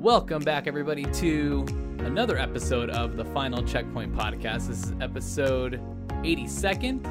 Welcome 0.00 0.42
back, 0.42 0.66
everybody, 0.66 1.04
to 1.04 1.66
another 1.98 2.38
episode 2.38 2.88
of 2.88 3.18
the 3.18 3.24
Final 3.26 3.62
Checkpoint 3.62 4.14
Podcast. 4.16 4.68
This 4.68 4.84
is 4.84 4.94
episode 4.98 5.78
82nd. 6.22 7.02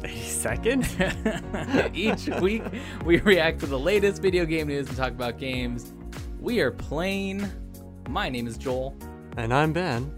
82nd? 0.00 1.94
Each 1.94 2.26
week, 2.40 2.64
we 3.04 3.18
react 3.18 3.60
to 3.60 3.66
the 3.66 3.78
latest 3.78 4.20
video 4.20 4.44
game 4.44 4.66
news 4.66 4.88
and 4.88 4.96
talk 4.96 5.12
about 5.12 5.38
games 5.38 5.94
we 6.40 6.58
are 6.58 6.72
playing. 6.72 7.48
My 8.08 8.28
name 8.28 8.48
is 8.48 8.58
Joel. 8.58 8.96
And 9.36 9.54
I'm 9.54 9.72
Ben. 9.72 10.12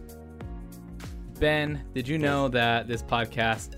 Ben, 1.38 1.84
did 1.92 2.08
you 2.08 2.16
know 2.16 2.48
that 2.48 2.88
this 2.88 3.02
podcast 3.02 3.74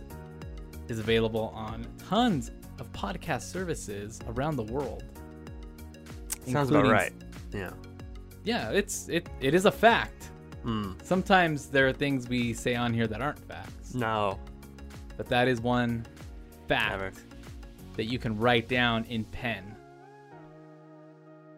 is 0.86 1.00
available 1.00 1.52
on 1.56 1.88
tons 2.08 2.52
of 2.78 2.92
podcast 2.92 3.42
services 3.50 4.20
around 4.28 4.54
the 4.54 4.62
world? 4.62 5.02
Sounds 6.46 6.70
about 6.70 6.86
right. 6.86 7.12
Yeah. 7.52 7.70
Yeah, 8.44 8.70
it's 8.70 9.08
it 9.08 9.28
it 9.40 9.54
is 9.54 9.66
a 9.66 9.72
fact. 9.72 10.30
Mm. 10.64 11.02
Sometimes 11.04 11.66
there 11.66 11.86
are 11.88 11.92
things 11.92 12.28
we 12.28 12.52
say 12.54 12.74
on 12.74 12.92
here 12.92 13.06
that 13.06 13.20
aren't 13.22 13.38
facts, 13.38 13.94
No. 13.94 14.38
but 15.16 15.26
that 15.28 15.48
is 15.48 15.60
one 15.60 16.04
fact 16.68 16.90
Never. 16.92 17.12
that 17.96 18.04
you 18.04 18.18
can 18.18 18.38
write 18.38 18.68
down 18.68 19.04
in 19.04 19.24
pen. 19.24 19.74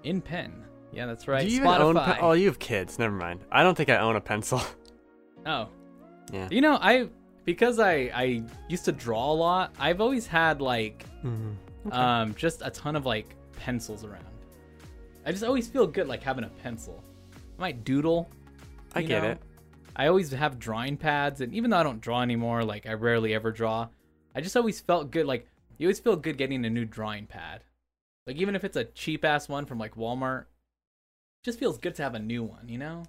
In 0.04 0.20
pen. 0.20 0.52
Yeah, 0.92 1.06
that's 1.06 1.26
right. 1.28 1.42
Do 1.42 1.48
you 1.48 1.56
even 1.60 1.68
own 1.68 1.94
Spotify. 1.96 2.04
pen- 2.04 2.18
Oh, 2.20 2.32
you 2.32 2.46
have 2.46 2.58
kids. 2.58 2.98
Never 2.98 3.14
mind. 3.14 3.40
I 3.50 3.62
don't 3.62 3.74
think 3.76 3.88
I 3.88 3.98
own 3.98 4.16
a 4.16 4.20
pencil. 4.20 4.60
oh. 5.46 5.68
yeah. 6.32 6.48
You 6.50 6.60
know, 6.60 6.78
I 6.80 7.08
because 7.44 7.78
I 7.78 8.10
I 8.14 8.42
used 8.68 8.84
to 8.86 8.92
draw 8.92 9.32
a 9.32 9.34
lot. 9.34 9.72
I've 9.78 10.00
always 10.00 10.26
had 10.26 10.60
like 10.60 11.04
Mhm. 11.24 11.54
um 11.92 12.34
just 12.34 12.62
a 12.64 12.70
ton 12.70 12.94
of 12.96 13.06
like 13.06 13.34
pencils 13.56 14.04
around. 14.04 14.24
I 15.24 15.32
just 15.32 15.44
always 15.44 15.68
feel 15.68 15.86
good 15.86 16.08
like 16.08 16.22
having 16.22 16.44
a 16.44 16.48
pencil. 16.48 17.02
I 17.34 17.60
might 17.60 17.84
doodle. 17.84 18.28
I 18.94 19.02
get 19.02 19.22
know? 19.22 19.30
it. 19.30 19.38
I 19.94 20.06
always 20.06 20.30
have 20.32 20.58
drawing 20.58 20.96
pads, 20.96 21.40
and 21.40 21.52
even 21.54 21.70
though 21.70 21.76
I 21.78 21.82
don't 21.82 22.00
draw 22.00 22.22
anymore, 22.22 22.64
like 22.64 22.86
I 22.86 22.94
rarely 22.94 23.34
ever 23.34 23.52
draw, 23.52 23.88
I 24.34 24.40
just 24.40 24.56
always 24.56 24.80
felt 24.80 25.10
good. 25.10 25.26
Like 25.26 25.46
you 25.78 25.86
always 25.86 26.00
feel 26.00 26.16
good 26.16 26.38
getting 26.38 26.64
a 26.64 26.70
new 26.70 26.84
drawing 26.84 27.26
pad. 27.26 27.62
Like 28.26 28.36
even 28.36 28.54
if 28.56 28.64
it's 28.64 28.76
a 28.76 28.84
cheap 28.84 29.24
ass 29.24 29.48
one 29.48 29.66
from 29.66 29.78
like 29.78 29.96
Walmart, 29.96 30.46
just 31.44 31.58
feels 31.58 31.78
good 31.78 31.94
to 31.96 32.02
have 32.02 32.14
a 32.14 32.18
new 32.18 32.42
one. 32.42 32.68
You 32.68 32.78
know, 32.78 33.02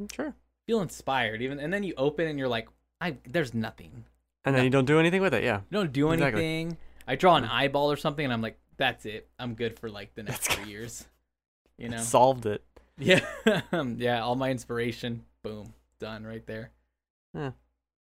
mm, 0.00 0.12
Sure. 0.14 0.34
feel 0.66 0.80
inspired. 0.80 1.42
Even 1.42 1.58
and 1.60 1.72
then 1.72 1.82
you 1.82 1.94
open 1.96 2.28
and 2.28 2.38
you're 2.38 2.48
like, 2.48 2.68
I 3.00 3.18
there's 3.28 3.54
nothing. 3.54 4.04
And 4.44 4.56
then 4.56 4.64
you 4.64 4.70
don't 4.70 4.86
do 4.86 4.98
anything 4.98 5.22
with 5.22 5.34
it. 5.34 5.44
Yeah. 5.44 5.60
You 5.70 5.78
don't 5.78 5.92
do 5.92 6.10
Exactly. 6.10 6.44
anything. 6.44 6.78
I 7.06 7.16
draw 7.16 7.36
an 7.36 7.44
mm. 7.44 7.50
eyeball 7.50 7.92
or 7.92 7.96
something, 7.96 8.24
and 8.24 8.32
I'm 8.32 8.42
like, 8.42 8.58
that's 8.76 9.04
it. 9.06 9.28
I'm 9.38 9.54
good 9.54 9.78
for 9.78 9.90
like 9.90 10.14
the 10.14 10.22
next 10.22 10.48
three 10.48 10.70
years. 10.70 11.04
You 11.78 11.88
know. 11.90 11.98
Solved 11.98 12.46
it. 12.46 12.64
Yeah, 12.98 13.20
yeah. 13.96 14.22
All 14.22 14.36
my 14.36 14.50
inspiration, 14.50 15.24
boom, 15.42 15.72
done 15.98 16.24
right 16.24 16.46
there. 16.46 16.70
Yeah. 17.34 17.52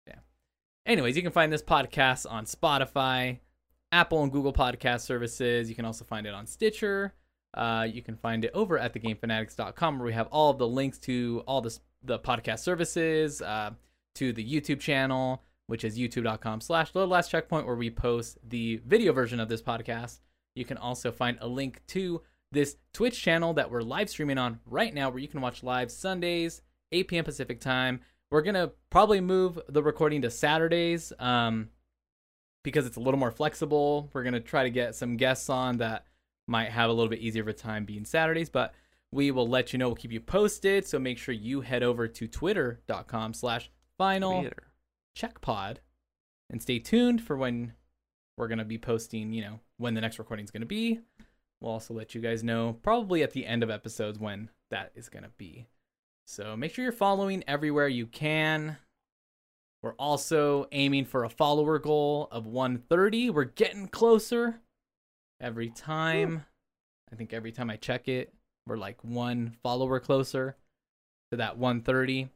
Yeah. 0.08 0.20
Anyways, 0.86 1.16
you 1.16 1.24
can 1.24 1.32
find 1.32 1.52
this 1.52 1.64
podcast 1.64 2.30
on 2.30 2.46
Spotify, 2.46 3.40
Apple 3.92 4.24
and 4.24 4.32
Google 4.32 4.54
podcast 4.54 5.02
services. 5.02 5.70
You 5.70 5.76
can 5.76 5.86
also 5.86 6.06
find 6.06 6.28
it 6.28 6.34
on 6.34 6.46
Stitcher. 6.46 7.14
Uh, 7.56 7.88
you 7.90 8.02
can 8.02 8.18
find 8.18 8.44
it 8.44 8.52
over 8.54 8.78
at 8.78 8.94
thegamefanatics.com 8.94 9.98
where 9.98 10.06
we 10.06 10.14
have 10.14 10.28
all 10.28 10.50
of 10.52 10.58
the 10.58 10.68
links 10.68 10.98
to 11.00 11.42
all 11.48 11.62
the, 11.62 11.78
the 12.04 12.20
podcast 12.20 12.60
services, 12.60 13.42
uh, 13.42 13.72
to 14.16 14.34
the 14.34 14.46
YouTube 14.46 14.82
channel, 14.82 15.42
which 15.68 15.86
is 15.86 15.98
youtube.com 15.98 16.60
slash 16.60 16.92
the 16.92 17.08
last 17.08 17.32
checkpoint 17.32 17.66
where 17.66 17.76
we 17.76 17.90
post 17.90 18.38
the 18.48 18.82
video 18.86 19.14
version 19.14 19.40
of 19.40 19.48
this 19.48 19.62
podcast. 19.62 20.20
You 20.56 20.66
can 20.66 20.78
also 20.78 21.12
find 21.12 21.38
a 21.40 21.48
link 21.48 21.82
to 21.88 22.22
this 22.56 22.78
Twitch 22.94 23.22
channel 23.22 23.54
that 23.54 23.70
we're 23.70 23.82
live 23.82 24.10
streaming 24.10 24.38
on 24.38 24.60
right 24.66 24.94
now, 24.94 25.10
where 25.10 25.20
you 25.20 25.28
can 25.28 25.42
watch 25.42 25.62
live 25.62 25.92
Sundays, 25.92 26.62
8 26.92 27.08
p.m. 27.08 27.26
Pacific 27.26 27.60
time. 27.60 28.00
We're 28.32 28.42
gonna 28.42 28.72
probably 28.90 29.22
move 29.22 29.60
the 29.70 29.84
recording 29.84 30.22
to 30.24 30.32
Saturdays, 30.32 31.14
um, 31.20 31.70
because 32.64 32.88
it's 32.88 32.96
a 32.96 33.02
little 33.02 33.20
more 33.20 33.32
flexible. 33.32 34.10
We're 34.14 34.24
gonna 34.24 34.40
try 34.40 34.64
to 34.64 34.70
get 34.70 34.96
some 34.96 35.18
guests 35.18 35.50
on 35.50 35.78
that 35.78 36.06
might 36.48 36.70
have 36.70 36.90
a 36.90 36.94
little 36.94 37.10
bit 37.10 37.20
easier 37.20 37.42
of 37.42 37.48
a 37.50 37.54
time 37.54 37.86
being 37.86 38.06
Saturdays, 38.06 38.50
but 38.50 38.74
we 39.12 39.32
will 39.32 39.48
let 39.48 39.74
you 39.74 39.80
know. 39.80 39.90
We'll 39.90 39.96
keep 39.96 40.12
you 40.12 40.22
posted. 40.22 40.88
So 40.88 40.98
make 40.98 41.18
sure 41.18 41.34
you 41.34 41.62
head 41.62 41.84
over 41.84 42.08
to 42.08 42.28
twitter.com/slash 42.28 43.70
final 43.98 44.42
Weird. 44.42 44.62
check 45.14 45.42
pod 45.42 45.82
and 46.50 46.62
stay 46.62 46.80
tuned 46.80 47.22
for 47.22 47.36
when 47.36 47.74
we're 48.38 48.48
going 48.48 48.60
to 48.60 48.66
be 48.66 48.78
posting, 48.78 49.34
you 49.34 49.42
know, 49.42 49.60
when 49.78 49.94
the 49.94 50.02
next 50.02 50.20
recording 50.20 50.44
is 50.44 50.52
going 50.52 50.62
to 50.62 50.68
be. 50.68 51.00
We'll 51.66 51.74
also 51.74 51.96
let 51.96 52.14
you 52.14 52.22
guys 52.22 52.44
know 52.44 52.78
probably 52.84 53.24
at 53.24 53.32
the 53.32 53.44
end 53.48 53.64
of 53.64 53.72
episodes 53.72 54.20
when 54.20 54.50
that 54.70 54.92
is 54.94 55.10
going 55.10 55.24
to 55.24 55.32
be. 55.36 55.66
So 56.28 56.56
make 56.56 56.72
sure 56.72 56.84
you're 56.84 56.92
following 56.92 57.44
everywhere 57.48 57.88
you 57.88 58.06
can. 58.06 58.78
We're 59.82 59.94
also 59.94 60.68
aiming 60.72 61.06
for 61.06 61.24
a 61.24 61.30
follower 61.30 61.80
goal 61.80 62.28
of 62.32 62.46
130. 62.46 63.32
We're 63.32 63.46
getting 63.46 63.88
closer 63.88 64.60
every 65.42 65.72
time. 65.72 66.46
I 67.12 67.16
think 67.16 67.34
every 67.34 67.52
time 67.52 67.72
I 67.72 67.78
check 67.78 68.08
it, 68.08 68.32
we're 68.68 68.78
like 68.78 69.04
one 69.04 69.56
follower 69.64 70.00
closer 70.00 70.56
to 71.32 71.38
that 71.38 71.58
130. 71.58 72.30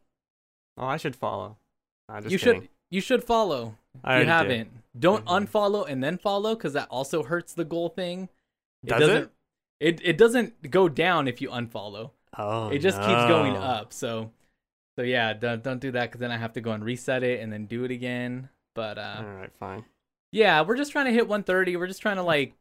Oh, 0.76 0.88
I 0.88 0.98
should 0.98 1.16
follow. 1.16 1.58
Nah, 2.10 2.22
just 2.22 2.32
you 2.32 2.40
kidding. 2.40 2.62
should 2.62 2.70
you 2.90 3.02
should 3.02 3.24
follow 3.24 3.76
I 4.04 4.22
you 4.22 4.26
haven't. 4.26 4.72
Don't 4.98 5.24
Mhm. 5.26 5.46
unfollow 5.48 5.88
and 5.88 6.04
then 6.04 6.18
follow 6.18 6.56
because 6.56 6.74
that 6.74 6.88
also 6.90 7.22
hurts 7.22 7.54
the 7.54 7.66
goal 7.66 7.90
thing. 7.90 8.28
Does 8.86 9.00
doesn't, 9.00 9.24
it? 9.24 9.32
It 9.80 10.02
it 10.04 10.18
doesn't 10.18 10.72
go 10.72 10.90
down 10.90 11.28
if 11.28 11.42
you 11.42 11.50
unfollow. 11.50 12.12
Oh. 12.38 12.70
it 12.70 12.80
just 12.80 12.98
keeps 12.98 13.26
going 13.26 13.58
up. 13.58 13.92
So 13.92 14.32
so 14.98 15.04
yeah, 15.04 15.34
don't 15.34 15.64
don't 15.64 15.80
do 15.80 15.92
that 15.92 16.10
because 16.10 16.20
then 16.20 16.32
I 16.32 16.38
have 16.38 16.54
to 16.54 16.62
go 16.62 16.72
and 16.72 16.84
reset 16.84 17.24
it 17.24 17.40
and 17.40 17.52
then 17.52 17.66
do 17.66 17.84
it 17.86 17.92
again. 17.92 18.50
But 18.76 18.98
uh, 18.98 19.16
All 19.20 19.34
right, 19.34 19.52
fine. 19.60 19.86
yeah, 20.32 20.62
we're 20.62 20.78
just 20.78 20.92
trying 20.92 21.06
to 21.06 21.12
hit 21.12 21.28
130. 21.28 21.78
We're 21.78 21.88
just 21.88 22.02
trying 22.02 22.18
to 22.18 22.24
like, 22.24 22.54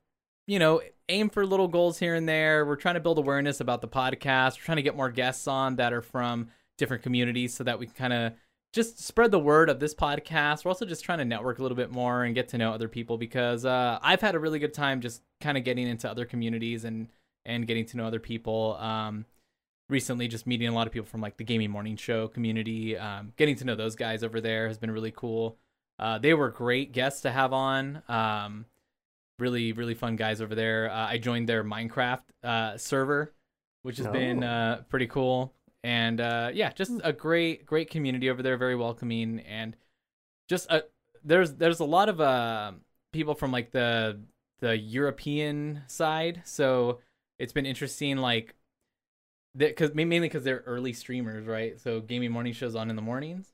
you 0.46 0.58
know, 0.58 0.80
aim 1.08 1.30
for 1.30 1.44
little 1.44 1.68
goals 1.68 1.98
here 1.98 2.14
and 2.14 2.28
there. 2.28 2.64
We're 2.64 2.76
trying 2.76 2.94
to 2.94 3.00
build 3.00 3.18
awareness 3.18 3.60
about 3.60 3.80
the 3.80 3.88
podcast. 3.88 4.58
We're 4.58 4.64
trying 4.64 4.76
to 4.76 4.82
get 4.82 4.96
more 4.96 5.10
guests 5.10 5.46
on 5.46 5.76
that 5.76 5.92
are 5.92 6.02
from 6.02 6.48
different 6.76 7.02
communities 7.02 7.54
so 7.54 7.64
that 7.64 7.78
we 7.78 7.86
can 7.86 7.94
kind 7.94 8.12
of 8.12 8.32
just 8.72 8.98
spread 9.00 9.30
the 9.30 9.38
word 9.38 9.70
of 9.70 9.80
this 9.80 9.94
podcast. 9.94 10.64
We're 10.64 10.70
also 10.70 10.84
just 10.86 11.04
trying 11.04 11.18
to 11.18 11.24
network 11.24 11.58
a 11.58 11.62
little 11.62 11.76
bit 11.76 11.90
more 11.90 12.24
and 12.24 12.34
get 12.34 12.48
to 12.50 12.58
know 12.58 12.72
other 12.72 12.88
people 12.88 13.16
because 13.18 13.64
uh, 13.64 13.98
I've 14.02 14.20
had 14.20 14.34
a 14.34 14.38
really 14.38 14.58
good 14.58 14.74
time 14.74 15.00
just 15.00 15.22
kind 15.40 15.56
of 15.56 15.64
getting 15.64 15.86
into 15.88 16.10
other 16.10 16.24
communities 16.24 16.84
and 16.84 17.08
and 17.46 17.66
getting 17.66 17.86
to 17.86 17.96
know 17.96 18.04
other 18.06 18.20
people. 18.20 18.76
Um, 18.78 19.24
recently, 19.88 20.28
just 20.28 20.46
meeting 20.46 20.68
a 20.68 20.74
lot 20.74 20.86
of 20.86 20.92
people 20.92 21.06
from 21.06 21.20
like 21.22 21.38
the 21.38 21.44
gaming 21.44 21.70
morning 21.70 21.96
show 21.96 22.28
community. 22.28 22.96
Um, 22.96 23.32
getting 23.36 23.56
to 23.56 23.64
know 23.64 23.74
those 23.74 23.96
guys 23.96 24.22
over 24.22 24.40
there 24.40 24.68
has 24.68 24.76
been 24.78 24.90
really 24.90 25.12
cool. 25.16 25.56
Uh, 25.98 26.18
they 26.18 26.34
were 26.34 26.50
great 26.50 26.92
guests 26.92 27.22
to 27.22 27.30
have 27.30 27.52
on. 27.54 28.02
Um, 28.08 28.66
really, 29.38 29.72
really 29.72 29.94
fun 29.94 30.16
guys 30.16 30.40
over 30.40 30.54
there. 30.54 30.90
Uh, 30.90 31.06
I 31.08 31.18
joined 31.18 31.48
their 31.48 31.64
Minecraft 31.64 32.22
uh, 32.44 32.76
server, 32.76 33.32
which 33.82 33.96
has 33.96 34.06
been 34.08 34.44
Oh. 34.44 34.46
uh, 34.46 34.76
pretty 34.90 35.06
cool. 35.06 35.54
And 35.84 36.20
uh, 36.20 36.50
yeah, 36.52 36.72
just 36.72 36.92
a 37.04 37.12
great, 37.12 37.64
great 37.64 37.90
community 37.90 38.30
over 38.30 38.42
there. 38.42 38.56
Very 38.56 38.74
welcoming, 38.74 39.40
and 39.40 39.76
just 40.48 40.70
a, 40.70 40.84
there's 41.24 41.54
there's 41.54 41.80
a 41.80 41.84
lot 41.84 42.08
of 42.08 42.20
uh, 42.20 42.72
people 43.12 43.34
from 43.34 43.52
like 43.52 43.70
the 43.70 44.20
the 44.60 44.76
European 44.76 45.82
side. 45.86 46.42
So 46.44 46.98
it's 47.38 47.52
been 47.52 47.66
interesting, 47.66 48.16
like 48.16 48.56
because 49.56 49.94
mainly 49.94 50.20
because 50.20 50.44
they're 50.44 50.62
early 50.66 50.92
streamers, 50.92 51.46
right? 51.46 51.80
So 51.80 52.00
gaming 52.00 52.32
morning 52.32 52.52
shows 52.52 52.74
on 52.74 52.90
in 52.90 52.96
the 52.96 53.02
mornings. 53.02 53.52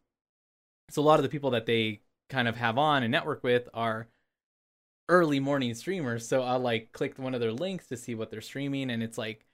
So 0.90 1.02
a 1.02 1.04
lot 1.04 1.18
of 1.18 1.22
the 1.22 1.28
people 1.28 1.50
that 1.50 1.66
they 1.66 2.00
kind 2.30 2.48
of 2.48 2.56
have 2.56 2.78
on 2.78 3.02
and 3.02 3.12
network 3.12 3.42
with 3.42 3.68
are 3.74 4.08
early 5.08 5.40
morning 5.40 5.74
streamers. 5.74 6.26
So 6.26 6.42
I'll 6.42 6.58
like 6.58 6.92
click 6.92 7.18
one 7.18 7.34
of 7.34 7.40
their 7.40 7.52
links 7.52 7.86
to 7.88 7.96
see 7.96 8.14
what 8.14 8.30
they're 8.30 8.40
streaming, 8.40 8.90
and 8.90 9.02
it's 9.02 9.18
like, 9.18 9.44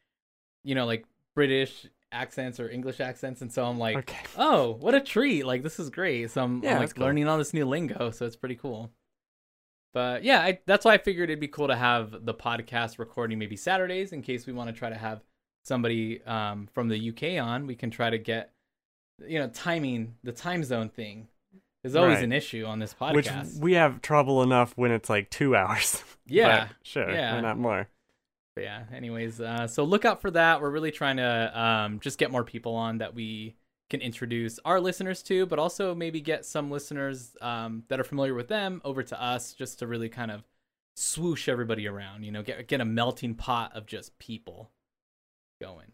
you 0.65 0.75
know, 0.75 0.87
like 0.87 1.05
British 1.35 1.87
accents 2.13 2.59
or 2.61 2.69
English 2.69 3.01
accents, 3.01 3.41
and 3.43 3.53
so 3.53 3.65
I'm 3.65 3.79
like, 3.79 3.97
Okay. 3.99 4.19
oh, 4.37 4.73
what 4.81 4.95
a 4.95 5.01
treat! 5.01 5.45
Like 5.47 5.63
this 5.63 5.79
is 5.79 5.91
great. 5.91 6.31
So 6.31 6.43
I'm, 6.43 6.63
Yeah, 6.63 6.75
I'm 6.75 6.81
like 6.81 6.95
cool. 6.95 7.05
learning 7.05 7.29
all 7.29 7.39
this 7.39 7.55
new 7.55 7.65
lingo, 7.65 8.11
so 8.11 8.27
it's 8.27 8.37
pretty 8.37 8.57
cool. 8.57 8.91
But 9.93 10.23
yeah, 10.23 10.41
I, 10.41 10.61
that's 10.67 10.85
why 10.85 10.95
I 10.95 10.99
figured 10.99 11.31
it'd 11.31 11.41
be 11.41 11.49
cool 11.49 11.67
to 11.69 11.75
have 11.77 12.25
the 12.25 12.35
podcast 12.35 12.99
recording 12.99 13.39
maybe 13.39 13.57
Saturdays 13.57 14.13
in 14.13 14.23
case 14.23 14.47
we 14.47 14.53
want 14.53 14.69
to 14.71 14.73
try 14.73 14.89
to 14.89 14.95
have 14.97 15.21
somebody 15.65 16.23
um, 16.25 16.69
from 16.73 16.89
the 16.89 17.09
UK 17.11 17.45
on. 17.45 17.67
We 17.67 17.75
can 17.75 17.91
try 17.91 18.09
to 18.11 18.19
get, 18.19 18.53
you 19.27 19.39
know, 19.41 19.49
timing 19.49 20.15
the 20.23 20.31
time 20.33 20.63
zone 20.63 20.91
thing 20.91 21.27
is 21.83 21.97
always 21.97 22.17
Right. 22.17 22.25
an 22.25 22.33
issue 22.33 22.67
on 22.67 22.79
this 22.79 22.95
podcast. 22.95 23.15
Which 23.55 23.61
we 23.63 23.73
have 23.73 24.01
trouble 24.01 24.43
enough 24.45 24.73
when 24.77 24.93
it's 24.93 25.11
like 25.11 25.29
two 25.29 25.57
hours. 25.57 26.05
yeah, 26.27 26.69
sure. 26.83 27.11
yeah. 27.11 27.41
Not 27.41 27.59
more? 27.59 27.89
But 28.61 28.65
yeah. 28.65 28.83
Anyways, 28.95 29.41
uh, 29.41 29.67
so 29.67 29.85
look 29.85 30.05
out 30.05 30.21
for 30.21 30.31
that. 30.33 30.61
We're 30.61 30.69
really 30.69 30.91
trying 30.91 31.17
to 31.17 31.59
um, 31.59 31.99
just 31.99 32.19
get 32.19 32.31
more 32.31 32.45
people 32.45 32.75
on 32.75 32.99
that 32.99 33.15
we 33.15 33.57
can 33.89 34.03
introduce 34.03 34.59
our 34.67 34.79
listeners 34.79 35.23
to, 35.23 35.47
but 35.47 35.59
also 35.59 35.95
maybe 35.95 36.21
get 36.21 36.45
some 36.45 36.71
listeners 36.71 37.35
um, 37.41 37.85
that 37.89 37.99
are 37.99 38.05
familiar 38.05 38.35
with 38.35 38.49
them 38.49 38.83
over 38.85 39.03
to 39.03 39.19
us, 39.19 39.55
just 39.55 39.79
to 39.79 39.87
really 39.87 40.11
kind 40.11 40.31
of 40.31 40.45
swoosh 40.95 41.49
everybody 41.49 41.89
around. 41.89 42.25
You 42.25 42.33
know, 42.33 42.43
get 42.43 42.69
get 42.69 42.83
a 42.83 42.85
melting 42.85 43.35
pot 43.35 43.75
of 43.75 43.87
just 43.87 44.19
people 44.19 44.71
going. 45.59 45.93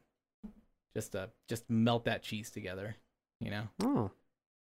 just 0.92 1.12
to 1.12 1.30
just 1.48 1.70
melt 1.70 2.06
that 2.06 2.24
cheese 2.24 2.50
together. 2.50 2.96
You 3.40 3.52
know, 3.52 3.68
Oh, 3.80 4.10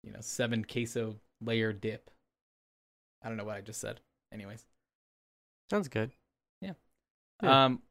you 0.03 0.11
know, 0.11 0.19
seven 0.19 0.65
queso 0.65 1.15
layer 1.39 1.71
dip. 1.71 2.09
I 3.23 3.29
don't 3.29 3.37
know 3.37 3.45
what 3.45 3.55
I 3.55 3.61
just 3.61 3.79
said. 3.79 4.01
Anyways, 4.33 4.65
sounds 5.69 5.87
good. 5.87 6.11
Yeah. 7.43 7.65
um, 7.65 7.81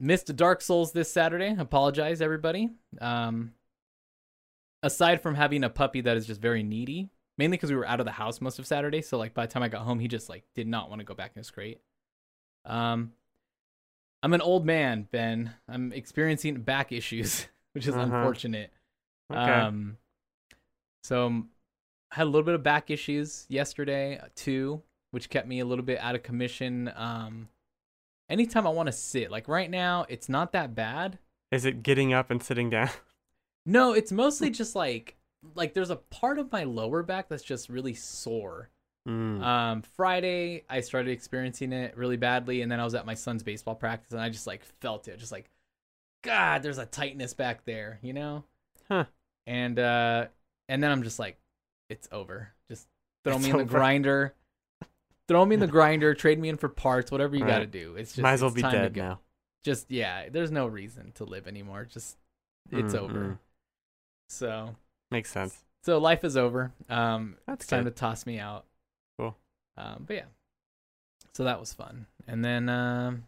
missed 0.00 0.34
Dark 0.36 0.60
Souls 0.60 0.92
this 0.92 1.10
Saturday. 1.12 1.54
Apologize, 1.58 2.20
everybody. 2.20 2.70
Um, 3.00 3.52
aside 4.82 5.20
from 5.22 5.34
having 5.34 5.64
a 5.64 5.70
puppy 5.70 6.00
that 6.02 6.16
is 6.16 6.26
just 6.26 6.40
very 6.40 6.62
needy, 6.62 7.10
mainly 7.38 7.56
because 7.56 7.70
we 7.70 7.76
were 7.76 7.86
out 7.86 8.00
of 8.00 8.06
the 8.06 8.12
house 8.12 8.40
most 8.40 8.58
of 8.58 8.66
Saturday. 8.66 9.02
So 9.02 9.18
like 9.18 9.34
by 9.34 9.46
the 9.46 9.52
time 9.52 9.62
I 9.62 9.68
got 9.68 9.82
home, 9.82 9.98
he 9.98 10.08
just 10.08 10.28
like 10.28 10.44
did 10.54 10.66
not 10.68 10.88
want 10.88 11.00
to 11.00 11.04
go 11.04 11.14
back 11.14 11.32
in 11.34 11.40
his 11.40 11.50
crate. 11.50 11.80
Um, 12.64 13.12
I'm 14.22 14.32
an 14.32 14.40
old 14.40 14.64
man, 14.66 15.08
Ben. 15.10 15.52
I'm 15.68 15.92
experiencing 15.92 16.60
back 16.62 16.92
issues, 16.92 17.46
which 17.72 17.86
is 17.86 17.94
Uh-huh. 17.94 18.04
unfortunate. 18.04 18.72
Okay. 19.32 19.40
Um, 19.40 19.96
so 21.04 21.26
um, 21.26 21.48
I 22.12 22.16
had 22.16 22.24
a 22.24 22.30
little 22.30 22.44
bit 22.44 22.54
of 22.54 22.62
back 22.62 22.90
issues 22.90 23.46
yesterday 23.48 24.18
uh, 24.18 24.26
too, 24.36 24.82
which 25.10 25.30
kept 25.30 25.46
me 25.48 25.60
a 25.60 25.64
little 25.64 25.84
bit 25.84 25.98
out 26.00 26.14
of 26.14 26.22
commission. 26.22 26.92
Um, 26.96 27.48
anytime 28.28 28.66
I 28.66 28.70
want 28.70 28.86
to 28.86 28.92
sit, 28.92 29.30
like 29.30 29.48
right 29.48 29.70
now, 29.70 30.06
it's 30.08 30.28
not 30.28 30.52
that 30.52 30.74
bad. 30.74 31.18
Is 31.50 31.64
it 31.64 31.82
getting 31.82 32.12
up 32.12 32.30
and 32.30 32.42
sitting 32.42 32.70
down? 32.70 32.90
No, 33.68 33.92
it's 33.92 34.12
mostly 34.12 34.50
just 34.50 34.76
like 34.76 35.16
like 35.56 35.74
there's 35.74 35.90
a 35.90 35.96
part 35.96 36.38
of 36.38 36.52
my 36.52 36.62
lower 36.62 37.02
back 37.02 37.28
that's 37.28 37.42
just 37.42 37.68
really 37.68 37.94
sore. 37.94 38.70
Mm. 39.08 39.42
Um, 39.42 39.82
Friday 39.82 40.64
I 40.70 40.80
started 40.80 41.10
experiencing 41.10 41.72
it 41.72 41.96
really 41.96 42.16
badly, 42.16 42.62
and 42.62 42.70
then 42.70 42.78
I 42.78 42.84
was 42.84 42.94
at 42.94 43.06
my 43.06 43.14
son's 43.14 43.42
baseball 43.42 43.74
practice, 43.74 44.12
and 44.12 44.20
I 44.20 44.28
just 44.28 44.46
like 44.46 44.64
felt 44.80 45.08
it, 45.08 45.18
just 45.18 45.32
like, 45.32 45.50
God, 46.22 46.62
there's 46.62 46.78
a 46.78 46.86
tightness 46.86 47.34
back 47.34 47.64
there, 47.64 47.98
you 48.02 48.12
know. 48.12 48.44
Huh. 48.88 49.06
And 49.48 49.80
uh, 49.80 50.26
and 50.68 50.80
then 50.80 50.92
I'm 50.92 51.02
just 51.02 51.18
like, 51.18 51.36
it's 51.88 52.08
over. 52.12 52.52
Just 52.68 52.86
throw 53.24 53.34
It's 53.34 53.44
me 53.44 53.50
in 53.50 53.56
the 53.58 53.64
grinder. 53.64 54.32
Throw 55.28 55.44
me 55.44 55.54
in 55.54 55.60
the 55.60 55.66
grinder. 55.78 56.14
Trade 56.14 56.38
me 56.38 56.48
in 56.48 56.56
for 56.56 56.68
parts. 56.68 57.10
Whatever 57.10 57.36
you 57.36 57.44
Right. 57.44 57.50
got 57.50 57.58
to 57.60 57.66
do. 57.66 57.96
It's 57.96 58.12
just 58.12 58.22
Might 58.22 58.32
as 58.34 58.42
well 58.42 58.50
be 58.50 58.62
time 58.62 58.72
to 58.72 58.78
dead 58.78 58.94
go. 58.94 59.02
now. 59.02 59.20
Just 59.64 59.90
yeah. 59.90 60.28
There's 60.28 60.50
no 60.52 60.66
reason 60.66 61.12
to 61.16 61.24
live 61.24 61.46
anymore. 61.48 61.84
Just 61.84 62.16
it's 62.70 62.94
Mm, 62.94 62.98
over. 62.98 63.38
So 64.28 64.74
Makes 65.10 65.30
sense. 65.30 65.58
so 65.84 65.98
life 65.98 66.24
is 66.24 66.36
over. 66.36 66.72
Um, 66.88 67.36
That's 67.46 67.64
it's 67.64 67.70
time 67.70 67.84
to 67.84 67.90
toss 67.90 68.26
me 68.26 68.38
out. 68.38 68.64
Cool. 69.18 69.36
Um, 69.76 70.04
but 70.06 70.16
yeah, 70.16 70.24
so 71.34 71.44
that 71.44 71.60
was 71.60 71.72
fun. 71.72 72.06
And 72.26 72.44
then, 72.44 72.68
um, 72.68 73.24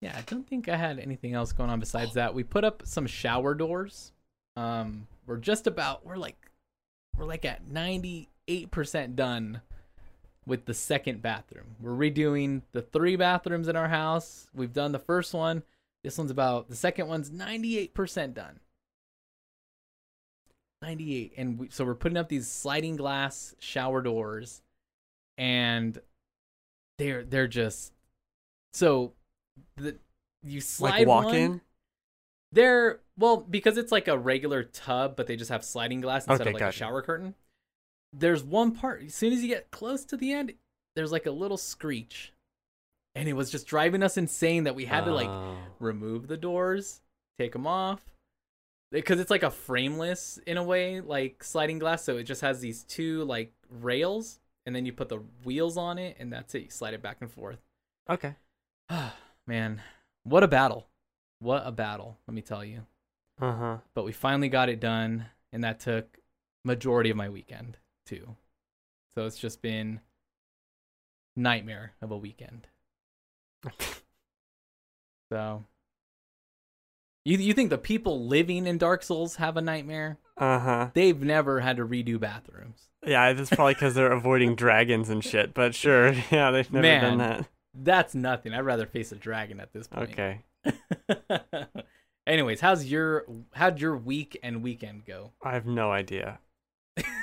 yeah, 0.00 0.14
I 0.16 0.22
don't 0.22 0.46
think 0.48 0.68
I 0.68 0.76
had 0.76 0.98
anything 0.98 1.34
else 1.34 1.52
going 1.52 1.68
on 1.70 1.80
besides 1.80 2.14
that. 2.14 2.32
We 2.34 2.42
put 2.44 2.64
up 2.64 2.82
some 2.86 3.06
shower 3.06 3.54
doors. 3.54 4.12
Um, 4.56 5.06
we're 5.26 5.36
just 5.36 5.66
about 5.66 6.06
we're 6.06 6.16
like 6.16 6.36
we're 7.16 7.26
like 7.26 7.44
at 7.44 7.66
ninety 7.68 8.28
eight 8.48 8.70
percent 8.70 9.14
done 9.16 9.60
with 10.48 10.64
the 10.64 10.74
second 10.74 11.22
bathroom. 11.22 11.76
We're 11.80 11.92
redoing 12.10 12.62
the 12.72 12.82
three 12.82 13.14
bathrooms 13.16 13.68
in 13.68 13.76
our 13.76 13.88
house. 13.88 14.48
We've 14.54 14.72
done 14.72 14.90
the 14.92 14.98
first 14.98 15.34
one. 15.34 15.62
This 16.02 16.16
one's 16.18 16.30
about 16.30 16.68
the 16.68 16.74
second 16.76 17.06
one's 17.06 17.30
ninety 17.30 17.78
eight 17.78 17.94
percent 17.94 18.34
done. 18.34 18.58
98 20.80 21.32
and 21.36 21.58
we, 21.58 21.68
so 21.70 21.84
we're 21.84 21.96
putting 21.96 22.16
up 22.16 22.28
these 22.28 22.46
sliding 22.48 22.94
glass 22.94 23.52
shower 23.58 24.00
doors 24.00 24.62
and 25.36 25.98
they're 26.98 27.24
they're 27.24 27.48
just 27.48 27.92
so 28.72 29.12
the 29.76 29.96
you 30.44 30.60
slide 30.60 30.98
Like 31.00 31.08
walk 31.08 31.24
one, 31.26 31.34
in. 31.34 31.60
they're 32.52 33.00
well 33.16 33.38
because 33.38 33.76
it's 33.76 33.90
like 33.90 34.06
a 34.06 34.16
regular 34.16 34.62
tub 34.62 35.16
but 35.16 35.26
they 35.26 35.34
just 35.34 35.50
have 35.50 35.64
sliding 35.64 36.00
glass 36.00 36.28
instead 36.28 36.42
Okay, 36.42 36.50
of 36.50 36.54
like 36.54 36.60
gotcha. 36.60 36.76
a 36.76 36.78
shower 36.78 37.02
curtain 37.02 37.34
there's 38.12 38.42
one 38.42 38.72
part 38.72 39.02
as 39.04 39.14
soon 39.14 39.32
as 39.32 39.42
you 39.42 39.48
get 39.48 39.70
close 39.70 40.04
to 40.04 40.16
the 40.16 40.32
end 40.32 40.52
there's 40.96 41.12
like 41.12 41.26
a 41.26 41.30
little 41.30 41.56
screech 41.58 42.32
and 43.14 43.28
it 43.28 43.32
was 43.34 43.50
just 43.50 43.66
driving 43.66 44.02
us 44.02 44.16
insane 44.16 44.64
that 44.64 44.74
we 44.76 44.84
had 44.84 45.04
to 45.04 45.12
like 45.12 45.28
Oh. 45.28 45.56
remove 45.80 46.28
the 46.28 46.36
doors, 46.36 47.00
take 47.38 47.52
them 47.52 47.66
off. 47.66 48.00
Because 48.92 49.18
it's 49.18 49.30
like 49.30 49.42
a 49.42 49.50
frameless 49.50 50.38
in 50.46 50.56
a 50.56 50.62
way, 50.62 51.00
like 51.00 51.42
sliding 51.42 51.78
glass. 51.80 52.04
So 52.04 52.16
it 52.16 52.22
just 52.24 52.40
has 52.42 52.60
these 52.60 52.84
two 52.84 53.24
like 53.24 53.52
rails, 53.68 54.38
and 54.64 54.74
then 54.74 54.86
you 54.86 54.92
put 54.92 55.08
the 55.08 55.20
wheels 55.44 55.76
on 55.76 55.98
it, 55.98 56.16
and 56.20 56.32
that's 56.32 56.54
it. 56.54 56.62
You 56.62 56.70
slide 56.70 56.94
it 56.94 57.02
back 57.02 57.16
and 57.20 57.30
forth. 57.30 57.58
Okay. 58.08 58.36
Man, 59.46 59.82
what 60.22 60.42
a 60.44 60.48
battle! 60.48 60.86
What 61.40 61.62
a 61.66 61.72
battle! 61.72 62.18
Let 62.28 62.34
me 62.34 62.40
tell 62.42 62.64
you. 62.64 62.86
Uh 63.40 63.52
huh. 63.56 63.76
But 63.94 64.04
we 64.04 64.12
finally 64.12 64.48
got 64.48 64.68
it 64.68 64.80
done, 64.80 65.26
and 65.52 65.64
that 65.64 65.80
took 65.80 66.18
majority 66.64 67.10
of 67.10 67.16
my 67.16 67.28
weekend 67.28 67.76
too. 68.08 68.36
So 69.14 69.26
it's 69.26 69.38
just 69.38 69.62
been 69.62 70.00
nightmare 71.36 71.92
of 72.02 72.10
a 72.10 72.16
weekend. 72.16 72.66
So 75.30 75.64
you 77.24 77.36
you 77.36 77.52
think 77.52 77.70
the 77.70 77.78
people 77.78 78.26
living 78.26 78.66
in 78.66 78.78
Dark 78.78 79.02
Souls 79.02 79.36
have 79.36 79.56
a 79.56 79.60
nightmare? 79.60 80.18
Uh 80.36 80.58
huh. 80.58 80.90
They've 80.94 81.20
never 81.20 81.60
had 81.60 81.76
to 81.76 81.86
redo 81.86 82.18
bathrooms. 82.18 82.88
Yeah, 83.06 83.32
that's 83.34 83.50
probably 83.50 83.74
because 83.74 83.94
they're 83.94 84.12
avoiding 84.12 84.54
dragons 84.54 85.10
and 85.10 85.22
shit. 85.22 85.52
But 85.52 85.74
sure, 85.74 86.12
yeah, 86.30 86.50
they've 86.50 86.72
never 86.72 86.82
Man. 86.82 87.02
done 87.02 87.18
that. 87.18 87.46
That's 87.74 88.14
nothing. 88.14 88.54
I'd 88.54 88.60
rather 88.60 88.86
face 88.86 89.12
a 89.12 89.16
dragon 89.16 89.60
at 89.60 89.72
this 89.72 89.86
point. 89.86 90.10
Okay. 90.12 90.40
Anyways, 92.26 92.60
how's 92.60 92.86
your 92.86 93.26
how'd 93.52 93.80
your 93.80 93.96
week 93.96 94.38
and 94.42 94.62
weekend 94.62 95.04
go? 95.04 95.32
I 95.42 95.52
have 95.52 95.66
no 95.66 95.92
idea. 95.92 96.38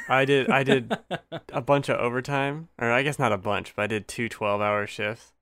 I 0.10 0.26
did. 0.26 0.50
I 0.50 0.64
did 0.64 0.98
a 1.52 1.62
bunch 1.62 1.90
of 1.90 2.00
overtime, 2.00 2.70
or 2.80 2.92
I 2.92 3.04
guess 3.04 3.20
not 3.20 3.32
a 3.32 3.38
bunch, 3.38 3.76
but 3.76 3.84
I 3.84 3.88
did 3.88 4.08
two 4.08 4.30
12-hour 4.30 4.88
shifts. 4.88 5.34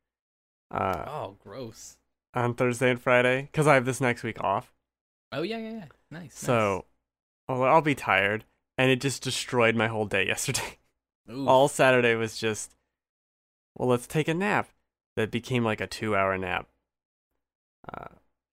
Uh, 0.72 1.06
oh, 1.08 1.36
gross. 1.44 1.98
on 2.34 2.56
Thursday 2.56 2.90
and 2.90 3.02
Friday 3.02 3.44
because 3.52 3.68
I 3.68 3.76
have 3.76 3.86
this 3.86 4.02
next 4.02 4.24
week 4.24 4.42
off. 4.42 4.74
Oh 5.32 5.42
yeah, 5.42 5.58
yeah, 5.58 5.72
yeah. 5.72 5.86
Nice. 6.10 6.38
So, 6.38 6.86
well, 7.48 7.64
I'll 7.64 7.82
be 7.82 7.96
tired, 7.96 8.46
and 8.78 8.90
it 8.90 9.02
just 9.02 9.24
destroyed 9.24 9.76
my 9.76 9.88
whole 9.88 10.06
day 10.06 10.26
yesterday. 10.28 10.78
Oof. 11.30 11.48
All 11.48 11.68
Saturday 11.68 12.16
was 12.16 12.38
just, 12.38 12.76
well, 13.76 13.88
let's 13.90 14.08
take 14.08 14.28
a 14.28 14.34
nap. 14.34 14.70
That 15.16 15.30
became 15.30 15.64
like 15.64 15.80
a 15.80 15.86
two-hour 15.86 16.40
nap. 16.40 16.68
Uh, 17.94 18.08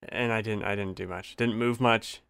and 0.08 0.30
I 0.30 0.42
didn't. 0.42 0.64
I 0.64 0.74
didn't 0.74 0.96
do 0.96 1.06
much. 1.06 1.36
Didn't 1.36 1.56
move 1.56 1.80
much. 1.80 2.20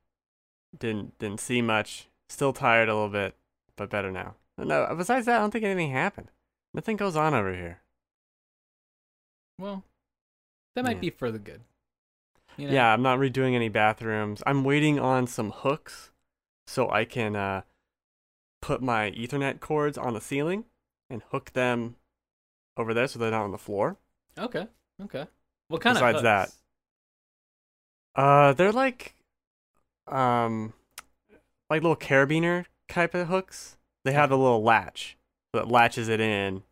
Didn't 0.79 1.19
didn't 1.19 1.41
see 1.41 1.61
much. 1.63 2.09
Still 2.29 2.53
tired 2.53 2.89
a 2.89 2.95
little 2.95 3.09
bit, 3.09 3.35
but 3.81 3.89
better 3.89 4.13
now. 4.13 4.35
No, 4.59 4.95
besides 4.95 5.25
that, 5.25 5.37
I 5.37 5.39
don't 5.39 5.51
think 5.51 5.65
anything 5.65 5.91
happened. 5.91 6.31
Nothing 6.75 6.99
goes 6.99 7.17
on 7.17 7.33
over 7.33 7.55
here. 7.55 7.81
well, 9.59 9.85
that 10.75 10.85
might 10.85 10.97
Yeah. 10.97 11.01
be 11.01 11.11
for 11.11 11.31
the 11.31 11.39
good. 11.39 11.63
You 12.59 12.69
know? 12.69 12.75
Yeah, 12.75 12.93
I'm 12.93 13.01
not 13.01 13.19
redoing 13.19 13.55
any 13.55 13.71
bathrooms. 13.71 14.43
I'm 14.47 14.65
waiting 14.65 14.99
on 15.01 15.27
some 15.27 15.51
hooks 15.51 16.11
so 16.67 16.91
I 16.91 17.07
can 17.07 17.37
uh, 17.37 17.63
put 18.61 18.83
my 18.83 19.11
Ethernet 19.13 19.61
cords 19.61 19.97
on 19.97 20.13
the 20.13 20.21
ceiling 20.21 20.67
and 21.09 21.23
hook 21.31 21.53
them 21.53 21.97
over 22.77 22.93
there 22.93 23.09
so 23.09 23.19
they're 23.19 23.31
not 23.31 23.45
on 23.45 23.51
the 23.53 23.59
floor. 23.59 23.97
Okay. 24.39 24.67
Okay. 25.03 25.27
What 25.69 25.81
kind 25.81 25.95
Besides 25.95 26.19
of 26.19 26.23
Besides 26.23 26.59
that. 28.15 28.21
Uh, 28.21 28.53
they're 28.53 28.73
like, 28.73 29.15
um, 30.07 30.75
like 31.71 31.81
little 31.83 31.97
carabiner 31.97 32.67
type 32.91 33.15
of 33.15 33.29
hooks. 33.29 33.77
They 34.05 34.13
have 34.13 34.31
a 34.31 34.37
little 34.37 34.63
latch 34.63 35.17
that 35.53 35.69
latches 35.69 36.09
it 36.09 36.21
in, 36.21 36.63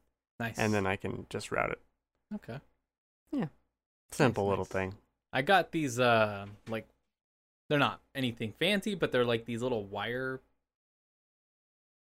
Nice. 0.41 0.59
and 0.59 0.73
then 0.75 0.87
I 0.87 0.97
can 0.97 1.27
just 1.31 1.51
route 1.53 1.71
it. 1.71 1.81
okay. 2.35 2.61
Yeah. 3.33 3.47
Simple 4.11 4.45
Nice, 4.45 4.51
little 4.51 4.65
nice. 4.65 4.69
thing. 4.73 4.95
I 5.33 5.43
got 5.43 5.73
these 5.73 5.99
uh 6.01 6.47
like 6.69 6.89
they're 7.69 7.79
not 7.79 8.01
anything 8.15 8.53
fancy, 8.59 8.95
but 8.95 9.13
they're 9.13 9.25
like 9.25 9.45
these 9.47 9.63
little 9.63 9.85
wire. 9.85 10.41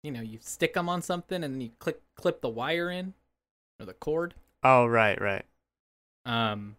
You 0.02 0.10
know, 0.10 0.20
you 0.20 0.38
stick 0.40 0.74
them 0.74 0.88
on 0.88 1.00
something 1.02 1.42
and 1.42 1.54
then 1.54 1.60
you 1.60 1.70
click 1.78 2.00
clip 2.14 2.40
the 2.42 2.48
wire 2.48 2.90
in 2.90 3.14
or 3.80 3.86
the 3.86 3.94
cord, 3.94 4.34
Oh, 4.64 4.86
right, 4.86 5.20
right. 5.20 5.44
um, 6.24 6.76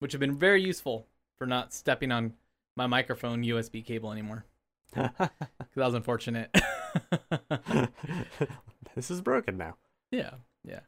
which 0.00 0.12
have 0.12 0.20
been 0.20 0.38
very 0.38 0.62
useful 0.62 1.06
for 1.38 1.46
not 1.46 1.72
stepping 1.72 2.12
on 2.12 2.34
my 2.76 2.86
microphone 2.86 3.42
USB 3.44 3.84
cable 3.84 4.12
anymore. 4.12 4.44
that 4.94 5.32
was 5.74 5.94
unfortunate. 5.94 6.54
this 8.94 9.10
is 9.10 9.20
broken 9.20 9.56
now. 9.56 9.76
yeah, 10.10 10.30
yeah. 10.64 10.80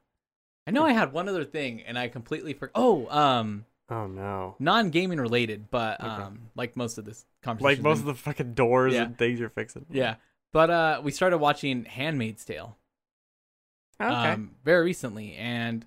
I 0.67 0.71
know 0.71 0.85
I 0.85 0.93
had 0.93 1.13
one 1.13 1.29
other 1.29 1.45
thing 1.45 1.83
and 1.83 1.99
I 1.99 2.09
completely 2.09 2.53
forgot. 2.53 2.73
Oh, 2.75 3.09
um, 3.09 3.65
Oh 3.91 4.07
no. 4.07 4.55
non 4.59 4.91
gaming 4.91 5.19
related, 5.19 5.71
but 5.71 5.99
Okay. 6.01 6.09
um, 6.09 6.51
like 6.55 6.77
most 6.77 6.99
of 6.99 7.07
this 7.07 7.25
conversation, 7.43 7.83
Like 7.83 7.83
most 7.83 8.01
of 8.01 8.05
the 8.07 8.15
fucking 8.15 8.53
doors 8.53 8.93
Yeah. 8.95 9.05
and 9.05 9.17
things 9.17 9.41
you're 9.41 9.49
fixing. 9.49 9.87
Yeah. 9.91 10.17
But 10.53 10.71
uh 10.71 11.01
we 11.03 11.11
started 11.11 11.39
watching 11.39 11.85
Handmaid's 11.87 12.45
Tale 12.45 12.77
Okay. 14.01 14.33
um 14.33 14.53
very 14.65 14.85
recently 14.85 15.35
and 15.37 15.85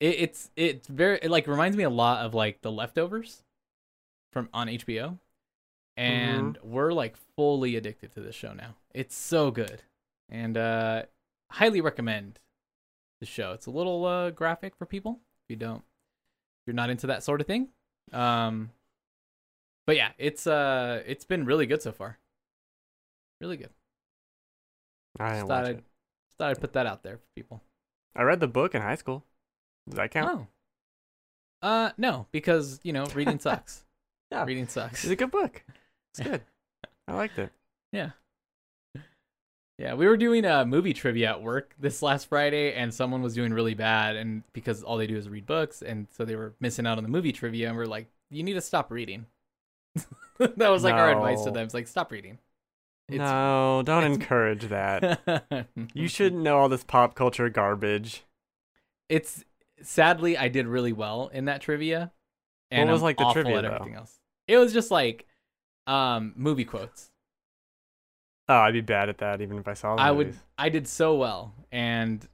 it, 0.00 0.16
it's 0.20 0.50
it's 0.56 0.86
very 0.88 1.18
it 1.22 1.30
like 1.30 1.46
reminds 1.48 1.76
me 1.76 1.82
a 1.84 1.90
lot 1.90 2.24
of 2.24 2.34
like 2.34 2.62
The 2.62 2.70
Leftovers 2.72 3.42
from 4.32 4.48
on 4.54 4.68
HBO. 4.68 5.18
And 5.96 6.58
we're 6.62 6.92
like 6.92 7.16
fully 7.36 7.76
addicted 7.76 8.12
to 8.12 8.20
this 8.20 8.34
show 8.34 8.52
now. 8.52 8.74
It's 8.94 9.16
so 9.16 9.50
good, 9.50 9.82
and 10.28 10.56
uh, 10.56 11.02
highly 11.50 11.80
recommend 11.80 12.40
the 13.20 13.26
show. 13.26 13.52
It's 13.52 13.66
a 13.66 13.70
little 13.70 14.04
uh, 14.04 14.30
graphic 14.30 14.76
for 14.76 14.86
people 14.86 15.20
if 15.44 15.50
you 15.50 15.56
don't, 15.56 15.78
if 15.78 16.66
you're 16.66 16.74
not 16.74 16.90
into 16.90 17.06
that 17.08 17.22
sort 17.22 17.40
of 17.40 17.46
thing. 17.46 17.68
Um, 18.12 18.70
but 19.86 19.96
yeah, 19.96 20.10
it's 20.18 20.46
uh, 20.46 21.02
it's 21.06 21.24
been 21.24 21.44
really 21.44 21.66
good 21.66 21.82
so 21.82 21.92
far. 21.92 22.18
Really 23.40 23.56
good. 23.56 23.70
I 25.18 25.30
Just 25.30 25.40
thought 25.40 25.62
watch 25.62 25.68
I'd, 25.68 25.76
just 25.76 26.38
thought 26.38 26.50
I'd 26.50 26.60
put 26.60 26.72
that 26.74 26.86
out 26.86 27.02
there 27.02 27.18
for 27.18 27.26
people. 27.34 27.60
I 28.14 28.22
read 28.22 28.40
the 28.40 28.48
book 28.48 28.74
in 28.74 28.82
high 28.82 28.94
school. 28.94 29.24
Does 29.88 29.96
that 29.96 30.10
count? 30.10 30.46
Oh. 31.62 31.66
Uh, 31.66 31.90
no, 31.96 32.26
because 32.32 32.80
you 32.82 32.92
know 32.92 33.06
reading 33.14 33.38
sucks. 33.40 33.84
Yeah. 34.30 34.44
Reading 34.44 34.66
sucks. 34.66 35.04
It's 35.04 35.12
a 35.12 35.16
good 35.16 35.30
book. 35.30 35.62
It's 36.12 36.20
good. 36.28 36.42
I 37.08 37.14
liked 37.14 37.38
it. 37.38 37.50
Yeah. 37.92 38.12
Yeah, 39.78 39.94
we 39.94 40.06
were 40.06 40.16
doing 40.16 40.44
a 40.46 40.64
movie 40.64 40.94
trivia 40.94 41.30
at 41.30 41.42
work 41.42 41.74
this 41.78 42.00
last 42.00 42.28
Friday, 42.28 42.72
and 42.72 42.94
someone 42.94 43.20
was 43.20 43.34
doing 43.34 43.52
really 43.52 43.74
bad, 43.74 44.16
and 44.16 44.42
because 44.54 44.82
all 44.82 44.96
they 44.96 45.06
do 45.06 45.16
is 45.16 45.28
read 45.28 45.44
books, 45.44 45.82
and 45.82 46.06
so 46.10 46.24
they 46.24 46.36
were 46.36 46.54
missing 46.60 46.86
out 46.86 46.96
on 46.96 47.04
the 47.04 47.10
movie 47.10 47.32
trivia, 47.32 47.68
and 47.68 47.76
we're 47.76 47.84
like, 47.84 48.06
"You 48.30 48.42
need 48.44 48.54
to 48.54 48.60
stop 48.62 48.90
reading." 48.90 49.26
that 50.38 50.70
was 50.70 50.84
like 50.84 50.94
our 50.94 51.10
advice 51.10 51.42
to 51.44 51.50
them. 51.50 51.64
It's 51.64 51.74
like, 51.74 51.88
stop 51.88 52.12
reading. 52.12 52.38
It's- 53.08 53.28
no, 53.28 53.82
don't 53.84 54.04
it's- 54.04 54.16
encourage 54.16 54.68
that. 54.68 55.66
you 55.94 56.08
shouldn't 56.08 56.42
know 56.42 56.58
all 56.58 56.68
this 56.68 56.84
pop 56.84 57.14
culture 57.14 57.48
garbage. 57.50 58.24
It's 59.08 59.44
sadly, 59.82 60.38
I 60.38 60.48
did 60.48 60.66
really 60.66 60.92
well 60.92 61.28
in 61.28 61.46
that 61.46 61.60
trivia. 61.60 62.12
And 62.70 62.88
was, 62.88 63.00
I'm 63.00 63.04
like, 63.04 63.18
the 63.18 63.30
trivia, 63.32 63.62
everything 63.62 63.96
else. 63.96 64.18
It 64.48 64.56
was 64.56 64.72
just 64.72 64.90
like 64.90 65.26
um 65.86 66.32
movie 66.36 66.64
quotes. 66.64 67.10
Oh, 68.48 68.56
I'd 68.56 68.72
be 68.72 68.80
bad 68.80 69.08
at 69.08 69.18
that 69.18 69.40
even 69.40 69.58
if 69.58 69.68
I 69.68 69.74
saw 69.74 69.96
I 69.96 70.10
would. 70.10 70.34
I 70.58 70.68
did 70.68 70.86
so 70.88 71.16
well 71.16 71.54
and 71.70 72.26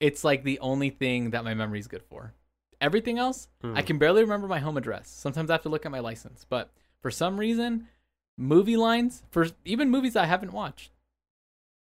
it's 0.00 0.24
like 0.24 0.44
the 0.44 0.58
only 0.60 0.90
thing 0.90 1.30
that 1.30 1.44
my 1.44 1.54
memory 1.54 1.78
is 1.78 1.86
good 1.88 2.02
for. 2.02 2.34
Everything 2.80 3.18
else, 3.18 3.48
I 3.64 3.80
Hmm. 3.80 3.86
can 3.86 3.98
barely 3.98 4.20
remember 4.22 4.46
my 4.46 4.58
home 4.58 4.76
address. 4.76 5.08
Sometimes 5.08 5.48
I 5.50 5.54
have 5.54 5.62
to 5.62 5.70
look 5.70 5.86
at 5.86 5.92
my 5.92 6.00
license, 6.00 6.44
but 6.48 6.70
for 7.00 7.10
some 7.10 7.40
reason, 7.40 7.88
movie 8.36 8.76
lines 8.76 9.22
for 9.30 9.46
even 9.64 9.88
movies 9.88 10.14
I 10.14 10.26
haven't 10.26 10.52
watched, 10.52 10.92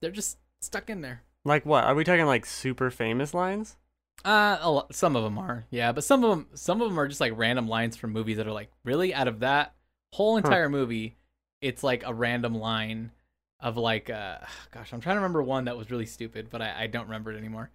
they're 0.02 0.10
just 0.10 0.38
stuck 0.60 0.90
in 0.90 1.00
there. 1.00 1.22
Like 1.44 1.64
what? 1.64 1.84
Are 1.84 1.94
we 1.94 2.02
talking 2.04 2.26
like 2.26 2.44
super 2.44 2.90
famous 2.90 3.32
lines? 3.32 3.76
Uh, 4.24 4.58
a 4.60 4.70
lo- 4.70 4.86
some 4.90 5.14
of 5.16 5.22
them 5.22 5.38
are, 5.38 5.64
yeah, 5.70 5.92
but 5.92 6.04
some 6.04 6.24
of 6.24 6.30
them, 6.30 6.48
some 6.54 6.82
of 6.82 6.90
them 6.90 6.98
are 6.98 7.08
just 7.08 7.20
like 7.20 7.32
random 7.36 7.68
lines 7.68 7.96
from 7.96 8.12
movies 8.12 8.36
that 8.36 8.46
are 8.46 8.52
like, 8.52 8.70
really, 8.84 9.14
out 9.14 9.28
of 9.28 9.40
that 9.40 9.74
whole 10.12 10.36
entire 10.36 10.68
movie, 10.68 11.16
it's 11.60 11.82
like 11.82 12.02
a 12.04 12.14
random 12.14 12.54
line 12.54 13.12
of 13.60 13.76
like, 13.76 14.10
uh, 14.10 14.38
gosh, 14.72 14.92
I'm 14.92 15.00
trying 15.00 15.16
to 15.16 15.20
remember 15.20 15.42
one 15.42 15.64
that 15.66 15.76
was 15.76 15.90
really 15.90 16.06
stupid, 16.06 16.48
but 16.50 16.62
I, 16.62 16.82
I 16.82 16.86
don't 16.86 17.04
remember 17.04 17.32
it 17.32 17.38
anymore. 17.38 17.70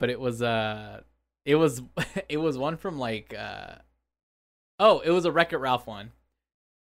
But 0.00 0.10
it 0.10 0.20
was, 0.20 0.42
uh, 0.42 1.02
it 1.44 1.56
was, 1.56 1.82
it 2.28 2.38
was 2.38 2.58
one 2.58 2.76
from 2.76 2.98
like, 2.98 3.34
uh, 3.38 3.76
oh, 4.78 5.00
it 5.00 5.10
was 5.10 5.24
a 5.24 5.32
Wreck 5.32 5.52
It 5.52 5.58
Ralph 5.58 5.86
one. 5.86 6.12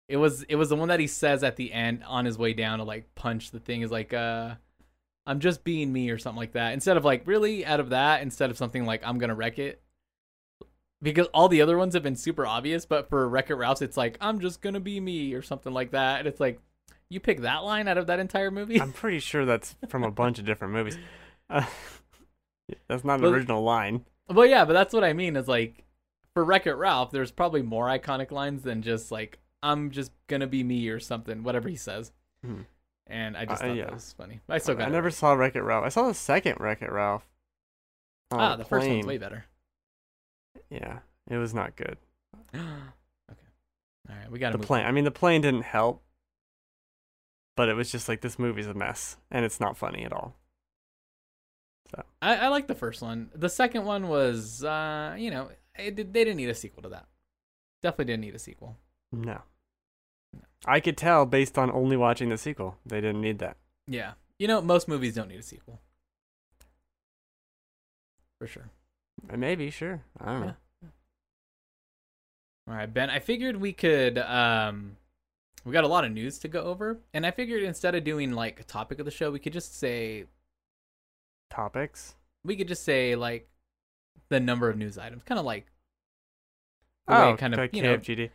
It 0.07 0.17
was, 0.17 0.43
it 0.43 0.55
was 0.55 0.69
the 0.69 0.75
one 0.75 0.87
that 0.87 0.99
he 0.99 1.07
says 1.07 1.43
at 1.43 1.55
the 1.55 1.71
end 1.71 2.03
on 2.07 2.25
his 2.25 2.37
way 2.37 2.53
down 2.53 2.79
to 2.79 2.83
like 2.83 3.13
punch 3.13 3.51
the 3.51 3.59
thing 3.59 3.81
is 3.81 3.91
like, 3.91 4.13
uh, 4.13 4.55
I'm 5.25 5.39
just 5.39 5.63
being 5.63 5.93
me 5.93 6.09
or 6.09 6.17
something 6.17 6.39
like 6.39 6.53
that. 6.53 6.73
Instead 6.73 6.97
of 6.97 7.05
like 7.05 7.27
really 7.27 7.63
out 7.63 7.79
of 7.79 7.91
that, 7.91 8.23
instead 8.23 8.49
of 8.49 8.57
something 8.57 8.85
like 8.85 9.03
I'm 9.05 9.19
gonna 9.19 9.35
wreck 9.35 9.59
it. 9.59 9.79
Because 11.01 11.27
all 11.27 11.47
the 11.47 11.61
other 11.61 11.77
ones 11.77 11.93
have 11.93 12.03
been 12.03 12.15
super 12.17 12.45
obvious, 12.45 12.85
but 12.85 13.09
for 13.09 13.27
Wreck 13.29 13.49
It 13.49 13.55
Ralph's, 13.55 13.81
it's 13.81 13.95
like 13.97 14.17
I'm 14.19 14.39
just 14.39 14.61
gonna 14.61 14.79
be 14.81 14.99
me 14.99 15.33
or 15.33 15.41
something 15.41 15.73
like 15.73 15.91
that. 15.91 16.19
And 16.19 16.27
it's 16.27 16.39
like 16.41 16.59
you 17.09 17.19
pick 17.19 17.41
that 17.41 17.63
line 17.63 17.87
out 17.87 17.97
of 17.97 18.07
that 18.07 18.19
entire 18.19 18.51
movie. 18.51 18.79
I'm 18.81 18.91
pretty 18.93 19.19
sure 19.19 19.45
that's 19.45 19.75
from 19.87 20.03
a 20.03 20.11
bunch 20.11 20.39
of 20.39 20.45
different 20.45 20.73
movies. 20.73 20.97
Uh, 21.51 21.65
that's 22.87 23.03
not 23.03 23.15
an 23.15 23.21
Well- 23.23 23.31
original 23.33 23.63
line. 23.63 24.05
well, 24.29 24.45
yeah, 24.45 24.63
but 24.65 24.73
that's 24.73 24.93
what 24.93 25.03
I 25.03 25.13
mean. 25.13 25.35
Is 25.35 25.47
like 25.47 25.83
for 26.35 26.43
Wreck 26.43 26.67
It 26.67 26.73
Ralph, 26.75 27.09
there's 27.11 27.31
probably 27.31 27.63
more 27.63 27.87
iconic 27.87 28.29
lines 28.29 28.61
than 28.61 28.81
just 28.83 29.11
like 29.11 29.39
I'm 29.63 29.89
just 29.89 30.11
gonna 30.27 30.45
be 30.47 30.63
me 30.63 30.87
or 30.89 30.99
something, 30.99 31.41
whatever 31.43 31.67
he 31.69 31.75
says. 31.75 32.11
Hmm. 32.45 32.61
And 33.07 33.35
I 33.35 33.45
just 33.45 33.63
Uh, 33.63 33.67
thought 33.69 33.75
yeah. 33.75 33.85
that 33.85 33.93
was 33.95 34.13
funny. 34.13 34.39
I 34.47 34.59
still 34.59 34.75
got 34.75 34.89
I 34.89 34.91
never 34.91 35.05
right. 35.05 35.13
saw 35.13 35.33
Wreck 35.33 35.55
It 35.55 35.61
Ralph. 35.63 35.83
I 35.85 35.89
saw 35.89 36.07
the 36.07 36.13
second 36.13 36.57
Wreck 36.59 36.83
It 36.83 36.91
Ralph. 36.91 37.27
Ah, 38.31 38.53
a 38.53 38.57
the 38.57 38.65
first 38.65 38.87
one's 38.87 38.99
plane. 39.03 39.07
way 39.07 39.17
better. 39.17 39.45
Yeah, 40.69 40.99
it 41.29 41.37
was 41.37 41.53
not 41.53 41.75
good. 41.75 41.97
okay. 42.55 42.63
All 44.09 44.15
right, 44.15 44.31
we 44.31 44.39
got 44.39 44.51
The 44.53 44.59
plane. 44.59 44.85
I 44.85 44.91
mean, 44.91 45.03
the 45.03 45.11
plane 45.11 45.41
didn't 45.41 45.63
help, 45.63 46.01
but 47.55 47.69
it 47.69 47.73
was 47.75 47.91
just 47.91 48.07
like 48.09 48.21
this 48.21 48.39
movie's 48.39 48.67
a 48.67 48.73
mess, 48.73 49.17
and 49.31 49.45
it's 49.45 49.59
not 49.59 49.77
funny 49.77 50.03
at 50.03 50.13
all. 50.13 50.35
I, 52.21 52.35
I 52.35 52.47
like 52.49 52.67
the 52.67 52.75
first 52.75 53.01
one. 53.01 53.29
The 53.33 53.49
second 53.49 53.83
one 53.85 54.09
was, 54.09 54.63
uh, 54.63 55.15
you 55.17 55.31
know, 55.31 55.49
it, 55.77 55.95
did- 55.95 56.13
they 56.13 56.23
didn't 56.23 56.37
need 56.37 56.49
a 56.49 56.53
sequel 56.55 56.83
to 56.83 56.89
that. 56.89 57.07
Definitely 57.81 58.05
didn't 58.05 58.21
need 58.21 58.35
a 58.35 58.39
sequel. 58.39 58.77
No. 59.11 59.39
No. 60.33 60.41
I 60.67 60.81
could 60.81 60.97
tell 60.97 61.25
based 61.25 61.57
on 61.57 61.71
only 61.71 61.97
watching 61.97 62.29
the 62.29 62.37
sequel. 62.37 62.77
They 62.85 63.01
didn't 63.01 63.21
need 63.21 63.39
that. 63.39 63.57
Yeah, 63.87 64.11
you 64.37 64.47
know, 64.47 64.61
most 64.61 64.87
movies 64.87 65.15
don't 65.15 65.29
need 65.29 65.39
a 65.39 65.43
sequel. 65.43 65.79
For 68.39 68.45
sure. 68.47 68.69
Uh, 69.31 69.37
Maybe, 69.37 69.69
sure. 69.69 70.01
I 70.19 70.25
don't 70.25 70.41
know. 70.41 70.55
All 72.67 72.75
right, 72.75 72.93
Ben. 72.93 73.09
I 73.09 73.19
figured 73.19 73.57
we 73.57 73.73
could. 73.73 74.17
Um, 74.19 74.97
we 75.65 75.73
got 75.73 75.83
a 75.83 75.87
lot 75.87 76.05
of 76.05 76.11
news 76.11 76.37
to 76.39 76.47
go 76.47 76.61
over, 76.61 76.99
and 77.13 77.25
I 77.25 77.31
figured 77.31 77.63
instead 77.63 77.95
of 77.95 78.03
doing 78.03 78.31
like 78.33 78.59
a 78.59 78.63
topic 78.63 78.99
of 78.99 79.05
the 79.05 79.11
show, 79.11 79.31
we 79.31 79.39
could 79.39 79.53
just 79.53 79.77
say 79.77 80.25
Topics. 81.49 82.15
we 82.45 82.55
could 82.55 82.67
just 82.67 82.83
say 82.83 83.15
like 83.15 83.49
the 84.29 84.39
number 84.39 84.69
of 84.69 84.77
news 84.77 84.97
items, 84.97 85.23
kind 85.23 85.39
of 85.39 85.45
like 85.45 85.65
Oh, 87.07 87.35
kind 87.37 87.55
of 87.55 87.73
you 87.73 87.81
know 87.81 87.97
KFGD. 87.97 88.29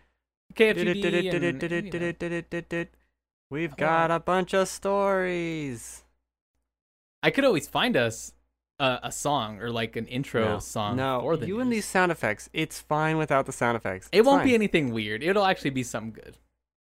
KFGD 0.54 1.32
and, 1.32 1.92
you 1.92 2.80
know. 2.80 2.86
We've 3.50 3.76
got 3.76 4.10
a 4.10 4.18
bunch 4.18 4.52
of 4.52 4.66
stories. 4.66 6.02
I 7.22 7.30
could 7.30 7.44
always 7.44 7.68
find 7.68 7.96
us 7.96 8.32
a, 8.78 8.98
a 9.04 9.12
song 9.12 9.60
or 9.60 9.70
like 9.70 9.96
an 9.96 10.06
intro 10.06 10.54
no, 10.54 10.58
song 10.58 10.96
no, 10.96 11.32
you 11.42 11.60
and 11.60 11.72
these 11.72 11.84
sound 11.84 12.10
effects. 12.10 12.48
It's 12.52 12.80
fine 12.80 13.16
without 13.18 13.46
the 13.46 13.52
sound 13.52 13.76
effects. 13.76 14.08
It 14.12 14.24
won't 14.24 14.40
fine. 14.40 14.48
be 14.48 14.54
anything 14.54 14.92
weird. 14.92 15.22
It'll 15.22 15.44
actually 15.44 15.70
be 15.70 15.82
something 15.82 16.12
good. 16.12 16.38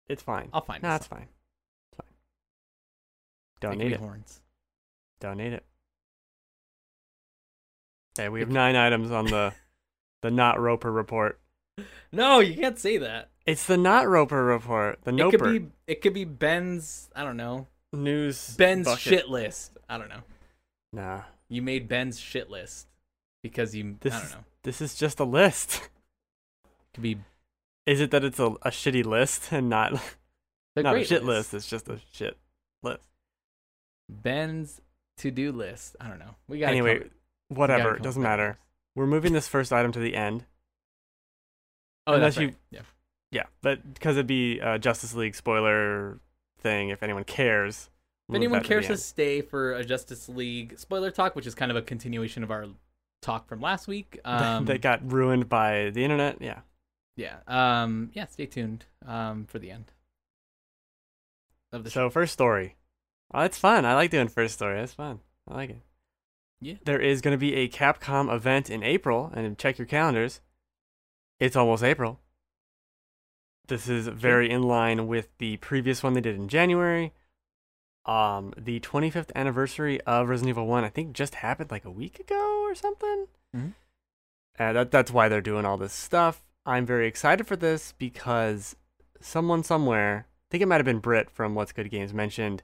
It's 0.08 0.22
fine. 0.22 0.49
I'll 0.52 0.62
find 0.62 0.82
No, 0.82 0.94
it's 0.94 1.06
fine. 1.06 1.28
It's 1.90 1.96
fine. 1.96 2.14
Don't 3.61 3.78
need 3.78 3.92
it. 3.92 4.00
horns. 4.00 4.40
Don't 5.20 5.37
need 5.37 5.52
it. 5.52 5.64
Hey, 8.16 8.28
we 8.28 8.40
have 8.40 8.50
nine 8.50 8.76
items 8.76 9.11
on 9.11 9.26
the 9.26 9.52
the 10.22 10.30
not 10.30 10.61
Roper 10.61 10.90
report. 10.92 11.38
No, 12.14 12.40
you 12.40 12.54
can't 12.54 12.78
say 12.78 12.99
that. 12.99 13.30
It's 13.46 13.64
the 13.66 13.78
not 13.78 14.06
Roper 14.06 14.44
report. 14.44 14.99
The 15.04 15.11
It 15.11 15.14
Noper 15.14 15.30
could 15.30 15.42
be. 15.62 15.68
It 15.87 16.02
could 16.02 16.12
be 16.12 16.25
Ben's. 16.26 17.08
I 17.16 17.25
don't 17.25 17.38
know. 17.38 17.68
news. 17.94 18.54
Ben's 18.58 18.84
bucket. 18.84 19.00
shit 19.00 19.28
list. 19.30 19.78
I 19.88 19.96
don't 19.96 20.11
know. 20.11 20.20
Nah, 20.92 21.22
You 21.52 21.61
made 21.62 21.87
Ben's 21.87 22.18
shit 22.18 22.49
list 22.50 22.88
because 23.42 23.75
you. 23.75 23.97
This 24.00 24.14
I 24.14 24.16
don't 24.18 24.26
is- 24.26 24.32
know. 24.32 24.44
this 24.62 24.80
is 24.80 24.94
just 24.94 25.21
a 25.21 25.25
list. 25.25 25.88
Could 26.94 27.02
be 27.02 27.18
Is 27.87 28.00
it 28.00 28.11
that 28.11 28.25
it's 28.25 28.38
a, 28.38 28.47
a 28.62 28.71
shitty 28.71 29.04
list 29.04 29.52
and 29.52 29.68
not 29.68 29.92
not 30.76 30.97
a 30.97 31.04
shit 31.04 31.25
list? 31.25 31.52
It's 31.52 31.66
just 31.66 31.88
a 31.88 32.00
shit 32.12 32.38
list. 32.82 33.09
Ben's 34.09 34.80
to 35.18 35.30
do 35.30 35.52
list. 35.52 35.97
I 36.00 36.09
don't 36.09 36.18
know. 36.18 36.35
We 36.49 36.59
got 36.59 36.71
Anyway, 36.71 37.09
whatever. 37.49 37.97
It 37.97 38.02
doesn't 38.02 38.23
matter. 38.23 38.59
We're 38.94 39.06
moving 39.06 39.32
this 39.32 39.49
first 39.49 39.73
item 39.73 39.92
to 39.92 40.00
the 40.00 40.14
end. 40.14 40.44
Oh, 42.06 42.14
unless 42.14 42.37
that's 42.37 42.42
you-. 42.49 42.56
Yeah. 42.71 42.80
Yeah, 43.30 43.44
but 43.62 43.94
because 43.94 44.16
it'd 44.16 44.26
be 44.26 44.59
a 44.59 44.78
Justice 44.78 45.14
League 45.14 45.35
spoiler 45.35 46.18
thing. 46.61 46.90
If 46.90 47.02
anyone 47.02 47.25
cares, 47.25 47.88
If 48.29 48.37
anyone 48.37 48.62
cares 48.62 48.87
to 48.87 48.97
stay 48.97 49.43
for 49.43 49.75
a 49.75 49.85
Justice 49.85 50.29
League 50.29 50.79
spoiler 50.79 51.11
talk, 51.11 51.37
which 51.37 51.47
is 51.47 51.55
kind 51.55 51.71
of 51.71 51.76
a 51.76 51.83
continuation 51.83 52.43
of 52.43 52.50
our 52.50 52.67
talk 53.21 53.49
from 53.49 53.61
last 53.61 53.88
week, 53.88 54.19
um, 54.25 54.64
that 54.67 54.81
got 54.81 55.11
ruined 55.11 55.49
by 55.49 55.91
the 55.91 56.05
internet. 56.05 56.41
Yeah. 56.41 56.61
yeah, 57.17 57.38
um, 57.47 58.11
yeah, 58.14 58.26
stay 58.26 58.47
tuned 58.47 58.87
um, 59.07 59.47
for 59.47 59.59
the 59.59 59.71
end 59.71 59.93
of 61.73 61.85
the 61.85 61.91
show. 61.91 62.07
So 62.07 62.11
first 62.11 62.33
story. 62.33 62.76
Oh, 63.35 63.43
it's 63.43 63.59
fun. 63.59 63.85
I 63.85 63.95
like 63.95 64.11
doing 64.11 64.29
first 64.29 64.55
story. 64.55 64.79
That's 64.79 64.95
fun. 64.95 65.21
I 65.49 65.55
like 65.55 65.71
it. 65.71 65.81
Yeah. 66.61 66.75
There 66.85 67.00
is 67.00 67.21
going 67.21 67.33
to 67.33 67.38
be 67.38 67.55
a 67.55 67.69
Capcom 67.69 68.33
event 68.33 68.71
in 68.71 68.83
April, 68.83 69.33
and 69.35 69.59
check 69.59 69.79
your 69.79 69.87
calendars. 69.87 70.41
It's 71.41 71.57
almost 71.57 71.83
April. 71.83 72.21
This 73.67 73.88
is 73.88 74.07
very 74.07 74.50
in 74.50 74.62
line 74.62 75.07
with 75.07 75.29
the 75.38 75.57
previous 75.57 76.02
one 76.02 76.12
they 76.12 76.21
did 76.21 76.37
in 76.37 76.49
January. 76.49 77.12
Um, 78.04 78.52
the 78.56 78.80
25th 78.80 79.30
anniversary 79.37 80.00
of 80.02 80.28
Resident 80.28 80.50
Evil 80.50 80.66
1, 80.66 80.85
I 80.85 80.88
think, 80.88 81.12
just 81.12 81.37
happened 81.37 81.71
like 81.71 81.85
a 81.85 81.90
week 81.90 82.18
ago 82.18 82.64
or 82.64 82.75
something. 82.75 83.28
Mhm. 83.54 83.75
Uh, 84.59 84.73
that 84.73 84.90
that's 84.90 85.11
why 85.11 85.28
they're 85.28 85.40
doing 85.40 85.64
all 85.64 85.76
this 85.76 85.92
stuff. 85.92 86.44
I'm 86.66 86.85
very 86.85 87.06
excited 87.06 87.47
for 87.47 87.56
this 87.56 87.92
because 87.92 88.76
someone 89.21 89.62
somewhere, 89.62 90.26
I 90.28 90.47
think 90.50 90.62
it 90.62 90.66
might 90.66 90.76
have 90.76 90.85
been 90.85 90.99
Brit 90.99 91.30
from 91.30 91.54
What's 91.54 91.73
Good 91.73 91.90
Games, 91.90 92.12
mentioned 92.12 92.62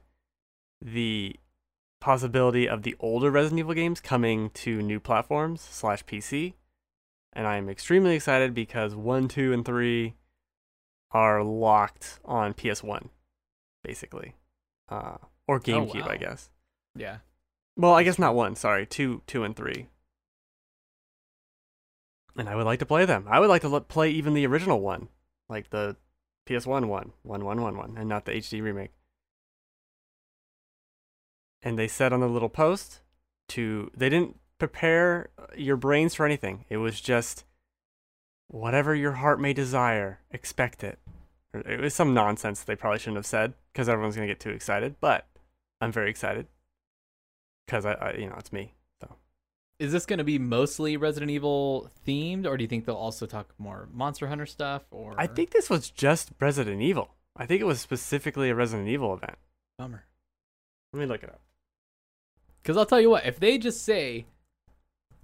the 0.81 1.35
possibility 1.99 2.67
of 2.67 2.83
the 2.83 2.95
older 2.99 3.29
Resident 3.31 3.59
Evil 3.59 3.73
games 3.73 3.99
coming 3.99 4.49
to 4.51 4.81
new 4.81 4.99
platforms 4.99 5.61
slash 5.61 6.05
PC. 6.05 6.53
And 7.33 7.45
I'm 7.47 7.69
extremely 7.69 8.15
excited 8.15 8.53
because 8.53 8.95
1, 8.95 9.27
2, 9.27 9.53
and 9.53 9.65
3 9.65 10.15
are 11.11 11.43
locked 11.43 12.19
on 12.25 12.53
PS1, 12.53 13.09
basically. 13.83 14.35
Uh, 14.89 15.17
or 15.47 15.59
GameCube, 15.59 16.03
I 16.03 16.13
wow. 16.13 16.17
guess. 16.17 16.49
Yeah. 16.95 17.17
Well, 17.75 17.93
I 17.93 18.03
guess 18.03 18.19
not 18.19 18.35
1, 18.35 18.55
sorry. 18.55 18.85
2, 18.85 19.21
2 19.25 19.43
and 19.43 19.55
3. 19.55 19.87
And 22.37 22.49
I 22.49 22.55
would 22.55 22.65
like 22.65 22.79
to 22.79 22.85
play 22.85 23.05
them. 23.05 23.25
I 23.29 23.39
would 23.39 23.49
like 23.49 23.61
to 23.61 23.73
l- 23.73 23.81
play 23.81 24.09
even 24.09 24.33
the 24.33 24.45
original 24.45 24.81
one, 24.81 25.09
like 25.49 25.69
the 25.69 25.95
PS1 26.47 26.87
one, 26.87 27.11
one, 27.23 27.43
one, 27.43 27.61
one, 27.61 27.77
one, 27.77 27.95
and 27.97 28.09
not 28.09 28.25
the 28.25 28.31
HD 28.31 28.61
remake. 28.61 28.91
And 31.61 31.77
they 31.77 31.87
said 31.87 32.13
on 32.13 32.21
the 32.21 32.29
little 32.29 32.49
post 32.49 33.01
to 33.49 33.91
they 33.95 34.09
didn't 34.09 34.37
prepare 34.57 35.29
your 35.57 35.75
brains 35.75 36.15
for 36.15 36.25
anything. 36.25 36.65
It 36.69 36.77
was 36.77 37.01
just 37.01 37.43
whatever 38.47 38.95
your 38.95 39.13
heart 39.13 39.39
may 39.39 39.53
desire, 39.53 40.19
expect 40.31 40.83
it. 40.83 40.99
It 41.53 41.79
was 41.79 41.93
some 41.93 42.13
nonsense 42.13 42.63
they 42.63 42.75
probably 42.75 42.99
shouldn't 42.99 43.17
have 43.17 43.25
said 43.25 43.53
because 43.73 43.89
everyone's 43.89 44.15
gonna 44.15 44.27
get 44.27 44.39
too 44.39 44.51
excited. 44.51 44.95
But 44.99 45.27
I'm 45.81 45.91
very 45.91 46.09
excited 46.09 46.47
because 47.65 47.85
I, 47.85 47.93
I, 47.93 48.13
you 48.13 48.27
know, 48.27 48.35
it's 48.37 48.51
me. 48.51 48.73
Though, 48.99 49.15
is 49.79 49.91
this 49.91 50.05
going 50.05 50.17
to 50.17 50.23
be 50.23 50.39
mostly 50.39 50.97
Resident 50.97 51.31
Evil 51.31 51.89
themed, 52.05 52.45
or 52.45 52.57
do 52.57 52.63
you 52.63 52.67
think 52.67 52.85
they'll 52.85 52.95
also 52.95 53.25
talk 53.25 53.53
more 53.57 53.87
Monster 53.93 54.27
Hunter 54.27 54.45
stuff? 54.45 54.83
Or 54.91 55.15
I 55.17 55.27
think 55.27 55.51
this 55.51 55.69
was 55.69 55.89
just 55.89 56.31
Resident 56.39 56.81
Evil. 56.81 57.15
I 57.37 57.45
think 57.45 57.61
it 57.61 57.65
was 57.65 57.79
specifically 57.79 58.49
a 58.49 58.55
Resident 58.55 58.89
Evil 58.89 59.13
event. 59.13 59.37
bummer. 59.77 60.05
Let 60.91 60.99
me 60.99 61.05
look 61.05 61.23
it 61.23 61.29
up. 61.29 61.41
Because 62.61 62.75
I'll 62.75 62.85
tell 62.85 62.99
you 62.99 63.09
what, 63.09 63.25
if 63.25 63.39
they 63.39 63.57
just 63.57 63.83
say, 63.83 64.25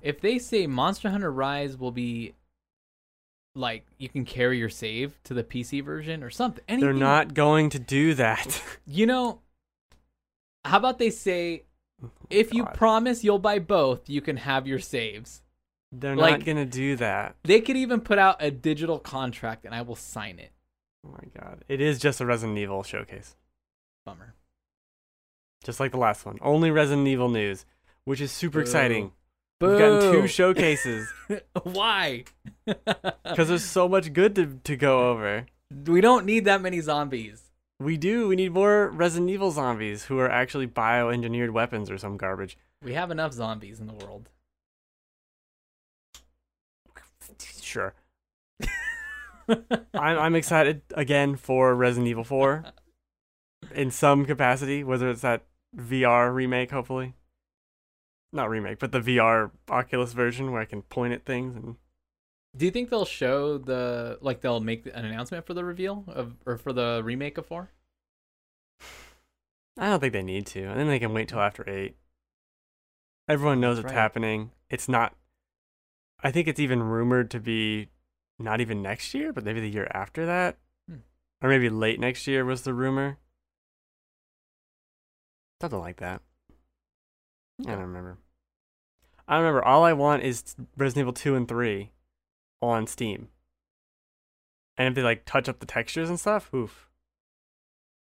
if 0.01 0.21
they 0.21 0.39
say 0.39 0.67
Monster 0.67 1.09
Hunter 1.09 1.31
Rise 1.31 1.77
will 1.77 1.91
be 1.91 2.33
like 3.55 3.85
you 3.97 4.09
can 4.09 4.25
carry 4.25 4.59
your 4.59 4.69
save 4.69 5.17
to 5.23 5.33
the 5.33 5.43
PC 5.43 5.83
version 5.83 6.21
or 6.23 6.29
something, 6.29 6.63
anything, 6.67 6.85
They're 6.85 6.93
not 6.93 7.33
going 7.33 7.69
to 7.71 7.79
do 7.79 8.13
that. 8.15 8.61
You 8.87 9.07
know, 9.07 9.39
how 10.63 10.77
about 10.77 10.99
they 10.99 11.09
say, 11.09 11.63
oh 12.03 12.11
if 12.29 12.53
you 12.53 12.65
promise 12.65 13.23
you'll 13.23 13.39
buy 13.39 13.57
both, 13.57 14.07
you 14.07 14.21
can 14.21 14.37
have 14.37 14.67
your 14.67 14.77
saves. 14.79 15.41
They're 15.91 16.15
like- 16.15 16.39
not 16.39 16.45
going 16.45 16.57
to 16.57 16.65
do 16.65 16.95
that. 16.97 17.35
They 17.43 17.61
could 17.61 17.77
even 17.77 18.01
put 18.01 18.19
out 18.19 18.37
a 18.39 18.51
digital 18.51 18.99
contract, 18.99 19.65
and 19.65 19.73
I 19.73 19.81
will 19.81 19.95
sign 19.95 20.37
it. 20.37 20.51
Oh 21.05 21.11
my 21.11 21.41
god. 21.41 21.63
It 21.67 21.81
is 21.81 21.97
just 21.99 22.21
a 22.21 22.25
Resident 22.25 22.57
Evil 22.57 22.83
showcase. 22.83 23.35
Bummer. 24.05 24.35
Just 25.63 25.79
like 25.79 25.91
the 25.91 25.97
last 25.97 26.25
one. 26.25 26.37
Only 26.41 26.69
Resident 26.69 27.07
Evil 27.07 27.29
news, 27.29 27.65
which 28.03 28.21
is 28.21 28.31
super 28.31 28.59
Boo. 28.59 28.61
exciting. 28.61 29.11
Boo. 29.59 29.69
We've 29.69 29.79
gotten 29.79 30.11
two 30.11 30.27
showcases 30.27 31.11
Why? 31.63 32.25
because 32.65 33.47
there's 33.47 33.63
so 33.63 33.87
much 33.87 34.11
good 34.11 34.35
to, 34.35 34.59
to 34.63 34.75
go 34.75 35.09
over. 35.09 35.45
we 35.85 36.01
don't 36.01 36.25
need 36.25 36.45
that 36.45 36.61
many 36.61 36.81
zombies. 36.81 37.43
We 37.79 37.97
do. 37.97 38.27
We 38.27 38.35
need 38.35 38.53
more 38.53 38.89
Resident 38.89 39.29
Evil 39.29 39.51
zombies 39.51 40.05
who 40.05 40.19
are 40.19 40.29
actually 40.29 40.67
bioengineered 40.67 41.51
weapons 41.51 41.89
or 41.89 41.97
some 41.97 42.17
garbage. 42.17 42.57
We 42.83 42.93
have 42.93 43.11
enough 43.11 43.33
zombies 43.33 43.79
in 43.79 43.87
the 43.87 43.93
world. 43.93 44.29
Sure. 47.61 47.93
I'm 49.49 49.77
I'm 49.93 50.35
excited 50.35 50.81
again 50.93 51.35
for 51.35 51.75
Resident 51.75 52.07
Evil 52.07 52.23
4 52.23 52.63
in 53.73 53.91
some 53.91 54.25
capacity, 54.25 54.83
whether 54.83 55.09
it's 55.09 55.21
that 55.21 55.43
VR 55.75 56.33
remake, 56.33 56.71
hopefully. 56.71 57.13
Not 58.35 58.49
remake, 58.49 58.79
but 58.79 58.91
the 58.91 58.99
VR 58.99 59.49
Oculus 59.69 60.11
version 60.11 60.51
where 60.51 60.61
I 60.61 60.65
can 60.65 60.81
point 60.81 61.13
at 61.13 61.23
things 61.23 61.55
and 61.55 61.77
Do 62.55 62.65
you 62.65 62.71
think 62.71 62.89
they'll 62.89 63.05
show 63.05 63.57
the 63.57 64.17
like 64.19 64.41
they'll 64.41 64.59
make 64.59 64.85
an 64.87 65.05
announcement 65.05 65.45
for 65.45 65.53
the 65.53 65.63
reveal 65.63 66.03
of 66.09 66.35
or 66.45 66.57
for 66.57 66.73
the 66.73 67.01
remake 67.01 67.37
of 67.37 67.45
four? 67.45 67.71
I 69.77 69.87
don't 69.89 70.01
think 70.01 70.11
they 70.11 70.21
need 70.21 70.45
to. 70.47 70.69
I 70.69 70.73
think 70.75 70.89
they 70.89 70.99
can 70.99 71.13
wait 71.13 71.29
till 71.29 71.39
after 71.39 71.63
8. 71.67 71.95
Everyone 73.29 73.61
knows 73.61 73.77
That's 73.77 73.85
it's 73.85 73.93
right. 73.93 74.01
happening. 74.01 74.51
It's 74.69 74.89
not 74.89 75.15
I 76.21 76.31
think 76.31 76.49
it's 76.49 76.59
even 76.59 76.83
rumored 76.83 77.31
to 77.31 77.39
be 77.39 77.87
not 78.37 78.59
even 78.59 78.81
next 78.81 79.13
year, 79.13 79.31
but 79.31 79.45
maybe 79.45 79.61
the 79.61 79.69
year 79.69 79.89
after 79.93 80.25
that. 80.25 80.57
Hmm. 80.89 80.97
Or 81.41 81.47
maybe 81.47 81.69
late 81.69 82.01
next 82.01 82.27
year 82.27 82.43
was 82.43 82.63
the 82.63 82.73
rumor. 82.73 83.17
Something 85.61 85.79
like 85.79 85.97
that. 85.97 86.21
I 87.65 87.71
don't 87.71 87.79
remember. 87.79 88.17
I 89.27 89.35
don't 89.35 89.43
remember. 89.43 89.65
All 89.65 89.83
I 89.83 89.93
want 89.93 90.23
is 90.23 90.55
Resident 90.77 91.03
Evil 91.03 91.13
2 91.13 91.35
and 91.35 91.47
3 91.47 91.91
on 92.61 92.85
Steam. 92.87 93.29
And 94.77 94.89
if 94.89 94.95
they 94.95 95.01
like 95.01 95.25
touch 95.25 95.47
up 95.49 95.59
the 95.59 95.65
textures 95.65 96.09
and 96.09 96.19
stuff, 96.19 96.53
oof. 96.53 96.89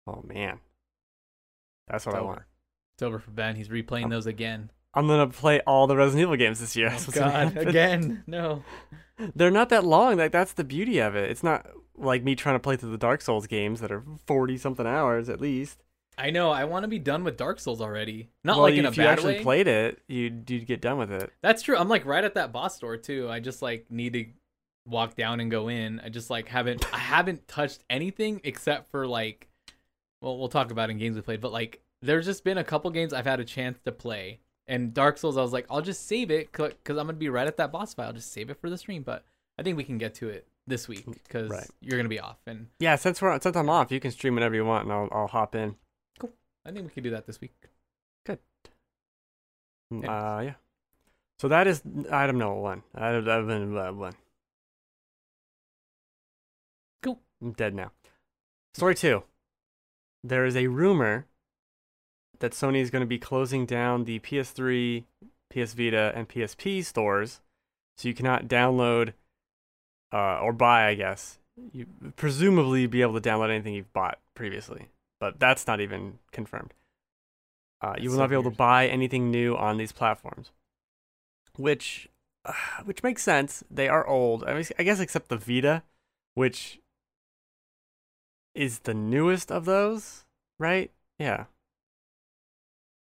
Oh 0.07 0.23
man. 0.27 0.61
That's 1.87 2.05
what 2.07 2.13
It's 2.13 2.17
I 2.17 2.21
over. 2.21 2.29
want. 2.29 2.43
It's 2.97 3.03
over 3.03 3.19
for 3.19 3.31
Ben. 3.31 3.57
He's 3.57 3.69
replaying 3.69 4.05
Um, 4.05 4.11
those 4.11 4.27
again. 4.27 4.71
I'm 4.95 5.07
gonna 5.07 5.29
play 5.29 5.61
all 5.61 5.87
the 5.87 5.97
Resident 5.97 6.23
Evil 6.23 6.37
games 6.37 6.61
this 6.61 6.75
year. 6.77 6.89
Oh 6.89 6.91
That's 6.93 7.07
what's 7.07 7.19
gonna 7.19 7.51
God, 7.53 7.67
again? 7.69 8.25
No. 8.27 8.65
They're 9.35 9.51
not 9.51 9.69
that 9.71 9.85
long. 9.85 10.17
Like 10.17 10.33
that's 10.33 10.53
the 10.53 10.65
beauty 10.65 10.99
of 10.99 11.15
it. 11.15 11.31
It's 11.31 11.43
not 11.43 11.67
like 11.97 12.23
me 12.23 12.35
trying 12.35 12.55
to 12.57 12.61
play 12.61 12.77
through 12.77 12.91
the 12.91 12.99
Dark 12.99 13.21
Souls 13.23 13.47
games 13.47 13.81
that 13.81 13.91
are 13.93 14.03
forty 14.27 14.57
something 14.57 14.87
hours 14.87 15.29
at 15.29 15.41
least. 15.41 15.83
I 16.19 16.31
know. 16.31 16.51
I 16.51 16.65
want 16.65 16.83
to 16.85 16.89
be 16.89 16.99
done 16.99 17.23
with 17.25 17.37
Dark 17.37 17.61
Souls 17.61 17.81
already. 17.81 18.29
Not 18.45 18.57
well, 18.57 18.65
like 18.65 18.75
in 18.75 18.85
a 18.85 18.91
bad 18.91 18.91
way. 18.91 18.91
if 18.91 18.97
you 18.99 19.05
actually 19.05 19.35
way. 19.35 19.43
played 19.43 19.69
it, 19.69 20.03
you'd 20.09 20.51
you'd 20.51 20.67
get 20.67 20.81
done 20.81 20.99
with 20.99 21.13
it. 21.13 21.33
That's 21.43 21.63
true. 21.63 21.77
I'm 21.77 21.89
like 21.89 22.05
right 22.05 22.25
at 22.25 22.35
that 22.35 22.53
boss 22.53 22.79
door 22.79 22.97
too. 22.97 23.29
I 23.31 23.41
just 23.41 23.63
like 23.63 23.91
need 23.91 24.13
to 24.15 24.27
walk 24.87 25.15
down 25.15 25.41
and 25.41 25.51
go 25.51 25.69
in. 25.69 26.01
I 26.01 26.09
just 26.09 26.29
like 26.31 26.49
haven't 26.49 26.85
I 26.95 26.99
haven't 27.15 27.47
touched 27.47 27.85
anything 27.89 28.41
except 28.45 28.91
for 28.91 29.07
like 29.07 29.49
well, 30.21 30.37
we'll 30.39 30.49
talk 30.49 30.73
about 30.73 30.91
in 30.91 30.99
games 30.99 31.15
we 31.15 31.23
played, 31.23 31.41
but 31.41 31.53
like 31.53 31.81
there's 32.03 32.27
just 32.27 32.43
been 32.45 32.59
a 32.59 32.65
couple 32.65 32.91
games 32.91 33.13
I've 33.13 33.27
had 33.27 33.41
a 33.41 33.45
chance 33.45 33.79
to 33.85 33.93
play. 33.93 34.41
And 34.67 34.93
Dark 34.93 35.17
Souls 35.19 35.37
I 35.37 35.43
was 35.43 35.53
like, 35.53 35.67
I'll 35.71 35.81
just 35.83 36.07
save 36.07 36.31
it 36.31 36.53
cuz 36.53 36.73
I'm 36.89 36.95
going 36.97 37.07
to 37.09 37.13
be 37.15 37.29
right 37.29 37.47
at 37.47 37.57
that 37.59 37.71
boss 37.73 37.95
fight. 37.95 38.07
I'll 38.07 38.13
just 38.13 38.33
save 38.33 38.51
it 38.51 38.61
for 38.61 38.69
the 38.69 38.77
stream, 38.79 39.03
but 39.03 39.25
I 39.59 39.63
think 39.63 39.77
we 39.77 39.85
can 39.85 39.99
get 39.99 40.15
to 40.17 40.29
it 40.29 40.47
this 40.67 40.89
week 40.89 41.07
cuz 41.29 41.49
Right. 41.49 41.67
you're 41.81 41.97
going 41.97 42.05
to 42.05 42.09
be 42.11 42.21
off 42.21 42.39
and 42.47 42.67
Yeah, 42.81 42.97
since 42.97 43.23
we're 43.23 43.41
since 43.41 43.57
I'm 43.57 43.71
off, 43.71 43.91
you 43.93 44.01
can 44.01 44.11
stream 44.11 44.35
whenever 44.35 44.55
you 44.55 44.65
want, 44.65 44.85
and 44.85 44.93
I'll 44.93 45.09
I'll 45.13 45.29
hop 45.29 45.55
in. 45.55 45.77
I 46.65 46.71
think 46.73 46.85
we 46.87 46.91
can 46.93 47.03
do 47.03 47.11
that 47.11 47.27
this 47.27 47.41
week. 47.41 47.53
Mm, 49.93 50.05
Yeah. 50.05 50.37
Uh, 50.37 50.41
yeah. 50.41 50.55
So 51.39 51.49
that 51.49 51.67
is 51.67 51.83
item 52.11 52.37
number 52.39 52.61
one. 52.61 52.83
Item 52.95 53.25
number 53.25 53.93
one. 53.95 54.13
Cool. 57.03 57.21
I'm 57.41 57.53
dead 57.53 57.75
now. 57.75 57.93
Story 58.75 58.95
two. 58.95 59.23
There 60.23 60.45
is 60.45 60.57
a 60.57 60.67
rumor 60.67 61.27
that 62.41 62.53
Sony 62.53 62.81
is 62.81 62.91
going 62.91 63.01
to 63.01 63.07
be 63.07 63.19
closing 63.19 63.67
down 63.67 64.05
the 64.05 64.19
PS3, 64.19 65.05
PS 65.51 65.75
Vita, 65.75 66.13
and 66.15 66.29
PSP 66.29 66.85
stores, 66.85 67.41
so 67.97 68.09
you 68.09 68.15
cannot 68.15 68.47
download 68.47 69.15
uh, 70.13 70.39
or 70.41 70.53
buy. 70.53 70.87
I 70.89 70.95
guess 70.95 71.39
you 71.73 71.87
presumably 72.17 72.87
be 72.87 73.01
able 73.03 73.19
to 73.21 73.27
download 73.29 73.51
anything 73.51 73.75
you've 73.75 73.93
bought 73.93 74.19
previously, 74.35 74.89
but 75.21 75.39
that's 75.39 75.67
not 75.67 75.81
even 75.81 76.19
confirmed. 76.33 76.75
Uh, 77.81 77.95
you 77.99 78.11
will 78.11 78.17
so 78.17 78.23
not 78.23 78.31
be 78.31 78.35
able 78.35 78.51
to 78.51 78.57
buy 78.57 78.89
anything 78.89 79.31
new 79.31 79.57
on 79.57 79.77
these 79.77 79.93
platforms, 79.93 80.51
which, 81.57 82.09
uh, 82.45 82.53
which 82.85 83.03
makes 83.03 83.23
sense. 83.23 83.63
They 83.71 83.89
are 83.89 84.07
old. 84.07 84.45
I, 84.45 84.55
mean, 84.55 84.65
I 84.79 84.83
guess 84.83 85.01
except 85.01 85.29
the 85.29 85.37
Vita, 85.37 85.83
which 86.35 86.81
is 88.55 88.81
the 88.81 88.95
newest 88.95 89.53
of 89.53 89.65
those, 89.65 90.25
right? 90.59 90.91
Yeah. 91.19 91.45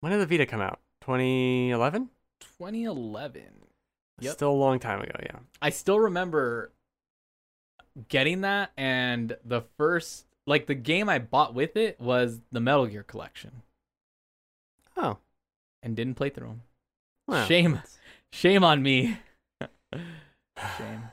When 0.02 0.12
did 0.12 0.20
the 0.20 0.26
Vita 0.26 0.46
come 0.46 0.62
out? 0.62 0.80
2011. 1.02 2.10
2011. 2.40 3.42
Yep. 4.20 4.34
Still 4.34 4.52
a 4.52 4.54
long 4.54 4.80
time 4.80 5.02
ago. 5.02 5.16
Yeah. 5.24 5.40
I 5.62 5.72
still 5.72 6.00
remember 6.00 6.72
getting 8.08 8.42
that 8.42 8.72
and 8.78 9.36
the 9.44 9.62
first 9.78 10.26
like 10.48 10.68
the 10.68 10.76
game 10.76 11.08
I 11.10 11.20
bought 11.20 11.54
with 11.54 11.76
it 11.78 12.00
was 12.00 12.42
the 12.52 12.60
Metal 12.60 12.88
Gear 12.88 13.04
collection 13.04 13.62
Oh. 14.98 15.18
and 15.84 15.96
didn't 15.96 16.16
play 16.16 16.30
through 16.30 16.58
them. 17.28 17.48
Shame. 17.48 17.82
Shame 18.34 18.64
on 18.64 18.82
me. 18.84 19.18
Shame. 20.78 21.04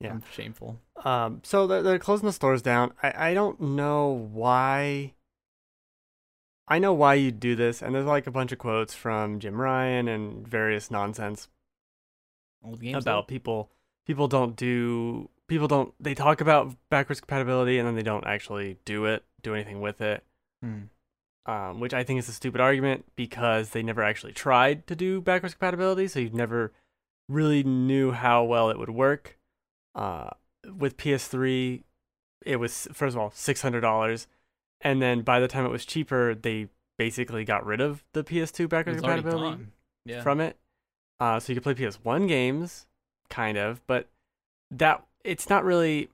Yeah. 0.00 0.10
I'm 0.10 0.22
shameful. 0.32 0.78
Um, 1.04 1.40
so 1.44 1.66
they're, 1.66 1.82
they're 1.82 1.98
closing 1.98 2.26
the 2.26 2.32
stores 2.32 2.60
down. 2.62 2.92
I, 3.02 3.30
I 3.30 3.34
don't 3.34 3.60
know 3.60 4.28
why. 4.32 5.14
I 6.68 6.78
know 6.78 6.92
why 6.92 7.14
you 7.14 7.30
do 7.30 7.54
this, 7.56 7.82
and 7.82 7.94
there's 7.94 8.06
like 8.06 8.26
a 8.26 8.30
bunch 8.30 8.52
of 8.52 8.58
quotes 8.58 8.94
from 8.94 9.38
Jim 9.40 9.60
Ryan 9.60 10.08
and 10.08 10.46
various 10.46 10.90
nonsense 10.90 11.48
Old 12.64 12.80
games 12.80 13.02
about 13.04 13.28
people. 13.28 13.70
People 14.06 14.28
don't 14.28 14.56
do 14.56 15.28
people 15.52 15.68
don't 15.68 15.92
they 16.00 16.14
talk 16.14 16.40
about 16.40 16.74
backwards 16.88 17.20
compatibility 17.20 17.78
and 17.78 17.86
then 17.86 17.94
they 17.94 18.02
don't 18.02 18.26
actually 18.26 18.78
do 18.86 19.04
it, 19.04 19.22
do 19.42 19.54
anything 19.54 19.82
with 19.82 20.00
it. 20.00 20.24
Hmm. 20.62 20.84
Um, 21.44 21.80
which 21.80 21.92
I 21.92 22.04
think 22.04 22.20
is 22.20 22.28
a 22.28 22.32
stupid 22.32 22.60
argument 22.60 23.04
because 23.16 23.70
they 23.70 23.82
never 23.82 24.02
actually 24.02 24.32
tried 24.32 24.86
to 24.86 24.94
do 24.94 25.20
backwards 25.20 25.54
compatibility, 25.54 26.06
so 26.06 26.20
you 26.20 26.30
never 26.30 26.72
really 27.28 27.64
knew 27.64 28.12
how 28.12 28.44
well 28.44 28.70
it 28.70 28.78
would 28.78 28.90
work. 28.90 29.38
Uh, 29.94 30.30
with 30.78 30.96
PS3, 30.96 31.82
it 32.46 32.56
was 32.56 32.86
first 32.92 33.16
of 33.16 33.20
all 33.20 33.32
six 33.34 33.60
hundred 33.60 33.80
dollars, 33.80 34.28
and 34.80 35.02
then 35.02 35.22
by 35.22 35.40
the 35.40 35.48
time 35.48 35.66
it 35.66 35.70
was 35.70 35.84
cheaper, 35.84 36.34
they 36.34 36.68
basically 36.96 37.44
got 37.44 37.66
rid 37.66 37.80
of 37.80 38.04
the 38.12 38.22
PS2 38.22 38.68
backwards 38.68 39.00
compatibility. 39.00 39.66
Yeah. 40.04 40.22
from 40.22 40.40
it. 40.40 40.56
Uh, 41.20 41.38
so 41.40 41.52
you 41.52 41.60
could 41.60 41.64
play 41.64 41.74
PS1 41.74 42.26
games, 42.26 42.86
kind 43.28 43.58
of, 43.58 43.84
but 43.86 44.08
that 44.70 45.04
it's 45.24 45.48
not 45.48 45.64
really. 45.64 46.08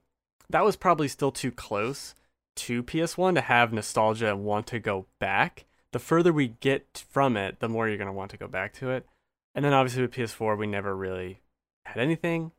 That 0.51 0.65
was 0.65 0.77
probably 0.77 1.09
still 1.09 1.33
too 1.33 1.51
close 1.51 2.15
to 2.57 2.83
PS1 2.83 3.35
to 3.35 3.41
have 3.43 3.73
nostalgia 3.73 4.31
and 4.31 4.45
want 4.45 4.67
to 4.69 4.79
go 4.79 5.07
back. 5.19 5.67
The 5.93 5.99
further 5.99 6.33
we 6.33 6.49
get 6.61 7.05
from 7.09 7.37
it, 7.37 7.61
the 7.61 7.69
more 7.69 7.89
you're 7.89 7.99
gonna 7.99 8.13
want 8.13 8.31
to 8.33 8.37
go 8.37 8.49
back 8.49 8.73
to 8.75 8.91
it. 8.91 9.07
And 9.55 9.65
then 9.65 9.73
obviously 9.73 10.03
with 10.03 10.13
PS4, 10.13 10.57
we 10.59 10.67
never 10.67 10.95
really 10.97 11.41
had 11.85 11.99
anything. 11.99 12.53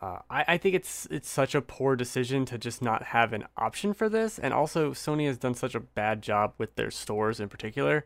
Uh, 0.00 0.18
I, 0.28 0.44
I 0.48 0.58
think 0.58 0.74
it's 0.74 1.06
it's 1.10 1.30
such 1.30 1.54
a 1.54 1.62
poor 1.62 1.94
decision 1.94 2.44
to 2.46 2.58
just 2.58 2.82
not 2.82 3.04
have 3.04 3.32
an 3.32 3.44
option 3.56 3.94
for 3.94 4.08
this, 4.08 4.38
and 4.38 4.52
also 4.52 4.90
Sony 4.90 5.26
has 5.26 5.38
done 5.38 5.54
such 5.54 5.76
a 5.76 5.80
bad 5.80 6.22
job 6.22 6.54
with 6.58 6.74
their 6.74 6.90
stores 6.90 7.38
in 7.38 7.48
particular. 7.48 8.04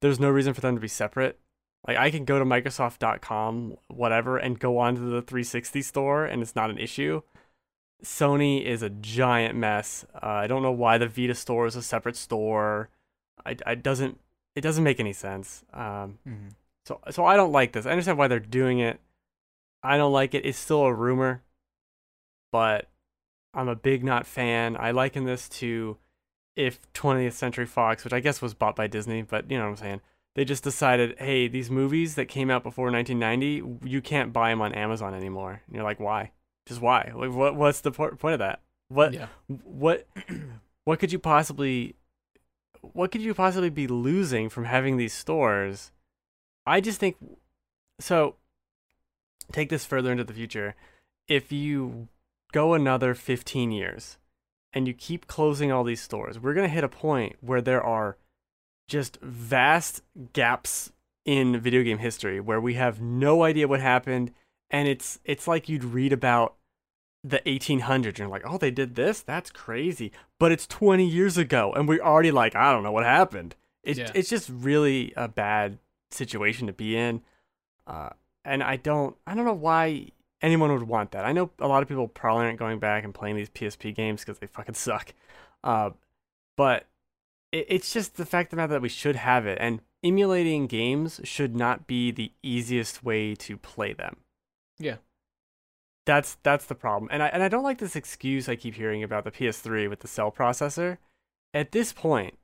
There's 0.00 0.20
no 0.20 0.28
reason 0.28 0.52
for 0.52 0.60
them 0.60 0.74
to 0.74 0.80
be 0.80 0.88
separate. 0.88 1.38
Like 1.86 1.96
I 1.96 2.10
can 2.10 2.24
go 2.24 2.38
to 2.38 2.44
Microsoft.com, 2.44 3.76
whatever, 3.88 4.36
and 4.36 4.58
go 4.58 4.78
onto 4.78 5.00
the 5.10 5.22
360 5.22 5.80
store, 5.82 6.24
and 6.24 6.42
it's 6.42 6.56
not 6.56 6.70
an 6.70 6.78
issue. 6.78 7.22
Sony 8.04 8.64
is 8.64 8.82
a 8.82 8.90
giant 8.90 9.56
mess. 9.56 10.04
Uh, 10.14 10.26
I 10.26 10.46
don't 10.46 10.62
know 10.62 10.70
why 10.72 10.98
the 10.98 11.08
Vita 11.08 11.34
store 11.34 11.66
is 11.66 11.76
a 11.76 11.82
separate 11.82 12.16
store. 12.16 12.88
I, 13.44 13.56
I 13.66 13.74
doesn't 13.74 14.18
it 14.54 14.60
doesn't 14.60 14.84
make 14.84 15.00
any 15.00 15.12
sense. 15.12 15.64
Um, 15.72 16.18
Mhm. 16.28 16.50
so 16.84 17.00
so 17.10 17.24
I 17.24 17.36
don't 17.36 17.52
like 17.52 17.72
this. 17.72 17.86
I 17.86 17.90
understand 17.90 18.18
why 18.18 18.28
they're 18.28 18.38
doing 18.40 18.78
it. 18.80 19.00
I 19.82 19.96
don't 19.96 20.12
like 20.12 20.34
it. 20.34 20.44
It's 20.44 20.58
still 20.58 20.82
a 20.82 20.92
rumor, 20.94 21.42
but 22.52 22.88
I'm 23.54 23.68
a 23.68 23.76
big 23.76 24.04
not 24.04 24.26
fan. 24.26 24.76
I 24.78 24.90
liken 24.90 25.24
this 25.24 25.48
to 25.50 25.96
if 26.56 26.80
20th 26.92 27.32
Century 27.34 27.66
Fox, 27.66 28.04
which 28.04 28.12
I 28.12 28.20
guess 28.20 28.42
was 28.42 28.54
bought 28.54 28.74
by 28.76 28.86
Disney, 28.88 29.22
but 29.22 29.50
you 29.50 29.56
know 29.58 29.64
what 29.64 29.70
I'm 29.70 29.76
saying. 29.76 30.00
They 30.38 30.44
just 30.44 30.62
decided, 30.62 31.16
hey, 31.18 31.48
these 31.48 31.68
movies 31.68 32.14
that 32.14 32.26
came 32.26 32.48
out 32.48 32.62
before 32.62 32.92
1990, 32.92 33.88
you 33.90 34.00
can't 34.00 34.32
buy 34.32 34.50
them 34.50 34.60
on 34.60 34.72
Amazon 34.72 35.12
anymore. 35.12 35.62
And 35.66 35.74
you're 35.74 35.82
like, 35.82 35.98
why? 35.98 36.30
Just 36.64 36.80
why? 36.80 37.10
Like, 37.12 37.32
what? 37.32 37.56
What's 37.56 37.80
the 37.80 37.90
point 37.90 38.22
of 38.22 38.38
that? 38.38 38.60
What? 38.86 39.14
Yeah. 39.14 39.26
What? 39.48 40.06
What 40.84 41.00
could 41.00 41.10
you 41.10 41.18
possibly? 41.18 41.96
What 42.82 43.10
could 43.10 43.20
you 43.20 43.34
possibly 43.34 43.68
be 43.68 43.88
losing 43.88 44.48
from 44.48 44.66
having 44.66 44.96
these 44.96 45.12
stores? 45.12 45.90
I 46.64 46.80
just 46.80 47.00
think 47.00 47.16
so. 47.98 48.36
Take 49.50 49.70
this 49.70 49.84
further 49.84 50.12
into 50.12 50.22
the 50.22 50.34
future. 50.34 50.76
If 51.26 51.50
you 51.50 52.06
go 52.52 52.74
another 52.74 53.12
15 53.12 53.72
years 53.72 54.18
and 54.72 54.86
you 54.86 54.94
keep 54.94 55.26
closing 55.26 55.72
all 55.72 55.82
these 55.82 56.00
stores, 56.00 56.38
we're 56.38 56.54
going 56.54 56.68
to 56.68 56.72
hit 56.72 56.84
a 56.84 56.88
point 56.88 57.34
where 57.40 57.60
there 57.60 57.82
are 57.82 58.18
just 58.88 59.18
vast 59.22 60.02
gaps 60.32 60.92
in 61.24 61.60
video 61.60 61.82
game 61.82 61.98
history 61.98 62.40
where 62.40 62.60
we 62.60 62.74
have 62.74 63.00
no 63.00 63.42
idea 63.44 63.68
what 63.68 63.80
happened 63.80 64.32
and 64.70 64.88
it's 64.88 65.20
it's 65.24 65.46
like 65.46 65.68
you'd 65.68 65.84
read 65.84 66.12
about 66.12 66.54
the 67.24 67.40
1800s 67.46 68.06
and 68.06 68.18
you're 68.18 68.28
like, 68.28 68.46
"Oh, 68.46 68.58
they 68.58 68.70
did 68.70 68.94
this? 68.94 69.20
That's 69.22 69.50
crazy." 69.50 70.12
But 70.38 70.52
it's 70.52 70.66
20 70.66 71.06
years 71.06 71.36
ago 71.36 71.72
and 71.72 71.88
we're 71.88 72.00
already 72.00 72.30
like, 72.30 72.54
"I 72.56 72.72
don't 72.72 72.82
know 72.82 72.92
what 72.92 73.04
happened." 73.04 73.54
It's 73.82 73.98
Yeah. 73.98 74.10
it's 74.14 74.28
just 74.28 74.48
really 74.48 75.12
a 75.16 75.28
bad 75.28 75.78
situation 76.10 76.66
to 76.66 76.72
be 76.72 76.96
in. 76.96 77.22
Uh 77.86 78.10
and 78.44 78.62
I 78.62 78.76
don't 78.76 79.16
I 79.26 79.34
don't 79.34 79.44
know 79.44 79.52
why 79.52 80.10
anyone 80.40 80.72
would 80.72 80.84
want 80.84 81.10
that. 81.12 81.24
I 81.24 81.32
know 81.32 81.50
a 81.58 81.68
lot 81.68 81.82
of 81.82 81.88
people 81.88 82.08
probably 82.08 82.46
aren't 82.46 82.58
going 82.58 82.78
back 82.78 83.04
and 83.04 83.14
playing 83.14 83.36
these 83.36 83.50
PSP 83.50 83.94
games 83.94 84.20
because 84.20 84.38
they 84.38 84.46
fucking 84.46 84.74
suck. 84.74 85.12
Uh, 85.64 85.90
but 86.56 86.86
it, 86.86 86.87
it's 87.52 87.92
just 87.92 88.16
the 88.16 88.26
fact 88.26 88.48
of 88.48 88.50
the 88.50 88.56
matter 88.56 88.74
that 88.74 88.82
we 88.82 88.88
should 88.88 89.16
have 89.16 89.46
it, 89.46 89.58
and 89.60 89.80
emulating 90.04 90.66
games 90.66 91.20
should 91.24 91.56
not 91.56 91.86
be 91.86 92.10
the 92.10 92.32
easiest 92.42 93.02
way 93.02 93.34
to 93.34 93.56
play 93.56 93.92
them. 93.92 94.18
Yeah. 94.78 94.96
That's 96.06 96.38
that's 96.42 96.64
the 96.64 96.74
problem, 96.74 97.10
and 97.12 97.22
I 97.22 97.26
and 97.28 97.42
I 97.42 97.48
don't 97.48 97.64
like 97.64 97.78
this 97.78 97.94
excuse 97.94 98.48
I 98.48 98.56
keep 98.56 98.76
hearing 98.76 99.02
about 99.02 99.24
the 99.24 99.30
PS3 99.30 99.90
with 99.90 100.00
the 100.00 100.08
cell 100.08 100.32
processor. 100.32 100.96
At 101.52 101.72
this 101.72 101.92
point, 101.92 102.38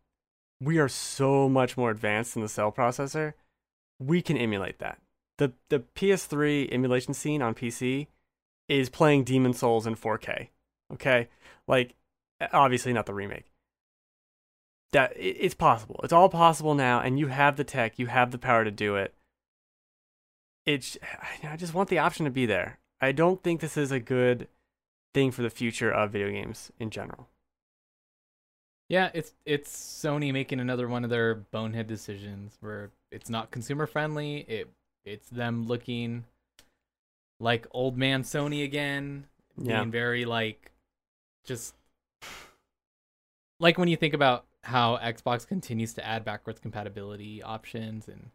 we 0.60 0.78
are 0.78 0.88
so 0.88 1.48
much 1.48 1.76
more 1.76 1.90
advanced 1.90 2.34
than 2.34 2.42
the 2.42 2.48
cell 2.48 2.70
processor. 2.70 3.32
We 3.98 4.20
can 4.20 4.36
emulate 4.36 4.80
that 4.80 4.98
the 5.38 5.52
the 5.68 5.80
PS3 5.80 6.72
emulation 6.72 7.14
scene 7.14 7.42
on 7.42 7.54
PC 7.54 8.08
is 8.68 8.88
playing 8.88 9.24
Demon 9.24 9.52
Souls 9.52 9.86
in 9.86 9.96
4K. 9.96 10.48
Okay, 10.92 11.28
like 11.66 11.94
obviously 12.52 12.92
not 12.92 13.06
the 13.06 13.14
remake. 13.14 13.53
That 14.94 15.12
it's 15.16 15.54
possible. 15.54 16.00
It's 16.04 16.12
all 16.12 16.28
possible 16.28 16.74
now, 16.76 17.00
and 17.00 17.18
you 17.18 17.26
have 17.26 17.56
the 17.56 17.64
tech, 17.64 17.98
you 17.98 18.06
have 18.06 18.30
the 18.30 18.38
power 18.38 18.62
to 18.62 18.70
do 18.70 18.94
it. 18.94 19.12
It's 20.64 20.96
I 21.42 21.56
just 21.56 21.74
want 21.74 21.88
the 21.88 21.98
option 21.98 22.24
to 22.26 22.30
be 22.30 22.46
there. 22.46 22.78
I 23.00 23.10
don't 23.10 23.42
think 23.42 23.60
this 23.60 23.76
is 23.76 23.90
a 23.90 23.98
good 23.98 24.46
thing 25.12 25.32
for 25.32 25.42
the 25.42 25.50
future 25.50 25.90
of 25.90 26.12
video 26.12 26.30
games 26.30 26.70
in 26.78 26.90
general. 26.90 27.28
Yeah, 28.88 29.10
it's 29.14 29.32
it's 29.44 29.70
Sony 29.76 30.32
making 30.32 30.60
another 30.60 30.86
one 30.86 31.02
of 31.02 31.10
their 31.10 31.34
bonehead 31.34 31.88
decisions 31.88 32.56
where 32.60 32.90
it's 33.10 33.28
not 33.28 33.50
consumer 33.50 33.86
friendly. 33.86 34.44
It 34.46 34.68
it's 35.04 35.28
them 35.28 35.66
looking 35.66 36.24
like 37.40 37.66
old 37.72 37.96
man 37.98 38.22
Sony 38.22 38.62
again, 38.62 39.26
Yeah. 39.58 39.80
being 39.80 39.90
very 39.90 40.24
like 40.24 40.70
just 41.44 41.74
like 43.58 43.76
when 43.76 43.88
you 43.88 43.96
think 43.96 44.14
about 44.14 44.44
how 44.64 44.96
Xbox 44.98 45.46
continues 45.46 45.92
to 45.94 46.06
add 46.06 46.24
backwards 46.24 46.58
compatibility 46.60 47.42
options 47.42 48.08
and 48.08 48.30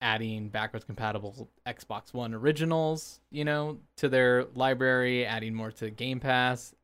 adding 0.00 0.48
backwards 0.48 0.84
compatible 0.84 1.48
Xbox 1.66 2.12
One 2.12 2.34
originals, 2.34 3.20
you 3.30 3.44
know, 3.44 3.78
to 3.96 4.08
their 4.08 4.44
library, 4.54 5.24
adding 5.26 5.54
more 5.54 5.70
to 5.72 5.90
Game 5.90 6.20
Pass. 6.20 6.74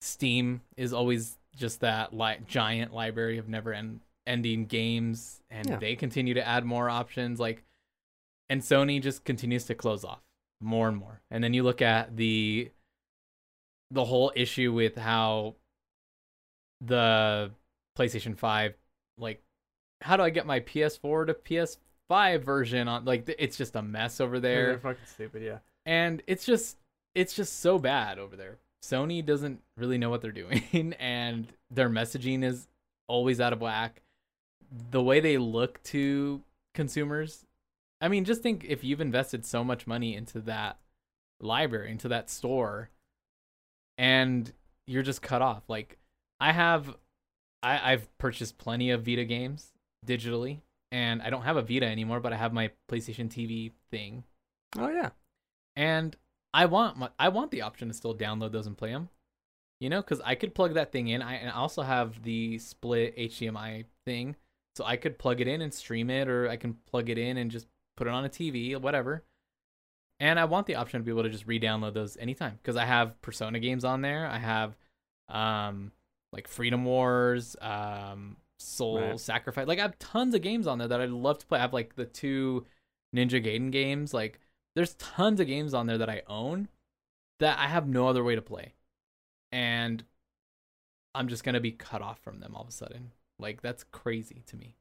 Steam 0.00 0.62
is 0.76 0.92
always 0.92 1.38
just 1.54 1.80
that 1.80 2.12
li- 2.12 2.38
giant 2.46 2.92
library 2.92 3.38
of 3.38 3.48
never 3.48 3.72
end- 3.72 4.00
ending 4.26 4.66
games 4.66 5.40
and 5.50 5.68
Yeah. 5.68 5.76
they 5.76 5.94
continue 5.96 6.34
to 6.34 6.46
add 6.46 6.64
more 6.64 6.88
options 6.90 7.38
like 7.38 7.62
and 8.48 8.60
Sony 8.62 9.00
just 9.00 9.24
continues 9.24 9.64
to 9.66 9.74
close 9.74 10.04
off 10.04 10.20
more 10.60 10.88
and 10.88 10.96
more. 10.96 11.22
And 11.30 11.42
then 11.42 11.54
you 11.54 11.62
look 11.62 11.80
at 11.82 12.16
the 12.16 12.70
the 13.90 14.04
whole 14.06 14.32
issue 14.34 14.72
with 14.72 14.96
how 14.96 15.54
the 16.80 17.52
PlayStation 17.98 18.36
5 18.36 18.74
like 19.18 19.42
how 20.00 20.16
do 20.16 20.22
I 20.22 20.30
get 20.30 20.46
my 20.46 20.60
PS4 20.60 21.26
to 21.28 21.34
PS5 21.34 22.42
version 22.42 22.88
on 22.88 23.04
like 23.04 23.32
it's 23.38 23.56
just 23.56 23.76
a 23.76 23.82
mess 23.82 24.20
over 24.20 24.40
there 24.40 24.66
They're 24.66 24.78
fucking 24.78 25.06
stupid, 25.06 25.42
yeah. 25.42 25.58
and 25.86 26.22
it's 26.26 26.44
just 26.44 26.76
it's 27.14 27.34
just 27.34 27.60
so 27.60 27.78
bad 27.78 28.18
over 28.18 28.36
there. 28.36 28.58
Sony 28.82 29.24
doesn't 29.24 29.60
really 29.76 29.98
know 29.98 30.10
what 30.10 30.22
they're 30.22 30.32
doing 30.32 30.94
and 30.98 31.46
their 31.70 31.88
messaging 31.88 32.42
is 32.42 32.68
always 33.06 33.40
out 33.40 33.52
of 33.52 33.60
whack. 33.60 34.02
The 34.90 35.02
way 35.02 35.20
they 35.20 35.38
look 35.38 35.82
to 35.84 36.42
consumers, 36.74 37.44
I 38.00 38.08
mean, 38.08 38.24
just 38.24 38.42
think 38.42 38.64
if 38.66 38.82
you've 38.82 39.00
invested 39.00 39.44
so 39.44 39.62
much 39.62 39.86
money 39.86 40.16
into 40.16 40.40
that 40.40 40.78
library, 41.40 41.90
into 41.90 42.08
that 42.08 42.30
store, 42.30 42.90
and 43.98 44.50
you're 44.86 45.02
just 45.02 45.22
cut 45.22 45.42
off. 45.42 45.62
Like 45.68 45.98
I 46.40 46.52
have, 46.52 46.96
I, 47.62 47.92
I've 47.92 48.18
purchased 48.18 48.58
plenty 48.58 48.90
of 48.90 49.04
Vita 49.04 49.24
games 49.24 49.72
digitally, 50.06 50.60
and 50.90 51.22
I 51.22 51.30
don't 51.30 51.42
have 51.42 51.56
a 51.56 51.62
Vita 51.62 51.86
anymore, 51.86 52.20
but 52.20 52.32
I 52.32 52.36
have 52.36 52.52
my 52.52 52.70
PlayStation 52.90 53.28
TV 53.28 53.72
thing, 53.90 54.24
Oh 54.78 54.88
yeah. 54.88 55.10
and 55.76 56.16
I 56.54 56.66
want 56.66 56.98
my, 56.98 57.08
I 57.18 57.28
want 57.28 57.50
the 57.50 57.62
option 57.62 57.88
to 57.88 57.94
still 57.94 58.14
download 58.14 58.52
those 58.52 58.66
and 58.66 58.76
play 58.76 58.90
them. 58.90 59.08
You 59.80 59.90
know, 59.90 60.00
because 60.00 60.20
I 60.24 60.36
could 60.36 60.54
plug 60.54 60.74
that 60.74 60.92
thing 60.92 61.08
in. 61.08 61.22
I 61.22 61.34
and 61.34 61.50
I 61.50 61.54
also 61.54 61.82
have 61.82 62.22
the 62.22 62.58
split 62.58 63.16
HDMI 63.16 63.86
thing, 64.06 64.36
so 64.76 64.84
I 64.84 64.96
could 64.96 65.18
plug 65.18 65.40
it 65.40 65.48
in 65.48 65.60
and 65.60 65.74
stream 65.74 66.08
it, 66.08 66.28
or 66.28 66.48
I 66.48 66.56
can 66.56 66.74
plug 66.88 67.10
it 67.10 67.18
in 67.18 67.36
and 67.36 67.50
just 67.50 67.66
put 67.96 68.06
it 68.06 68.12
on 68.12 68.24
a 68.24 68.28
TV, 68.28 68.76
whatever. 68.80 69.24
And 70.20 70.38
I 70.38 70.44
want 70.44 70.66
the 70.68 70.76
option 70.76 71.00
to 71.00 71.04
be 71.04 71.10
able 71.10 71.24
to 71.24 71.30
just 71.30 71.48
re-download 71.48 71.94
those 71.94 72.16
anytime 72.16 72.58
because 72.62 72.76
I 72.76 72.84
have 72.84 73.20
Persona 73.22 73.58
games 73.58 73.84
on 73.84 74.02
there. 74.02 74.24
I 74.28 74.38
have, 74.38 74.76
um, 75.28 75.90
like 76.32 76.48
Freedom 76.48 76.84
Wars, 76.84 77.56
um, 77.60 78.36
Soul 78.58 79.00
Right. 79.00 79.20
Sacrifice. 79.20 79.66
Like 79.66 79.78
I 79.78 79.82
have 79.82 79.98
tons 79.98 80.34
of 80.34 80.42
games 80.42 80.66
on 80.66 80.78
there 80.78 80.88
that 80.88 81.00
I'd 81.00 81.10
love 81.10 81.38
to 81.38 81.46
play. 81.46 81.58
I 81.58 81.62
have 81.62 81.72
like 81.72 81.94
the 81.96 82.04
two 82.06 82.66
Ninja 83.14 83.44
Gaiden 83.44 83.70
games. 83.70 84.14
Like 84.14 84.40
there's 84.74 84.94
tons 84.94 85.40
of 85.40 85.46
games 85.46 85.74
on 85.74 85.86
there 85.86 85.98
that 85.98 86.10
I 86.10 86.22
own 86.26 86.68
that 87.40 87.58
I 87.58 87.66
have 87.66 87.88
no 87.88 88.08
other 88.08 88.24
way 88.24 88.34
to 88.34 88.42
play. 88.42 88.74
And 89.50 90.04
I'm 91.14 91.28
just 91.28 91.44
going 91.44 91.54
to 91.54 91.60
be 91.60 91.72
cut 91.72 92.02
off 92.02 92.20
from 92.20 92.40
them 92.40 92.54
all 92.54 92.62
of 92.62 92.68
a 92.68 92.72
sudden. 92.72 93.12
Like 93.38 93.60
that's 93.60 93.84
crazy 93.84 94.42
to 94.46 94.56
me. 94.56 94.76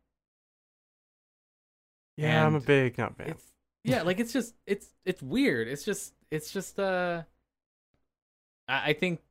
Yeah, 2.18 2.46
I'm 2.46 2.56
a 2.56 2.60
big 2.60 2.98
not 2.98 3.18
fan. 3.18 3.36
Yeah, 3.84 4.04
like 4.04 4.20
it's 4.20 4.32
just 4.32 4.54
it's 4.68 4.88
it's 5.06 5.22
weird. 5.22 5.68
It's 5.68 5.84
just 5.84 6.14
it's 6.30 6.52
just 6.52 6.80
uh 6.80 7.24
I, 8.68 8.90
I 8.90 8.94
think 8.94 9.22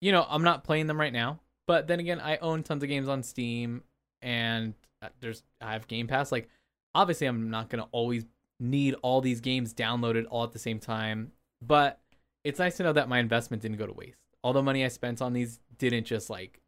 you 0.00 0.12
know, 0.12 0.26
I'm 0.28 0.42
not 0.42 0.64
playing 0.64 0.86
them 0.86 1.00
right 1.00 1.12
now, 1.12 1.40
but 1.66 1.86
then 1.86 2.00
again, 2.00 2.20
I 2.20 2.36
own 2.38 2.62
tons 2.62 2.82
of 2.82 2.88
games 2.88 3.08
on 3.08 3.22
Steam 3.22 3.82
and 4.22 4.74
uh, 5.02 5.08
there's 5.20 5.42
I 5.60 5.72
have 5.72 5.86
Game 5.86 6.06
Pass 6.06 6.32
like 6.32 6.48
obviously 6.94 7.26
I'm 7.26 7.50
not 7.50 7.68
going 7.70 7.82
to 7.82 7.88
always 7.92 8.24
need 8.60 8.94
all 9.02 9.20
these 9.20 9.40
games 9.40 9.74
downloaded 9.74 10.26
all 10.30 10.44
at 10.44 10.52
the 10.52 10.58
same 10.58 10.78
time, 10.78 11.32
but 11.60 12.00
it's 12.44 12.58
nice 12.58 12.76
to 12.76 12.82
know 12.82 12.92
that 12.92 13.08
my 13.08 13.18
investment 13.18 13.62
didn't 13.62 13.78
go 13.78 13.86
to 13.86 13.92
waste. 13.92 14.18
All 14.42 14.52
the 14.52 14.62
money 14.62 14.84
I 14.84 14.88
spent 14.88 15.20
on 15.22 15.32
these 15.32 15.60
didn't 15.78 16.04
just 16.04 16.30
like 16.30 16.60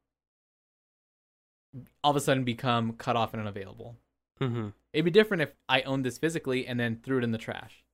all 2.03 2.11
of 2.11 2.17
a 2.17 2.21
sudden 2.21 2.45
become 2.45 2.93
cut 2.93 3.17
off 3.17 3.35
and 3.35 3.41
unavailable. 3.41 3.97
Mm-hmm. 4.41 4.69
It'd 4.93 5.05
be 5.05 5.11
different 5.11 5.43
if 5.43 5.53
I 5.69 5.83
owned 5.83 6.05
this 6.05 6.19
physically 6.19 6.67
and 6.67 6.81
then 6.81 7.01
threw 7.03 7.19
it 7.19 7.25
in 7.25 7.33
the 7.33 7.39
trash. 7.39 7.85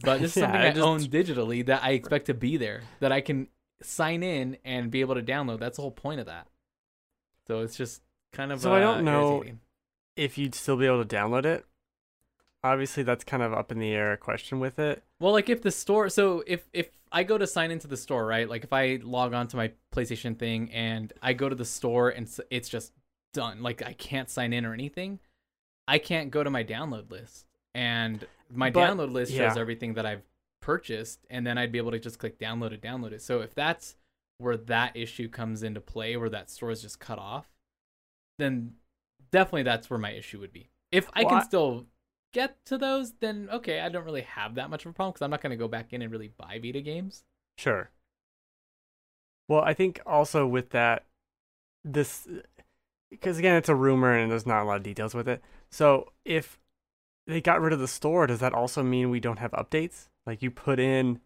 But 0.00 0.20
this 0.20 0.32
is 0.32 0.36
Yeah, 0.42 0.44
something 0.44 0.60
I 0.60 0.66
I, 0.68 0.70
just- 0.70 0.80
own 0.80 1.00
digitally 1.00 1.64
that 1.66 1.82
I 1.84 1.90
expect 1.90 2.26
to 2.26 2.34
be 2.34 2.56
there, 2.56 2.82
that 3.00 3.12
I 3.12 3.20
can 3.20 3.48
sign 3.84 4.22
in 4.22 4.56
and 4.64 4.90
be 4.90 5.00
able 5.00 5.14
to 5.14 5.22
download. 5.22 5.60
That's 5.60 5.76
the 5.76 5.82
whole 5.82 5.90
point 5.90 6.20
of 6.20 6.26
that. 6.26 6.48
So 7.46 7.60
it's 7.60 7.76
just 7.76 8.02
kind 8.32 8.52
of. 8.52 8.60
So 8.60 8.72
I 8.72 8.80
don't 8.80 8.98
uh, 8.98 9.12
know- 9.12 9.32
irritating. 9.34 9.60
If 10.16 10.38
you'd 10.38 10.54
still 10.54 10.76
be 10.76 10.86
able 10.86 11.04
to 11.04 11.16
download 11.16 11.44
it, 11.44 11.66
obviously 12.62 13.02
that's 13.02 13.24
kind 13.24 13.42
of 13.42 13.52
up 13.52 13.72
in 13.72 13.80
the 13.80 13.90
air 13.90 14.16
question 14.16 14.60
with 14.60 14.78
it. 14.78 15.02
Well, 15.20 15.32
like 15.32 15.48
if 15.48 15.62
the 15.62 15.72
store, 15.72 16.08
so 16.08 16.44
if 16.46 16.68
if 16.72 16.88
I 17.10 17.24
go 17.24 17.36
to 17.36 17.46
sign 17.46 17.70
into 17.70 17.88
the 17.88 17.96
store, 17.96 18.24
right? 18.26 18.48
Like 18.48 18.64
if 18.64 18.72
I 18.72 19.00
log 19.02 19.34
on 19.34 19.48
to 19.48 19.56
my 19.56 19.72
PlayStation 19.92 20.38
thing 20.38 20.70
and 20.72 21.12
I 21.20 21.32
go 21.32 21.48
to 21.48 21.54
the 21.54 21.64
store 21.64 22.10
and 22.10 22.28
it's 22.50 22.68
just 22.68 22.92
done, 23.32 23.62
like 23.62 23.82
I 23.82 23.92
can't 23.92 24.30
sign 24.30 24.52
in 24.52 24.64
or 24.64 24.72
anything, 24.72 25.18
I 25.86 25.98
can't 25.98 26.30
go 26.30 26.42
to 26.42 26.50
my 26.50 26.64
download 26.64 27.10
list, 27.10 27.46
and 27.74 28.24
my 28.50 28.70
But- 28.70 28.88
download 28.88 29.12
list 29.12 29.32
shows 29.32 29.56
everything 29.56 29.94
that 29.94 30.06
I've 30.06 30.22
purchased, 30.64 31.26
and 31.28 31.46
then 31.46 31.58
I'd 31.58 31.70
be 31.72 31.78
able 31.78 31.90
to 31.90 31.98
just 31.98 32.18
click 32.18 32.38
download 32.38 32.72
it, 32.72 32.80
download 32.80 33.12
it. 33.12 33.20
So 33.20 33.40
if 33.40 33.54
that's 33.54 33.96
where 34.38 34.56
that 34.56 34.96
issue 34.96 35.28
comes 35.28 35.62
into 35.62 35.80
play, 35.80 36.16
where 36.16 36.30
that 36.30 36.50
store 36.50 36.70
is 36.70 36.80
just 36.80 36.98
cut 36.98 37.18
off, 37.18 37.50
then 38.38 38.76
definitely 39.30 39.62
that's 39.64 39.90
where 39.90 39.98
my 39.98 40.10
issue 40.12 40.40
would 40.40 40.52
be. 40.52 40.70
If 40.90 41.10
I 41.12 41.20
Well, 41.22 41.28
can 41.30 41.38
I- 41.40 41.44
still 41.44 41.86
get 42.32 42.64
to 42.64 42.78
those, 42.78 43.12
then 43.20 43.48
okay, 43.52 43.80
I 43.80 43.90
don't 43.90 44.04
really 44.04 44.22
have 44.22 44.54
that 44.54 44.70
much 44.70 44.86
of 44.86 44.90
a 44.90 44.94
problem 44.94 45.12
because 45.12 45.22
I'm 45.22 45.30
not 45.30 45.42
going 45.42 45.50
to 45.50 45.56
go 45.56 45.68
back 45.68 45.92
in 45.92 46.00
and 46.02 46.10
really 46.10 46.28
buy 46.28 46.58
Vita 46.60 46.80
games. 46.80 47.24
Sure. 47.58 47.90
Well, 49.48 49.60
I 49.60 49.74
think 49.74 50.00
also 50.06 50.46
with 50.46 50.70
that, 50.70 51.04
this, 51.84 52.26
because 53.10 53.38
again, 53.38 53.56
it's 53.56 53.68
a 53.68 53.74
rumor 53.74 54.16
and 54.16 54.30
there's 54.30 54.46
not 54.46 54.62
a 54.62 54.64
lot 54.64 54.78
of 54.78 54.82
details 54.82 55.14
with 55.14 55.28
it. 55.28 55.42
So 55.70 56.10
if 56.24 56.58
they 57.26 57.40
got 57.42 57.60
rid 57.60 57.72
of 57.74 57.78
the 57.78 57.86
store, 57.88 58.26
does 58.26 58.40
that 58.40 58.54
also 58.54 58.82
mean 58.82 59.10
we 59.10 59.20
don't 59.20 59.38
have 59.38 59.52
updates? 59.52 60.08
Like 60.26 60.42
you 60.42 60.50
put 60.50 60.78
in 60.80 61.20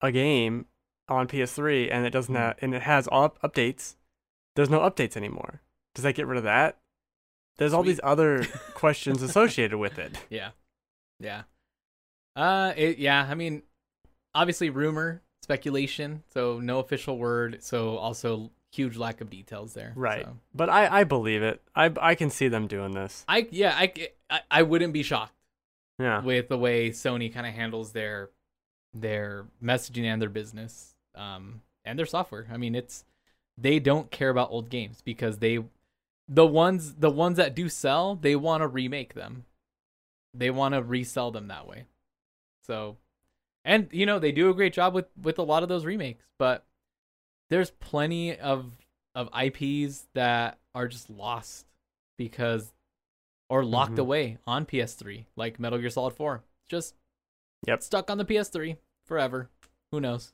a 0.00 0.12
game 0.12 0.66
on 1.08 1.26
PS3 1.26 1.90
and 1.90 2.04
it 2.06 2.10
doesn't 2.10 2.34
Hmm. 2.34 2.40
have, 2.40 2.56
and 2.60 2.74
it 2.74 2.82
has 2.82 3.08
all 3.08 3.24
up- 3.24 3.40
updates. 3.42 3.96
There's 4.56 4.70
no 4.70 4.80
updates 4.80 5.16
anymore. 5.16 5.62
Does 5.94 6.02
that 6.04 6.14
get 6.14 6.26
rid 6.26 6.38
of 6.38 6.44
that? 6.44 6.78
There's 7.56 7.72
all 7.72 7.82
these 7.82 8.00
other 8.04 8.44
questions 8.74 9.22
associated 9.22 9.78
with 9.78 9.98
it. 9.98 10.16
Yeah, 10.30 10.50
yeah, 11.18 11.42
uh, 12.36 12.72
it, 12.76 12.98
yeah. 12.98 13.26
I 13.28 13.34
mean, 13.34 13.62
obviously 14.34 14.70
rumor, 14.70 15.22
speculation, 15.42 16.22
so 16.32 16.60
no 16.60 16.78
official 16.78 17.18
word. 17.18 17.58
So 17.62 17.96
also 17.96 18.50
huge 18.70 18.96
lack 18.96 19.20
of 19.20 19.30
details 19.30 19.74
there. 19.74 19.92
Right. 19.96 20.24
So. 20.24 20.36
But 20.54 20.68
I, 20.70 21.00
I 21.00 21.04
believe 21.04 21.42
it. 21.42 21.60
I, 21.74 21.90
I 22.00 22.14
can 22.14 22.30
see 22.30 22.46
them 22.48 22.66
doing 22.68 22.92
this. 22.92 23.24
I 23.26 23.48
yeah, 23.50 23.74
I, 23.76 23.92
I 24.30 24.40
I 24.50 24.62
wouldn't 24.62 24.92
be 24.92 25.02
shocked 25.02 25.34
Yeah. 25.98 26.22
with 26.22 26.48
the 26.48 26.58
way 26.58 26.90
Sony 26.90 27.32
kind 27.32 27.46
of 27.46 27.54
handles 27.54 27.92
their 27.92 28.30
their 28.94 29.46
messaging 29.62 30.04
and 30.04 30.20
their 30.22 30.28
business 30.28 30.94
um 31.14 31.62
and 31.84 31.98
their 31.98 32.06
software. 32.06 32.46
I 32.52 32.56
mean, 32.56 32.74
it's 32.74 33.04
they 33.56 33.78
don't 33.78 34.10
care 34.10 34.30
about 34.30 34.50
old 34.50 34.70
games 34.70 35.00
because 35.02 35.38
they 35.38 35.58
the 36.28 36.46
ones 36.46 36.94
the 36.94 37.10
ones 37.10 37.36
that 37.38 37.54
do 37.54 37.68
sell, 37.68 38.14
they 38.14 38.36
want 38.36 38.62
to 38.62 38.68
remake 38.68 39.14
them. 39.14 39.44
They 40.34 40.50
want 40.50 40.74
to 40.74 40.82
resell 40.82 41.30
them 41.30 41.48
that 41.48 41.66
way. 41.66 41.84
So 42.66 42.96
and 43.64 43.88
you 43.90 44.06
know, 44.06 44.18
they 44.18 44.32
do 44.32 44.50
a 44.50 44.54
great 44.54 44.72
job 44.72 44.94
with 44.94 45.06
with 45.20 45.38
a 45.38 45.42
lot 45.42 45.62
of 45.62 45.68
those 45.68 45.84
remakes, 45.84 46.24
but 46.38 46.64
there's 47.50 47.70
plenty 47.70 48.36
of 48.38 48.76
of 49.14 49.28
IPs 49.34 50.06
that 50.14 50.58
are 50.74 50.86
just 50.86 51.10
lost 51.10 51.66
because 52.16 52.72
or 53.48 53.64
locked 53.64 53.92
Mhm. 53.94 53.98
away 54.00 54.38
on 54.46 54.66
PS3, 54.66 55.26
like 55.36 55.58
Metal 55.58 55.78
Gear 55.78 55.90
Solid 55.90 56.14
4. 56.14 56.42
Just 56.68 56.94
Yep. 57.66 57.82
stuck 57.82 58.10
on 58.10 58.18
the 58.18 58.24
PS3 58.24 58.76
forever. 59.06 59.48
Who 59.90 60.00
knows? 60.00 60.32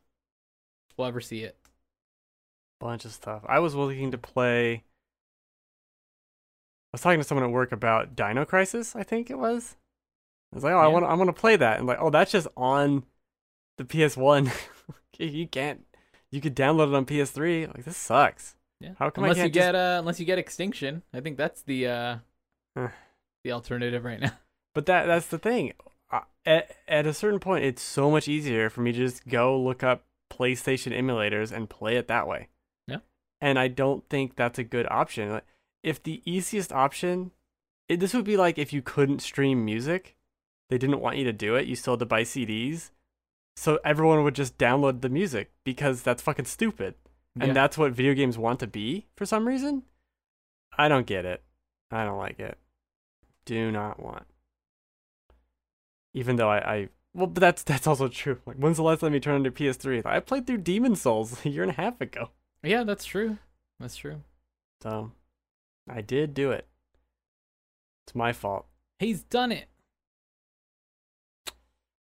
We'll 0.96 1.06
ever 1.08 1.20
see 1.20 1.42
it. 1.44 1.56
bunch 2.80 3.04
of 3.06 3.12
stuff. 3.12 3.42
I 3.48 3.60
was 3.60 3.74
looking 3.74 4.10
to 4.10 4.18
play. 4.18 4.74
I 4.74 4.82
was 6.92 7.00
talking 7.00 7.18
to 7.20 7.24
someone 7.24 7.44
at 7.44 7.50
work 7.52 7.72
about 7.72 8.14
Dino 8.14 8.44
Crisis. 8.44 8.94
I 8.94 9.02
think 9.02 9.30
it 9.30 9.38
was. 9.38 9.76
I 10.52 10.56
was 10.56 10.64
like, 10.64 10.74
oh, 10.74 10.78
I 10.78 10.86
want, 10.88 11.04
I 11.06 11.14
want 11.14 11.28
to 11.28 11.32
play 11.40 11.56
that, 11.56 11.78
and 11.78 11.86
like, 11.86 11.98
oh, 12.00 12.10
that's 12.10 12.30
just 12.30 12.46
on 12.56 13.04
the 13.78 13.84
PS 13.84 14.16
One. 14.16 14.50
you 15.18 15.48
can't. 15.48 15.86
You 16.30 16.40
could 16.40 16.54
download 16.54 16.88
it 16.88 16.94
on 16.94 17.06
PS3. 17.06 17.66
Like 17.68 17.84
this 17.84 17.96
sucks. 17.96 18.54
Yeah. 18.80 18.94
How 18.98 19.08
come 19.08 19.24
I 19.24 19.28
unless 19.28 19.38
you 19.38 19.44
just- 19.50 19.54
get 19.54 19.74
uh 19.74 19.96
unless 20.00 20.20
you 20.20 20.26
get 20.26 20.38
Extinction, 20.38 21.02
I 21.12 21.20
think 21.20 21.36
that's 21.38 21.62
the 21.62 21.86
uh 21.86 22.18
Huh. 22.76 22.88
the 23.44 23.52
alternative 23.52 24.04
right 24.04 24.20
now. 24.20 24.32
But 24.74 24.86
that 24.86 25.06
that's 25.06 25.28
the 25.28 25.38
thing. 25.38 25.72
At 26.44 26.74
at 26.88 27.06
a 27.06 27.14
certain 27.14 27.38
point, 27.38 27.64
it's 27.64 27.80
so 27.80 28.10
much 28.10 28.26
easier 28.26 28.68
for 28.68 28.80
me 28.80 28.90
to 28.90 28.98
just 28.98 29.24
go 29.28 29.56
look 29.60 29.84
up 29.84 30.02
PlayStation 30.32 30.92
emulators 30.92 31.52
and 31.52 31.70
play 31.70 31.94
it 31.96 32.08
that 32.08 32.26
way. 32.26 32.48
Yeah. 32.88 32.98
And 33.40 33.56
I 33.56 33.68
don't 33.68 34.02
think 34.10 34.34
that's 34.34 34.58
a 34.58 34.64
good 34.64 34.88
option. 34.90 35.30
Like, 35.30 35.44
If 35.84 36.02
the 36.02 36.22
easiest 36.24 36.72
option, 36.72 37.30
it, 37.88 38.00
this 38.00 38.12
would 38.14 38.24
be 38.24 38.36
like 38.36 38.58
if 38.58 38.72
you 38.72 38.82
couldn't 38.82 39.20
stream 39.22 39.64
music, 39.64 40.16
they 40.70 40.78
didn't 40.78 41.00
want 41.00 41.18
you 41.18 41.24
to 41.24 41.32
do 41.32 41.54
it. 41.54 41.66
You 41.68 41.76
still 41.76 41.92
had 41.94 42.00
to 42.00 42.06
buy 42.06 42.22
CDs, 42.22 42.90
so 43.56 43.78
everyone 43.84 44.24
would 44.24 44.34
just 44.34 44.58
download 44.58 45.02
the 45.02 45.08
music 45.08 45.52
because 45.62 46.02
that's 46.02 46.22
fucking 46.22 46.46
stupid. 46.46 46.94
And 47.38 47.48
Yeah. 47.48 47.54
that's 47.54 47.78
what 47.78 47.92
video 47.92 48.14
games 48.14 48.36
want 48.38 48.58
to 48.58 48.66
be 48.66 49.06
for 49.16 49.24
some 49.24 49.46
reason. 49.46 49.84
I 50.76 50.88
don't 50.88 51.06
get 51.06 51.24
it. 51.24 51.44
I 51.92 52.04
don't 52.04 52.18
like 52.18 52.40
it. 52.40 52.58
Do 53.44 53.70
not 53.70 54.00
want. 54.00 54.24
Even 56.14 56.36
though 56.36 56.48
I, 56.48 56.58
I 56.58 56.88
well, 57.14 57.26
but 57.26 57.40
that's 57.40 57.62
that's 57.62 57.86
also 57.86 58.08
true. 58.08 58.40
Like, 58.46 58.56
when's 58.56 58.76
the 58.76 58.82
last 58.82 59.00
time 59.00 59.14
you 59.14 59.20
turned 59.20 59.36
on 59.36 59.44
your 59.44 59.52
PS3? 59.52 60.04
I 60.04 60.20
played 60.20 60.46
through 60.46 60.58
Demon 60.58 60.96
Souls 60.96 61.40
a 61.44 61.48
year 61.48 61.62
and 61.62 61.72
a 61.72 61.74
half 61.74 62.00
ago. 62.00 62.30
Yeah, 62.62 62.82
that's 62.84 63.04
true. 63.04 63.38
That's 63.78 63.96
true. 63.96 64.22
So, 64.82 65.12
I 65.88 66.00
did 66.00 66.34
do 66.34 66.50
it. 66.50 66.66
It's 68.06 68.14
my 68.14 68.32
fault. 68.32 68.66
He's 68.98 69.22
done 69.22 69.52
it. 69.52 69.66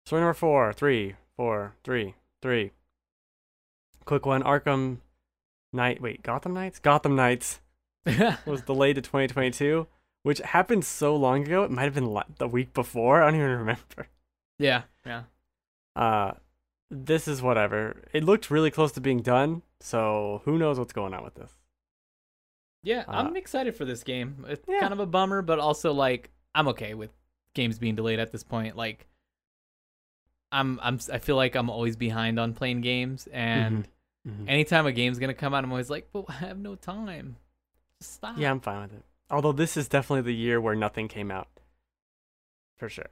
Story 0.05 0.21
number 0.21 0.33
four, 0.33 0.73
three, 0.73 1.15
four, 1.37 1.75
three, 1.83 2.15
three. 2.41 2.71
Quick 4.05 4.25
one. 4.25 4.43
Arkham 4.43 4.97
Knight. 5.71 6.01
Wait, 6.01 6.23
Gotham 6.23 6.53
Knights. 6.53 6.79
Gotham 6.79 7.15
Knights 7.15 7.61
was 8.45 8.61
delayed 8.61 8.95
to 8.95 9.01
2022, 9.01 9.87
which 10.23 10.39
happened 10.39 10.83
so 10.85 11.15
long 11.15 11.43
ago. 11.45 11.63
It 11.63 11.71
might 11.71 11.83
have 11.83 11.93
been 11.93 12.17
the 12.37 12.47
week 12.47 12.73
before. 12.73 13.21
I 13.21 13.27
don't 13.31 13.39
even 13.39 13.57
remember. 13.57 14.07
yeah, 14.59 14.83
yeah. 15.05 15.23
Uh, 15.95 16.31
this 16.89 17.27
is 17.27 17.41
whatever. 17.41 18.01
It 18.13 18.23
looked 18.23 18.49
really 18.51 18.71
close 18.71 18.91
to 18.93 19.01
being 19.01 19.21
done, 19.21 19.61
so 19.79 20.41
who 20.45 20.57
knows 20.57 20.79
what's 20.79 20.93
going 20.93 21.13
on 21.13 21.23
with 21.23 21.35
this. 21.35 21.51
Yeah, 22.83 23.05
Uh, 23.07 23.11
I'm 23.11 23.35
excited 23.37 23.75
for 23.77 23.85
this 23.85 24.03
game. 24.03 24.45
It's 24.47 24.65
yeah. 24.67 24.79
kind 24.79 24.91
of 24.93 24.99
a 24.99 25.05
bummer, 25.05 25.41
but 25.41 25.59
also 25.59 25.93
like 25.93 26.31
I'm 26.55 26.67
okay 26.69 26.93
with 26.93 27.11
games 27.53 27.79
being 27.79 27.95
delayed 27.95 28.19
at 28.19 28.31
this 28.31 28.43
point. 28.43 28.75
Like 28.75 29.07
I'm 30.51 30.79
I'm 30.83 30.99
I 31.11 31.17
feel 31.19 31.35
like 31.35 31.55
I'm 31.55 31.69
always 31.69 31.95
behind 31.95 32.39
on 32.39 32.53
playing 32.53 32.81
games 32.81 33.27
and 33.31 33.87
Mhm. 34.27 34.47
anytime 34.49 34.85
a 34.85 34.91
game's 34.91 35.19
going 35.19 35.29
to 35.29 35.33
come 35.33 35.53
out 35.53 35.63
I'm 35.63 35.71
always 35.71 35.89
like, 35.89 36.09
"But 36.13 36.25
I 36.29 36.33
have 36.33 36.57
no 36.57 36.75
time." 36.75 37.37
Just 38.01 38.13
stop. 38.15 38.37
Yeah, 38.37 38.51
I'm 38.51 38.59
fine 38.61 38.81
with 38.83 38.93
it. 38.93 39.03
Although 39.29 39.51
this 39.53 39.77
is 39.77 39.87
definitely 39.87 40.21
the 40.21 40.35
year 40.35 40.59
where 40.61 40.75
nothing 40.75 41.07
came 41.07 41.31
out. 41.31 41.47
For 42.77 42.89
sure. 42.89 43.07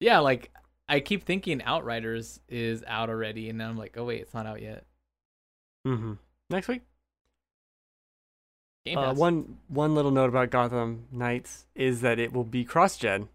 Yeah, 0.00 0.18
like 0.20 0.50
I 0.88 1.00
keep 1.00 1.24
thinking 1.24 1.62
Outriders 1.62 2.40
is 2.48 2.84
out 2.86 3.08
already 3.10 3.48
and 3.50 3.60
then 3.60 3.68
I'm 3.70 3.78
like, 3.78 3.96
"Oh 3.98 4.04
wait, 4.04 4.20
it's 4.20 4.34
not 4.34 4.46
out 4.46 4.62
yet." 4.62 4.84
Mm-hmm. 5.86 6.14
Next 6.50 6.68
week. 6.68 6.82
Game 8.84 8.98
Uh, 8.98 9.14
one 9.14 9.58
one 9.68 9.94
little 9.94 10.10
note 10.12 10.28
about 10.28 10.50
Gotham 10.50 11.06
Knights 11.10 11.66
is 11.74 12.02
that 12.02 12.18
it 12.18 12.32
will 12.32 12.44
be 12.44 12.64
cross-gen, 12.64 13.28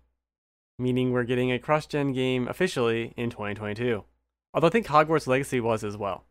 meaning 0.80 1.12
we're 1.12 1.24
getting 1.26 1.52
a 1.52 1.60
cross-gen 1.60 2.14
game 2.14 2.48
officially 2.48 3.14
in 3.18 3.30
2022. 3.30 4.04
Although 4.54 4.68
I 4.68 4.70
think 4.70 4.88
Hogwarts 4.88 5.28
Legacy 5.28 5.60
was 5.60 5.84
as 5.84 5.98
well. 5.98 6.24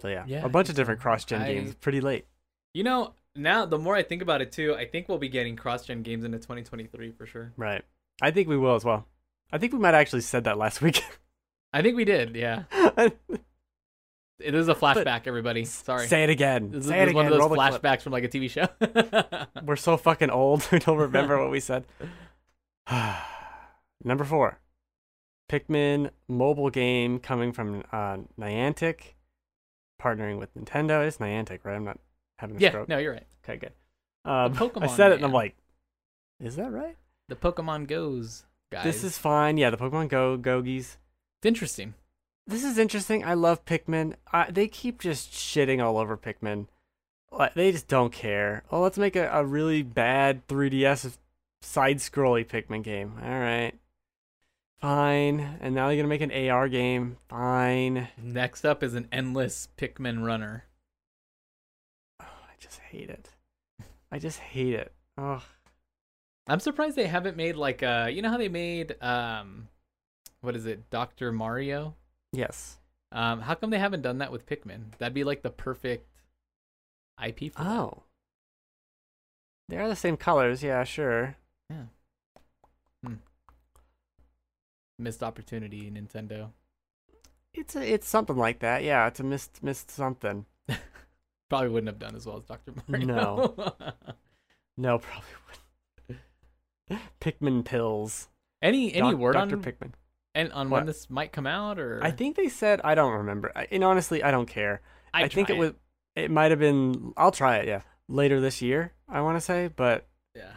So 0.00 0.08
yeah, 0.08 0.24
Yeah, 0.26 0.44
a 0.44 0.48
bunch 0.48 0.68
of 0.68 0.74
different 0.74 1.00
cross-gen 1.00 1.42
I- 1.42 1.54
games 1.54 1.74
pretty 1.76 2.00
late. 2.00 2.26
You 2.74 2.84
know, 2.84 3.14
now 3.36 3.64
the 3.66 3.78
more 3.78 3.94
I 3.96 4.02
think 4.02 4.22
about 4.22 4.42
it 4.42 4.52
too, 4.52 4.74
I 4.74 4.86
think 4.86 5.08
we'll 5.08 5.18
be 5.18 5.28
getting 5.28 5.56
cross-gen 5.56 6.02
games 6.02 6.24
into 6.24 6.38
2023 6.38 7.12
for 7.12 7.26
sure. 7.26 7.52
Right. 7.56 7.82
I 8.20 8.30
think 8.30 8.48
we 8.48 8.56
will 8.56 8.74
as 8.74 8.84
well. 8.84 9.06
I 9.52 9.58
think 9.58 9.72
we 9.72 9.78
might 9.78 9.94
actually 9.94 10.22
said 10.22 10.44
that 10.44 10.58
last 10.58 10.80
week. 10.82 11.02
I 11.72 11.82
think 11.82 11.96
we 11.96 12.04
did. 12.04 12.36
Yeah, 12.36 12.64
it 12.98 14.54
is 14.54 14.68
a 14.68 14.74
flashback. 14.74 15.22
everybody, 15.26 15.64
sorry. 15.64 16.06
Say 16.06 16.24
it 16.24 16.30
again. 16.30 16.70
This 16.70 16.84
is, 16.84 16.90
Say 16.90 17.00
it 17.02 17.08
is 17.08 17.14
one 17.14 17.26
of 17.26 17.32
those 17.32 17.42
flashbacks 17.42 18.02
from 18.02 18.12
like 18.12 18.24
a 18.24 18.28
TV 18.28 18.50
show. 18.50 18.68
We're 19.64 19.76
so 19.76 19.96
fucking 19.96 20.30
old. 20.30 20.66
We 20.70 20.78
don't 20.78 20.98
remember 20.98 21.40
what 21.40 21.50
we 21.50 21.60
said. 21.60 21.84
Number 24.04 24.24
four, 24.24 24.58
Pikmin 25.50 26.10
mobile 26.28 26.70
game 26.70 27.18
coming 27.18 27.52
from 27.52 27.84
uh, 27.92 28.18
Niantic, 28.38 29.14
partnering 30.00 30.38
with 30.38 30.54
Nintendo. 30.54 31.06
It's 31.06 31.18
Niantic, 31.18 31.60
right? 31.64 31.76
I'm 31.76 31.84
not 31.84 31.98
having 32.42 32.56
a 32.56 32.60
yeah, 32.60 32.68
stroke. 32.68 32.88
no, 32.88 32.98
you're 32.98 33.12
right. 33.12 33.26
Okay, 33.44 33.56
good. 33.56 33.72
Um, 34.24 34.52
I 34.52 34.56
Pokemon 34.56 34.94
said 34.94 35.12
it 35.12 35.16
and 35.16 35.24
I'm 35.24 35.30
Man. 35.30 35.40
like, 35.40 35.56
is 36.40 36.56
that 36.56 36.70
right? 36.70 36.96
The 37.28 37.36
Pokemon 37.36 37.86
Goes 37.88 38.44
guys. 38.70 38.84
This 38.84 39.02
is 39.04 39.16
fine. 39.16 39.56
Yeah, 39.56 39.70
the 39.70 39.76
Pokemon 39.78 40.08
Go 40.08 40.36
Gogies. 40.36 40.96
it's 41.38 41.46
interesting. 41.46 41.94
This 42.46 42.64
is 42.64 42.76
interesting. 42.76 43.24
I 43.24 43.34
love 43.34 43.64
Pikmin. 43.64 44.14
I, 44.32 44.50
they 44.50 44.66
keep 44.68 45.00
just 45.00 45.30
shitting 45.32 45.82
all 45.82 45.96
over 45.96 46.16
Pikmin. 46.16 46.66
Like 47.30 47.54
they 47.54 47.72
just 47.72 47.88
don't 47.88 48.12
care. 48.12 48.64
Oh, 48.70 48.80
let's 48.82 48.98
make 48.98 49.16
a, 49.16 49.28
a 49.28 49.44
really 49.44 49.82
bad 49.82 50.46
3DS 50.48 51.16
side 51.62 51.98
scrolly 51.98 52.46
Pikmin 52.46 52.82
game. 52.82 53.14
All 53.22 53.38
right. 53.38 53.72
Fine. 54.80 55.58
And 55.60 55.74
now 55.74 55.88
you're 55.88 56.02
gonna 56.02 56.08
make 56.08 56.20
an 56.20 56.50
AR 56.50 56.68
game. 56.68 57.18
Fine. 57.28 58.08
Next 58.20 58.64
up 58.64 58.82
is 58.82 58.94
an 58.94 59.08
endless 59.12 59.68
Pikmin 59.78 60.24
runner. 60.24 60.64
Just 62.72 62.80
hate 62.84 63.10
it. 63.10 63.28
I 64.10 64.18
just 64.18 64.38
hate 64.38 64.72
it. 64.72 64.92
Oh, 65.18 65.44
I'm 66.46 66.58
surprised 66.58 66.96
they 66.96 67.06
haven't 67.06 67.36
made 67.36 67.54
like 67.54 67.82
uh 67.82 68.08
you 68.10 68.22
know 68.22 68.30
how 68.30 68.38
they 68.38 68.48
made 68.48 68.96
um 69.02 69.68
what 70.40 70.56
is 70.56 70.64
it, 70.64 70.88
Dr. 70.88 71.32
Mario? 71.32 71.94
yes. 72.32 72.78
Um 73.10 73.42
how 73.42 73.54
come 73.54 73.68
they 73.68 73.78
haven't 73.78 74.00
done 74.00 74.18
that 74.18 74.32
with 74.32 74.46
Pikmin? 74.46 74.84
That'd 74.96 75.12
be 75.12 75.22
like 75.22 75.42
the 75.42 75.50
perfect 75.50 76.08
IP 77.22 77.52
for 77.52 77.62
that. 77.62 77.70
Oh. 77.70 78.04
They 79.68 79.76
are 79.76 79.88
the 79.88 79.94
same 79.94 80.16
colors. 80.16 80.62
Yeah, 80.62 80.82
sure. 80.84 81.36
Yeah. 81.68 81.84
Hmm. 83.04 83.14
Missed 84.98 85.22
opportunity, 85.22 85.90
Nintendo. 85.90 86.52
It's 87.52 87.76
a, 87.76 87.92
it's 87.92 88.08
something 88.08 88.36
like 88.38 88.60
that. 88.60 88.82
Yeah, 88.82 89.06
it's 89.08 89.20
a 89.20 89.24
missed 89.24 89.62
missed 89.62 89.90
something. 89.90 90.46
Probably 91.52 91.68
wouldn't 91.68 91.88
have 91.88 91.98
done 91.98 92.16
as 92.16 92.24
well 92.24 92.38
as 92.38 92.44
Dr. 92.44 92.72
Mario. 92.88 93.06
No. 93.06 93.54
No, 94.78 94.98
probably 94.98 95.28
wouldn't. 96.08 97.02
Pikmin 97.20 97.62
pills. 97.62 98.28
any 98.62 98.92
any 98.94 99.10
Doc- 99.10 99.20
word 99.20 99.32
Dr. 99.34 99.56
on 99.56 99.62
Pikmin? 99.62 99.92
and 100.34 100.50
on 100.52 100.70
What? 100.70 100.78
when 100.78 100.86
this 100.86 101.10
might 101.10 101.30
come 101.30 101.46
out 101.46 101.78
or 101.78 102.00
I 102.02 102.10
think 102.10 102.36
they 102.36 102.48
said 102.48 102.80
I 102.82 102.94
don't 102.94 103.12
remember. 103.12 103.52
I, 103.54 103.66
and 103.70 103.84
honestly, 103.84 104.22
I 104.22 104.30
don't 104.30 104.46
care. 104.46 104.80
I'd 105.12 105.26
I 105.26 105.28
think 105.28 105.48
try 105.48 105.56
it 105.56 105.58
was. 105.58 105.72
It 106.16 106.30
might 106.30 106.50
have 106.52 106.58
been. 106.58 107.12
I'll 107.18 107.32
try 107.32 107.56
it. 107.58 107.68
Yeah, 107.68 107.82
later 108.08 108.40
this 108.40 108.62
year. 108.62 108.92
I 109.08 109.20
want 109.20 109.36
to 109.36 109.40
say, 109.42 109.68
but 109.68 110.06
yeah. 110.34 110.52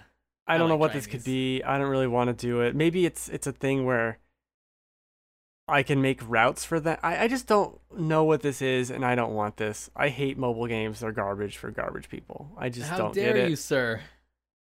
I 0.47 0.55
I 0.55 0.58
don't 0.58 0.69
know 0.69 0.75
like 0.75 0.79
what 0.79 0.88
trying 0.91 0.97
this 0.99 1.08
could 1.08 1.23
be. 1.25 1.62
I 1.62 1.77
don't 1.77 1.89
really 1.89 2.08
want 2.08 2.29
to 2.29 2.34
do 2.47 2.62
it. 2.62 2.73
Maybe 2.73 3.05
it's 3.05 3.27
it's 3.27 3.47
a 3.47 3.51
thing 3.51 3.86
where 3.86 4.19
I 5.67 5.82
can 5.84 6.01
make 6.01 6.19
routes 6.28 6.63
for 6.63 6.80
that. 6.82 6.99
I, 7.01 7.23
I 7.23 7.28
just 7.28 7.47
don't 7.47 7.80
know 7.97 8.23
what 8.23 8.41
this 8.41 8.62
is, 8.62 8.91
and 8.91 9.04
I 9.04 9.15
don't 9.15 9.34
want 9.34 9.58
this. 9.58 9.89
I 9.95 10.10
hate 10.10 10.38
mobile 10.38 10.67
games. 10.67 10.99
They're 10.99 11.12
garbage 11.12 11.58
for 11.58 11.71
garbage 11.71 12.08
people. 12.10 12.51
I 12.58 12.69
just 12.69 12.89
How 12.89 12.97
don't 12.97 13.15
get 13.15 13.30
it. 13.30 13.34
dare 13.39 13.49
you, 13.49 13.56
sir? 13.56 14.01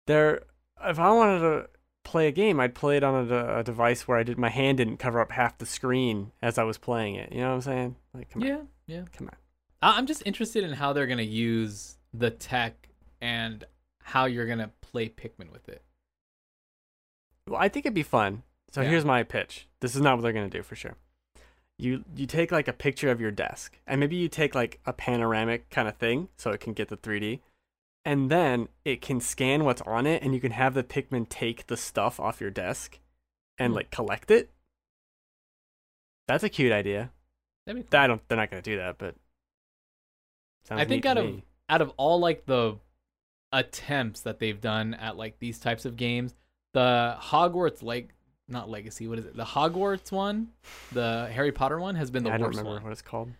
They're 0.07 0.43
if 0.85 0.99
I 1.01 1.11
wanted 1.11 1.41
to 1.41 1.69
play 2.05 2.29
a 2.29 2.33
game, 2.33 2.61
I'd 2.61 2.75
play 2.77 2.97
it 2.97 3.03
on 3.03 3.29
a, 3.33 3.59
a 3.59 3.65
device 3.65 4.07
where 4.07 4.17
I 4.17 4.23
did 4.23 4.39
my 4.39 4.49
hand 4.51 4.79
didn't 4.79 4.99
cover 4.99 5.21
up 5.21 5.33
half 5.33 5.59
the 5.59 5.67
screen 5.67 6.31
as 6.41 6.57
I 6.59 6.63
was 6.63 6.79
playing 6.79 7.17
it. 7.17 7.33
You 7.33 7.41
know 7.41 7.49
what 7.49 7.55
I'm 7.57 7.61
saying? 7.63 7.97
Like, 8.15 8.31
come 8.31 8.43
on, 8.43 8.49
Yeah, 8.49 8.61
yeah. 8.87 9.03
come 9.13 9.27
on. 9.29 9.37
I- 9.83 9.99
I'm 9.99 10.07
just 10.07 10.23
interested 10.25 10.63
in 10.63 10.73
how 10.75 10.93
they're 10.93 11.09
gonna 11.09 11.23
use 11.23 11.97
the 12.15 12.31
tech 12.31 12.91
and 13.21 13.65
how 14.03 14.27
you're 14.27 14.47
gonna 14.47 14.71
play 14.83 15.09
Pikmin 15.09 15.51
with 15.51 15.69
it. 15.69 15.83
Well, 17.49 17.61
I 17.61 17.69
think 17.69 17.87
it'd 17.87 17.95
be 17.95 18.03
fun. 18.05 18.43
So 18.71 18.83
Yeah. 18.83 18.91
here's 18.91 19.05
my 19.05 19.23
pitch. 19.23 19.67
This 19.87 19.95
is 19.95 20.03
not 20.03 20.17
what 20.17 20.23
they're 20.23 20.33
gonna 20.33 20.51
do 20.51 20.65
for 20.65 20.75
sure. 20.75 20.97
You 21.79 22.05
you 22.17 22.27
take 22.27 22.51
like 22.51 22.67
a 22.67 22.73
picture 22.73 23.09
of 23.09 23.21
your 23.21 23.31
desk, 23.31 23.79
and 23.87 24.01
maybe 24.01 24.17
you 24.17 24.27
take 24.29 24.53
like 24.53 24.81
a 24.85 24.93
panoramic 24.93 25.71
kind 25.71 25.87
of 25.87 25.97
thing, 25.97 26.29
so 26.37 26.51
it 26.51 26.59
can 26.59 26.73
get 26.73 26.89
the 26.89 26.97
3D, 26.97 27.39
and 28.05 28.29
then 28.29 28.67
it 28.85 29.01
can 29.01 29.21
scan 29.21 29.63
what's 29.65 29.83
on 29.83 30.05
it, 30.05 30.25
and 30.25 30.35
you 30.35 30.41
can 30.41 30.51
have 30.51 30.75
the 30.75 30.83
Pikmin 30.83 31.29
take 31.29 31.69
the 31.69 31.77
stuff 31.77 32.19
off 32.19 32.41
your 32.41 32.51
desk, 32.51 32.99
and 33.59 33.71
Hmm. 33.71 33.77
like 33.77 33.93
collect 33.93 34.33
it. 34.33 34.51
That's 36.27 36.43
a 36.43 36.49
cute 36.49 36.73
idea. 36.73 37.13
Cool. 37.69 37.85
I 37.93 38.09
don't. 38.09 38.29
They're 38.29 38.39
not 38.39 38.51
gonna 38.51 38.63
do 38.63 38.79
that, 38.79 38.99
but 38.99 39.15
sounds 40.65 40.81
I 40.81 40.85
think 40.85 41.07
out 41.07 41.17
of 41.17 41.27
me. 41.27 41.45
out 41.69 41.81
of 41.81 41.93
all 41.97 42.19
like 42.19 42.45
the 42.47 42.77
attempts 43.53 44.23
that 44.23 44.41
they've 44.41 44.61
done 44.61 44.95
at 44.95 45.17
like 45.17 45.39
these 45.39 45.61
types 45.61 45.85
of 45.85 45.97
games, 45.97 46.35
the 46.73 47.17
Hogwarts 47.21 47.85
like 47.85 48.15
not 48.49 48.69
Legacy, 48.71 49.09
what 49.09 49.19
is 49.19 49.27
it? 49.27 49.37
The 49.37 49.45
Hogwarts 49.45 50.13
one, 50.13 50.49
the 50.93 51.29
Harry 51.33 51.53
Potter 51.53 51.79
one 51.81 51.95
has 51.97 52.11
been 52.11 52.23
the 52.23 52.31
worst 52.31 52.41
one. 52.41 52.41
I 52.41 52.45
don't 52.45 52.57
remember 52.57 52.75
one. 52.75 52.83
what 52.85 52.93
it's 52.93 53.03
called. 53.03 53.33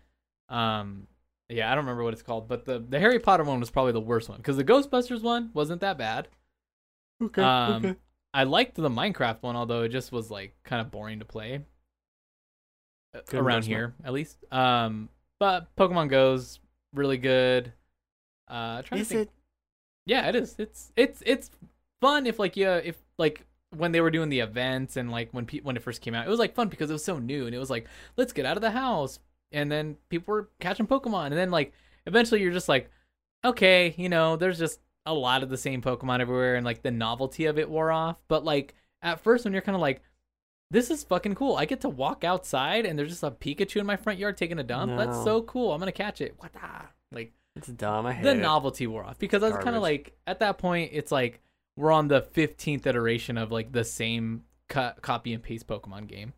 Um, 0.49 1.07
yeah, 1.49 1.71
I 1.71 1.75
don't 1.75 1.85
remember 1.85 2.03
what 2.03 2.13
it's 2.13 2.23
called, 2.23 2.49
but 2.49 2.65
the 2.65 2.79
the 2.81 2.99
Harry 2.99 3.19
Potter 3.19 3.45
one 3.45 3.61
was 3.61 3.71
probably 3.71 3.93
the 3.93 4.01
worst 4.01 4.29
one 4.29 4.39
because 4.39 4.57
the 4.57 4.65
Ghostbusters 4.65 5.23
one 5.23 5.51
wasn't 5.55 5.81
that 5.81 5.99
bad. 5.99 6.29
Okay. 7.23 7.43
Um, 7.43 7.85
okay. 7.85 7.97
I 8.35 8.45
liked 8.45 8.75
the 8.75 8.91
Minecraft 8.91 9.43
one, 9.43 9.57
although 9.57 9.83
it 9.83 9.89
just 9.89 10.13
was 10.13 10.31
like 10.31 10.55
kind 10.65 10.81
of 10.81 10.91
boring 10.91 11.21
to 11.21 11.25
play 11.25 11.65
uh, 13.15 13.21
Good 13.27 13.41
around 13.41 13.65
here, 13.65 13.95
at 14.05 14.13
least. 14.13 14.45
Um, 14.53 15.09
but 15.39 15.75
Pokemon 15.77 16.11
Go's 16.11 16.61
really 16.93 17.17
good. 17.17 17.73
Uh, 18.49 18.83
trying 18.83 19.01
Is 19.01 19.09
to 19.09 19.15
think. 19.15 19.29
it? 19.29 19.35
Yeah, 20.07 20.29
it 20.29 20.35
is. 20.35 20.55
It's 20.59 20.93
it's 20.97 21.23
it's 21.25 21.51
fun 22.01 22.27
if 22.27 22.39
like 22.39 22.57
yeah 22.57 22.77
if 22.77 22.97
like 23.19 23.47
when 23.71 23.93
they 23.93 24.01
were 24.01 24.11
doing 24.11 24.29
the 24.29 24.41
events 24.41 24.97
and 24.97 25.11
like 25.11 25.31
when 25.33 25.47
pe- 25.47 25.61
when 25.61 25.77
it 25.77 25.83
first 25.83 26.01
came 26.01 26.15
out, 26.15 26.27
it 26.27 26.31
was 26.31 26.39
like 26.39 26.55
fun 26.55 26.69
because 26.69 26.91
it 26.91 26.93
was 26.95 27.05
so 27.05 27.19
new 27.19 27.47
and 27.47 27.55
it 27.55 27.59
was 27.59 27.71
like 27.71 27.87
let's 28.17 28.33
get 28.33 28.47
out 28.47 28.57
of 28.57 28.63
the 28.63 28.71
house. 28.71 29.19
And 29.53 29.71
then 29.71 29.97
people 30.09 30.33
were 30.35 30.51
catching 30.61 30.87
Pokemon. 30.87 31.27
And 31.27 31.37
then 31.37 31.51
like 31.51 31.73
eventually 32.07 32.41
you're 32.43 32.53
just 32.53 32.69
like 32.69 32.91
okay 33.45 33.95
you 33.97 34.09
know 34.09 34.37
there's 34.37 34.59
just 34.59 34.81
a 35.05 35.15
lot 35.15 35.43
of 35.43 35.49
the 35.51 35.57
same 35.57 35.83
Pokemon 35.83 36.21
everywhere 36.21 36.57
and 36.57 36.65
like 36.65 36.83
the 36.83 36.91
novelty 36.91 37.47
of 37.47 37.59
it 37.59 37.69
wore 37.71 37.91
off. 37.93 38.17
But 38.29 38.45
like 38.45 38.75
at 39.03 39.21
first 39.21 39.45
when 39.45 39.53
you're 39.53 39.63
kind 39.63 39.77
of 39.77 39.83
like 39.83 40.03
this 40.71 40.91
is 40.91 41.05
fucking 41.05 41.37
cool. 41.37 41.55
I 41.57 41.65
get 41.65 41.81
to 41.83 41.89
walk 41.89 42.25
outside 42.25 42.87
and 42.87 42.99
there's 42.99 43.11
just 43.11 43.23
a 43.23 43.31
Pikachu 43.31 43.77
in 43.77 43.87
my 43.87 43.97
front 43.97 44.19
yard 44.19 44.37
taking 44.37 44.59
a 44.59 44.65
dump. 44.65 44.97
That's 44.97 45.23
so 45.23 45.43
cool. 45.43 45.73
I'm 45.73 45.79
gonna 45.79 45.93
catch 45.93 46.21
it. 46.21 46.35
What 46.39 46.53
the? 46.53 46.59
Like 47.13 47.33
It's 47.55 47.69
dumb. 47.69 48.07
I 48.07 48.15
hate 48.15 48.25
the 48.25 48.33
it. 48.33 48.39
novelty 48.39 48.87
wore 48.87 49.05
off 49.05 49.19
because 49.19 49.43
I 49.43 49.49
was 49.51 49.63
kind 49.63 49.77
of 49.77 49.83
like 49.83 50.17
at 50.27 50.41
that 50.41 50.59
point 50.59 50.91
it's 50.93 51.13
like 51.13 51.41
we're 51.77 51.93
on 51.93 52.09
the 52.09 52.23
15th 52.23 52.87
iteration 52.87 53.37
of 53.39 53.53
like 53.53 53.73
the 53.73 53.85
same 53.85 54.43
cut 54.69 55.03
copy 55.03 55.33
and 55.33 55.43
paste 55.43 55.67
Pokemon 55.67 56.07
game. 56.09 56.33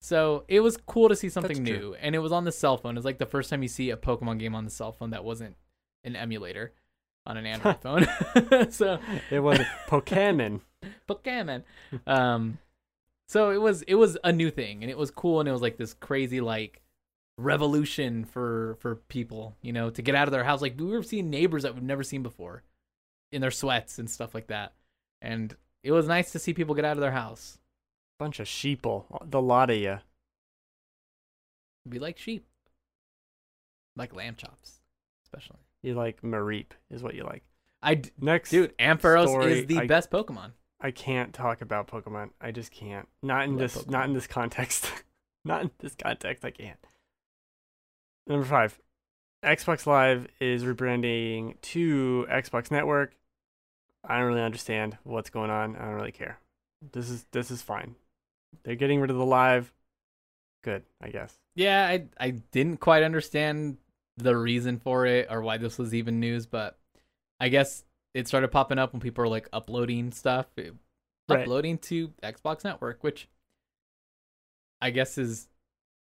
So 0.00 0.44
it 0.46 0.60
was 0.60 0.76
cool 0.76 1.08
to 1.08 1.16
see 1.16 1.28
something 1.28 1.64
That's 1.64 1.70
new 1.70 1.78
true. 1.78 1.96
and 2.00 2.14
it 2.14 2.20
was 2.20 2.30
on 2.32 2.44
the 2.44 2.52
cell 2.52 2.76
phone. 2.76 2.96
It's 2.96 3.04
like 3.04 3.18
the 3.18 3.26
first 3.26 3.50
time 3.50 3.62
you 3.62 3.68
see 3.68 3.90
a 3.90 3.96
Pokemon 3.96 4.38
game 4.38 4.54
on 4.54 4.64
the 4.64 4.70
cell 4.70 4.92
phone 4.92 5.10
that 5.10 5.24
wasn't 5.24 5.56
an 6.04 6.14
emulator 6.14 6.72
on 7.26 7.36
an 7.36 7.44
Android 7.46 7.76
phone. 7.82 8.70
so 8.70 9.00
It 9.30 9.40
was 9.40 9.58
Pokemon. 9.88 10.60
Pokemon. 11.08 11.64
Um, 12.06 12.58
so 13.26 13.50
it 13.50 13.60
was 13.60 13.82
it 13.82 13.96
was 13.96 14.16
a 14.22 14.32
new 14.32 14.50
thing, 14.50 14.82
and 14.82 14.90
it 14.90 14.96
was 14.96 15.10
cool, 15.10 15.40
and 15.40 15.48
it 15.48 15.52
was 15.52 15.60
like 15.60 15.76
this 15.76 15.92
crazy 15.94 16.40
like 16.40 16.80
revolution 17.36 18.24
for 18.24 18.76
for 18.80 18.96
people, 19.08 19.56
you 19.60 19.72
know, 19.72 19.90
to 19.90 20.00
get 20.02 20.14
out 20.14 20.28
of 20.28 20.32
their 20.32 20.44
house. 20.44 20.62
Like 20.62 20.78
we 20.78 20.86
were 20.86 21.02
seeing 21.02 21.28
neighbors 21.28 21.64
that 21.64 21.74
we've 21.74 21.82
never 21.82 22.02
seen 22.02 22.22
before, 22.22 22.62
in 23.32 23.40
their 23.40 23.50
sweats 23.50 23.98
and 23.98 24.08
stuff 24.08 24.34
like 24.34 24.46
that, 24.46 24.72
and 25.22 25.56
it 25.82 25.92
was 25.92 26.06
nice 26.06 26.32
to 26.32 26.38
see 26.38 26.52
people 26.54 26.74
get 26.74 26.84
out 26.84 26.96
of 26.96 27.00
their 27.00 27.12
house. 27.12 27.58
Bunch 28.18 28.40
of 28.40 28.46
sheeple. 28.46 29.04
The 29.30 29.40
lot 29.40 29.70
of 29.70 29.76
you. 29.76 29.98
Be 31.88 31.98
like 31.98 32.18
sheep, 32.18 32.44
like 33.96 34.14
lamb 34.14 34.34
chops, 34.36 34.80
especially. 35.24 35.56
You 35.82 35.94
like 35.94 36.20
Mareep 36.22 36.72
is 36.90 37.02
what 37.02 37.14
you 37.14 37.22
like. 37.24 37.44
I 37.82 37.94
d- 37.94 38.10
Next, 38.20 38.50
dude, 38.50 38.76
Ampharos 38.78 39.28
story, 39.28 39.60
is 39.60 39.66
the 39.66 39.78
I- 39.78 39.86
best 39.86 40.10
Pokemon. 40.10 40.50
I 40.80 40.90
can't 40.90 41.32
talk 41.32 41.60
about 41.60 41.88
Pokemon. 41.88 42.30
I 42.40 42.50
just 42.52 42.70
can't. 42.70 43.08
Not 43.22 43.44
in 43.44 43.56
this. 43.56 43.86
Not 43.88 44.06
in 44.06 44.12
this 44.14 44.26
context. 44.26 44.90
not 45.44 45.62
in 45.62 45.70
this 45.78 45.94
context. 45.96 46.44
I 46.44 46.50
can't. 46.50 46.78
Number 48.26 48.44
five. 48.46 48.78
Xbox 49.44 49.86
Live 49.86 50.26
is 50.40 50.64
rebranding 50.64 51.60
to 51.62 52.26
Xbox 52.30 52.70
Network. 52.70 53.14
I 54.08 54.18
don't 54.18 54.26
really 54.28 54.42
understand 54.42 54.96
what's 55.04 55.30
going 55.30 55.50
on. 55.50 55.76
I 55.76 55.84
don't 55.84 55.94
really 55.94 56.12
care. 56.12 56.38
This 56.92 57.10
is 57.10 57.26
this 57.32 57.50
is 57.50 57.62
fine. 57.62 57.94
They're 58.64 58.74
getting 58.74 59.00
rid 59.00 59.10
of 59.10 59.16
the 59.16 59.24
live. 59.26 59.72
good, 60.64 60.82
I 61.00 61.10
guess. 61.10 61.38
Yeah, 61.54 61.86
I 61.86 62.06
I 62.18 62.30
didn't 62.30 62.78
quite 62.78 63.02
understand 63.02 63.76
the 64.16 64.36
reason 64.36 64.78
for 64.78 65.06
it 65.06 65.28
or 65.30 65.42
why 65.42 65.58
this 65.58 65.78
was 65.78 65.94
even 65.94 66.18
news, 66.20 66.46
but 66.46 66.76
I 67.38 67.48
guess 67.50 67.84
it 68.14 68.26
started 68.26 68.48
popping 68.48 68.78
up 68.78 68.92
when 68.92 69.00
people 69.00 69.22
were 69.22 69.28
like 69.28 69.48
uploading 69.52 70.10
stuff, 70.10 70.46
Right. 70.56 70.72
uploading 71.28 71.76
to 71.78 72.08
Xbox 72.22 72.64
Network, 72.64 73.04
which 73.04 73.28
I 74.80 74.90
guess 74.90 75.18
is 75.18 75.48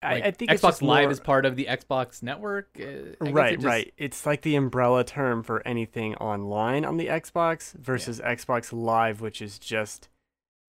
like, 0.03 0.23
I 0.23 0.31
think 0.31 0.51
Xbox 0.51 0.69
it's 0.69 0.81
Live 0.81 1.03
more- 1.05 1.11
is 1.11 1.19
part 1.19 1.45
of 1.45 1.55
the 1.55 1.65
Xbox 1.65 2.21
Network. 2.21 2.69
uh, 2.79 2.83
I 2.83 2.85
guess 2.85 3.15
it 3.21 3.31
right, 3.33 3.53
just- 3.55 3.65
right. 3.65 3.93
It's 3.97 4.25
like 4.25 4.41
the 4.43 4.55
umbrella 4.55 5.03
term 5.03 5.41
for 5.43 5.65
anything 5.67 6.15
online 6.15 6.85
on 6.85 6.97
the 6.97 7.07
Xbox 7.07 7.73
versus 7.73 8.19
Xbox 8.19 8.71
Live, 8.71 9.21
which 9.21 9.41
is 9.41 9.57
just 9.59 10.09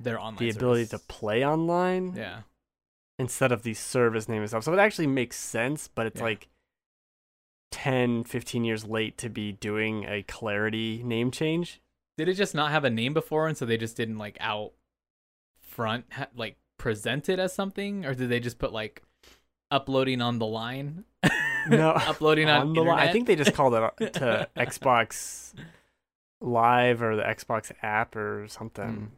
Their 0.01 0.18
online 0.20 0.39
the 0.39 0.51
ability 0.51 0.87
to 0.87 0.99
play 0.99 1.45
online 1.45 2.14
Yeah, 2.16 2.43
instead 3.18 3.53
of 3.53 3.62
the 3.62 3.74
service 3.74 4.29
name 4.29 4.43
itself. 4.43 4.64
So 4.64 4.72
it 4.72 4.79
actually 4.79 5.07
makes 5.09 5.37
sense, 5.37 5.89
but 5.89 6.07
it's 6.07 6.18
Yeah. 6.20 6.24
like 6.24 6.49
10, 7.72 8.24
15 8.24 8.64
years 8.64 8.85
late 8.85 9.18
to 9.18 9.29
be 9.29 9.53
doing 9.53 10.05
a 10.05 10.22
clarity 10.22 11.03
name 11.03 11.31
change. 11.31 11.81
did 12.18 12.29
it 12.31 12.35
just 12.35 12.55
not 12.55 12.70
have 12.70 12.85
a 12.85 12.89
name 12.89 13.12
before, 13.12 13.47
and 13.47 13.59
so 13.59 13.66
they 13.66 13.77
just 13.77 13.95
didn't 13.97 14.16
like 14.16 14.39
out 14.41 14.72
front 15.61 16.07
ha- 16.12 16.29
like 16.35 16.57
present 16.79 17.29
it 17.29 17.39
as 17.39 17.53
something, 17.53 18.07
or 18.07 18.14
did 18.14 18.31
they 18.31 18.41
just 18.41 18.59
put 18.59 18.72
like 18.72 19.03
uploading 19.71 20.21
on 20.21 20.39
the 20.39 20.47
line? 20.47 21.05
No, 21.69 21.91
uploading 21.97 22.49
on, 22.49 22.69
on 22.69 22.73
the 22.75 22.83
line. 22.83 23.09
I 23.09 23.11
think 23.11 23.27
they 23.27 23.35
just 23.35 23.53
called 23.53 23.75
it 23.75 23.83
uh, 23.83 23.91
to 24.21 24.49
Xbox 24.57 25.53
Live 26.41 27.03
or 27.03 27.17
the 27.17 27.25
Xbox 27.25 27.73
app 27.83 28.14
or 28.14 28.47
something. 28.49 29.11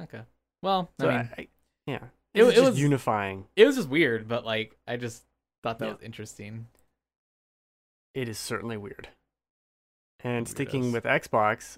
Okay. 0.00 0.22
Well, 0.62 0.88
I 0.98 1.02
mean, 1.02 1.12
I, 1.12 1.28
I- 1.42 1.48
yeah, 1.86 1.98
It- 2.32 2.40
it, 2.40 2.44
was 2.44 2.54
just 2.54 2.78
unifying. 2.78 3.48
it 3.54 3.66
was 3.66 3.76
just 3.76 3.90
weird, 3.90 4.28
but 4.28 4.46
like 4.46 4.78
I 4.88 4.96
just 4.96 5.24
thought 5.62 5.78
that 5.80 5.84
Yeah. 5.84 5.92
was 5.92 6.02
interesting. 6.02 6.68
It 8.14 8.30
is 8.30 8.38
certainly 8.38 8.78
weird. 8.78 9.08
And 10.24 10.48
sticking 10.48 10.92
with 10.92 11.04
Xbox, 11.04 11.76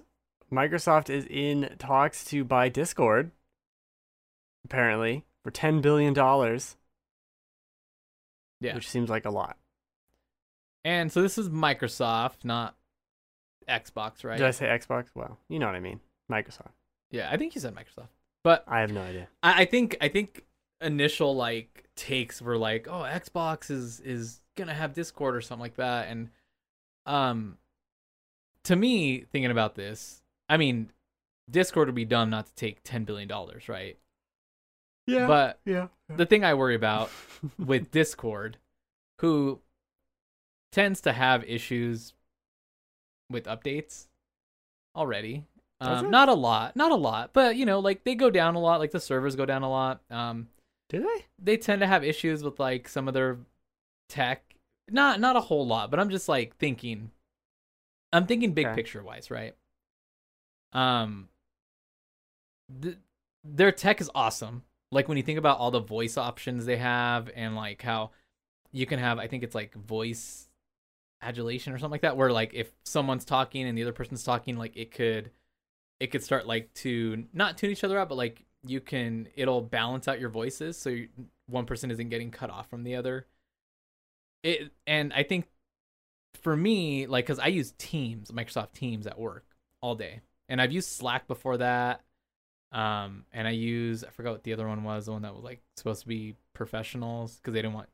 Microsoft 0.52 1.10
is 1.10 1.26
in 1.28 1.74
talks 1.80 2.24
to 2.26 2.44
buy 2.44 2.68
Discord, 2.68 3.32
apparently, 4.64 5.24
for 5.42 5.50
$10 5.50 5.82
billion, 5.82 6.14
Yeah. 8.62 8.74
which 8.74 8.88
seems 8.88 9.08
like 9.10 9.24
a 9.24 9.30
lot. 9.30 9.56
And 10.84 11.12
so 11.12 11.22
this 11.22 11.38
is 11.38 11.48
Microsoft, 11.48 12.44
not 12.44 12.76
Xbox, 13.68 14.24
right? 14.24 14.38
Did 14.38 14.46
I 14.46 14.50
say 14.50 14.66
Xbox? 14.66 15.06
Well, 15.14 15.38
you 15.48 15.58
know 15.58 15.66
what 15.66 15.76
I 15.76 15.80
mean. 15.80 16.00
Microsoft. 16.30 16.70
yeah, 17.10 17.28
I 17.30 17.36
think 17.36 17.54
you 17.54 17.60
said 17.60 17.74
Microsoft. 17.74 18.08
But 18.42 18.64
I 18.66 18.80
have 18.80 18.90
no 18.92 19.02
idea. 19.02 19.28
I, 19.42 19.62
I 19.62 19.64
think 19.66 19.96
I 20.00 20.08
think 20.08 20.44
initial 20.80 21.36
like 21.36 21.84
takes 21.94 22.42
were 22.42 22.56
like, 22.56 22.88
oh, 22.88 23.02
Xbox 23.02 23.70
is 23.70 24.00
is 24.00 24.40
gonna 24.56 24.74
have 24.74 24.94
Discord 24.94 25.36
or 25.36 25.40
something 25.40 25.62
like 25.62 25.76
that. 25.76 26.08
And 26.08 26.30
um 27.06 27.58
to 28.64 28.76
me, 28.76 29.20
thinking 29.30 29.50
about 29.50 29.74
this, 29.74 30.22
I 30.48 30.56
mean, 30.56 30.90
Discord 31.50 31.88
would 31.88 31.94
be 31.94 32.04
dumb 32.04 32.30
not 32.30 32.46
to 32.46 32.54
take 32.54 32.82
ten 32.82 33.04
billion 33.04 33.28
dollars, 33.28 33.68
right? 33.68 33.96
Yeah. 35.06 35.26
But 35.26 35.60
yeah. 35.64 35.88
the 36.08 36.26
thing 36.26 36.44
I 36.44 36.54
worry 36.54 36.74
about 36.74 37.10
with 37.58 37.90
Discord, 37.90 38.58
who 39.20 39.60
tends 40.70 41.00
to 41.02 41.12
have 41.12 41.44
issues 41.44 42.14
with 43.30 43.44
updates 43.44 44.06
already. 44.96 45.44
Um, 45.80 46.10
not 46.12 46.28
a 46.28 46.34
lot, 46.34 46.76
not 46.76 46.92
a 46.92 46.96
lot, 46.96 47.30
but 47.32 47.56
you 47.56 47.66
know, 47.66 47.80
like 47.80 48.04
they 48.04 48.14
go 48.14 48.30
down 48.30 48.54
a 48.54 48.60
lot. 48.60 48.78
Like 48.78 48.92
the 48.92 49.00
servers 49.00 49.34
go 49.34 49.44
down 49.44 49.62
a 49.62 49.70
lot. 49.70 50.00
Um, 50.10 50.46
Do 50.88 51.00
they? 51.00 51.24
they 51.40 51.56
tend 51.56 51.80
to 51.80 51.88
have 51.88 52.04
issues 52.04 52.44
with 52.44 52.60
like 52.60 52.88
some 52.88 53.08
of 53.08 53.14
their 53.14 53.38
tech. 54.08 54.44
Not 54.88 55.18
not 55.18 55.34
a 55.34 55.40
whole 55.40 55.66
lot, 55.66 55.90
but 55.90 55.98
I'm 55.98 56.10
just 56.10 56.28
like 56.28 56.56
thinking. 56.56 57.10
I'm 58.12 58.26
thinking 58.26 58.52
big 58.52 58.66
Okay. 58.66 58.74
picture 58.76 59.02
wise, 59.02 59.28
right? 59.30 59.56
Um, 60.72 61.28
th- 62.80 62.98
their 63.42 63.72
tech 63.72 64.00
is 64.00 64.10
awesome. 64.14 64.62
Like 64.92 65.08
when 65.08 65.16
you 65.16 65.24
think 65.24 65.38
about 65.38 65.58
all 65.58 65.72
the 65.72 65.80
voice 65.80 66.16
options 66.16 66.66
they 66.66 66.76
have, 66.76 67.30
and 67.34 67.56
like 67.56 67.82
how 67.82 68.10
you 68.70 68.86
can 68.86 68.98
have, 69.00 69.18
I 69.18 69.26
think 69.26 69.42
it's 69.42 69.54
like 69.54 69.74
voice 69.74 70.48
adulation 71.22 71.72
or 71.72 71.78
something 71.78 71.92
like 71.92 72.02
that, 72.02 72.16
where 72.16 72.30
like 72.30 72.52
if 72.54 72.70
someone's 72.84 73.24
talking 73.24 73.66
and 73.66 73.76
the 73.76 73.82
other 73.82 73.92
person's 73.92 74.22
talking, 74.22 74.56
like 74.56 74.76
it 74.76 74.90
could, 74.92 75.30
it 75.98 76.08
could 76.08 76.22
start 76.22 76.46
like 76.46 76.72
to 76.74 77.24
not 77.32 77.56
tune 77.58 77.70
each 77.70 77.84
other 77.84 77.98
out, 77.98 78.08
but 78.08 78.16
like 78.16 78.44
you 78.64 78.80
can, 78.80 79.28
it'll 79.34 79.62
balance 79.62 80.08
out 80.08 80.20
your 80.20 80.28
voices 80.28 80.76
so 80.76 80.90
you, 80.90 81.08
one 81.46 81.64
person 81.66 81.90
isn't 81.90 82.10
getting 82.10 82.30
cut 82.30 82.50
off 82.50 82.68
from 82.68 82.84
the 82.84 82.96
other. 82.96 83.26
It 84.42 84.72
and 84.86 85.12
I 85.12 85.22
think 85.22 85.46
for 86.42 86.56
me, 86.56 87.06
like, 87.06 87.26
cause 87.26 87.38
I 87.38 87.46
use 87.46 87.72
Teams, 87.78 88.30
Microsoft 88.30 88.72
Teams 88.72 89.06
at 89.06 89.18
work 89.18 89.46
all 89.80 89.94
day, 89.94 90.20
and 90.48 90.60
I've 90.60 90.72
used 90.72 90.88
Slack 90.88 91.26
before 91.26 91.56
that. 91.58 92.02
Um, 92.72 93.24
and 93.32 93.46
I 93.46 93.50
use 93.50 94.02
I 94.02 94.08
forgot 94.10 94.32
what 94.32 94.44
the 94.44 94.52
other 94.54 94.66
one 94.66 94.82
was, 94.84 95.06
the 95.06 95.12
one 95.12 95.22
that 95.22 95.34
was 95.34 95.44
like 95.44 95.60
supposed 95.76 96.02
to 96.02 96.08
be 96.08 96.36
professionals 96.54 97.36
because 97.36 97.52
they 97.54 97.60
didn't 97.62 97.74
want 97.74 97.88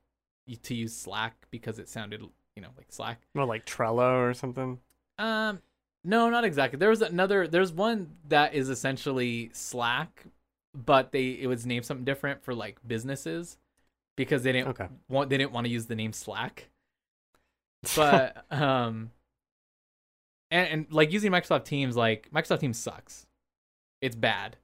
you 0.46 0.56
to 0.56 0.74
use 0.74 0.94
Slack 0.94 1.46
because 1.50 1.78
it 1.78 1.88
sounded, 1.88 2.22
you 2.54 2.62
know, 2.62 2.68
like 2.76 2.86
Slack. 2.90 3.20
Well, 3.34 3.46
like 3.46 3.66
Trello 3.66 4.28
or 4.28 4.34
something. 4.34 4.78
Um, 5.18 5.60
no, 6.04 6.30
not 6.30 6.44
exactly. 6.44 6.78
There 6.78 6.90
was 6.90 7.02
another. 7.02 7.48
There's 7.48 7.72
one 7.72 8.16
that 8.28 8.54
is 8.54 8.68
essentially 8.68 9.50
Slack, 9.52 10.26
but 10.74 11.10
they 11.12 11.30
it 11.30 11.48
was 11.48 11.66
named 11.66 11.84
something 11.84 12.04
different 12.04 12.42
for 12.44 12.54
like 12.54 12.78
businesses 12.86 13.58
because 14.16 14.42
they 14.44 14.52
didn't 14.52 14.68
Okay. 14.68 14.88
want 15.08 15.28
they 15.30 15.38
didn't 15.38 15.52
want 15.52 15.66
to 15.66 15.72
use 15.72 15.86
the 15.86 15.96
name 15.96 16.12
Slack. 16.12 16.70
But 17.96 18.44
um, 18.50 19.10
and, 20.50 20.68
and 20.68 20.92
like 20.92 21.12
using 21.12 21.30
Microsoft 21.32 21.64
Teams, 21.64 21.96
like 21.96 22.28
Microsoft 22.34 22.60
Teams 22.60 22.78
sucks. 22.78 23.26
It's 24.00 24.16
bad. 24.16 24.56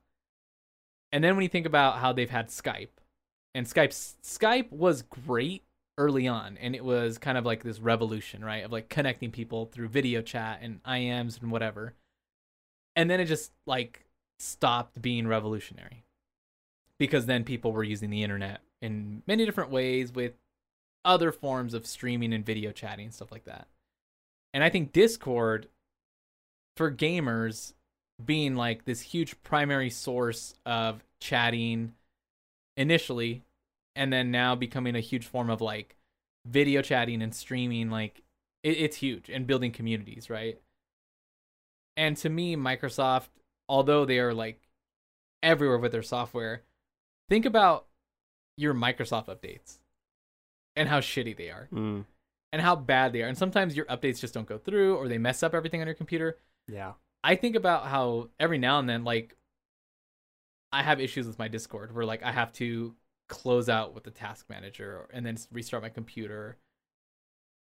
And 1.14 1.22
then 1.22 1.36
when 1.36 1.44
you 1.44 1.48
think 1.48 1.64
about 1.64 1.98
how 1.98 2.12
they've 2.12 2.28
had 2.28 2.48
Skype, 2.48 2.88
and 3.54 3.66
Skype 3.66 3.90
Skype 4.24 4.72
was 4.72 5.02
great 5.02 5.62
early 5.96 6.26
on, 6.26 6.58
and 6.60 6.74
it 6.74 6.84
was 6.84 7.18
kind 7.18 7.38
of 7.38 7.46
like 7.46 7.62
this 7.62 7.78
revolution, 7.78 8.44
right, 8.44 8.64
of 8.64 8.72
like 8.72 8.88
connecting 8.88 9.30
people 9.30 9.66
through 9.66 9.88
video 9.88 10.22
chat 10.22 10.58
and 10.60 10.82
IMs 10.82 11.40
and 11.40 11.52
whatever. 11.52 11.94
And 12.96 13.08
then 13.08 13.20
it 13.20 13.26
just 13.26 13.52
like 13.64 14.06
stopped 14.40 15.00
being 15.00 15.28
revolutionary 15.28 16.04
because 16.98 17.26
then 17.26 17.44
people 17.44 17.70
were 17.70 17.84
using 17.84 18.10
the 18.10 18.24
internet 18.24 18.60
in 18.82 19.22
many 19.24 19.46
different 19.46 19.70
ways 19.70 20.10
with 20.12 20.32
other 21.04 21.30
forms 21.30 21.74
of 21.74 21.86
streaming 21.86 22.32
and 22.32 22.44
video 22.44 22.72
chatting 22.72 23.04
and 23.04 23.14
stuff 23.14 23.30
like 23.30 23.44
that. 23.44 23.68
And 24.52 24.64
I 24.64 24.68
think 24.68 24.92
Discord 24.92 25.68
for 26.76 26.90
gamers 26.90 27.72
being 28.22 28.54
like 28.54 28.84
this 28.84 29.00
huge 29.00 29.40
primary 29.42 29.90
source 29.90 30.54
of 30.64 31.02
chatting 31.20 31.94
initially 32.76 33.44
and 33.96 34.12
then 34.12 34.30
now 34.30 34.54
becoming 34.54 34.94
a 34.94 35.00
huge 35.00 35.26
form 35.26 35.50
of 35.50 35.60
like 35.60 35.96
video 36.46 36.82
chatting 36.82 37.22
and 37.22 37.34
streaming 37.34 37.90
like 37.90 38.22
it, 38.62 38.76
it's 38.76 38.96
huge 38.96 39.28
and 39.28 39.46
building 39.46 39.72
communities 39.72 40.28
right? 40.28 40.60
And 41.96 42.16
to 42.18 42.28
me 42.28 42.56
microsoft 42.56 43.28
although 43.68 44.04
they 44.04 44.18
are 44.18 44.34
like 44.34 44.60
everywhere 45.42 45.78
with 45.78 45.92
their 45.92 46.02
software 46.02 46.62
think 47.28 47.46
about 47.46 47.86
your 48.56 48.74
microsoft 48.74 49.26
updates 49.26 49.78
and 50.76 50.88
how 50.88 51.00
shitty 51.00 51.36
they 51.36 51.50
are 51.50 51.68
Mm, 51.72 52.04
and 52.52 52.62
how 52.62 52.76
bad 52.76 53.12
they 53.12 53.22
are. 53.22 53.26
And 53.26 53.36
sometimes 53.36 53.76
your 53.76 53.86
updates 53.86 54.20
just 54.20 54.32
don't 54.32 54.46
go 54.46 54.58
through 54.58 54.96
or 54.96 55.08
they 55.08 55.18
mess 55.18 55.42
up 55.42 55.54
everything 55.54 55.80
on 55.80 55.88
your 55.88 55.94
computer. 55.94 56.38
Yeah. 56.68 56.92
I 57.24 57.34
think 57.36 57.56
about 57.56 57.86
how 57.86 58.28
every 58.38 58.58
now 58.58 58.78
and 58.78 58.88
then, 58.88 59.02
like, 59.02 59.34
I 60.72 60.82
have 60.82 61.00
issues 61.00 61.26
with 61.26 61.38
my 61.38 61.48
Discord 61.48 61.94
where, 61.94 62.04
like, 62.04 62.22
I 62.22 62.30
have 62.32 62.52
to 62.54 62.94
close 63.28 63.68
out 63.70 63.94
with 63.94 64.04
the 64.04 64.10
task 64.10 64.46
manager 64.50 65.08
and 65.12 65.24
then 65.24 65.38
restart 65.50 65.82
my 65.82 65.88
computer. 65.88 66.58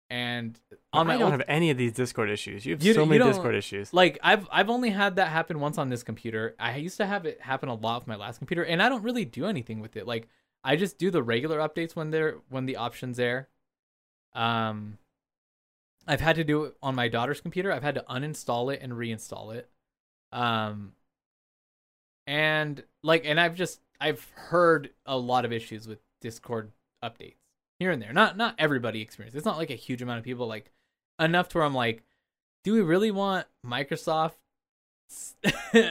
And 0.09 0.59
on 0.93 1.07
my 1.07 1.13
I 1.13 1.17
don't 1.17 1.31
old, 1.31 1.39
have 1.39 1.43
any 1.47 1.69
of 1.71 1.77
these 1.77 1.91
Discord 1.93 2.29
issues. 2.29 2.65
You 2.65 2.73
have 2.73 2.83
You- 2.83 2.93
so 2.93 3.05
many 3.05 3.23
Discord 3.23 3.55
issues. 3.55 3.93
like, 3.93 4.17
I've 4.23 4.47
I've 4.51 4.69
only 4.69 4.89
had 4.91 5.15
that 5.17 5.27
happen 5.29 5.59
once 5.59 5.77
on 5.77 5.89
this 5.89 6.03
computer. 6.03 6.55
I 6.59 6.77
used 6.77 6.97
to 6.97 7.05
have 7.05 7.25
it 7.25 7.41
happen 7.41 7.69
a 7.69 7.73
lot 7.75 8.01
with 8.01 8.07
my 8.07 8.15
last 8.15 8.37
computer, 8.39 8.63
and 8.65 8.81
I 8.83 8.89
don't 8.89 9.03
really 9.03 9.25
do 9.25 9.45
anything 9.45 9.79
with 9.79 9.95
it. 9.95 10.05
Like, 10.07 10.27
I 10.63 10.75
just 10.75 10.97
do 10.97 11.09
the 11.11 11.23
regular 11.23 11.59
updates 11.59 11.95
when 11.95 12.11
they're 12.11 12.37
when 12.49 12.65
the 12.65 12.77
options 12.77 13.17
there. 13.17 13.49
Um, 14.33 14.97
I've 16.07 16.21
had 16.21 16.35
to 16.35 16.43
do 16.43 16.65
it 16.65 16.75
on 16.81 16.95
my 16.95 17.07
daughter's 17.07 17.41
computer. 17.41 17.71
I've 17.71 17.83
had 17.83 17.95
to 17.95 18.05
uninstall 18.09 18.73
it 18.73 18.81
and 18.81 18.93
reinstall 18.93 19.55
it. 19.55 19.69
Um, 20.31 20.93
and 22.27 22.83
like, 23.03 23.25
and 23.25 23.39
I've 23.39 23.55
just 23.55 23.79
I've 23.99 24.27
heard 24.35 24.91
a 25.05 25.17
lot 25.17 25.45
of 25.45 25.53
issues 25.53 25.87
with 25.87 25.99
Discord 26.21 26.71
updates 27.03 27.35
here 27.79 27.91
and 27.91 28.01
there. 28.01 28.13
Not 28.13 28.37
not 28.37 28.55
everybody 28.57 29.01
experiences. 29.01 29.37
It's 29.37 29.45
not 29.45 29.57
like 29.57 29.69
a 29.71 29.75
huge 29.75 30.01
amount 30.01 30.19
of 30.19 30.23
people. 30.25 30.47
Like 30.47 30.71
enough 31.19 31.49
to 31.49 31.57
where 31.57 31.65
I'm 31.65 31.73
like, 31.73 32.03
do 32.63 32.73
we 32.73 32.81
really 32.81 33.11
want 33.11 33.47
Microsoft, 33.65 34.33
you 35.73 35.89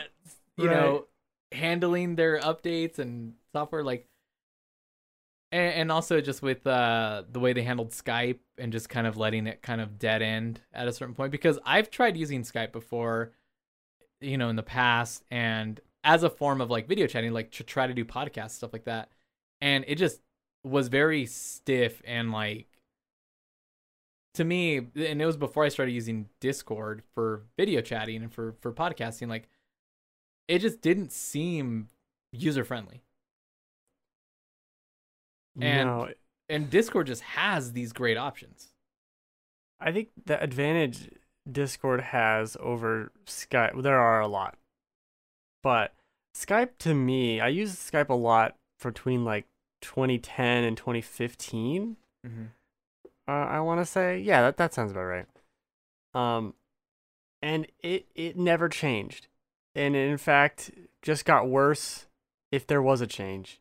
know, 0.58 1.06
handling 1.52 2.16
their 2.16 2.40
updates 2.40 2.98
and 2.98 3.34
software? 3.52 3.84
Like, 3.84 4.08
and, 5.54 5.74
and 5.74 5.92
also 5.92 6.20
just 6.20 6.42
with 6.42 6.66
uh, 6.66 7.22
the 7.30 7.38
way 7.38 7.52
they 7.52 7.62
handled 7.62 7.90
Skype 7.90 8.40
and 8.58 8.72
just 8.72 8.88
kind 8.88 9.06
of 9.06 9.16
letting 9.16 9.46
it 9.46 9.62
kind 9.62 9.80
of 9.80 10.00
dead 10.00 10.20
end 10.20 10.60
at 10.72 10.88
a 10.88 10.92
certain 10.92 11.14
point. 11.14 11.30
Because 11.30 11.60
I've 11.64 11.90
tried 11.90 12.16
using 12.16 12.42
Skype 12.42 12.72
before, 12.72 13.32
you 14.20 14.36
know, 14.36 14.48
in 14.48 14.56
the 14.56 14.64
past, 14.64 15.22
and 15.30 15.80
as 16.02 16.24
a 16.24 16.30
form 16.30 16.60
of 16.60 16.70
like 16.70 16.88
video 16.88 17.06
chatting, 17.06 17.32
like 17.32 17.52
to 17.52 17.62
try 17.62 17.86
to 17.86 17.94
do 17.94 18.04
podcasts 18.04 18.50
stuff 18.50 18.72
like 18.72 18.84
that, 18.84 19.10
and 19.60 19.84
it 19.86 19.94
just 19.94 20.20
was 20.64 20.88
very 20.88 21.24
stiff 21.24 22.02
and 22.04 22.32
like 22.32 22.66
to 24.32 24.42
me 24.42 24.78
and 24.78 25.20
it 25.20 25.26
was 25.26 25.36
before 25.36 25.62
i 25.62 25.68
started 25.68 25.92
using 25.92 26.26
discord 26.40 27.02
for 27.14 27.42
video 27.58 27.82
chatting 27.82 28.22
and 28.22 28.32
for 28.32 28.54
for 28.60 28.72
podcasting 28.72 29.28
like 29.28 29.46
it 30.48 30.60
just 30.60 30.80
didn't 30.80 31.12
seem 31.12 31.88
user 32.32 32.64
friendly 32.64 33.02
And- 35.60 35.88
no, 35.88 36.08
and 36.48 36.70
discord 36.70 37.06
just 37.06 37.22
has 37.22 37.72
these 37.72 37.92
great 37.92 38.16
options 38.16 38.74
I 39.80 39.92
think 39.92 40.08
the 40.24 40.42
advantage 40.42 41.10
Discord 41.50 42.00
has 42.00 42.56
over 42.58 43.12
Skype, 43.26 43.82
there 43.82 43.98
are 43.98 44.20
a 44.20 44.28
lot, 44.28 44.56
but 45.62 45.92
Skype 46.34 46.70
to 46.80 46.94
me, 46.94 47.40
I 47.40 47.48
used 47.48 47.78
Skype 47.78 48.08
a 48.08 48.14
lot 48.14 48.56
between 48.82 49.24
like 49.24 49.46
2010 49.82 50.64
and 50.64 50.76
2015. 50.76 51.96
mm-hmm. 52.26 52.44
Uh, 53.26 53.30
I 53.30 53.60
want 53.60 53.80
to 53.80 53.86
say, 53.86 54.18
yeah, 54.18 54.42
that 54.42 54.58
that 54.58 54.74
sounds 54.74 54.90
about 54.90 55.04
right. 55.04 55.26
Um, 56.14 56.54
and 57.40 57.66
it 57.82 58.06
it 58.14 58.36
never 58.36 58.68
changed, 58.68 59.28
and 59.74 59.96
in 59.96 60.18
fact, 60.18 60.70
just 61.00 61.24
got 61.24 61.48
worse. 61.48 62.06
If 62.52 62.66
there 62.66 62.82
was 62.82 63.00
a 63.00 63.06
change, 63.06 63.60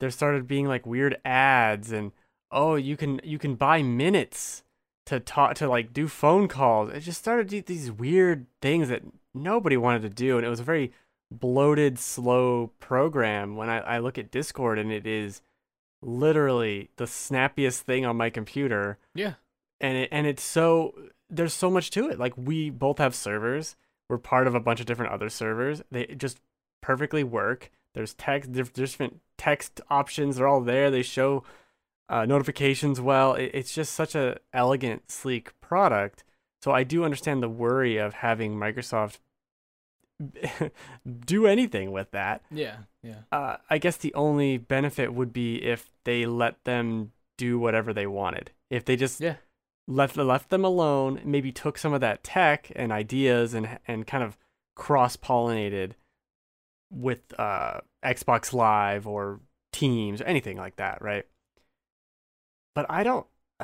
there 0.00 0.10
started 0.10 0.46
being 0.46 0.66
like 0.66 0.86
weird 0.86 1.18
ads, 1.24 1.92
and 1.92 2.12
oh, 2.50 2.74
you 2.76 2.96
can 2.96 3.20
you 3.24 3.38
can 3.38 3.54
buy 3.54 3.82
minutes 3.82 4.62
to 5.06 5.20
talk 5.20 5.54
to 5.56 5.68
like 5.68 5.92
do 5.92 6.08
phone 6.08 6.48
calls. 6.48 6.90
It 6.90 7.00
just 7.00 7.20
started 7.20 7.66
these 7.66 7.90
weird 7.90 8.46
things 8.60 8.88
that 8.88 9.02
nobody 9.34 9.76
wanted 9.76 10.02
to 10.02 10.10
do, 10.10 10.36
and 10.36 10.46
it 10.46 10.50
was 10.50 10.60
a 10.60 10.64
very 10.64 10.92
bloated, 11.30 11.98
slow 11.98 12.72
program. 12.78 13.56
When 13.56 13.68
I, 13.68 13.78
I 13.78 13.98
look 13.98 14.18
at 14.18 14.30
Discord, 14.30 14.78
and 14.78 14.92
it 14.92 15.06
is 15.06 15.42
literally 16.02 16.90
the 16.96 17.06
snappiest 17.06 17.82
thing 17.82 18.04
on 18.04 18.16
my 18.16 18.30
computer 18.30 18.98
yeah 19.14 19.34
and 19.80 19.96
it 19.96 20.08
and 20.12 20.26
it's 20.26 20.42
so 20.42 20.94
there's 21.30 21.54
so 21.54 21.70
much 21.70 21.90
to 21.90 22.08
it 22.08 22.18
like 22.18 22.32
we 22.36 22.70
both 22.70 22.98
have 22.98 23.14
servers 23.14 23.76
we're 24.08 24.18
part 24.18 24.46
of 24.46 24.54
a 24.54 24.60
bunch 24.60 24.78
of 24.78 24.86
different 24.86 25.12
other 25.12 25.28
servers 25.28 25.82
they 25.90 26.06
just 26.06 26.38
perfectly 26.86 27.24
work. 27.24 27.70
There's 27.94 28.14
text 28.14 28.52
there's 28.52 28.70
different 28.70 29.20
text 29.36 29.80
options 29.90 30.36
they're 30.36 30.46
all 30.46 30.60
there 30.60 30.90
they 30.90 31.02
show 31.02 31.42
uh, 32.08 32.24
notifications 32.24 33.00
well. 33.00 33.34
It, 33.34 33.50
it's 33.52 33.74
just 33.74 33.92
such 33.92 34.14
a 34.14 34.38
elegant 34.52 35.10
sleek 35.10 35.58
product. 35.60 36.22
So 36.62 36.72
i 36.72 36.82
do 36.84 37.04
understand 37.04 37.42
the 37.42 37.48
worry 37.48 37.96
of 37.96 38.14
having 38.14 38.54
microsoft 38.54 39.18
do 41.34 41.46
anything 41.46 41.90
with 41.92 42.10
that. 42.12 42.42
Yeah 42.50 42.76
yeah. 43.02 43.20
Uh, 43.32 43.56
I 43.70 43.78
guess 43.78 43.96
the 43.96 44.14
only 44.14 44.58
benefit 44.58 45.12
would 45.14 45.32
be 45.32 45.56
if 45.62 45.90
they 46.04 46.26
let 46.26 46.62
them 46.64 47.12
do 47.36 47.58
whatever 47.58 47.92
they 47.92 48.06
wanted. 48.06 48.50
If 48.70 48.84
they 48.84 48.96
just 48.96 49.20
Yeah. 49.20 49.36
left 49.86 50.16
left 50.16 50.50
them 50.50 50.64
alone, 50.64 51.20
maybe 51.24 51.52
took 51.52 51.78
some 51.78 51.92
of 51.92 52.00
that 52.00 52.22
tech 52.24 52.70
and 52.76 52.92
ideas 52.92 53.54
and 53.54 53.78
and 53.88 54.06
kind 54.06 54.24
of 54.24 54.38
cross 54.74 55.16
pollinated 55.16 55.92
with 56.90 57.20
uh, 57.38 57.80
Xbox 58.04 58.52
Live 58.52 59.06
or 59.06 59.40
Teams 59.72 60.20
or 60.20 60.24
anything 60.24 60.56
like 60.56 60.76
that, 60.76 61.02
right? 61.02 61.24
But 62.74 62.86
I 62.88 63.02
don't. 63.04 63.26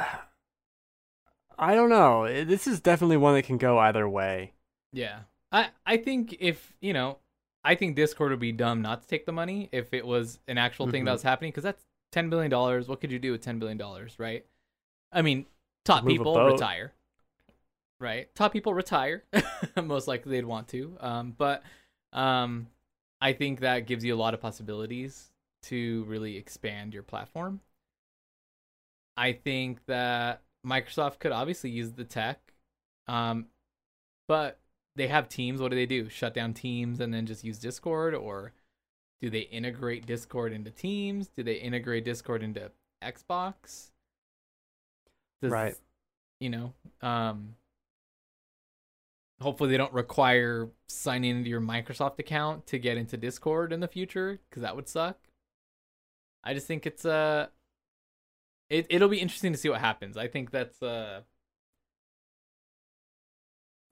I 1.58 1.74
don't 1.74 1.90
know. 1.90 2.26
This 2.44 2.66
is 2.66 2.80
definitely 2.80 3.18
one 3.18 3.34
that 3.34 3.42
can 3.44 3.58
go 3.58 3.78
either 3.78 4.08
way. 4.08 4.52
yeah 4.92 5.20
i 5.52 5.68
i 5.86 5.96
think 5.98 6.34
if 6.40 6.72
you 6.80 6.92
know 6.94 7.18
i 7.62 7.74
think 7.74 7.94
discord 7.94 8.30
would 8.30 8.40
be 8.40 8.52
dumb 8.52 8.80
not 8.82 9.02
to 9.02 9.06
take 9.08 9.26
the 9.26 9.32
money 9.32 9.68
if 9.70 9.92
it 9.92 10.06
was 10.06 10.38
an 10.48 10.56
actual 10.58 10.86
thing 10.90 11.04
that 11.04 11.10
Mhm. 11.10 11.14
was 11.14 11.22
happening 11.22 11.50
because 11.50 11.62
that's 11.64 11.84
10 12.10 12.30
billion 12.30 12.50
dollars 12.50 12.88
what 12.88 13.00
could 13.02 13.10
you 13.12 13.18
do 13.18 13.32
with 13.32 13.42
10 13.42 13.58
billion 13.58 13.76
dollars 13.78 14.18
right 14.18 14.46
i 15.12 15.20
mean 15.22 15.44
top 15.84 16.04
Move 16.04 16.12
people 16.16 16.42
retire 16.42 16.92
right 18.00 18.34
top 18.34 18.52
people 18.52 18.72
retire 18.74 19.24
most 19.82 20.08
likely 20.08 20.32
they'd 20.32 20.44
want 20.46 20.68
to 20.68 20.96
um 21.00 21.34
but 21.36 21.62
um 22.14 22.66
i 23.22 23.32
think 23.32 23.60
that 23.60 23.86
gives 23.86 24.04
you 24.04 24.14
a 24.14 24.20
lot 24.24 24.34
of 24.34 24.40
possibilities 24.40 25.30
to 25.62 26.04
really 26.08 26.36
expand 26.36 26.92
your 26.92 27.04
platform. 27.04 27.60
I 29.16 29.32
think 29.32 29.78
that 29.86 30.42
microsoft 30.66 31.18
could 31.20 31.32
obviously 31.32 31.70
use 31.70 31.92
the 31.92 32.04
tech 32.04 32.40
um 33.06 33.46
but 34.28 34.58
they 34.96 35.06
have 35.06 35.28
teams. 35.28 35.60
What 35.60 35.70
do 35.70 35.76
they 35.76 35.86
do? 35.86 36.08
Shut 36.08 36.34
down 36.34 36.52
teams 36.52 37.00
and 37.00 37.14
then 37.14 37.24
just 37.26 37.44
use 37.44 37.58
discord? 37.58 38.14
Or 38.14 38.52
do 39.20 39.30
they 39.30 39.40
integrate 39.40 40.04
discord 40.04 40.52
into 40.52 40.70
teams? 40.70 41.28
Do 41.28 41.42
they 41.42 41.54
integrate 41.54 42.04
discord 42.04 42.42
into 42.42 42.70
xbox? 43.02 43.90
Does- 45.40 45.50
Right. 45.52 45.76
you 46.40 46.50
know 46.50 46.72
um 47.02 47.54
hopefully 49.42 49.70
they 49.70 49.76
don't 49.76 49.92
require 49.92 50.68
signing 50.88 51.36
into 51.38 51.50
your 51.50 51.60
microsoft 51.60 52.18
account 52.18 52.66
to 52.68 52.78
get 52.78 52.96
into 52.96 53.16
discord 53.16 53.72
in 53.72 53.80
the 53.80 53.88
future 53.88 54.40
because 54.48 54.62
that 54.62 54.74
would 54.76 54.88
suck. 54.88 55.18
I 56.44 56.54
just 56.54 56.66
think 56.66 56.86
it's 56.86 57.04
uh 57.04 57.46
it, 58.70 58.86
it'll 58.88 59.08
be 59.08 59.20
interesting 59.20 59.52
to 59.52 59.58
see 59.58 59.68
what 59.68 59.80
happens. 59.80 60.16
I 60.16 60.28
think 60.28 60.50
that's 60.50 60.82
uh 60.82 61.20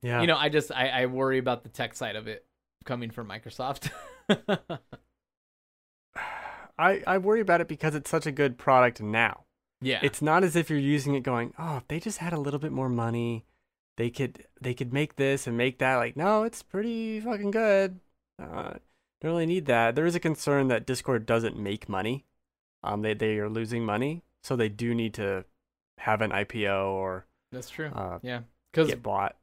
Yeah. 0.03 0.21
you 0.23 0.27
know 0.27 0.37
i 0.39 0.49
just 0.49 0.73
I, 0.73 0.89
I 0.89 1.07
worry 1.07 1.39
about 1.39 1.63
the 1.63 1.69
tech 1.69 1.95
side 1.95 2.17
of 2.17 2.27
it 2.27 2.47
coming 2.85 3.11
from 3.11 3.29
microsoft. 3.29 3.91
I 6.79 7.03
I 7.07 7.19
worry 7.19 7.41
about 7.41 7.61
it 7.61 7.69
because 7.69 7.95
it's 7.95 8.11
such 8.11 8.27
a 8.27 8.33
good 8.33 8.57
product 8.59 9.01
now. 9.03 9.45
yeah. 9.83 10.01
It's 10.03 10.23
not 10.23 10.43
as 10.45 10.57
if 10.57 10.71
you're 10.71 10.79
using 10.79 11.15
it 11.15 11.21
going, 11.23 11.53
"Oh, 11.59 11.77
if 11.79 11.89
they 11.89 12.01
just 12.01 12.19
had 12.19 12.33
a 12.33 12.41
little 12.41 12.61
bit 12.61 12.73
more 12.73 12.89
money, 12.89 13.45
they 14.01 14.11
could 14.11 14.47
they 14.61 14.75
could 14.75 14.93
make 14.93 15.17
this 15.17 15.47
and 15.47 15.57
make 15.57 15.79
that." 15.79 15.97
Like, 15.97 16.17
no, 16.17 16.43
it's 16.45 16.63
pretty 16.63 17.21
fucking 17.21 17.53
good. 17.53 18.01
Uh, 18.41 18.75
don't 19.21 19.33
really 19.33 19.47
need 19.47 19.67
that. 19.67 19.95
There 19.95 20.07
is 20.07 20.15
a 20.17 20.21
concern 20.21 20.69
that 20.69 20.87
Discord 20.87 21.27
doesn't 21.27 21.59
make 21.59 21.89
money. 21.89 22.25
Um, 22.83 23.03
they 23.03 23.15
they 23.15 23.39
are 23.39 23.51
losing 23.51 23.85
money, 23.85 24.23
so 24.43 24.57
they 24.57 24.71
do 24.71 24.95
need 24.95 25.15
to 25.15 25.45
have 25.99 26.23
an 26.23 26.31
IPO 26.31 26.93
or 26.95 27.27
that's 27.53 27.69
true 27.69 27.91
uh, 27.95 28.19
yeah 28.23 28.41
because 28.73 28.89
get 28.89 29.03
bought. 29.03 29.37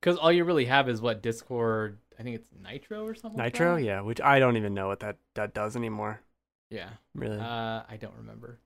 because 0.00 0.18
all 0.18 0.30
you 0.30 0.44
really 0.44 0.66
have 0.66 0.88
is 0.88 1.00
what 1.00 1.22
discord 1.22 1.96
i 2.18 2.22
think 2.22 2.36
it's 2.36 2.50
nitro 2.62 3.06
or 3.06 3.14
something 3.14 3.38
like 3.38 3.54
Nitro, 3.54 3.76
that? 3.76 3.82
yeah, 3.82 4.00
which 4.02 4.20
I 4.20 4.38
don't 4.38 4.58
even 4.58 4.74
know 4.74 4.88
what 4.88 5.00
that 5.00 5.16
that 5.34 5.54
does 5.54 5.76
anymore. 5.76 6.20
yeah 6.68 6.90
Really, 7.14 7.38
uh 7.38 7.82
i 7.88 7.96
don't 7.98 8.16
remember 8.18 8.58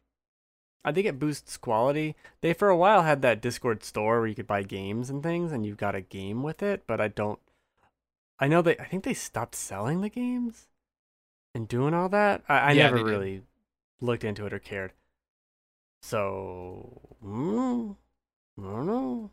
I 0.85 0.93
think 0.93 1.07
it 1.07 1.19
boosts 1.19 1.57
quality. 1.57 2.17
They 2.41 2.53
for 2.53 2.69
a 2.69 2.77
while 2.77 3.03
had 3.03 3.23
that 3.23 3.41
Discord 3.41 3.85
store 3.85 4.19
where 4.21 4.29
you 4.29 4.35
could 4.37 4.47
buy 4.47 4.63
games 4.63 5.11
and 5.11 5.23
things, 5.23 5.53
and 5.53 5.67
you 5.67 5.75
got 5.75 5.95
a 5.97 6.01
game 6.01 6.43
with 6.43 6.63
it. 6.63 6.85
But 6.87 7.01
I 7.01 7.09
don't. 7.09 7.41
I 8.39 8.47
know 8.49 8.61
they. 8.61 8.77
I 8.79 8.85
think 8.85 9.05
they 9.05 9.15
stopped 9.15 9.55
selling 9.55 10.03
the 10.03 10.11
games 10.11 10.69
and 11.55 11.69
doing 11.69 11.95
all 11.95 12.09
that. 12.11 12.45
I, 12.49 12.73
I 12.73 12.73
Yeah, 12.73 12.91
never 12.93 12.93
they 12.93 13.05
did. 13.05 13.25
really 13.25 13.43
looked 14.01 14.25
into 14.25 14.47
it 14.47 14.55
or 14.55 14.61
cared. 14.61 14.93
So 16.03 17.17
mm, 17.25 17.97
I 18.59 18.63
don't 18.63 18.87
know. 18.87 19.31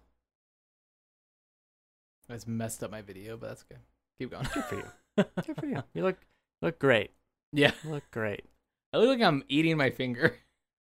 That's 2.27 2.47
messed 2.47 2.83
up 2.83 2.91
my 2.91 3.01
video, 3.01 3.37
but 3.37 3.47
that's 3.49 3.63
good. 3.63 3.79
Keep 4.19 4.31
going. 4.31 4.47
Good 4.53 4.65
for 4.65 4.75
you. 4.75 4.91
Good 5.45 5.57
for 5.57 5.65
you. 5.67 5.83
You 5.93 6.03
look 6.03 6.17
look 6.61 6.79
great. 6.79 7.11
yeah, 7.51 7.71
You 7.83 7.91
look 7.91 8.11
great. 8.11 8.45
I 8.93 8.97
look 8.97 9.07
like 9.09 9.21
I'm 9.27 9.43
eating 9.47 9.77
my 9.77 9.89
finger. 9.89 10.37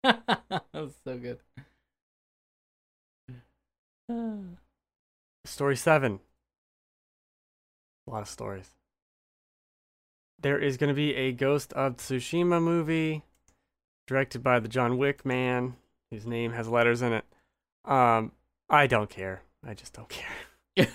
that 0.49 0.63
was 0.73 0.93
so 1.03 1.17
good. 1.17 1.39
Story 5.45 5.75
seven. 5.75 6.19
A 8.07 8.11
lot 8.11 8.21
of 8.21 8.27
stories. 8.27 8.69
There 10.41 10.59
is 10.59 10.75
going 10.77 10.89
to 10.89 10.93
be 10.93 11.15
a 11.15 11.31
Ghost 11.31 11.71
of 11.73 11.97
Tsushima 11.97 12.61
movie 12.61 13.23
directed 14.07 14.43
by 14.43 14.59
the 14.59 14.67
John 14.67 14.97
Wick 14.97 15.25
man, 15.25 15.77
whose 16.11 16.25
name 16.25 16.51
has 16.51 16.67
letters 16.67 17.01
in 17.01 17.13
it. 17.13 17.23
Um, 17.85 18.33
I 18.69 18.87
don't 18.87 19.09
care. 19.09 19.43
I 19.65 19.73
just 19.73 19.93
don't 19.93 20.09
care. 20.09 20.27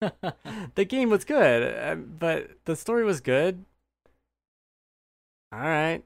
the 0.74 0.84
game 0.84 1.10
was 1.10 1.24
good, 1.24 1.62
uh, 1.62 1.94
but 1.94 2.50
the 2.64 2.76
story 2.76 3.04
was 3.04 3.20
good. 3.20 3.64
All 5.52 5.60
right. 5.60 6.02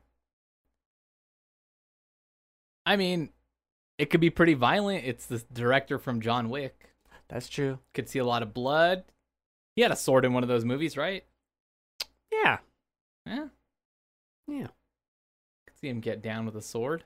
I 2.88 2.96
mean, 2.96 3.28
it 3.98 4.08
could 4.08 4.22
be 4.22 4.30
pretty 4.30 4.54
violent. 4.54 5.04
It's 5.04 5.26
the 5.26 5.44
director 5.52 5.98
from 5.98 6.22
John 6.22 6.48
Wick. 6.48 6.94
That's 7.28 7.46
true. 7.46 7.80
Could 7.92 8.08
see 8.08 8.18
a 8.18 8.24
lot 8.24 8.42
of 8.42 8.54
blood. 8.54 9.04
He 9.76 9.82
had 9.82 9.90
a 9.90 9.96
sword 9.96 10.24
in 10.24 10.32
one 10.32 10.42
of 10.42 10.48
those 10.48 10.64
movies, 10.64 10.96
right? 10.96 11.22
Yeah. 12.32 12.58
Yeah. 13.26 13.48
Yeah. 14.46 14.68
Could 15.66 15.78
see 15.78 15.88
him 15.90 16.00
get 16.00 16.22
down 16.22 16.46
with 16.46 16.56
a 16.56 16.62
sword. 16.62 17.04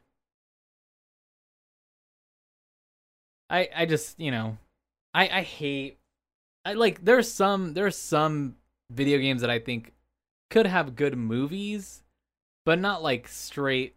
I 3.50 3.68
I 3.74 3.84
just, 3.84 4.20
you 4.20 4.30
know, 4.30 4.58
I 5.12 5.28
I 5.28 5.42
hate 5.42 5.98
I 6.64 6.74
like 6.74 7.04
there's 7.04 7.28
some 7.28 7.74
there's 7.74 7.98
some 7.98 8.54
video 8.88 9.18
games 9.18 9.40
that 9.40 9.50
I 9.50 9.58
think 9.58 9.94
could 10.48 10.66
have 10.66 10.94
good 10.94 11.18
movies, 11.18 12.04
but 12.64 12.78
not 12.78 13.02
like 13.02 13.26
straight 13.26 13.96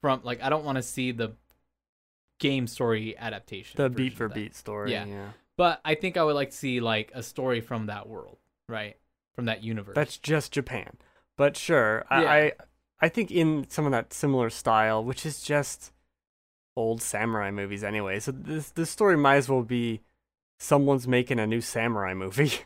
from 0.00 0.20
like 0.24 0.42
I 0.42 0.48
don't 0.48 0.64
want 0.64 0.76
to 0.76 0.82
see 0.82 1.12
the 1.12 1.32
game 2.38 2.66
story 2.66 3.16
adaptation. 3.18 3.76
The 3.76 3.90
beat 3.90 4.14
for 4.14 4.28
beat 4.28 4.54
story. 4.54 4.92
Yeah. 4.92 5.04
Yeah. 5.06 5.28
But 5.56 5.80
I 5.84 5.94
think 5.94 6.16
I 6.16 6.24
would 6.24 6.34
like 6.34 6.50
to 6.50 6.56
see 6.56 6.80
like 6.80 7.12
a 7.14 7.22
story 7.22 7.60
from 7.60 7.86
that 7.86 8.08
world, 8.08 8.38
right? 8.68 8.96
From 9.34 9.44
that 9.44 9.62
universe. 9.62 9.94
That's 9.94 10.16
just 10.16 10.52
Japan. 10.52 10.96
But 11.36 11.56
sure, 11.56 12.04
I, 12.10 12.22
Yeah. 12.22 12.30
I 12.32 12.52
I 13.02 13.08
think 13.08 13.30
in 13.30 13.66
some 13.68 13.86
of 13.86 13.92
that 13.92 14.12
similar 14.12 14.50
style, 14.50 15.02
which 15.04 15.24
is 15.24 15.42
just 15.42 15.92
old 16.76 17.02
samurai 17.02 17.50
movies 17.50 17.84
anyway. 17.84 18.20
So 18.20 18.32
this 18.32 18.70
this 18.70 18.90
story 18.90 19.16
might 19.16 19.36
as 19.36 19.48
well 19.48 19.62
be 19.62 20.00
someone's 20.58 21.08
making 21.08 21.38
a 21.38 21.46
new 21.46 21.60
samurai 21.60 22.14
movie. 22.14 22.52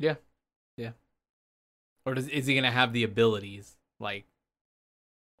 Yeah. 0.00 0.14
Yeah. 0.76 0.92
Or 2.06 2.14
does 2.14 2.28
is 2.28 2.46
he 2.46 2.54
gonna 2.54 2.70
have 2.70 2.92
the 2.92 3.02
abilities 3.02 3.76
like 3.98 4.26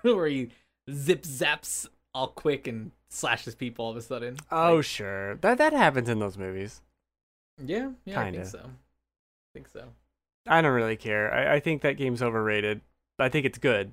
where 0.16 0.26
he 0.26 0.50
zip 0.90 1.22
zaps 1.22 1.86
all 2.14 2.28
quick 2.28 2.66
and 2.66 2.90
slashes 3.08 3.54
people 3.54 3.84
all 3.84 3.90
of 3.92 3.96
a 3.96 4.02
sudden? 4.02 4.36
oh 4.50 4.76
Like, 4.76 4.84
sure, 4.84 5.36
that 5.36 5.58
that 5.58 5.72
happens 5.72 6.08
in 6.08 6.18
those 6.18 6.38
movies. 6.38 6.80
yeah, 7.64 7.90
yeah, 8.04 8.24
Kinda. 8.24 8.38
think 8.40 8.50
so. 8.50 8.58
I 8.58 9.48
think 9.54 9.68
so. 9.68 9.84
I 10.46 10.60
don't 10.62 10.72
really 10.72 10.96
care. 10.96 11.32
I, 11.32 11.56
I 11.56 11.60
think 11.60 11.82
that 11.82 11.96
game's 11.96 12.22
overrated. 12.22 12.80
I 13.18 13.28
think 13.28 13.44
it's 13.44 13.58
good, 13.58 13.92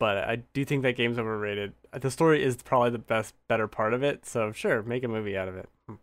but 0.00 0.16
I 0.16 0.36
do 0.54 0.64
think 0.64 0.82
that 0.82 0.96
game's 0.96 1.18
overrated. 1.18 1.74
The 1.92 2.10
story 2.10 2.42
is 2.42 2.56
probably 2.56 2.90
the 2.90 2.98
best, 2.98 3.34
better 3.48 3.68
part 3.68 3.92
of 3.92 4.02
it. 4.02 4.24
So 4.24 4.52
sure, 4.52 4.82
make 4.82 5.04
a 5.04 5.08
movie 5.08 5.36
out 5.36 5.48
of 5.48 5.56
it. 5.56 5.68
Hmm. 5.88 5.94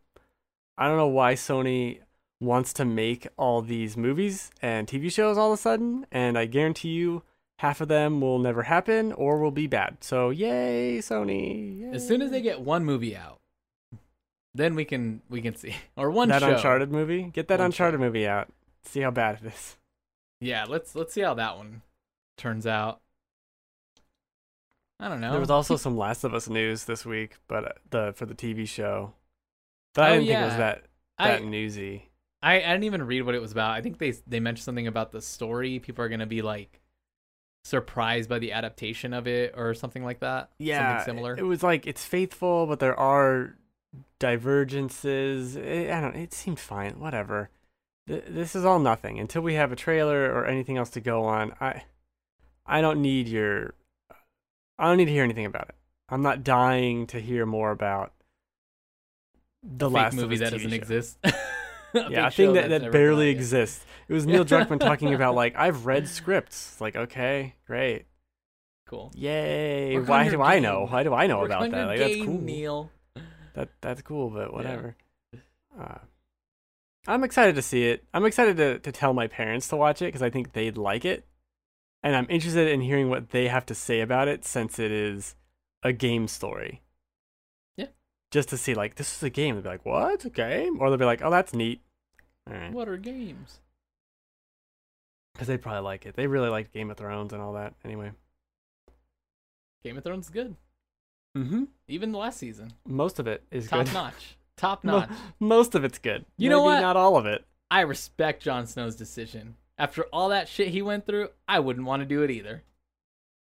I 0.78 0.88
don't 0.88 0.98
know 0.98 1.08
why 1.08 1.34
Sony 1.34 2.00
wants 2.40 2.74
to 2.74 2.86
make 2.86 3.28
all 3.38 3.62
these 3.62 3.96
movies 3.98 4.52
and 4.62 4.88
TV 4.88 5.12
shows 5.12 5.38
all 5.38 5.52
of 5.54 5.58
a 5.58 5.62
sudden, 5.62 6.06
and 6.12 6.38
I 6.38 6.46
guarantee 6.46 6.90
you, 6.90 7.24
half 7.60 7.82
of 7.82 7.88
them 7.88 8.22
will 8.22 8.40
never 8.40 8.64
happen 8.64 9.12
or 9.14 9.40
will 9.40 9.52
be 9.52 9.68
bad. 9.68 9.98
So 10.02 10.30
yay, 10.30 10.98
Sony! 11.00 11.94
As 11.94 12.08
soon 12.08 12.22
as 12.22 12.32
they 12.32 12.42
get 12.42 12.62
one 12.62 12.84
movie 12.86 13.16
out, 13.16 13.40
then 14.54 14.76
we 14.76 14.86
can 14.86 15.22
we 15.30 15.42
can 15.42 15.56
see 15.56 15.76
or 15.98 16.12
one 16.12 16.30
that 16.30 16.42
show. 16.42 16.50
Uncharted 16.56 16.92
movie, 16.92 17.24
get 17.24 17.48
that 17.50 17.60
One 17.60 17.68
Uncharted 17.68 18.00
show. 18.00 18.06
movie 18.06 18.28
out. 18.28 18.50
See 18.84 19.02
how 19.02 19.12
bad 19.12 19.40
it 19.44 19.48
is. 19.54 19.78
Yeah, 20.42 20.66
let's 20.68 20.96
let's 20.96 21.14
see 21.14 21.22
how 21.22 21.34
that 21.36 21.58
one 21.58 21.82
turns 22.38 22.68
out. 22.68 23.00
I 25.00 25.10
don't 25.10 25.20
know. 25.22 25.32
There 25.32 25.40
was 25.40 25.50
also 25.50 25.76
some 25.78 25.98
Last 25.98 26.24
of 26.24 26.34
Us 26.34 26.48
news 26.48 26.86
this 26.86 27.06
week, 27.06 27.36
but 27.48 27.66
uh, 27.66 27.72
the 27.90 28.14
for 28.16 28.26
the 28.26 28.36
TV 28.36 28.68
show. 28.68 29.14
But 29.94 30.04
I 30.06 30.10
Oh, 30.10 30.14
didn't 30.14 30.28
think 30.28 30.40
it 30.40 30.44
was 30.44 30.54
yeah. 30.54 30.58
that 30.58 30.84
I, 31.18 31.28
that 31.32 31.44
newsy. 31.44 32.10
I 32.42 32.56
I 32.58 32.72
didn't 32.74 32.84
even 32.84 33.04
read 33.04 33.22
what 33.24 33.36
it 33.36 33.42
was 33.42 33.52
about. 33.52 33.72
I 33.72 33.82
think 33.82 33.98
they 33.98 34.12
they 34.28 34.40
mentioned 34.40 34.64
something 34.66 34.88
about 34.88 35.12
the 35.12 35.22
story. 35.22 35.80
People 35.80 36.04
are 36.06 36.10
gonna 36.10 36.26
be 36.26 36.42
like 36.42 36.80
surprised 37.66 38.30
by 38.30 38.38
the 38.38 38.52
adaptation 38.52 39.12
of 39.12 39.28
it 39.28 39.54
or 39.58 39.74
something 39.74 40.04
like 40.04 40.20
that. 40.20 40.52
Yeah, 40.60 40.98
something 41.00 41.16
similar. 41.16 41.36
It 41.38 41.44
was 41.44 41.64
like 41.64 41.88
it's 41.88 42.06
faithful, 42.06 42.68
but 42.68 42.80
there 42.80 42.98
are 42.98 43.56
divergences. 44.20 45.56
It, 45.56 45.90
I 45.92 46.00
don't. 46.00 46.16
It 46.16 46.34
seemed 46.34 46.60
fine. 46.60 47.00
Whatever. 47.00 47.50
Th- 48.08 48.24
This 48.28 48.56
is 48.56 48.64
all 48.66 48.80
nothing 48.80 49.20
until 49.20 49.42
we 49.42 49.56
have 49.56 49.72
a 49.72 49.76
trailer 49.76 50.32
or 50.32 50.46
anything 50.46 50.78
else 50.78 50.90
to 50.92 51.02
go 51.02 51.24
on. 51.26 51.54
I, 51.60 51.84
I 52.66 52.82
don't 52.82 53.02
need 53.02 53.28
your. 53.28 53.74
I 54.78 54.88
don't 54.88 54.98
need 54.98 55.06
to 55.06 55.12
hear 55.12 55.24
anything 55.24 55.46
about 55.46 55.70
it. 55.70 55.76
I'm 56.10 56.22
not 56.22 56.44
dying 56.44 57.08
to 57.08 57.20
hear 57.20 57.46
more 57.46 57.72
about 57.72 58.14
the 59.64 59.90
fake 59.90 59.96
last 59.96 60.16
movie 60.16 60.38
that 60.38 60.50
TV 60.54 60.58
doesn't 60.58 60.70
show. 60.70 60.76
exist. 60.76 61.18
yeah, 61.94 62.28
a 62.28 62.32
thing 62.32 62.54
that, 62.54 62.70
that 62.70 62.92
barely 62.92 63.30
exists. 63.30 63.84
It 64.08 64.14
was 64.14 64.26
Neil 64.26 64.46
Druckmann 64.46 64.80
talking 64.80 65.14
about 65.14 65.36
like 65.36 65.56
I've 65.56 65.86
read 65.86 66.08
scripts. 66.08 66.72
It's 66.74 66.82
like 66.82 66.96
okay, 66.96 67.56
great, 67.66 68.06
Cool. 68.88 69.12
yay. 69.16 69.98
Work 69.98 70.08
Why 70.08 70.24
your 70.24 70.32
do 70.34 70.42
I 70.42 70.60
know? 70.60 70.86
Why 70.88 71.04
do 71.04 71.14
I 71.14 71.28
know 71.28 71.40
Work 71.40 71.48
about 71.48 71.72
that? 71.72 71.78
your 71.78 71.86
Like 71.88 72.00
that's 72.00 72.16
cool. 72.26 72.40
Neil. 72.42 72.92
That 73.54 73.70
that's 73.82 74.02
cool, 74.02 74.30
but 74.30 74.54
whatever. 74.54 74.96
Uh, 75.80 75.98
I'm 77.08 77.24
excited 77.24 77.56
to 77.56 77.62
see 77.62 77.86
it. 77.88 78.04
I'm 78.14 78.26
excited 78.26 78.58
to 78.58 78.80
to 78.80 78.92
tell 78.92 79.14
my 79.14 79.28
parents 79.28 79.68
to 79.70 79.76
watch 79.76 80.02
it 80.02 80.06
because 80.06 80.22
I 80.22 80.30
think 80.30 80.54
they'd 80.54 80.78
like 80.78 81.06
it, 81.06 81.26
and 82.04 82.16
I'm 82.16 82.28
interested 82.30 82.68
in 82.68 82.82
hearing 82.82 83.10
what 83.10 83.30
they 83.30 83.48
have 83.48 83.66
to 83.68 83.76
say 83.76 84.02
about 84.02 84.28
it 84.28 84.46
since 84.46 84.78
it 84.80 84.92
is 84.92 85.36
a 85.84 85.94
game 85.94 86.28
story. 86.28 86.82
Yeah. 87.78 87.88
Just 88.32 88.50
to 88.50 88.58
see 88.58 88.74
like 88.76 88.96
this 88.96 89.16
is 89.16 89.24
a 89.24 89.30
game. 89.30 89.56
They'll 89.56 89.64
be 89.64 89.70
like, 89.70 89.86
"What? 89.86 90.26
A 90.26 90.30
game?" 90.30 90.80
Or 90.80 90.90
they'll 90.90 90.98
be 91.00 91.06
like, 91.06 91.22
"Oh, 91.24 91.32
that's 91.32 91.54
neat." 91.54 91.82
All 92.48 92.54
right. 92.56 92.72
What 92.72 92.88
are 92.88 92.98
games? 92.98 93.60
Because 95.36 95.48
they 95.50 95.58
probably 95.58 95.82
like 95.82 96.06
it. 96.06 96.16
They 96.16 96.28
really 96.28 96.48
liked 96.50 96.74
Game 96.74 96.90
of 96.90 96.96
Thrones 96.98 97.34
and 97.34 97.42
all 97.42 97.54
that. 97.54 97.74
Anyway. 97.84 98.12
Game 99.84 99.98
of 99.98 100.04
Thrones 100.04 100.28
is 100.28 100.32
good. 100.32 100.56
Mm-hmm. 101.38 101.66
Even 101.90 102.14
the 102.14 102.18
last 102.18 102.40
season, 102.40 102.72
Most 102.88 103.20
of 103.20 103.28
it 103.28 103.44
is 103.52 103.68
top 103.68 103.86
good. 103.86 103.94
notch, 103.94 104.38
top 104.56 104.84
notch. 104.86 105.10
Most 105.42 105.76
of 105.76 105.84
it's 105.84 105.98
good. 105.98 106.24
You 106.38 106.50
know 106.50 106.62
Maybe 106.64 106.76
what? 106.76 106.82
Not 106.82 106.96
all 106.96 107.18
of 107.18 107.26
it. 107.26 107.44
I 107.70 107.82
respect 107.82 108.42
Jon 108.42 108.66
Snow's 108.68 108.96
decision. 108.96 109.56
After 109.78 110.04
all 110.14 110.30
that 110.30 110.48
shit 110.48 110.70
he 110.70 110.82
went 110.82 111.06
through, 111.06 111.30
I 111.48 111.60
wouldn't 111.60 111.86
want 111.86 112.02
to 112.02 112.06
do 112.06 112.24
it 112.24 112.32
either. 112.32 112.64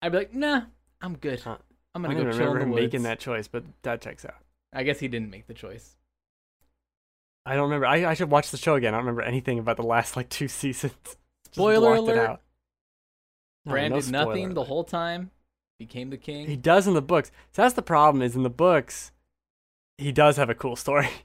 I'd 0.03 0.11
be 0.11 0.19
like, 0.19 0.35
nah, 0.35 0.63
I'm 1.01 1.17
good. 1.17 1.39
Huh. 1.41 1.59
I'm 1.95 2.03
gonna 2.03 2.17
don't 2.17 2.25
go 2.25 2.31
chill 2.33 2.39
remember 2.41 2.57
in 2.57 2.63
him 2.65 2.69
the 2.71 2.75
woods. 2.75 2.85
making 2.87 3.03
that 3.05 3.21
choice, 3.21 3.47
but 3.47 3.63
that 3.83 4.01
checks 4.01 4.25
out. 4.25 4.35
I 4.73 4.83
guess 4.83 4.99
he 4.99 5.07
didn't 5.07 5.31
make 5.31 5.47
the 5.47 5.55
choice. 5.55 5.97
I 7.47 7.55
don't 7.55 7.65
remember. 7.65 7.87
I, 7.87 8.05
I 8.11 8.15
should 8.15 8.31
watch 8.31 8.51
the 8.51 8.57
show 8.57 8.75
again. 8.75 8.93
I 8.93 8.99
don't 8.99 9.07
remember 9.07 9.23
anything 9.23 9.59
about 9.61 9.77
the 9.77 9.83
last 9.85 10.17
like 10.17 10.29
two 10.29 10.49
seasons. 10.49 10.95
Just 11.49 11.55
Spoiler 11.57 11.95
blocked 11.97 12.09
it 12.11 12.13
alert. 12.17 12.29
out. 12.31 12.41
No, 13.65 13.73
Bran 13.73 13.91
no 13.91 14.01
did 14.01 14.11
nothing 14.11 14.35
spoiler 14.37 14.55
the 14.55 14.65
whole 14.65 14.85
time. 14.85 15.31
Became 15.79 16.11
the 16.11 16.17
king. 16.17 16.47
He 16.47 16.57
does 16.57 16.87
in 16.89 16.95
the 16.95 17.03
books. 17.03 17.31
So 17.53 17.63
that's 17.63 17.75
the 17.75 17.83
problem. 17.83 18.23
Is 18.23 18.35
in 18.37 18.43
the 18.43 18.51
books, 18.51 19.13
he 19.97 20.11
does 20.13 20.37
have 20.37 20.51
a 20.51 20.55
cool 20.55 20.77
story. 20.77 21.09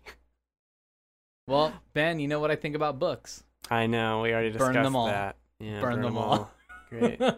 Well, 1.48 1.74
Ben, 1.94 2.20
you 2.20 2.30
know 2.30 2.40
what 2.40 2.52
I 2.52 2.56
think 2.56 2.74
about 2.74 3.00
books. 3.00 3.44
I 3.70 3.86
know. 3.86 4.22
We 4.22 4.32
already 4.32 4.52
discussed 4.52 4.74
Burn 4.74 4.84
them 4.84 4.96
all. 4.96 5.08
that. 5.08 5.36
Yeah, 5.60 5.82
Burn 5.82 6.02
them 6.02 6.18
all. 6.18 6.50
Great. 6.90 7.20
There's 7.20 7.34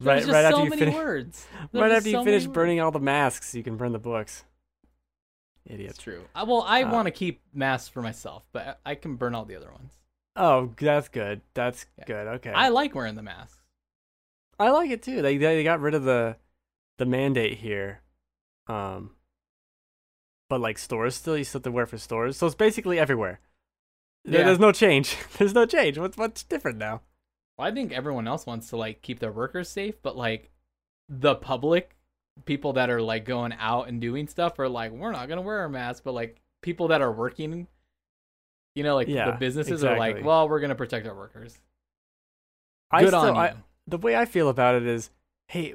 right, 0.00 0.18
just 0.20 0.30
right 0.30 0.42
so 0.42 0.48
after 0.48 0.64
you 0.64 0.68
many 0.68 0.80
finish. 0.80 0.94
words. 0.94 1.46
Right 1.60 1.68
There's 1.72 1.90
just 1.92 1.96
after 1.96 2.08
you 2.10 2.16
so 2.16 2.24
finish 2.24 2.42
many 2.42 2.52
burning 2.52 2.80
all 2.80 2.90
the 2.90 3.00
masks, 3.00 3.54
you 3.54 3.62
can 3.62 3.78
burn 3.78 3.92
the 3.92 3.98
books. 3.98 4.44
It's 5.64 5.96
true. 5.98 6.24
I, 6.34 6.42
well, 6.42 6.62
I 6.68 6.82
Uh, 6.82 6.92
want 6.92 7.06
to 7.06 7.10
keep 7.10 7.40
masks 7.54 7.88
for 7.88 8.02
myself, 8.02 8.44
but 8.52 8.78
I 8.84 8.90
I 8.92 8.94
can 8.96 9.16
burn 9.16 9.34
all 9.34 9.46
the 9.46 9.56
other 9.56 9.72
ones. 9.72 9.94
Oh, 10.36 10.72
that's 10.78 11.08
good. 11.08 11.40
That's 11.54 11.86
Yeah. 11.98 12.04
good. 12.06 12.26
Okay. 12.36 12.50
I 12.52 12.68
like 12.68 12.94
wearing 12.94 13.14
the 13.14 13.22
mask. 13.22 13.62
I 14.58 14.70
like 14.70 14.90
it 14.90 15.02
too. 15.02 15.22
They 15.22 15.36
they 15.36 15.62
got 15.64 15.80
rid 15.80 15.94
of 15.94 16.04
the 16.04 16.36
the 16.98 17.06
mandate 17.06 17.58
here. 17.58 18.00
Um 18.68 19.10
but 20.48 20.60
like 20.60 20.78
stores 20.78 21.14
still 21.14 21.36
you 21.36 21.44
still 21.44 21.58
have 21.58 21.64
to 21.64 21.70
wear 21.72 21.86
for 21.86 21.98
stores. 21.98 22.36
So 22.36 22.46
it's 22.46 22.54
basically 22.54 22.98
everywhere. 22.98 23.40
Yeah. 24.24 24.44
There's 24.44 24.58
no 24.58 24.72
change. 24.72 25.16
There's 25.38 25.54
no 25.54 25.66
change. 25.66 25.98
What's 25.98 26.16
what's 26.16 26.42
different 26.42 26.78
now? 26.78 27.02
Well, 27.58 27.68
I 27.68 27.72
think 27.72 27.92
everyone 27.92 28.28
else 28.28 28.44
wants 28.46 28.68
to 28.70 28.76
like 28.76 29.02
keep 29.02 29.18
their 29.18 29.32
workers 29.32 29.68
safe, 29.68 29.94
but 30.02 30.16
like 30.16 30.50
the 31.08 31.34
public, 31.36 31.96
people 32.44 32.74
that 32.74 32.90
are 32.90 33.00
like 33.00 33.24
going 33.24 33.54
out 33.58 33.88
and 33.88 34.00
doing 34.00 34.26
stuff 34.28 34.58
are 34.58 34.68
like, 34.68 34.92
we're 34.92 35.12
not 35.12 35.28
gonna 35.28 35.40
wear 35.42 35.64
a 35.64 35.70
mask. 35.70 36.02
But 36.04 36.12
like 36.12 36.40
people 36.62 36.88
that 36.88 37.00
are 37.02 37.12
working, 37.12 37.66
you 38.76 38.84
know, 38.84 38.94
like 38.94 39.08
Yeah, 39.08 39.32
the 39.32 39.36
businesses 39.38 39.82
are 39.82 39.98
like, 39.98 40.24
well, 40.24 40.48
we're 40.48 40.60
gonna 40.60 40.74
protect 40.76 41.06
our 41.06 41.14
workers. 41.14 41.58
I 42.90 43.00
Good 43.00 43.08
still, 43.08 43.20
on 43.20 43.34
you. 43.34 43.40
I, 43.40 43.54
the 43.88 43.98
way 43.98 44.14
I 44.14 44.24
feel 44.26 44.48
about 44.48 44.76
it 44.76 44.86
is, 44.86 45.10
hey, 45.48 45.74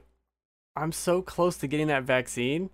I'm 0.76 0.92
so 0.94 1.22
close 1.22 1.58
to 1.58 1.68
getting 1.68 1.88
that 1.88 2.04
vaccine. 2.04 2.70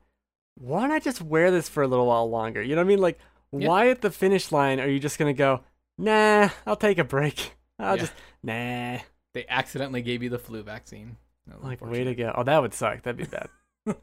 Why 0.59 0.81
don't 0.81 0.91
I 0.91 0.99
just 0.99 1.21
wear 1.21 1.49
this 1.49 1.67
for 1.69 1.81
a 1.81 1.87
little 1.87 2.05
while 2.07 2.29
longer? 2.29 2.61
You 2.61 2.75
know 2.75 2.81
what 2.81 2.85
I 2.85 2.89
mean? 2.89 2.99
Like, 2.99 3.19
Yeah. 3.51 3.67
why 3.67 3.89
at 3.89 4.01
the 4.01 4.11
finish 4.11 4.51
line 4.51 4.79
are 4.79 4.87
you 4.87 4.99
just 4.99 5.17
gonna 5.17 5.33
go? 5.33 5.61
Nah, 5.97 6.49
I'll 6.67 6.75
take 6.75 6.99
a 6.99 7.03
break. 7.03 7.53
I'll 7.79 7.95
Yeah. 7.95 8.01
just 8.01 8.13
nah. 8.43 8.97
They 9.33 9.45
accidentally 9.49 10.01
gave 10.01 10.21
you 10.23 10.29
the 10.29 10.39
flu 10.39 10.61
vaccine. 10.63 11.17
Like, 11.61 11.79
way 11.81 12.03
to 12.03 12.13
go. 12.13 12.33
Oh, 12.35 12.43
that 12.43 12.61
would 12.61 12.73
suck. 12.73 13.03
That'd 13.03 13.17
be 13.17 13.23
bad. 13.25 13.47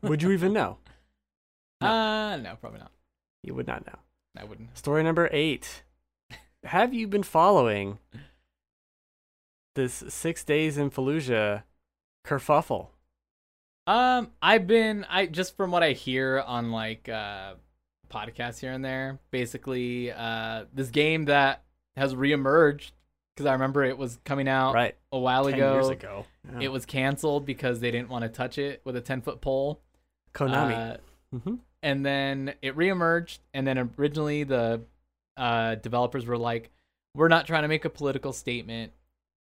would 0.02 0.22
you 0.22 0.30
even 0.32 0.52
know? 0.52 0.78
No. 1.80 1.88
Uh, 1.90 2.36
no, 2.38 2.56
probably 2.56 2.78
not. 2.78 2.92
You 3.42 3.54
would 3.54 3.66
not 3.66 3.84
know. 3.86 3.98
I 4.38 4.44
wouldn't. 4.44 4.78
Story 4.78 5.02
number 5.02 5.28
eight. 5.32 5.82
Have 6.64 6.94
you 6.94 7.06
been 7.06 7.22
following 7.22 7.98
this 9.74 10.04
six 10.08 10.44
days 10.44 10.78
in 10.78 10.90
Fallujah 10.90 11.64
kerfuffle? 12.26 12.88
Um, 13.86 14.30
I've 14.40 14.66
been 14.66 15.04
I 15.10 15.26
just 15.26 15.56
from 15.56 15.70
what 15.70 15.82
I 15.82 15.92
hear 15.92 16.42
on 16.46 16.70
like 16.70 17.08
uh 17.08 17.54
podcasts 18.08 18.60
here 18.60 18.72
and 18.72 18.84
there, 18.84 19.18
basically 19.30 20.10
uh 20.10 20.64
this 20.72 20.88
game 20.88 21.26
that 21.26 21.62
has 21.96 22.14
reemerged 22.14 22.92
because 23.34 23.46
I 23.46 23.52
remember 23.52 23.84
it 23.84 23.98
was 23.98 24.18
coming 24.24 24.48
out 24.48 24.74
right. 24.74 24.96
a 25.12 25.18
while 25.18 25.44
10 25.44 25.54
ago. 25.54 25.72
years 25.74 25.88
ago. 25.88 26.24
Yeah. 26.50 26.60
It 26.62 26.72
was 26.72 26.86
canceled 26.86 27.44
because 27.44 27.80
they 27.80 27.90
didn't 27.90 28.08
want 28.08 28.22
to 28.22 28.28
touch 28.28 28.58
it 28.58 28.80
with 28.84 28.96
a 28.96 29.00
ten 29.00 29.20
foot 29.20 29.40
pole. 29.40 29.80
Konami. 30.32 30.94
Uh, 30.94 31.38
hmm 31.38 31.54
and 31.84 32.04
then 32.04 32.54
it 32.62 32.74
reemerged 32.74 33.40
and 33.52 33.66
then 33.66 33.90
originally 33.98 34.42
the 34.42 34.80
uh, 35.36 35.76
developers 35.76 36.26
were 36.26 36.38
like 36.38 36.70
we're 37.14 37.28
not 37.28 37.46
trying 37.46 37.62
to 37.62 37.68
make 37.68 37.84
a 37.84 37.90
political 37.90 38.32
statement 38.32 38.92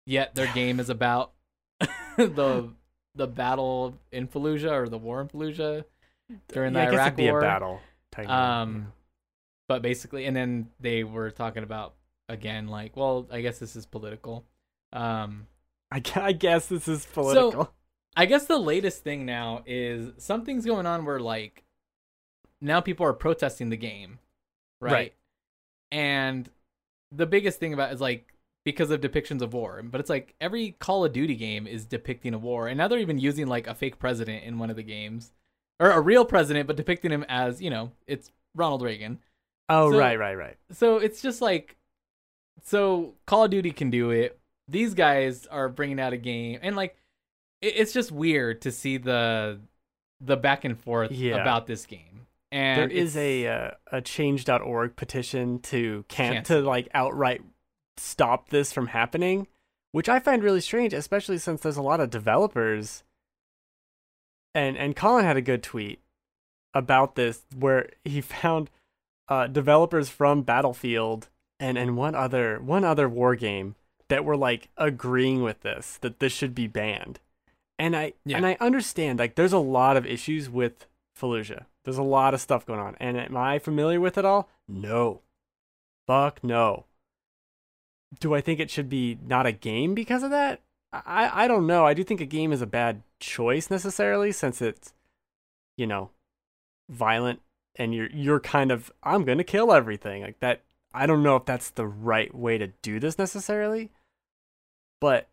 yet 0.06 0.36
their 0.36 0.48
game 0.54 0.80
is 0.80 0.90
about 0.90 1.32
the 2.18 2.70
the 3.16 3.28
battle 3.28 3.98
in 4.12 4.28
Fallujah 4.28 4.72
or 4.72 4.90
the 4.90 4.98
war 4.98 5.22
in 5.22 5.28
Fallujah 5.28 5.84
during 6.50 6.74
the 6.74 6.80
yeah, 6.80 6.88
I 6.88 6.92
guess 6.92 7.00
Iraq 7.00 7.18
war 7.18 7.40
a 7.40 7.42
battle. 7.42 7.82
um 8.28 8.94
but 9.68 9.82
basically 9.82 10.26
and 10.26 10.36
then 10.36 10.70
they 10.80 11.04
were 11.04 11.32
talking 11.32 11.64
about 11.64 11.94
again 12.30 12.68
like 12.68 12.96
well 12.96 13.28
I 13.32 13.42
guess 13.42 13.60
this 13.60 13.76
is 13.76 13.86
political 13.86 14.46
um 14.94 15.48
I, 15.92 16.02
I 16.16 16.32
guess 16.32 16.68
this 16.68 16.88
is 16.88 17.06
political. 17.06 17.66
So, 17.66 17.70
I 18.16 18.26
guess 18.26 18.46
the 18.46 18.58
latest 18.58 19.04
thing 19.04 19.26
now 19.26 19.64
is 19.66 20.12
something's 20.18 20.66
going 20.66 20.86
on 20.86 21.06
where 21.06 21.20
like 21.20 21.64
now 22.62 22.82
people 22.82 23.06
are 23.06 23.14
protesting 23.14 23.70
the 23.70 23.78
game, 23.78 24.20
right? 24.80 24.92
Right. 24.92 25.14
And 25.92 26.50
the 27.12 27.26
biggest 27.26 27.60
thing 27.60 27.74
about 27.74 27.92
it 27.92 27.96
is 27.96 28.02
like 28.02 28.34
because 28.64 28.92
of 28.92 29.02
depictions 29.02 29.42
of 29.42 29.54
war, 29.54 29.82
but 29.84 30.00
it's 30.00 30.10
like 30.10 30.36
every 30.40 30.72
Call 30.80 31.04
of 31.04 31.12
Duty 31.14 31.36
game 31.36 31.68
is 31.68 31.86
depicting 31.86 32.34
a 32.34 32.38
war, 32.38 32.68
and 32.68 32.78
now 32.78 32.88
they're 32.88 33.00
even 33.00 33.18
using 33.20 33.48
like 33.48 33.68
a 33.68 33.76
fake 33.76 34.00
president 34.00 34.44
in 34.44 34.60
one 34.60 34.70
of 34.70 34.76
the 34.76 34.84
games, 34.84 35.32
or 35.80 35.90
a 35.92 36.00
real 36.00 36.24
president, 36.26 36.68
but 36.68 36.76
depicting 36.78 37.12
him 37.12 37.26
as 37.28 37.62
you 37.62 37.70
know 37.70 37.92
it's 38.08 38.32
Ronald 38.56 38.82
Reagan. 38.84 39.20
oh, 39.70 39.92
so- 39.92 39.98
right, 39.98 40.18
right, 40.20 40.36
right. 40.36 40.58
So 40.72 40.98
it's 40.98 41.22
just 41.22 41.42
like, 41.42 41.76
so 42.64 43.16
Call 43.26 43.46
of 43.46 43.52
Duty 43.52 43.72
can 43.72 43.90
do 43.90 44.12
it. 44.12 44.38
These 44.68 44.94
guys 44.94 45.48
are 45.48 45.68
bringing 45.68 46.00
out 46.00 46.14
a 46.14 46.18
game, 46.18 46.60
and 46.62 46.76
like, 46.76 46.96
it, 47.62 47.74
it's 47.78 47.94
just 47.94 48.12
weird 48.12 48.62
to 48.62 48.72
see 48.72 48.98
the 48.98 49.60
the 50.24 50.38
back 50.38 50.64
and 50.66 50.80
forth 50.80 51.12
Yeah. 51.12 51.42
about 51.42 51.66
this 51.66 51.86
game. 51.88 52.28
And 52.52 52.80
there 52.92 52.98
is 52.98 53.16
a 53.16 53.48
uh, 53.48 53.72
a 53.92 54.02
change.org 54.02 54.96
petition 54.96 55.60
to 55.60 56.06
can 56.08 56.34
Cancel. 56.34 56.62
to 56.62 56.68
like 56.68 56.90
outright 56.94 57.42
stop 57.98 58.50
this 58.50 58.74
from 58.74 58.88
happening, 58.88 59.48
which 59.92 60.10
I 60.10 60.20
find 60.20 60.44
really 60.44 60.62
strange, 60.62 60.94
especially 60.94 61.38
since 61.38 61.62
there's 61.62 61.78
a 61.78 61.82
lot 61.82 62.02
of 62.02 62.10
developers. 62.10 63.04
And 64.54 64.78
and 64.78 64.96
Colin 64.96 65.26
had 65.26 65.38
a 65.38 65.42
good 65.42 65.64
tweet 65.64 66.02
about 66.74 67.16
this 67.16 67.44
where 67.56 67.90
he 68.04 68.22
found 68.22 68.70
uh, 69.30 69.48
developers 69.48 70.10
from 70.10 70.42
Battlefield 70.42 71.30
and 71.60 71.78
and 71.78 71.96
one 71.96 72.16
other 72.16 72.60
one 72.60 72.84
other 72.84 73.08
war 73.08 73.36
game 73.36 73.76
that 74.10 74.26
were 74.26 74.36
like 74.36 74.70
agreeing 74.76 75.42
with 75.42 75.62
this 75.62 75.98
that 76.02 76.20
this 76.20 76.34
should 76.34 76.54
be 76.54 76.68
banned. 76.68 77.20
And 77.80 77.96
I 77.96 78.14
Yeah. 78.26 78.38
and 78.38 78.46
I 78.46 78.58
understand 78.60 79.20
like 79.20 79.36
there's 79.36 79.54
a 79.54 79.58
lot 79.58 79.96
of 79.96 80.06
issues 80.06 80.50
with 80.50 80.86
Fallujah. 81.18 81.66
There's 81.84 81.98
a 81.98 82.04
lot 82.04 82.34
of 82.34 82.42
stuff 82.42 82.66
going 82.66 82.80
on. 82.80 82.96
And 83.00 83.18
am 83.18 83.36
I 83.36 83.60
familiar 83.60 84.00
with 84.00 84.18
it 84.18 84.26
all? 84.26 84.50
No. 84.68 85.22
Fuck 86.08 86.44
no. 86.44 86.86
Do 88.20 88.34
I 88.34 88.42
think 88.42 88.60
it 88.60 88.70
should 88.70 88.90
be 88.90 89.18
not 89.26 89.46
a 89.46 89.52
game 89.52 89.94
because 89.96 90.24
of 90.24 90.32
that? 90.32 90.62
I, 90.94 91.46
I 91.46 91.48
don't 91.48 91.68
know. 91.68 91.86
I 91.86 91.94
do 91.94 92.04
think 92.04 92.20
a 92.20 92.26
game 92.26 92.52
is 92.52 92.62
a 92.62 92.68
bad 92.68 93.02
choice 93.20 93.70
necessarily 93.70 94.32
since 94.32 94.62
it's, 94.62 94.94
you 95.78 95.88
know, 95.88 96.10
violent 96.90 97.40
and 97.76 97.96
you're 97.96 98.10
you're 98.12 98.40
kind 98.40 98.72
of 98.72 98.92
I'm 99.02 99.24
gonna 99.24 99.46
kill 99.46 99.72
everything. 99.72 100.24
Like 100.24 100.40
that 100.42 100.62
I 100.94 101.06
don't 101.06 101.24
know 101.24 101.38
if 101.38 101.46
that's 101.46 101.70
the 101.70 101.88
right 101.88 102.34
way 102.36 102.58
to 102.58 102.68
do 102.82 103.00
this 103.00 103.18
necessarily. 103.18 103.90
But 105.00 105.30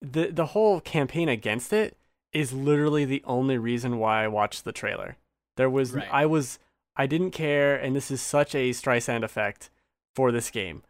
the 0.00 0.30
the 0.30 0.46
whole 0.46 0.80
campaign 0.80 1.28
against 1.28 1.72
it 1.72 1.96
is 2.32 2.52
literally 2.52 3.04
the 3.04 3.22
only 3.24 3.56
reason 3.56 3.98
why 3.98 4.24
I 4.24 4.28
watched 4.28 4.64
the 4.64 4.72
trailer. 4.72 5.16
There 5.58 5.68
was 5.68 5.92
Right. 5.92 6.08
I 6.10 6.24
was 6.24 6.58
I 6.96 7.06
didn't 7.06 7.32
care, 7.32 7.76
and 7.76 7.94
this 7.94 8.10
is 8.10 8.20
such 8.22 8.54
a 8.54 8.70
Streisand 8.70 9.22
effect 9.22 9.70
for 10.16 10.32
this 10.32 10.50
game. 10.50 10.82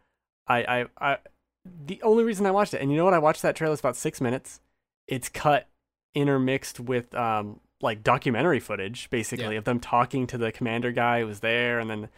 I 0.47 0.63
I 0.63 0.85
I 1.13 1.17
the 1.65 2.01
only 2.03 2.23
reason 2.23 2.45
I 2.45 2.51
watched 2.51 2.73
it, 2.73 2.81
and 2.81 2.89
you 2.89 2.95
know 2.97 3.03
what? 3.05 3.13
I 3.13 3.19
watched 3.19 3.41
that 3.41 3.55
trailer. 3.55 3.73
It's 3.73 3.81
about 3.81 3.97
six 3.97 4.21
minutes. 4.21 4.61
It's 5.07 5.27
cut 5.27 5.67
intermixed 6.15 6.79
with 6.79 7.13
um 7.15 7.59
like 7.81 8.03
documentary 8.03 8.59
footage, 8.59 9.09
basically 9.09 9.53
Yeah. 9.53 9.59
of 9.59 9.63
them 9.65 9.79
talking 9.79 10.27
to 10.27 10.37
the 10.37 10.51
commander 10.51 10.91
guy 10.91 11.19
who 11.21 11.27
was 11.27 11.41
there, 11.41 11.79
and 11.79 11.89
then 11.89 12.09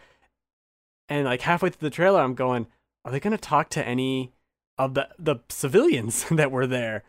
and 1.10 1.26
like 1.26 1.42
halfway 1.42 1.70
through 1.70 1.90
the 1.90 1.96
trailer, 1.96 2.20
I'm 2.22 2.36
going, 2.36 2.68
are 3.06 3.12
they 3.12 3.20
gonna 3.20 3.38
talk 3.38 3.70
to 3.70 3.86
any 3.88 4.34
of 4.78 4.94
the 4.94 5.10
the 5.18 5.38
civilians 5.50 6.26
that 6.32 6.52
were 6.52 6.68
there? 6.68 7.04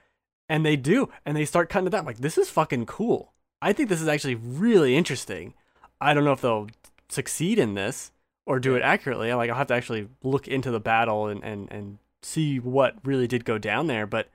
And 0.48 0.66
they 0.66 0.76
do, 0.76 1.08
and 1.24 1.36
they 1.36 1.44
start 1.46 1.68
cutting 1.70 1.86
to 1.86 1.90
that. 1.90 2.00
I'm 2.00 2.04
like, 2.06 2.18
this 2.18 2.36
is 2.36 2.50
fucking 2.50 2.86
cool. 2.86 3.31
I 3.62 3.72
think 3.72 3.88
this 3.88 4.02
is 4.02 4.08
actually 4.08 4.34
really 4.34 4.96
interesting. 4.96 5.54
I 6.00 6.12
don't 6.12 6.24
know 6.24 6.32
if 6.32 6.40
they'll 6.40 6.68
succeed 7.08 7.58
in 7.58 7.74
this 7.74 8.10
or 8.44 8.58
do 8.58 8.74
it 8.74 8.82
accurately. 8.82 9.32
Like 9.32 9.48
I'll 9.48 9.56
have 9.56 9.68
to 9.68 9.74
actually 9.74 10.08
look 10.22 10.48
into 10.48 10.70
the 10.70 10.80
battle 10.80 11.28
and 11.28 11.42
and 11.44 11.70
and 11.70 11.98
see 12.22 12.58
what 12.58 12.96
really 13.04 13.26
did 13.26 13.44
go 13.44 13.58
down 13.58 13.86
there. 13.86 14.06
But 14.06 14.28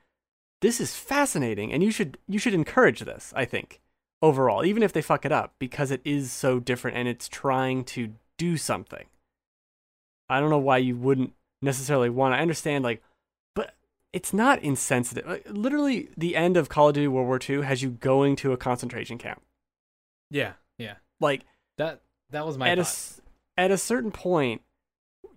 this 0.62 0.80
is 0.80 0.96
fascinating, 0.96 1.72
and 1.72 1.84
you 1.84 1.92
should 1.92 2.18
you 2.28 2.40
should 2.40 2.54
encourage 2.54 3.02
this. 3.02 3.34
I 3.36 3.44
think 3.46 3.82
overall, 4.22 4.66
even 4.66 4.82
if 4.82 4.94
they 4.94 5.02
fuck 5.02 5.26
it 5.26 5.32
up, 5.32 5.54
because 5.60 5.92
it 5.92 6.02
is 6.06 6.32
so 6.32 6.60
different 6.60 6.98
and 6.98 7.08
it's 7.08 7.28
trying 7.28 7.84
to 7.84 8.14
do 8.38 8.56
something. 8.58 9.06
I 10.30 10.40
don't 10.40 10.50
know 10.50 10.58
why 10.58 10.78
you 10.78 10.96
wouldn't 10.96 11.34
necessarily 11.62 12.10
want. 12.10 12.34
to. 12.34 12.38
I 12.38 12.42
understand 12.42 12.84
like, 12.84 13.02
it's 14.18 14.34
not 14.34 14.62
insensitive. 14.64 15.26
Like, 15.28 15.46
literally, 15.50 16.10
the 16.18 16.36
end 16.36 16.58
of 16.58 16.70
Call 16.70 16.90
of 16.90 16.96
Duty 16.96 17.08
World 17.08 17.28
War 17.28 17.40
II 17.48 17.62
has 17.64 17.82
you 17.84 17.90
going 17.92 18.36
to 18.38 18.52
a 18.52 18.58
concentration 18.58 19.18
camp. 19.18 19.42
yeah, 20.30 20.54
yeah. 20.78 20.96
Like 21.20 21.44
That 21.78 22.02
that 22.32 22.46
was 22.46 22.58
my 22.58 22.70
at 22.70 22.80
a 22.80 22.84
thought. 22.84 22.90
s- 22.90 23.22
at 23.58 23.72
a 23.72 23.78
certain 23.78 24.12
point, 24.12 24.62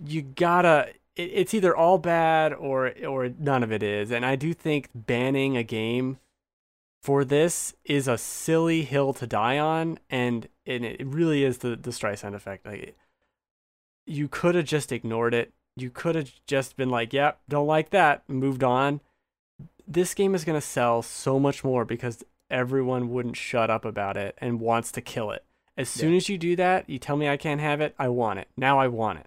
you 0.05 0.22
gotta. 0.22 0.89
It, 1.16 1.31
it's 1.41 1.55
either 1.55 1.74
all 1.76 1.99
bad 1.99 2.53
or 2.53 2.93
or 3.07 3.28
none 3.39 3.62
of 3.62 3.72
it 3.72 3.83
is. 3.83 4.11
And 4.11 4.24
I 4.26 4.37
do 4.37 4.53
think 4.55 4.89
banning 4.95 5.57
a 5.57 5.62
game 5.62 6.18
for 7.03 7.24
this 7.24 7.74
is 7.85 8.07
a 8.09 8.18
silly 8.18 8.83
hill 8.83 9.12
to 9.14 9.26
die 9.26 9.59
on, 9.59 9.99
and 10.11 10.49
and 10.66 10.85
it 10.85 11.07
really 11.07 11.45
is 11.45 11.59
the 11.59 11.76
the 11.76 11.91
Streisand 11.91 12.35
effect. 12.35 12.66
Like 12.66 12.95
you 14.07 14.28
could 14.28 14.55
have 14.55 14.66
just 14.66 14.93
ignored 14.93 15.35
it. 15.35 15.53
You 15.81 15.91
could 15.91 16.14
have 16.14 16.33
just 16.47 16.76
been 16.76 16.91
like, 16.91 17.12
"Yep, 17.12 17.41
don't 17.49 17.66
like 17.66 17.91
that," 17.91 18.28
moved 18.28 18.62
on. 18.64 19.01
This 19.87 20.14
game 20.14 20.35
is 20.35 20.45
gonna 20.45 20.61
sell 20.61 21.03
so 21.03 21.39
much 21.41 21.64
more 21.64 21.85
because 21.85 22.24
everyone 22.51 23.11
wouldn't 23.11 23.37
shut 23.37 23.70
up 23.70 23.85
about 23.85 24.16
it 24.16 24.37
and 24.39 24.61
wants 24.61 24.93
to 24.93 25.01
kill 25.01 25.31
it. 25.31 25.45
As 25.76 25.89
soon 25.89 26.11
Yeah. 26.12 26.16
as 26.18 26.28
you 26.28 26.37
do 26.39 26.57
that, 26.57 26.89
you 26.91 26.99
tell 26.99 27.16
me 27.16 27.28
I 27.28 27.37
can't 27.37 27.61
have 27.61 27.81
it, 27.81 27.95
I 27.99 28.09
want 28.09 28.39
it. 28.41 28.49
Now 28.57 28.78
I 28.78 28.89
want 28.89 29.20
it. 29.20 29.26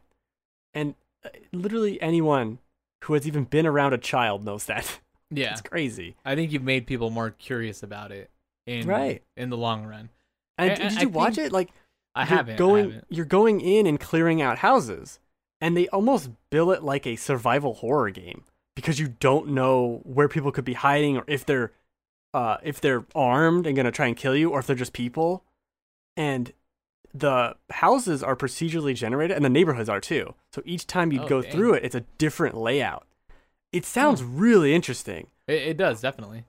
And 0.73 0.95
uh, 1.25 1.29
literally 1.51 2.01
anyone 2.01 2.59
who 3.03 3.13
has 3.13 3.25
even 3.27 3.43
been 3.45 3.65
around 3.65 3.93
a 3.93 3.97
child 3.97 4.43
knows 4.43 4.65
that. 4.65 4.99
Yeah, 5.35 5.53
It's 5.53 5.61
crazy. 5.61 6.15
I 6.23 6.35
think 6.35 6.51
you've 6.51 6.61
made 6.61 6.85
people 6.85 7.09
more 7.09 7.31
curious 7.31 7.81
about 7.81 8.11
it 8.11 8.29
in 8.67 8.85
Right. 8.85 9.23
in 9.35 9.49
the 9.49 9.57
long 9.57 9.83
run. 9.83 10.09
And 10.59 10.71
I- 10.71 10.75
d- 10.75 10.83
I- 10.83 10.89
did 10.89 10.97
I 10.99 11.01
you 11.01 11.09
watch 11.09 11.37
it? 11.39 11.51
Like 11.51 11.69
I 12.13 12.25
haven't. 12.25 12.53
I 12.53 12.57
going 12.57 12.83
haven't. 12.91 13.05
you're 13.09 13.25
going 13.25 13.59
in 13.59 13.87
and 13.87 13.99
clearing 13.99 14.43
out 14.43 14.59
houses. 14.59 15.17
And 15.63 15.77
they 15.77 15.87
almost 15.87 16.29
bill 16.49 16.71
it 16.71 16.83
like 16.83 17.07
a 17.07 17.15
survival 17.15 17.75
horror 17.75 18.09
game 18.09 18.43
because 18.75 18.99
you 18.99 19.07
don't 19.21 19.47
know 19.49 20.01
where 20.03 20.27
people 20.27 20.51
could 20.51 20.65
be 20.65 20.73
hiding 20.73 21.15
or 21.17 21.23
if 21.27 21.45
they're 21.45 21.71
uh 22.33 22.57
if 22.63 22.81
they're 22.81 23.05
armed 23.15 23.65
and 23.65 23.75
going 23.75 23.85
to 23.85 23.91
try 23.91 24.07
and 24.07 24.17
kill 24.17 24.35
you 24.35 24.49
or 24.51 24.59
if 24.59 24.67
they're 24.67 24.75
just 24.75 24.91
people. 24.91 25.43
And 26.17 26.51
the 27.13 27.55
houses 27.69 28.21
are 28.23 28.35
procedurally 28.35 28.93
generated 28.95 29.35
and 29.37 29.45
the 29.45 29.49
neighborhoods 29.49 29.87
are 29.87 30.01
too. 30.01 30.33
So 30.51 30.61
each 30.65 30.85
time 30.85 31.11
you 31.13 31.21
Oh, 31.21 31.27
go 31.27 31.41
dang. 31.41 31.51
through 31.51 31.73
it, 31.75 31.85
it's 31.85 31.95
a 31.95 32.05
different 32.17 32.55
layout. 32.57 33.05
It 33.71 33.85
sounds 33.85 34.21
really 34.23 34.73
interesting 34.75 35.27
It, 35.47 35.61
it 35.61 35.77
does 35.77 36.01
definitely. 36.01 36.43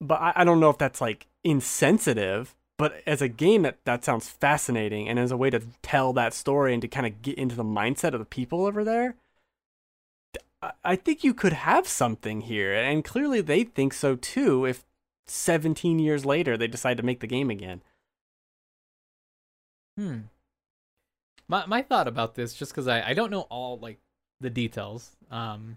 but 0.00 0.20
I, 0.20 0.32
I 0.36 0.44
don't 0.44 0.60
know 0.60 0.70
if 0.70 0.78
that's 0.78 1.00
like 1.00 1.26
insensitive 1.44 2.54
but 2.76 3.02
as 3.06 3.22
a 3.22 3.28
game 3.28 3.62
that 3.62 3.78
that 3.84 4.04
sounds 4.04 4.28
fascinating 4.28 5.08
and 5.08 5.18
as 5.18 5.30
a 5.30 5.36
way 5.36 5.50
to 5.50 5.60
tell 5.82 6.12
that 6.12 6.34
story 6.34 6.72
and 6.72 6.82
to 6.82 6.88
kind 6.88 7.06
of 7.06 7.22
get 7.22 7.38
into 7.38 7.54
the 7.54 7.64
mindset 7.64 8.12
of 8.14 8.18
the 8.18 8.24
people 8.24 8.66
over 8.66 8.82
there 8.84 9.14
I- 10.62 10.72
i 10.84 10.96
think 10.96 11.22
you 11.24 11.34
could 11.34 11.52
have 11.52 11.86
something 11.86 12.42
here 12.42 12.74
and 12.74 13.04
clearly 13.04 13.40
they 13.40 13.64
think 13.64 13.92
so 13.94 14.16
too 14.16 14.64
if 14.66 14.84
17 15.26 15.98
years 15.98 16.24
later 16.24 16.56
they 16.56 16.66
decide 16.66 16.96
to 16.96 17.02
make 17.02 17.20
the 17.20 17.26
game 17.26 17.50
again 17.50 17.82
Hmm. 19.96 20.22
My 21.46 21.66
my 21.66 21.82
thought 21.82 22.08
about 22.08 22.34
this, 22.34 22.54
just 22.54 22.72
because 22.72 22.88
I 22.88 23.10
I 23.10 23.14
don't 23.14 23.30
know 23.30 23.42
all 23.42 23.78
like 23.78 23.98
the 24.40 24.50
details. 24.50 25.10
Um, 25.30 25.76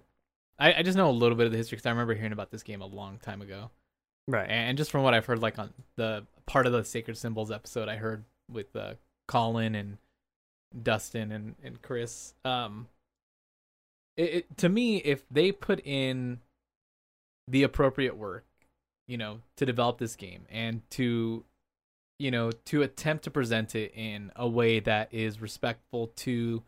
I 0.58 0.76
I 0.76 0.82
just 0.84 0.98
know 0.98 1.10
a 1.10 1.12
little 1.12 1.38
bit 1.38 1.45
of 1.45 1.52
the 1.52 1.58
history 1.58 1.76
because 1.76 1.86
I 1.86 1.91
remember 1.91 2.16
hearing 2.16 2.32
about 2.32 2.52
this 2.52 2.64
game 2.64 2.82
a 2.82 2.86
long 2.86 3.20
time 3.20 3.41
ago, 3.41 3.70
right 4.28 4.50
and 4.50 4.78
just 4.78 4.91
from 4.91 5.04
what 5.04 5.14
I've 5.14 5.26
heard, 5.26 5.39
like 5.39 5.60
on 5.60 5.74
the 5.98 6.26
part 6.48 6.66
of 6.66 6.74
the 6.74 6.84
Sacred 6.84 7.18
Symbols 7.18 7.52
episode, 7.52 7.88
I 7.88 7.98
heard 7.98 8.24
with 8.52 8.76
uh, 8.76 8.95
Colin 9.28 9.76
and 9.76 9.98
Dustin 10.82 11.32
and 11.32 11.56
and 11.64 11.82
Chris. 11.82 12.34
Um, 12.43 12.88
it, 14.16 14.34
it 14.34 14.58
to 14.58 14.70
me, 14.70 14.98
if 14.98 15.24
they 15.30 15.52
put 15.52 15.80
in 15.86 16.39
the 17.48 17.64
appropriate 17.64 18.18
work, 18.18 18.45
you 19.08 19.18
know, 19.18 19.39
to 19.58 19.66
develop 19.66 20.00
this 20.00 20.16
game 20.16 20.45
and 20.50 20.82
to 20.91 21.45
you 22.20 22.32
know, 22.32 22.52
to 22.66 22.82
attempt 22.82 23.24
to 23.26 23.32
present 23.32 23.76
it 23.76 23.91
in 23.93 24.32
a 24.36 24.48
way 24.48 24.80
that 24.80 25.14
is 25.14 25.39
respectful 25.39 26.08
to 26.16 26.64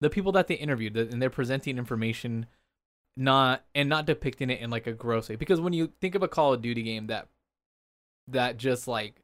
the 0.00 0.08
people 0.08 0.32
that 0.32 0.48
they 0.48 0.54
interviewed, 0.54 0.96
and 0.96 1.20
they're 1.20 1.30
presenting 1.30 1.76
information 1.76 2.46
not 3.16 3.64
and 3.74 3.88
not 3.88 4.06
depicting 4.06 4.50
it 4.50 4.60
in 4.60 4.70
like 4.70 4.86
a 4.86 4.92
gross 4.92 5.28
way. 5.28 5.36
Because 5.36 5.60
when 5.60 5.72
you 5.72 5.92
think 6.00 6.14
of 6.14 6.22
a 6.22 6.28
Call 6.28 6.54
of 6.54 6.62
Duty 6.62 6.82
game 6.82 7.08
that 7.08 7.28
that 8.28 8.56
just 8.56 8.88
like 8.88 9.20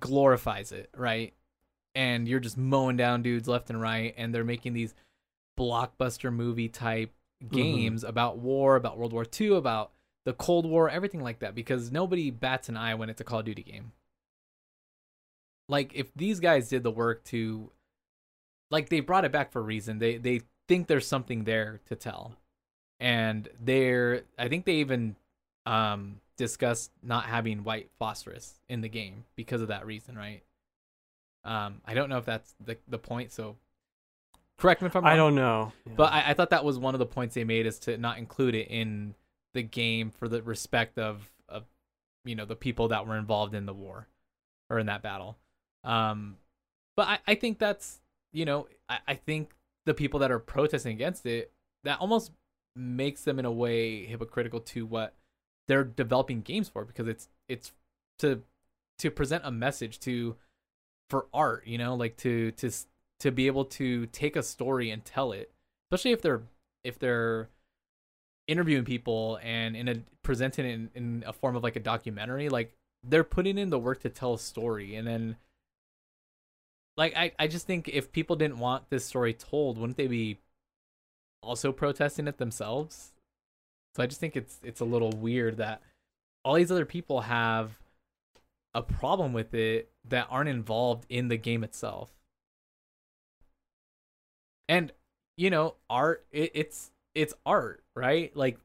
glorifies 0.00 0.72
it, 0.72 0.90
right? 0.96 1.34
And 1.94 2.26
you're 2.28 2.40
just 2.40 2.58
mowing 2.58 2.96
down 2.96 3.22
dudes 3.22 3.48
left 3.48 3.70
and 3.70 3.80
right, 3.80 4.14
and 4.16 4.34
they're 4.34 4.44
making 4.44 4.72
these 4.72 4.94
blockbuster 5.58 6.32
movie 6.32 6.68
type 6.68 7.12
Mm-hmm. 7.42 7.54
games 7.56 8.04
about 8.04 8.38
war, 8.38 8.76
about 8.76 8.96
World 8.96 9.12
War 9.12 9.26
II, 9.38 9.56
about 9.56 9.90
the 10.24 10.32
Cold 10.32 10.64
War, 10.64 10.88
everything 10.88 11.22
like 11.22 11.40
that, 11.40 11.54
because 11.54 11.92
nobody 11.92 12.30
bats 12.30 12.68
an 12.70 12.76
eye 12.76 12.94
when 12.94 13.10
it's 13.10 13.20
a 13.20 13.24
Call 13.24 13.40
of 13.40 13.44
Duty 13.44 13.62
game. 13.62 13.92
Like 15.68 15.92
if 15.94 16.12
these 16.14 16.40
guys 16.40 16.68
did 16.68 16.82
the 16.82 16.90
work 16.90 17.24
to 17.24 17.70
like 18.70 18.88
they 18.88 19.00
brought 19.00 19.24
it 19.24 19.32
back 19.32 19.52
for 19.52 19.60
a 19.60 19.62
reason. 19.62 19.98
They 19.98 20.16
they 20.16 20.42
think 20.68 20.86
there's 20.86 21.06
something 21.06 21.44
there 21.44 21.80
to 21.86 21.96
tell. 21.96 22.36
And 23.00 23.48
they're 23.60 24.22
I 24.38 24.48
think 24.48 24.64
they 24.64 24.74
even 24.76 25.16
um 25.66 26.20
discussed 26.36 26.90
not 27.02 27.24
having 27.24 27.64
white 27.64 27.90
phosphorus 27.98 28.60
in 28.68 28.80
the 28.80 28.88
game 28.88 29.24
because 29.36 29.60
of 29.60 29.68
that 29.68 29.86
reason, 29.86 30.16
right? 30.16 30.42
Um 31.44 31.80
I 31.84 31.94
don't 31.94 32.08
know 32.08 32.18
if 32.18 32.24
that's 32.24 32.54
the 32.64 32.76
the 32.88 32.98
point, 32.98 33.32
so 33.32 33.56
correct 34.58 34.82
me 34.82 34.86
if 34.86 34.96
I'm 34.96 35.04
wrong. 35.04 35.12
I 35.12 35.16
don't 35.16 35.34
know. 35.34 35.72
But 35.96 36.12
I, 36.12 36.30
I 36.30 36.34
thought 36.34 36.50
that 36.50 36.64
was 36.64 36.78
one 36.78 36.94
of 36.94 36.98
the 36.98 37.06
points 37.06 37.34
they 37.34 37.44
made 37.44 37.66
is 37.66 37.78
to 37.80 37.98
not 37.98 38.18
include 38.18 38.54
it 38.54 38.68
in 38.68 39.14
the 39.52 39.62
game 39.62 40.10
for 40.10 40.28
the 40.28 40.42
respect 40.42 40.98
of 40.98 41.30
of 41.48 41.64
you 42.24 42.34
know 42.34 42.44
the 42.44 42.56
people 42.56 42.88
that 42.88 43.06
were 43.06 43.16
involved 43.16 43.54
in 43.54 43.66
the 43.66 43.74
war 43.74 44.08
or 44.70 44.78
in 44.78 44.86
that 44.86 45.02
battle. 45.02 45.36
Um, 45.84 46.36
but 46.96 47.08
I, 47.08 47.18
I 47.28 47.34
think 47.34 47.58
that's 47.58 48.00
you 48.32 48.44
know 48.44 48.68
I, 48.88 48.98
I 49.08 49.14
think 49.14 49.52
the 49.86 49.94
people 49.94 50.20
that 50.20 50.30
are 50.30 50.38
protesting 50.38 50.92
against 50.92 51.26
it 51.26 51.52
that 51.84 52.00
almost 52.00 52.32
makes 52.76 53.22
them 53.22 53.38
in 53.38 53.44
a 53.44 53.52
way 53.52 54.04
hypocritical 54.04 54.60
to 54.60 54.86
what 54.86 55.14
they're 55.68 55.84
developing 55.84 56.40
games 56.40 56.68
for 56.68 56.84
because 56.84 57.08
it's 57.08 57.28
it's 57.48 57.72
to 58.18 58.42
to 58.98 59.10
present 59.10 59.42
a 59.44 59.50
message 59.50 59.98
to 60.00 60.36
for 61.10 61.26
art 61.32 61.66
you 61.66 61.78
know 61.78 61.94
like 61.94 62.16
to 62.16 62.50
to 62.52 62.70
to 63.20 63.30
be 63.30 63.46
able 63.46 63.64
to 63.64 64.06
take 64.06 64.36
a 64.36 64.42
story 64.42 64.90
and 64.90 65.04
tell 65.04 65.32
it 65.32 65.50
especially 65.90 66.12
if 66.12 66.22
they're 66.22 66.42
if 66.82 66.98
they're 66.98 67.48
interviewing 68.46 68.84
people 68.84 69.38
and 69.42 69.76
in 69.76 69.88
a 69.88 69.96
presenting 70.22 70.66
in, 70.66 70.90
in 70.94 71.24
a 71.26 71.32
form 71.32 71.56
of 71.56 71.62
like 71.62 71.76
a 71.76 71.80
documentary 71.80 72.48
like 72.48 72.72
they're 73.02 73.24
putting 73.24 73.58
in 73.58 73.70
the 73.70 73.78
work 73.78 74.00
to 74.00 74.08
tell 74.08 74.34
a 74.34 74.38
story 74.38 74.96
and 74.96 75.06
then 75.06 75.36
like 76.96 77.16
I, 77.16 77.32
I 77.38 77.46
just 77.46 77.66
think 77.66 77.88
if 77.88 78.12
people 78.12 78.36
didn't 78.36 78.58
want 78.58 78.90
this 78.90 79.04
story 79.04 79.32
told 79.32 79.78
wouldn't 79.78 79.96
they 79.96 80.06
be 80.06 80.38
also 81.42 81.72
protesting 81.72 82.28
it 82.28 82.38
themselves 82.38 83.13
so 83.94 84.02
i 84.02 84.06
just 84.06 84.20
think 84.20 84.36
it's 84.36 84.58
it's 84.62 84.80
a 84.80 84.84
little 84.84 85.10
weird 85.10 85.56
that 85.56 85.82
all 86.44 86.54
these 86.54 86.70
other 86.70 86.84
people 86.84 87.22
have 87.22 87.78
a 88.74 88.82
problem 88.82 89.32
with 89.32 89.54
it 89.54 89.90
that 90.08 90.26
aren't 90.30 90.48
involved 90.48 91.06
in 91.08 91.28
the 91.28 91.36
game 91.36 91.64
itself. 91.64 92.10
And 94.68 94.92
you 95.36 95.50
know 95.50 95.74
art 95.90 96.26
it, 96.32 96.52
it's 96.54 96.90
it's 97.14 97.34
art 97.46 97.82
right? 97.94 98.36
Like 98.36 98.58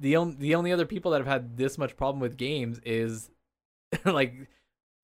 the 0.00 0.16
only 0.16 0.36
the 0.36 0.54
only 0.54 0.72
other 0.72 0.86
people 0.86 1.12
that 1.12 1.18
have 1.18 1.26
had 1.26 1.56
this 1.56 1.78
much 1.78 1.96
problem 1.96 2.20
with 2.20 2.36
games 2.36 2.80
is 2.84 3.30
like 4.04 4.48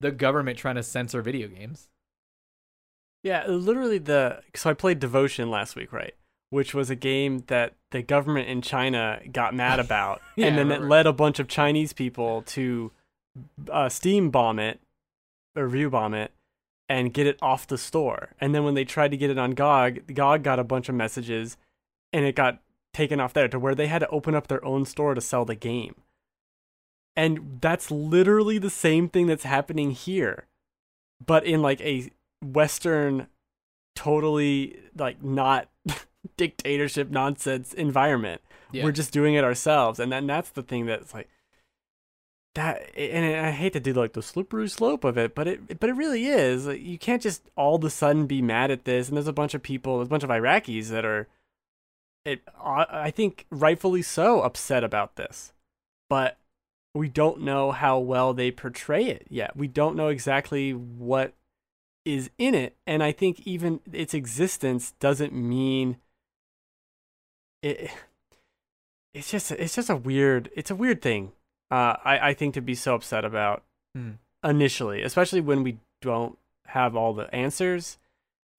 the 0.01 0.11
government 0.11 0.57
trying 0.57 0.75
to 0.75 0.83
censor 0.83 1.21
video 1.21 1.47
games. 1.47 1.89
Yeah, 3.23 3.47
literally 3.47 3.97
the 3.97 4.41
so 4.55 4.69
I 4.69 4.73
played 4.73 4.99
Devotion 4.99 5.49
last 5.49 5.75
week, 5.75 5.91
right? 5.91 6.15
Which 6.55 6.73
was 6.73 6.89
a 6.89 6.95
game 6.95 7.43
that 7.47 7.73
the 7.91 8.01
government 8.01 8.47
in 8.47 8.61
China 8.61 9.19
got 9.29 9.53
mad 9.53 9.77
about, 9.77 10.21
Yeah, 10.37 10.47
and 10.47 10.57
then 10.57 10.71
it 10.71 10.81
led 10.81 11.05
a 11.05 11.11
bunch 11.11 11.37
of 11.39 11.49
Chinese 11.49 11.91
people 11.91 12.43
to 12.43 12.91
uh, 13.69 13.89
Steam 13.89 14.29
bomb 14.29 14.57
it 14.57 14.79
or 15.53 15.65
review 15.65 15.89
bomb 15.89 16.13
it 16.13 16.31
and 16.87 17.13
get 17.13 17.27
it 17.27 17.37
off 17.41 17.67
the 17.67 17.77
store. 17.77 18.35
And 18.39 18.55
then 18.55 18.63
when 18.63 18.73
they 18.73 18.85
tried 18.85 19.11
to 19.11 19.17
get 19.17 19.29
it 19.29 19.37
on 19.37 19.51
GOG, 19.51 20.13
GOG 20.13 20.43
got 20.43 20.57
a 20.57 20.63
bunch 20.63 20.87
of 20.87 20.95
messages, 20.95 21.57
and 22.13 22.23
it 22.23 22.37
got 22.37 22.61
taken 22.93 23.19
off 23.19 23.33
there 23.33 23.49
to 23.49 23.59
where 23.59 23.75
they 23.75 23.87
had 23.87 23.99
to 23.99 24.07
open 24.07 24.33
up 24.33 24.47
their 24.47 24.63
own 24.63 24.85
store 24.85 25.13
to 25.13 25.19
sell 25.19 25.43
the 25.43 25.55
game. 25.55 25.95
And 27.17 27.57
that's 27.59 27.91
literally 27.91 28.59
the 28.59 28.69
same 28.69 29.09
thing 29.09 29.27
that's 29.27 29.43
happening 29.43 29.91
here, 29.91 30.45
but 31.25 31.45
in 31.45 31.61
like 31.61 31.81
a 31.81 32.11
Western, 32.41 33.27
totally 33.93 34.79
like 34.97 35.21
not 35.21 35.67
dictatorship 36.37 37.09
nonsense 37.09 37.73
environment. 37.73 38.41
yeah 38.71 38.83
We're 38.83 38.91
just 38.91 39.11
doing 39.11 39.35
it 39.35 39.43
ourselves, 39.43 39.99
and 39.99 40.11
then 40.11 40.27
that's 40.27 40.49
the 40.49 40.63
thing 40.63 40.85
that's 40.85 41.13
like 41.13 41.29
that. 42.55 42.89
And 42.97 43.45
I 43.45 43.51
hate 43.51 43.73
to 43.73 43.79
do 43.79 43.93
like 43.93 44.13
the 44.13 44.23
slippery 44.23 44.67
slope 44.67 45.03
of 45.03 45.17
it, 45.17 45.35
but 45.35 45.47
it 45.47 45.79
but 45.79 45.89
it 45.89 45.93
really 45.93 46.25
is. 46.25 46.65
Like, 46.65 46.81
you 46.81 46.97
can't 46.97 47.21
just 47.21 47.43
all 47.55 47.75
of 47.75 47.83
a 47.83 47.89
sudden 47.89 48.25
be 48.25 48.41
mad 48.41 48.71
at 48.71 48.85
this. 48.85 49.07
And 49.07 49.15
there's 49.15 49.27
a 49.27 49.33
bunch 49.33 49.53
of 49.53 49.61
people, 49.61 49.97
there's 49.97 50.07
a 50.07 50.09
bunch 50.09 50.23
of 50.23 50.29
Iraqis 50.29 50.87
that 50.89 51.05
are, 51.05 51.27
it 52.25 52.41
I 52.59 52.85
I 52.89 53.11
think 53.11 53.45
rightfully 53.51 54.01
so, 54.01 54.41
upset 54.41 54.83
about 54.83 55.15
this, 55.15 55.53
but 56.09 56.37
we 56.95 57.09
don't 57.09 57.41
know 57.41 57.71
how 57.71 57.99
well 57.99 58.33
they 58.33 58.51
portray 58.51 59.05
it 59.05 59.27
yet. 59.29 59.55
We 59.55 59.67
don't 59.67 59.97
know 59.97 60.07
exactly 60.07 60.71
what 60.71 61.33
is 62.05 62.29
in 62.37 62.55
it, 62.55 62.77
and 62.87 63.03
I 63.03 63.11
think 63.11 63.41
even 63.45 63.81
its 63.91 64.13
existence 64.13 64.93
doesn't 64.99 65.33
mean 65.33 65.97
it. 67.61 67.91
It's 69.13 69.31
just 69.31 69.51
it's 69.51 69.75
just 69.75 69.89
a 69.89 69.95
weird 69.95 70.49
it's 70.55 70.71
a 70.71 70.75
weird 70.75 71.01
thing. 71.01 71.31
Uh, 71.71 71.95
I 72.03 72.29
I 72.29 72.33
think 72.33 72.53
to 72.55 72.61
be 72.61 72.75
so 72.75 72.95
upset 72.95 73.23
about 73.25 73.63
Hmm. 73.95 74.11
initially, 74.43 75.01
especially 75.03 75.39
when 75.39 75.63
we 75.63 75.77
don't 76.01 76.37
have 76.67 76.95
all 76.95 77.13
the 77.13 77.33
answers, 77.33 77.97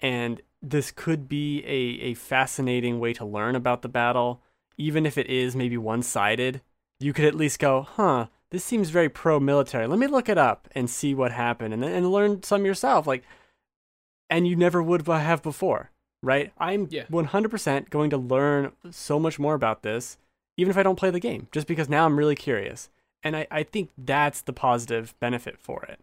and 0.01 0.41
this 0.63 0.91
could 0.91 1.29
be 1.29 1.63
a 1.67 2.11
a 2.11 2.15
fascinating 2.15 2.99
way 3.01 3.13
to 3.13 3.25
learn 3.25 3.55
about 3.55 3.83
the 3.83 3.89
battle, 3.89 4.41
even 4.79 5.05
if 5.05 5.19
it 5.19 5.27
is 5.29 5.55
maybe 5.55 5.77
one 5.77 6.03
sided. 6.03 6.63
You 6.99 7.13
could 7.13 7.27
at 7.27 7.35
least 7.35 7.59
go, 7.59 7.83
huh? 7.83 8.29
This 8.51 8.65
seems 8.65 8.89
very 8.89 9.11
pro 9.11 9.39
military. 9.39 9.87
Let 9.87 9.99
me 9.99 10.07
look 10.07 10.31
it 10.31 10.39
up 10.39 10.69
and 10.75 10.89
see 10.89 11.15
what 11.15 11.33
happened, 11.33 11.75
and 11.75 11.83
then 11.83 11.93
and 11.93 12.11
learn 12.11 12.43
some 12.43 12.65
yourself. 12.65 13.07
Like, 13.07 13.23
and 14.31 14.49
you 14.49 14.57
never 14.57 14.83
would 14.83 15.07
have 15.07 15.43
before, 15.43 15.91
right? 16.23 16.53
I'm 16.59 16.89
Yeah. 16.91 17.05
100% 17.11 17.91
going 17.91 18.11
to 18.11 18.17
learn 18.17 18.73
so 18.91 19.19
much 19.19 19.39
more 19.39 19.55
about 19.55 19.83
this, 19.83 20.19
even 20.57 20.71
if 20.71 20.77
I 20.77 20.83
don't 20.83 20.99
play 20.99 21.11
the 21.11 21.21
game, 21.21 21.49
just 21.53 21.67
because 21.67 21.89
now 21.89 22.07
I'm 22.07 22.19
really 22.19 22.35
curious. 22.35 22.91
And 23.23 23.37
I, 23.37 23.47
I 23.51 23.63
think 23.63 23.91
that's 23.99 24.41
the 24.41 24.53
positive 24.53 25.15
benefit 25.21 25.59
for 25.59 25.83
it. 25.85 26.01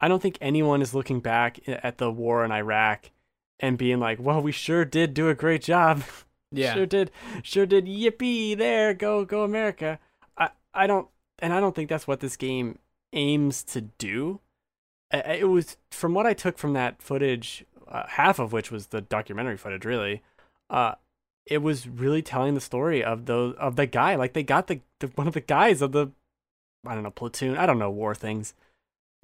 I 0.00 0.08
don't 0.08 0.22
think 0.22 0.38
anyone 0.40 0.80
is 0.82 0.94
looking 0.94 1.20
back 1.20 1.58
at 1.68 1.98
the 1.98 2.10
war 2.10 2.44
in 2.44 2.52
Iraq 2.52 3.10
and 3.58 3.76
being 3.76 4.00
like, 4.00 4.18
well, 4.20 4.40
we 4.40 4.52
sure 4.52 4.84
did 4.84 5.14
do 5.14 5.28
a 5.28 5.34
great 5.34 5.62
job. 5.62 6.02
yeah 6.52 6.74
Sure 6.74 6.86
did. 6.86 7.10
Sure 7.42 7.66
did. 7.66 7.86
Yippee! 7.86 8.56
There, 8.56 8.94
go, 8.94 9.24
go, 9.24 9.44
America. 9.44 9.98
I, 10.38 10.50
I 10.72 10.86
don't, 10.86 11.08
and 11.38 11.52
I 11.52 11.60
don't 11.60 11.74
think 11.74 11.88
that's 11.88 12.06
what 12.06 12.20
this 12.20 12.36
game 12.36 12.78
aims 13.12 13.62
to 13.64 13.82
do. 13.82 14.40
It 15.12 15.48
was 15.48 15.76
from 15.90 16.14
what 16.14 16.26
I 16.26 16.34
took 16.34 16.56
from 16.56 16.72
that 16.74 17.02
footage, 17.02 17.64
uh, 17.90 18.06
half 18.08 18.38
of 18.38 18.52
which 18.52 18.70
was 18.70 18.88
the 18.88 19.00
documentary 19.00 19.56
footage, 19.56 19.84
really. 19.84 20.22
Uh, 20.68 20.94
it 21.46 21.58
was 21.58 21.88
really 21.88 22.22
telling 22.22 22.54
the 22.54 22.60
story 22.60 23.02
of 23.02 23.26
those 23.26 23.54
of 23.56 23.76
the 23.76 23.86
guy. 23.86 24.14
Like 24.14 24.32
they 24.34 24.42
got 24.42 24.66
the, 24.68 24.80
the 25.00 25.08
one 25.08 25.26
of 25.26 25.34
the 25.34 25.40
guys 25.40 25.82
of 25.82 25.92
the, 25.92 26.08
I 26.86 26.94
don't 26.94 27.02
know, 27.02 27.10
platoon. 27.10 27.56
I 27.56 27.66
don't 27.66 27.78
know 27.78 27.90
war 27.90 28.14
things. 28.14 28.54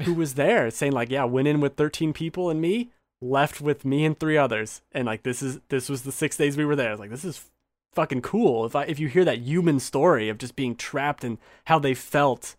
Who 0.03 0.13
was 0.15 0.35
there 0.35 0.71
saying 0.71 0.93
like, 0.93 1.11
yeah, 1.11 1.25
went 1.25 1.49
in 1.49 1.61
with 1.61 1.77
thirteen 1.77 2.13
people 2.13 2.51
and 2.51 2.61
me, 2.61 2.91
left 3.23 3.61
with 3.61 3.85
me 3.85 4.05
and 4.05 4.19
three 4.19 4.37
others, 4.37 4.83
and 4.93 5.07
like 5.07 5.23
this 5.23 5.41
is 5.43 5.61
this 5.69 5.89
was 5.89 6.03
the 6.03 6.13
six 6.13 6.37
days 6.37 6.57
we 6.57 6.65
were 6.65 6.77
there. 6.77 6.89
I 6.89 6.93
was 6.93 7.01
like, 7.01 7.11
this 7.11 7.25
is 7.25 7.47
fucking 7.95 8.21
cool. 8.23 8.67
If 8.67 8.77
I 8.77 8.85
if 8.85 8.99
you 8.99 9.09
hear 9.09 9.25
that 9.25 9.39
human 9.39 9.81
story 9.81 10.29
of 10.29 10.37
just 10.39 10.55
being 10.57 10.77
trapped 10.77 11.25
and 11.25 11.39
how 11.67 11.79
they 11.79 11.95
felt 11.95 12.57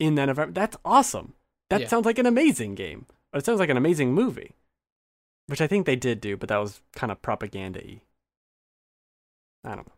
in 0.00 0.16
that 0.16 0.28
environment, 0.28 0.56
that's 0.56 0.76
awesome. 0.84 1.34
That 1.70 1.82
Yeah. 1.82 1.86
sounds 1.88 2.04
like 2.06 2.18
an 2.18 2.26
amazing 2.26 2.74
game. 2.74 3.06
It 3.32 3.44
sounds 3.46 3.60
like 3.60 3.70
an 3.70 3.76
amazing 3.76 4.12
movie. 4.12 4.52
Which 5.52 5.60
I 5.60 5.66
think 5.66 5.84
they 5.84 5.96
did 5.96 6.22
do, 6.22 6.38
but 6.38 6.48
that 6.48 6.56
was 6.56 6.80
kind 6.94 7.12
of 7.12 7.20
propaganda 7.20 7.78
y. 7.84 8.00
I 9.62 9.74
don't 9.74 9.86
know. 9.86 9.92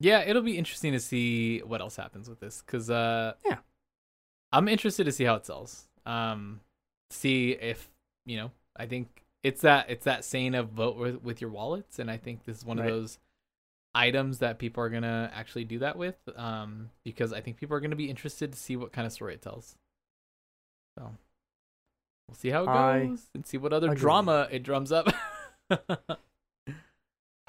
Yeah, 0.00 0.24
it'll 0.26 0.42
be 0.42 0.58
interesting 0.58 0.90
to 0.90 0.98
see 0.98 1.60
what 1.60 1.80
else 1.80 1.94
happens 1.94 2.28
with 2.28 2.40
this 2.40 2.64
because 2.66 2.90
uh, 2.90 3.34
Yeah. 3.44 3.58
I'm 4.50 4.66
interested 4.66 5.04
to 5.04 5.12
see 5.12 5.22
how 5.22 5.36
it 5.36 5.46
sells. 5.46 5.88
Um, 6.04 6.62
see 7.10 7.52
if 7.52 7.88
you 8.24 8.38
know. 8.38 8.50
I 8.76 8.86
think 8.86 9.22
it's 9.44 9.60
that 9.60 9.88
it's 9.88 10.04
that 10.04 10.24
saying 10.24 10.56
of 10.56 10.70
vote 10.70 10.96
with, 10.96 11.22
with 11.22 11.40
your 11.40 11.50
wallets, 11.50 12.00
and 12.00 12.10
I 12.10 12.16
think 12.16 12.44
this 12.44 12.56
is 12.56 12.64
one 12.64 12.78
Right. 12.78 12.88
of 12.88 12.92
those 12.92 13.20
items 13.94 14.40
that 14.40 14.58
people 14.58 14.82
are 14.82 14.90
gonna 14.90 15.30
actually 15.32 15.64
do 15.64 15.78
that 15.78 15.96
with. 15.96 16.16
Um, 16.34 16.90
because 17.04 17.32
I 17.32 17.40
think 17.40 17.56
people 17.56 17.76
are 17.76 17.80
gonna 17.80 17.94
be 17.94 18.10
interested 18.10 18.50
to 18.50 18.58
see 18.58 18.74
what 18.74 18.90
kind 18.90 19.06
of 19.06 19.12
story 19.12 19.34
it 19.34 19.42
tells. 19.42 19.76
So 20.98 21.14
we'll 22.28 22.34
see 22.36 22.50
how 22.50 22.64
it 22.64 22.68
I 22.68 23.06
goes 23.06 23.26
and 23.34 23.46
see 23.46 23.56
what 23.58 23.72
other 23.72 23.88
agree. 23.88 24.00
drama 24.00 24.48
it 24.50 24.62
drums 24.62 24.92
up. 24.92 25.06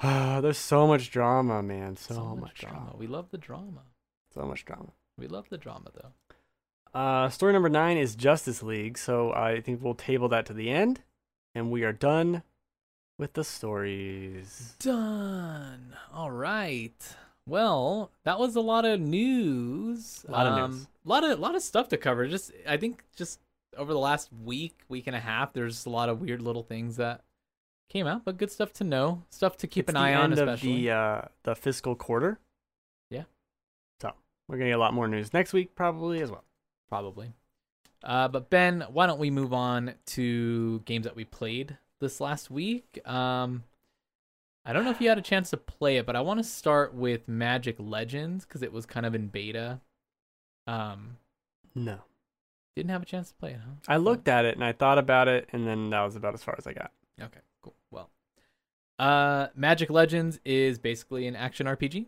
There's 0.02 0.58
so 0.58 0.86
much 0.86 1.10
drama, 1.10 1.62
man. 1.62 1.96
So, 1.96 2.36
much, 2.36 2.54
drama. 2.60 2.76
drama. 2.76 2.96
We 2.96 3.06
love 3.06 3.30
the 3.30 3.38
drama. 3.38 3.82
So 4.32 4.42
much 4.42 4.64
drama. 4.64 4.90
We 5.16 5.26
love 5.26 5.48
the 5.50 5.58
drama 5.58 5.90
though. 5.94 6.12
Uh, 6.98 7.28
story 7.28 7.52
number 7.52 7.68
nine 7.68 7.96
is 7.98 8.14
Justice 8.14 8.62
League, 8.62 8.96
so 8.96 9.32
I 9.32 9.60
think 9.60 9.82
we'll 9.82 9.94
table 9.94 10.28
that 10.30 10.46
to 10.46 10.54
the 10.54 10.70
end, 10.70 11.02
and 11.54 11.70
we 11.70 11.82
are 11.84 11.92
done 11.92 12.42
with 13.18 13.34
the 13.34 13.44
stories. 13.44 14.74
Done. 14.78 15.96
All 16.14 16.30
right. 16.30 16.94
Well, 17.46 18.10
that 18.24 18.38
was 18.38 18.56
a 18.56 18.60
lot 18.60 18.84
of 18.84 19.00
news. 19.00 20.24
A 20.28 20.30
lot 20.30 20.46
of 20.46 20.52
Um, 20.58 20.70
news. 20.70 20.86
lot 21.04 21.24
of 21.24 21.38
lot 21.40 21.54
of 21.56 21.62
stuff 21.62 21.88
to 21.88 21.96
cover. 21.96 22.26
Just 22.28 22.52
I 22.66 22.76
think 22.76 23.04
just 23.16 23.40
over 23.78 23.92
the 23.92 23.98
last 23.98 24.28
week, 24.44 24.80
week 24.88 25.06
and 25.06 25.16
a 25.16 25.20
half, 25.20 25.52
there's 25.52 25.86
a 25.86 25.90
lot 25.90 26.08
of 26.08 26.20
weird 26.20 26.42
little 26.42 26.62
things 26.62 26.96
that 26.96 27.22
came 27.88 28.06
out, 28.06 28.24
but 28.24 28.36
good 28.36 28.50
stuff 28.50 28.72
to 28.74 28.84
know. 28.84 29.22
Stuff 29.30 29.56
to 29.58 29.66
keep 29.66 29.84
It's 29.84 29.90
an 29.90 29.96
eye 29.96 30.14
on, 30.14 30.32
especially. 30.32 30.82
the 30.86 30.90
uh, 30.90 31.22
the 31.44 31.54
fiscal 31.54 31.94
quarter. 31.94 32.38
Yeah. 33.10 33.24
So 34.00 34.12
we're 34.48 34.56
gonna 34.58 34.70
get 34.70 34.76
a 34.76 34.80
lot 34.80 34.92
more 34.94 35.08
news 35.08 35.32
next 35.32 35.52
week, 35.52 35.74
probably 35.74 36.20
as 36.20 36.30
well. 36.30 36.44
probably. 36.88 37.32
Uh, 38.04 38.28
but 38.28 38.48
Ben, 38.50 38.84
why 38.92 39.06
don't 39.06 39.18
we 39.18 39.30
move 39.30 39.52
on 39.52 39.94
to 40.06 40.80
games 40.84 41.04
that 41.04 41.16
we 41.16 41.24
played 41.24 41.78
this 42.00 42.20
last 42.20 42.48
week? 42.50 43.00
Um, 43.04 43.64
I 44.64 44.72
don't 44.72 44.84
know 44.84 44.90
if 44.90 45.00
you 45.00 45.08
had 45.08 45.18
a 45.18 45.22
chance 45.22 45.50
to 45.50 45.56
play 45.56 45.96
it, 45.96 46.06
but 46.06 46.14
I 46.14 46.20
want 46.20 46.38
to 46.38 46.44
start 46.44 46.94
with 46.94 47.26
Magic 47.26 47.74
Legends 47.78 48.44
because 48.44 48.62
it 48.62 48.72
was 48.72 48.86
kind 48.86 49.04
of 49.06 49.14
in 49.16 49.26
beta. 49.28 49.80
Um, 50.68 51.16
No, 51.74 51.98
didn't 52.78 52.90
have 52.90 53.02
a 53.02 53.06
chance 53.06 53.28
to 53.28 53.34
play 53.34 53.50
it, 53.50 53.60
huh? 53.62 53.72
I 53.88 53.96
looked 53.96 54.28
at 54.28 54.44
it 54.44 54.54
and 54.54 54.64
I 54.64 54.70
thought 54.72 54.98
about 54.98 55.26
it, 55.26 55.48
and 55.52 55.66
then 55.66 55.90
that 55.90 56.00
was 56.02 56.14
about 56.14 56.34
as 56.34 56.44
far 56.44 56.54
as 56.56 56.66
I 56.66 56.72
got. 56.72 56.92
Okay, 57.20 57.40
cool. 57.60 57.74
Well, 57.90 58.08
uh, 59.00 59.48
Magic 59.56 59.90
Legends 59.90 60.38
is 60.44 60.78
basically 60.78 61.26
an 61.26 61.34
action 61.34 61.66
RPG, 61.66 62.06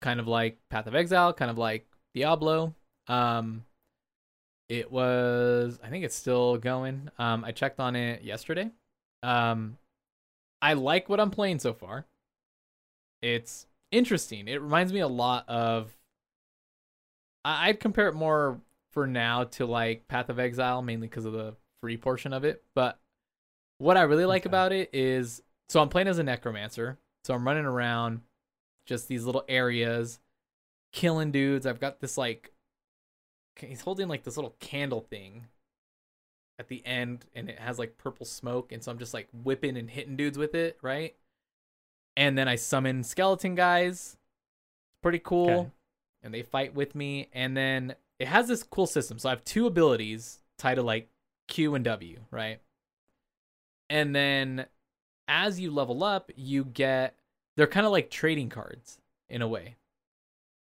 kind 0.00 0.18
of 0.18 0.26
like 0.26 0.58
Path 0.70 0.86
of 0.86 0.94
Exile, 0.94 1.34
kind 1.34 1.50
of 1.50 1.58
like 1.58 1.86
Diablo. 2.14 2.74
Um, 3.06 3.64
it 4.70 4.90
was, 4.90 5.78
I 5.84 5.88
think 5.88 6.06
it's 6.06 6.16
still 6.16 6.56
going. 6.56 7.10
Um, 7.18 7.44
I 7.44 7.52
checked 7.52 7.78
on 7.78 7.94
it 7.94 8.22
yesterday. 8.22 8.70
Um, 9.22 9.76
I 10.62 10.72
like 10.72 11.10
what 11.10 11.20
I'm 11.20 11.30
playing 11.30 11.58
so 11.58 11.74
far. 11.74 12.06
It's 13.20 13.66
interesting. 13.92 14.48
It 14.48 14.62
reminds 14.62 14.92
me 14.92 15.00
a 15.00 15.08
lot 15.08 15.46
of. 15.48 15.94
I'd 17.44 17.80
compare 17.80 18.08
it 18.08 18.14
more 18.14 18.60
for 18.98 19.06
now 19.06 19.44
to 19.44 19.64
like 19.64 20.08
Path 20.08 20.28
of 20.28 20.40
Exile, 20.40 20.82
mainly 20.82 21.06
because 21.06 21.24
of 21.24 21.32
the 21.32 21.54
free 21.80 21.96
portion 21.96 22.32
of 22.32 22.42
it. 22.42 22.64
But 22.74 22.98
what 23.78 23.96
I 23.96 24.02
really 24.02 24.24
like 24.24 24.42
Okay. 24.42 24.50
about 24.50 24.72
it 24.72 24.90
is 24.92 25.40
so 25.68 25.80
I'm 25.80 25.88
playing 25.88 26.08
as 26.08 26.18
a 26.18 26.24
necromancer. 26.24 26.98
So 27.24 27.32
I'm 27.32 27.46
running 27.46 27.64
around 27.64 28.22
just 28.86 29.06
these 29.06 29.24
little 29.24 29.44
areas, 29.48 30.18
killing 30.92 31.30
dudes. 31.30 31.64
I've 31.64 31.78
got 31.78 32.00
this 32.00 32.18
like 32.18 32.50
he's 33.54 33.82
holding 33.82 34.08
like 34.08 34.24
this 34.24 34.36
little 34.36 34.56
candle 34.58 35.02
thing 35.02 35.46
at 36.58 36.66
the 36.66 36.84
end 36.84 37.24
and 37.36 37.48
it 37.48 37.60
has 37.60 37.78
like 37.78 37.98
purple 37.98 38.26
smoke 38.26 38.72
and 38.72 38.82
so 38.82 38.90
I'm 38.90 38.98
just 38.98 39.14
like 39.14 39.28
whipping 39.32 39.76
and 39.76 39.88
hitting 39.88 40.16
dudes 40.16 40.38
with 40.38 40.56
it, 40.56 40.76
right? 40.82 41.14
And 42.16 42.36
then 42.36 42.48
I 42.48 42.56
summon 42.56 43.04
skeleton 43.04 43.54
guys. 43.54 44.16
It's 44.16 45.02
pretty 45.04 45.20
cool. 45.20 45.50
Okay. 45.50 45.70
And 46.24 46.34
they 46.34 46.42
fight 46.42 46.74
with 46.74 46.96
me 46.96 47.28
and 47.32 47.56
then 47.56 47.94
it 48.18 48.28
has 48.28 48.48
this 48.48 48.62
cool 48.62 48.86
system. 48.86 49.18
So 49.18 49.28
I 49.28 49.32
have 49.32 49.44
two 49.44 49.66
abilities 49.66 50.40
tied 50.58 50.76
to 50.76 50.82
like 50.82 51.08
Q 51.46 51.74
and 51.74 51.84
W, 51.84 52.20
right? 52.30 52.60
And 53.90 54.14
then 54.14 54.66
as 55.26 55.60
you 55.60 55.70
level 55.70 56.02
up, 56.04 56.30
you 56.36 56.64
get 56.64 57.14
they're 57.56 57.66
kind 57.66 57.86
of 57.86 57.92
like 57.92 58.10
trading 58.10 58.48
cards 58.48 58.98
in 59.28 59.42
a 59.42 59.48
way. 59.48 59.76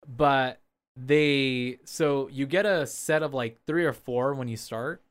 But 0.08 0.62
they 0.96 1.80
so 1.84 2.28
you 2.30 2.46
get 2.46 2.66
a 2.66 2.88
set 2.88 3.24
of 3.24 3.34
like 3.34 3.60
three 3.66 3.86
or 3.86 3.94
four 3.94 4.34
when 4.34 4.48
you 4.48 4.58
start, 4.58 5.02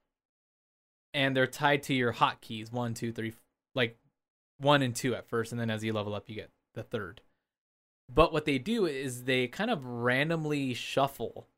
and 1.14 1.37
they're 1.37 1.47
tied 1.47 1.82
to 1.84 1.95
your 1.95 2.12
hotkeys 2.12 2.72
one, 2.72 2.95
two, 2.95 3.12
three, 3.12 3.32
like 3.74 3.97
one 4.59 4.82
and 4.82 4.95
two 4.95 5.14
at 5.14 5.28
first, 5.28 5.53
and 5.53 5.61
then 5.61 5.70
as 5.70 5.84
you 5.84 5.93
level 5.93 6.14
up, 6.14 6.28
you 6.28 6.34
get 6.34 6.51
the 6.74 6.82
third. 6.82 7.20
But 8.12 8.32
what 8.32 8.45
they 8.45 8.59
do 8.59 8.87
is 8.87 9.24
they 9.24 9.49
kind 9.49 9.70
of 9.70 9.84
randomly 9.84 10.74
shuffle 10.74 11.49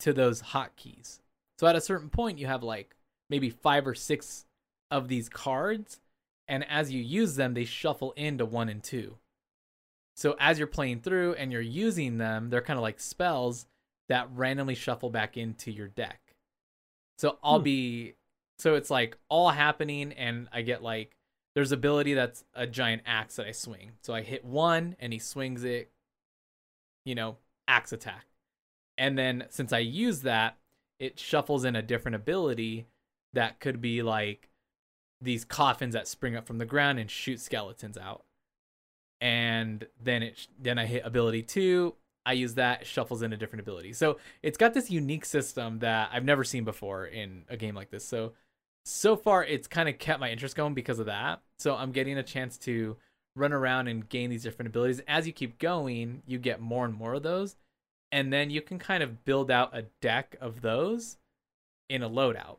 to 0.00 0.12
those 0.12 0.42
hotkeys. 0.42 1.20
So 1.58 1.66
at 1.66 1.76
a 1.76 1.80
certain 1.80 2.10
point, 2.10 2.38
you 2.38 2.46
have 2.46 2.62
like 2.62 2.94
maybe 3.30 3.50
five 3.50 3.86
or 3.86 3.94
six 3.94 4.46
of 4.90 5.08
these 5.08 5.28
cards, 5.28 6.00
and 6.48 6.64
as 6.68 6.92
you 6.92 7.02
use 7.02 7.36
them, 7.36 7.54
they 7.54 7.64
shuffle 7.64 8.12
into 8.12 8.44
one 8.44 8.68
and 8.68 8.82
two. 8.82 9.16
So 10.16 10.36
as 10.40 10.58
you're 10.58 10.66
playing 10.66 11.00
through 11.00 11.34
and 11.34 11.52
you're 11.52 11.60
using 11.60 12.18
them, 12.18 12.48
they're 12.50 12.62
kind 12.62 12.78
of 12.78 12.82
like 12.82 13.00
spells 13.00 13.66
that 14.08 14.28
randomly 14.32 14.74
shuffle 14.74 15.10
back 15.10 15.36
into 15.36 15.70
your 15.70 15.88
deck. 15.88 16.20
So 17.18 17.38
I'll 17.42 17.58
Hmm. 17.58 17.64
be 17.64 18.14
so 18.58 18.74
it's 18.74 18.90
like 18.90 19.18
all 19.28 19.50
happening 19.50 20.12
and 20.12 20.48
I 20.52 20.62
get 20.62 20.82
like 20.82 21.16
there's 21.54 21.72
ability 21.72 22.14
that's 22.14 22.44
a 22.54 22.66
giant 22.66 23.02
axe 23.06 23.36
that 23.36 23.46
I 23.46 23.52
swing. 23.52 23.92
So 24.02 24.14
I 24.14 24.22
hit 24.22 24.44
one 24.44 24.96
and 25.00 25.12
he 25.12 25.18
swings 25.18 25.64
it, 25.64 25.90
you 27.04 27.14
know, 27.14 27.36
axe 27.68 27.92
attack. 27.92 28.26
And 28.98 29.18
then 29.18 29.44
since 29.50 29.72
I 29.72 29.78
use 29.78 30.22
that, 30.22 30.56
it 30.98 31.18
shuffles 31.18 31.64
in 31.64 31.76
a 31.76 31.82
different 31.82 32.14
ability 32.14 32.86
that 33.32 33.60
could 33.60 33.80
be 33.80 34.02
like 34.02 34.48
these 35.20 35.44
coffins 35.44 35.94
that 35.94 36.08
spring 36.08 36.36
up 36.36 36.46
from 36.46 36.58
the 36.58 36.64
ground 36.64 36.98
and 36.98 37.10
shoot 37.10 37.40
skeletons 37.40 37.98
out. 37.98 38.24
And 39.20 39.86
then 40.02 40.22
it 40.22 40.46
then 40.60 40.78
I 40.78 40.86
hit 40.86 41.02
ability 41.04 41.42
2, 41.42 41.94
I 42.26 42.32
use 42.32 42.54
that, 42.54 42.86
shuffles 42.86 43.22
in 43.22 43.32
a 43.32 43.36
different 43.36 43.60
ability. 43.60 43.92
So 43.92 44.18
it's 44.42 44.58
got 44.58 44.74
this 44.74 44.90
unique 44.90 45.24
system 45.24 45.78
that 45.78 46.10
I've 46.12 46.24
never 46.24 46.44
seen 46.44 46.64
before 46.64 47.06
in 47.06 47.44
a 47.48 47.56
game 47.56 47.74
like 47.74 47.90
this. 47.90 48.06
So 48.06 48.32
so 48.84 49.16
far 49.16 49.44
it's 49.44 49.68
kind 49.68 49.88
of 49.88 49.98
kept 49.98 50.20
my 50.20 50.30
interest 50.30 50.56
going 50.56 50.74
because 50.74 50.98
of 50.98 51.06
that. 51.06 51.40
So 51.58 51.74
I'm 51.74 51.92
getting 51.92 52.18
a 52.18 52.22
chance 52.22 52.58
to 52.58 52.96
run 53.34 53.52
around 53.52 53.88
and 53.88 54.08
gain 54.08 54.30
these 54.30 54.42
different 54.42 54.68
abilities. 54.68 55.00
As 55.06 55.26
you 55.26 55.32
keep 55.32 55.58
going, 55.58 56.22
you 56.26 56.38
get 56.38 56.60
more 56.60 56.84
and 56.84 56.94
more 56.94 57.14
of 57.14 57.22
those. 57.22 57.56
And 58.12 58.32
then 58.32 58.50
you 58.50 58.62
can 58.62 58.78
kind 58.78 59.02
of 59.02 59.24
build 59.24 59.50
out 59.50 59.76
a 59.76 59.86
deck 60.00 60.36
of 60.40 60.62
those 60.62 61.18
in 61.88 62.02
a 62.02 62.10
loadout. 62.10 62.58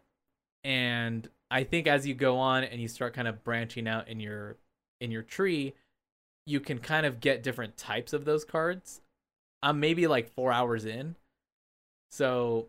And 0.64 1.28
I 1.50 1.64
think 1.64 1.88
as 1.88 2.06
you 2.06 2.14
go 2.14 2.38
on 2.38 2.64
and 2.64 2.82
you 2.82 2.88
start 2.88 3.14
kind 3.14 3.28
of 3.28 3.44
branching 3.44 3.88
out 3.88 4.08
in 4.08 4.20
your 4.20 4.58
in 5.00 5.12
your 5.12 5.22
tree, 5.22 5.74
you 6.46 6.60
can 6.60 6.80
kind 6.80 7.06
of 7.06 7.20
get 7.20 7.44
different 7.44 7.78
types 7.78 8.14
of 8.14 8.26
those 8.26 8.44
cards. 8.44 9.02
I'm 9.64 9.80
maybe 9.80 10.08
like 10.08 10.34
4 10.34 10.52
hours 10.52 10.86
in. 10.86 11.16
So 12.12 12.68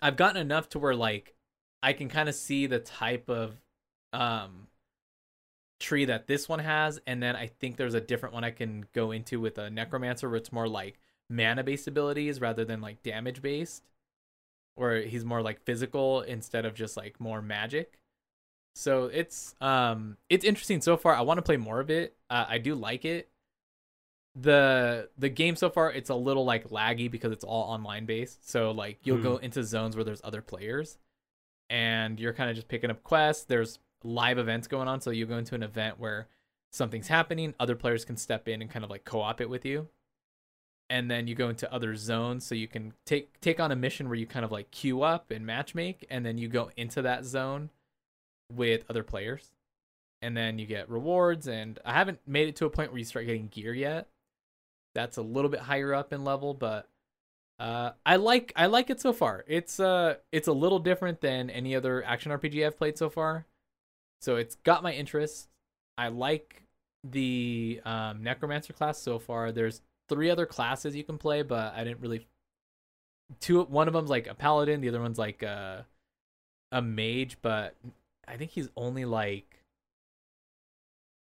I've 0.00 0.16
gotten 0.16 0.40
enough 0.40 0.68
to 0.70 0.78
where 0.78 0.94
like 0.94 1.34
I 1.82 1.92
can 1.92 2.08
kind 2.08 2.28
of 2.28 2.34
see 2.34 2.66
the 2.66 2.78
type 2.78 3.28
of 3.28 3.56
um 4.12 4.68
tree 5.80 6.04
that 6.04 6.26
this 6.26 6.48
one 6.48 6.60
has 6.60 7.00
and 7.06 7.22
then 7.22 7.36
I 7.36 7.46
think 7.46 7.76
there's 7.76 7.94
a 7.94 8.00
different 8.00 8.34
one 8.34 8.44
I 8.44 8.50
can 8.50 8.86
go 8.92 9.10
into 9.10 9.40
with 9.40 9.58
a 9.58 9.70
necromancer 9.70 10.28
where 10.28 10.36
it's 10.36 10.52
more 10.52 10.68
like 10.68 10.98
mana 11.30 11.64
based 11.64 11.86
abilities 11.86 12.40
rather 12.40 12.64
than 12.64 12.80
like 12.80 13.02
damage 13.02 13.42
based 13.42 13.82
or 14.76 14.96
he's 14.96 15.24
more 15.24 15.42
like 15.42 15.62
physical 15.62 16.22
instead 16.22 16.64
of 16.64 16.74
just 16.74 16.96
like 16.96 17.20
more 17.20 17.40
magic. 17.40 17.98
So 18.74 19.04
it's 19.04 19.54
um 19.60 20.16
it's 20.28 20.44
interesting 20.44 20.80
so 20.80 20.96
far. 20.96 21.14
I 21.14 21.22
want 21.22 21.38
to 21.38 21.42
play 21.42 21.56
more 21.56 21.80
of 21.80 21.90
it. 21.90 22.16
Uh, 22.28 22.44
I 22.48 22.58
do 22.58 22.74
like 22.74 23.04
it. 23.04 23.28
The 24.34 25.08
the 25.16 25.28
game 25.28 25.54
so 25.54 25.70
far 25.70 25.92
it's 25.92 26.10
a 26.10 26.14
little 26.14 26.44
like 26.44 26.70
laggy 26.70 27.08
because 27.10 27.32
it's 27.32 27.44
all 27.44 27.62
online 27.70 28.04
based. 28.04 28.48
So 28.50 28.72
like 28.72 28.98
you'll 29.04 29.22
go 29.22 29.36
into 29.36 29.62
zones 29.62 29.94
where 29.94 30.04
there's 30.04 30.20
other 30.24 30.42
players 30.42 30.98
and 31.70 32.18
you're 32.18 32.32
kind 32.32 32.50
of 32.50 32.56
just 32.56 32.68
picking 32.68 32.90
up 32.90 33.02
quests. 33.04 33.44
There's 33.44 33.78
live 34.02 34.38
events 34.38 34.66
going 34.66 34.88
on, 34.88 35.00
so 35.00 35.10
you 35.10 35.24
go 35.24 35.38
into 35.38 35.54
an 35.54 35.62
event 35.62 35.98
where 35.98 36.28
something's 36.72 37.08
happening, 37.08 37.54
other 37.60 37.76
players 37.76 38.04
can 38.04 38.16
step 38.16 38.48
in 38.48 38.60
and 38.60 38.70
kind 38.70 38.84
of 38.84 38.90
like 38.90 39.04
co-op 39.04 39.40
it 39.40 39.48
with 39.48 39.64
you. 39.64 39.88
And 40.90 41.10
then 41.10 41.26
you 41.26 41.34
go 41.34 41.48
into 41.48 41.72
other 41.72 41.96
zones 41.96 42.44
so 42.44 42.54
you 42.54 42.68
can 42.68 42.92
take 43.06 43.40
take 43.40 43.58
on 43.58 43.72
a 43.72 43.76
mission 43.76 44.08
where 44.08 44.18
you 44.18 44.26
kind 44.26 44.44
of 44.44 44.52
like 44.52 44.70
queue 44.70 45.02
up 45.02 45.30
and 45.30 45.46
matchmake 45.46 46.04
and 46.10 46.24
then 46.24 46.36
you 46.36 46.48
go 46.48 46.70
into 46.76 47.02
that 47.02 47.24
zone 47.24 47.70
with 48.52 48.84
other 48.88 49.02
players. 49.02 49.50
And 50.20 50.36
then 50.36 50.58
you 50.58 50.66
get 50.66 50.88
rewards 50.88 51.48
and 51.48 51.78
I 51.84 51.92
haven't 51.92 52.20
made 52.26 52.48
it 52.48 52.56
to 52.56 52.66
a 52.66 52.70
point 52.70 52.90
where 52.90 52.98
you 52.98 53.04
start 53.04 53.26
getting 53.26 53.48
gear 53.48 53.74
yet. 53.74 54.08
That's 54.94 55.16
a 55.16 55.22
little 55.22 55.50
bit 55.50 55.60
higher 55.60 55.92
up 55.92 56.12
in 56.12 56.24
level, 56.24 56.54
but 56.54 56.88
uh, 57.58 57.90
I 58.04 58.16
like 58.16 58.52
I 58.56 58.66
like 58.66 58.90
it 58.90 59.00
so 59.00 59.12
far. 59.12 59.44
It's 59.46 59.80
uh 59.80 60.16
it's 60.32 60.48
a 60.48 60.52
little 60.52 60.78
different 60.78 61.20
than 61.20 61.50
any 61.50 61.74
other 61.74 62.04
action 62.04 62.32
RPG 62.32 62.66
I've 62.66 62.78
played 62.78 62.98
so 62.98 63.10
far. 63.10 63.46
So 64.20 64.36
it's 64.36 64.54
got 64.56 64.82
my 64.82 64.92
interest. 64.92 65.48
I 65.98 66.08
like 66.08 66.62
the 67.04 67.80
um, 67.84 68.22
necromancer 68.22 68.72
class 68.72 68.98
so 68.98 69.18
far. 69.18 69.52
There's 69.52 69.82
three 70.08 70.30
other 70.30 70.46
classes 70.46 70.94
you 70.94 71.04
can 71.04 71.18
play, 71.18 71.42
but 71.42 71.74
I 71.74 71.84
didn't 71.84 72.00
really. 72.00 72.26
Two 73.40 73.62
one 73.62 73.88
of 73.88 73.94
them's 73.94 74.10
like 74.10 74.26
a 74.26 74.34
paladin, 74.34 74.80
the 74.80 74.88
other 74.88 75.00
one's 75.00 75.18
like 75.18 75.42
uh 75.42 75.82
a 76.72 76.82
mage, 76.82 77.38
but 77.40 77.74
I 78.26 78.36
think 78.36 78.50
he's 78.50 78.68
only 78.76 79.04
like 79.04 79.64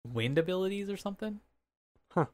wind 0.06 0.38
abilities 0.38 0.90
or 0.90 0.96
something. 0.96 1.40
Huh. 2.10 2.26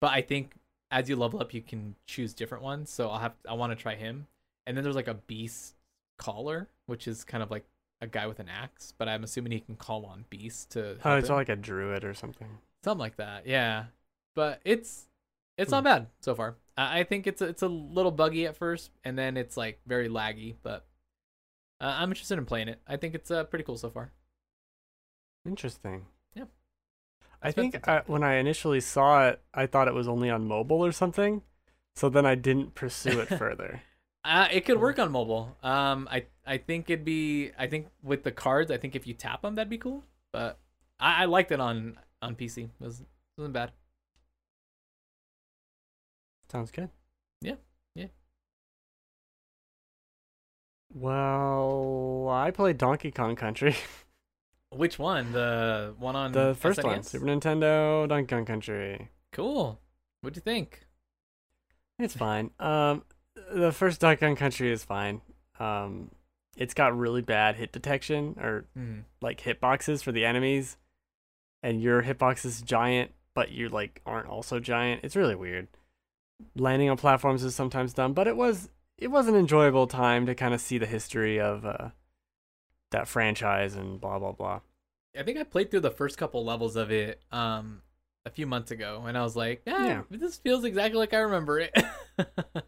But 0.00 0.12
I 0.12 0.22
think 0.22 0.54
as 0.90 1.08
you 1.08 1.16
level 1.16 1.40
up, 1.40 1.54
you 1.54 1.62
can 1.62 1.94
choose 2.06 2.34
different 2.34 2.64
ones. 2.64 2.90
So 2.90 3.08
I'll 3.08 3.18
have 3.18 3.34
I 3.48 3.54
want 3.54 3.72
to 3.72 3.76
try 3.76 3.94
him. 3.94 4.26
And 4.66 4.76
then 4.76 4.84
there's 4.84 4.96
like 4.96 5.08
a 5.08 5.14
beast 5.14 5.74
caller, 6.18 6.68
which 6.86 7.08
is 7.08 7.24
kind 7.24 7.42
of 7.42 7.50
like 7.50 7.64
a 8.00 8.06
guy 8.06 8.26
with 8.26 8.38
an 8.38 8.48
axe, 8.48 8.92
but 8.96 9.08
I'm 9.08 9.24
assuming 9.24 9.52
he 9.52 9.60
can 9.60 9.76
call 9.76 10.04
on 10.06 10.24
beasts 10.30 10.66
to. 10.66 10.96
Oh, 11.04 11.16
it's 11.16 11.28
him. 11.28 11.36
like 11.36 11.48
a 11.48 11.56
druid 11.56 12.04
or 12.04 12.14
something. 12.14 12.48
something 12.84 12.98
like 12.98 13.16
that. 13.16 13.46
Yeah, 13.46 13.86
but 14.34 14.60
it's 14.64 15.07
it's 15.58 15.70
Hmm. 15.70 15.76
not 15.76 15.84
bad 15.84 16.06
so 16.20 16.34
far. 16.34 16.56
I, 16.76 17.00
I 17.00 17.04
think 17.04 17.26
it's 17.26 17.42
a, 17.42 17.46
it's 17.46 17.62
a 17.62 17.68
little 17.68 18.12
buggy 18.12 18.46
at 18.46 18.56
first, 18.56 18.90
and 19.04 19.18
then 19.18 19.36
it's 19.36 19.56
like 19.56 19.80
very 19.86 20.08
laggy. 20.08 20.54
But 20.62 20.86
uh, 21.80 21.94
I'm 21.98 22.10
interested 22.10 22.38
in 22.38 22.46
playing 22.46 22.68
it. 22.68 22.80
I 22.86 22.96
think 22.96 23.14
it's 23.14 23.30
uh, 23.30 23.44
pretty 23.44 23.64
cool 23.64 23.76
so 23.76 23.90
far. 23.90 24.12
Interesting. 25.46 26.06
Yeah. 26.34 26.44
I 27.42 27.50
some 27.50 27.70
think 27.70 27.88
I, 27.88 28.02
when 28.06 28.22
I 28.22 28.34
initially 28.36 28.80
saw 28.80 29.28
it, 29.28 29.40
I 29.54 29.66
thought 29.66 29.88
it 29.88 29.94
was 29.94 30.08
only 30.08 30.30
on 30.30 30.46
mobile 30.46 30.84
or 30.84 30.92
something. 30.92 31.42
So 31.96 32.08
then 32.08 32.26
I 32.26 32.34
didn't 32.34 32.74
pursue 32.74 33.20
it 33.20 33.28
further. 33.38 33.82
Uh, 34.24 34.48
it 34.52 34.64
could 34.64 34.80
work 34.80 34.98
on 34.98 35.10
mobile. 35.10 35.56
Um, 35.62 36.08
I 36.10 36.26
I 36.46 36.58
think 36.58 36.90
it'd 36.90 37.04
be. 37.04 37.50
I 37.58 37.66
think 37.66 37.88
with 38.02 38.24
the 38.24 38.32
cards, 38.32 38.70
I 38.70 38.76
think 38.76 38.94
if 38.94 39.06
you 39.06 39.14
tap 39.14 39.42
them, 39.42 39.54
that'd 39.54 39.70
be 39.70 39.78
cool. 39.78 40.04
But 40.32 40.58
I, 41.00 41.22
I 41.22 41.24
liked 41.26 41.52
it 41.52 41.60
on 41.60 41.98
on 42.20 42.34
PC. 42.34 42.64
It 42.64 42.70
was 42.84 43.02
wasn't 43.36 43.54
bad. 43.54 43.72
Sounds 46.50 46.70
good. 46.70 46.90
Yeah, 47.42 47.54
yeah. 47.94 48.06
Well, 50.92 52.28
I 52.30 52.50
played 52.50 52.78
Donkey 52.78 53.10
Kong 53.10 53.36
Country, 53.36 53.76
Which 54.70 54.98
one? 54.98 55.32
The 55.32 55.94
one 55.98 56.14
on 56.16 56.32
the 56.32 56.54
first 56.58 56.82
one, 56.82 56.98
SNES? 57.00 57.04
Super 57.06 57.26
Nintendo 57.26 58.08
Donkey 58.08 58.26
Kong 58.34 58.44
Country. 58.44 59.08
Cool. 59.32 59.80
What'd 60.20 60.36
you 60.36 60.42
think? 60.42 60.84
It's 61.98 62.14
fine. 62.14 62.50
Um, 62.60 63.02
the 63.52 63.72
first 63.72 64.00
Donkey 64.00 64.20
Kong 64.20 64.36
Country 64.36 64.70
is 64.70 64.84
fine. 64.84 65.20
Um, 65.58 66.10
it's 66.56 66.74
got 66.74 66.96
really 66.96 67.22
bad 67.22 67.56
hit 67.56 67.72
detection 67.72 68.36
or 68.40 68.66
Hmm. 68.74 69.00
like 69.22 69.40
hitboxes 69.40 70.02
for 70.02 70.12
the 70.12 70.24
enemies, 70.24 70.76
and 71.62 71.80
your 71.82 72.02
hitbox 72.02 72.44
is 72.44 72.60
giant, 72.62 73.12
but 73.34 73.50
you 73.50 73.68
like 73.68 74.00
aren't 74.04 74.28
also 74.28 74.58
giant. 74.60 75.00
It's 75.04 75.16
really 75.16 75.34
weird. 75.34 75.68
Landing 76.56 76.88
on 76.90 76.96
platforms 76.96 77.42
is 77.44 77.54
sometimes 77.54 77.92
dumb, 77.92 78.12
but 78.12 78.26
it 78.28 78.36
was 78.36 78.68
it 78.96 79.08
was 79.08 79.28
an 79.28 79.34
enjoyable 79.34 79.86
time 79.86 80.26
to 80.26 80.34
kind 80.34 80.54
of 80.54 80.60
see 80.60 80.78
the 80.78 80.86
history 80.86 81.40
of 81.40 81.64
uh, 81.66 81.88
that 82.90 83.08
franchise 83.08 83.74
and 83.74 84.00
blah 84.00 84.18
blah 84.18 84.32
blah. 84.32 84.60
I 85.18 85.22
think 85.24 85.38
I 85.38 85.42
played 85.44 85.70
through 85.70 85.80
the 85.80 85.90
first 85.90 86.16
couple 86.18 86.44
levels 86.44 86.76
of 86.76 86.90
it 86.92 87.20
um 87.32 87.82
a 88.26 88.30
few 88.30 88.46
months 88.46 88.70
ago, 88.70 89.04
and 89.06 89.16
I 89.18 89.22
was 89.22 89.34
like, 89.36 89.62
yeah, 89.66 89.86
Yeah. 89.86 90.02
this 90.10 90.36
feels 90.36 90.64
exactly 90.64 90.98
like 90.98 91.14
I 91.14 91.18
remember 91.18 91.58
it. 91.60 91.74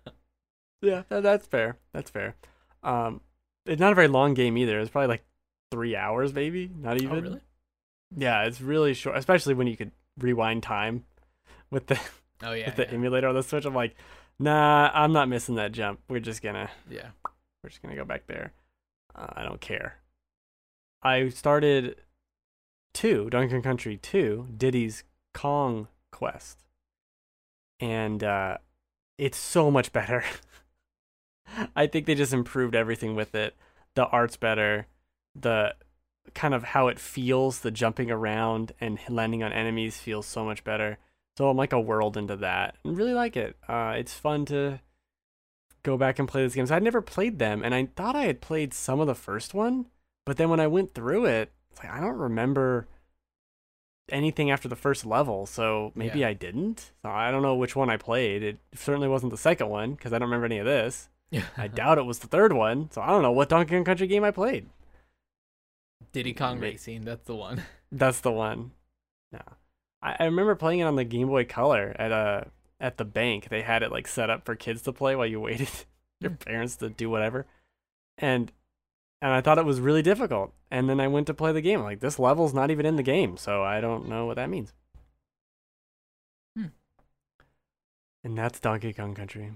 Yeah, 0.82 1.02
that's 1.10 1.46
fair. 1.46 1.76
That's 1.92 2.10
fair. 2.10 2.36
Um, 2.82 3.20
it's 3.66 3.78
not 3.80 3.92
a 3.92 3.94
very 3.94 4.08
long 4.08 4.32
game 4.32 4.56
either. 4.56 4.80
It's 4.80 4.90
probably 4.90 5.08
like 5.08 5.24
three 5.70 5.94
hours, 5.94 6.32
maybe 6.32 6.70
not 6.74 6.96
even. 7.02 7.18
oh, 7.18 7.20
really? 7.20 7.40
Yeah, 8.16 8.44
it's 8.44 8.62
really 8.62 8.94
short, 8.94 9.18
especially 9.18 9.52
when 9.52 9.66
you 9.66 9.76
could 9.76 9.90
rewind 10.18 10.62
time 10.62 11.04
with 11.70 11.88
the 11.88 12.00
Oh 12.42 12.52
yeah. 12.52 12.66
with 12.66 12.76
the 12.76 12.82
yeah. 12.84 12.92
emulator 12.92 13.28
on 13.28 13.34
the 13.34 13.42
Switch. 13.42 13.64
I'm 13.64 13.74
like, 13.74 13.94
nah, 14.38 14.90
I'm 14.92 15.12
not 15.12 15.28
missing 15.28 15.56
that 15.56 15.72
jump. 15.72 16.00
We're 16.08 16.20
just 16.20 16.42
gonna 16.42 16.70
yeah. 16.88 17.08
we're 17.62 17.70
just 17.70 17.82
gonna 17.82 17.96
go 17.96 18.04
back 18.04 18.26
there. 18.26 18.52
Uh, 19.14 19.28
I 19.34 19.42
don't 19.42 19.60
care. 19.60 19.96
I 21.02 21.28
started 21.28 21.96
two 22.94 23.30
Donkey 23.30 23.52
Kong 23.52 23.62
Country 23.62 23.96
two 23.96 24.48
Diddy's 24.56 25.04
Kong 25.34 25.88
Quest, 26.12 26.58
and 27.78 28.22
uh, 28.22 28.58
it's 29.18 29.38
so 29.38 29.70
much 29.70 29.92
better. 29.92 30.24
I 31.76 31.86
think 31.86 32.06
they 32.06 32.14
just 32.14 32.32
improved 32.32 32.74
everything 32.74 33.16
with 33.16 33.34
it. 33.34 33.56
The 33.94 34.06
art's 34.06 34.36
better. 34.36 34.86
The 35.34 35.74
kind 36.34 36.54
of 36.54 36.62
how 36.62 36.88
it 36.88 36.98
feels, 36.98 37.60
the 37.60 37.70
jumping 37.70 38.10
around 38.10 38.72
and 38.80 38.98
landing 39.08 39.42
on 39.42 39.52
enemies 39.52 39.98
feels 39.98 40.26
so 40.26 40.44
much 40.44 40.64
better. 40.64 40.98
So 41.40 41.48
I'm 41.48 41.56
like 41.56 41.72
a 41.72 41.80
world 41.80 42.18
into 42.18 42.36
that 42.36 42.76
and 42.84 42.98
really 42.98 43.14
like 43.14 43.34
it. 43.34 43.56
Uh, 43.66 43.94
it's 43.96 44.12
fun 44.12 44.44
to 44.44 44.78
go 45.82 45.96
back 45.96 46.18
and 46.18 46.28
play 46.28 46.42
these 46.42 46.54
games. 46.54 46.70
I'd 46.70 46.82
never 46.82 47.00
played 47.00 47.38
them, 47.38 47.62
and 47.64 47.74
I 47.74 47.88
thought 47.96 48.14
I 48.14 48.24
had 48.24 48.42
played 48.42 48.74
some 48.74 49.00
of 49.00 49.06
the 49.06 49.14
first 49.14 49.54
one, 49.54 49.86
but 50.26 50.36
then 50.36 50.50
when 50.50 50.60
I 50.60 50.66
went 50.66 50.92
through 50.92 51.24
it, 51.24 51.50
it's 51.70 51.82
like 51.82 51.90
I 51.90 51.98
don't 51.98 52.18
remember 52.18 52.88
anything 54.10 54.50
after 54.50 54.68
the 54.68 54.76
first 54.76 55.06
level, 55.06 55.46
so 55.46 55.92
maybe 55.94 56.18
Yeah. 56.18 56.28
I 56.28 56.34
didn't. 56.34 56.92
So 57.00 57.08
I 57.08 57.30
don't 57.30 57.40
know 57.40 57.54
which 57.54 57.74
one 57.74 57.88
I 57.88 57.96
played. 57.96 58.42
It 58.42 58.58
certainly 58.74 59.08
wasn't 59.08 59.30
the 59.30 59.38
second 59.38 59.70
one 59.70 59.92
because 59.92 60.12
I 60.12 60.18
don't 60.18 60.28
remember 60.28 60.44
any 60.44 60.58
of 60.58 60.66
this. 60.66 61.08
I 61.56 61.68
doubt 61.74 61.96
it 61.96 62.04
was 62.04 62.18
the 62.18 62.26
third 62.28 62.52
one, 62.52 62.90
so 62.90 63.00
I 63.00 63.06
don't 63.06 63.22
know 63.22 63.32
what 63.32 63.48
Donkey 63.48 63.76
Kong 63.76 63.84
Country 63.84 64.08
game 64.08 64.24
I 64.24 64.30
played. 64.30 64.68
Diddy 66.12 66.34
Kong 66.34 66.60
Racing. 66.60 67.00
That's 67.06 67.24
the 67.24 67.34
one. 67.34 67.62
That's 67.90 68.20
the 68.20 68.30
one. 68.30 68.72
No, 69.32 69.40
I, 70.02 70.16
I 70.20 70.24
remember 70.24 70.54
playing 70.54 70.80
it 70.80 70.84
on 70.84 70.96
the 70.96 71.04
Game 71.04 71.28
Boy 71.28 71.44
Color 71.44 71.94
at 71.98 72.12
a 72.12 72.50
at 72.80 72.96
the 72.96 73.04
bank. 73.04 73.48
They 73.48 73.62
had 73.62 73.82
it 73.82 73.92
like 73.92 74.08
set 74.08 74.30
up 74.30 74.44
for 74.44 74.54
kids 74.54 74.82
to 74.82 74.92
play 74.92 75.14
while 75.14 75.26
you 75.26 75.40
waited 75.40 75.70
your 76.20 76.32
parents 76.32 76.76
to 76.76 76.90
do 76.90 77.10
whatever, 77.10 77.46
and 78.18 78.52
and 79.22 79.32
I 79.32 79.40
thought 79.40 79.58
it 79.58 79.64
was 79.64 79.80
really 79.80 80.02
difficult. 80.02 80.52
And 80.70 80.88
then 80.88 81.00
I 81.00 81.08
went 81.08 81.26
to 81.26 81.34
play 81.34 81.52
the 81.52 81.60
game. 81.60 81.82
Like 81.82 82.00
this 82.00 82.18
level's 82.18 82.54
not 82.54 82.70
even 82.70 82.86
in 82.86 82.96
the 82.96 83.02
game, 83.02 83.36
so 83.36 83.62
I 83.62 83.80
don't 83.80 84.08
know 84.08 84.26
what 84.26 84.36
that 84.36 84.50
means. 84.50 84.72
Hmm. 86.56 86.66
And 88.24 88.38
that's 88.38 88.60
Donkey 88.60 88.92
Kong 88.92 89.14
Country. 89.14 89.52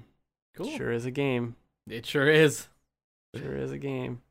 Cool. 0.54 0.76
Sure 0.76 0.92
is 0.92 1.04
a 1.04 1.10
game. 1.10 1.56
It 1.88 2.06
sure 2.06 2.28
is. 2.28 2.68
Sure 3.36 3.56
is 3.56 3.72
a 3.72 3.78
game. 3.78 4.22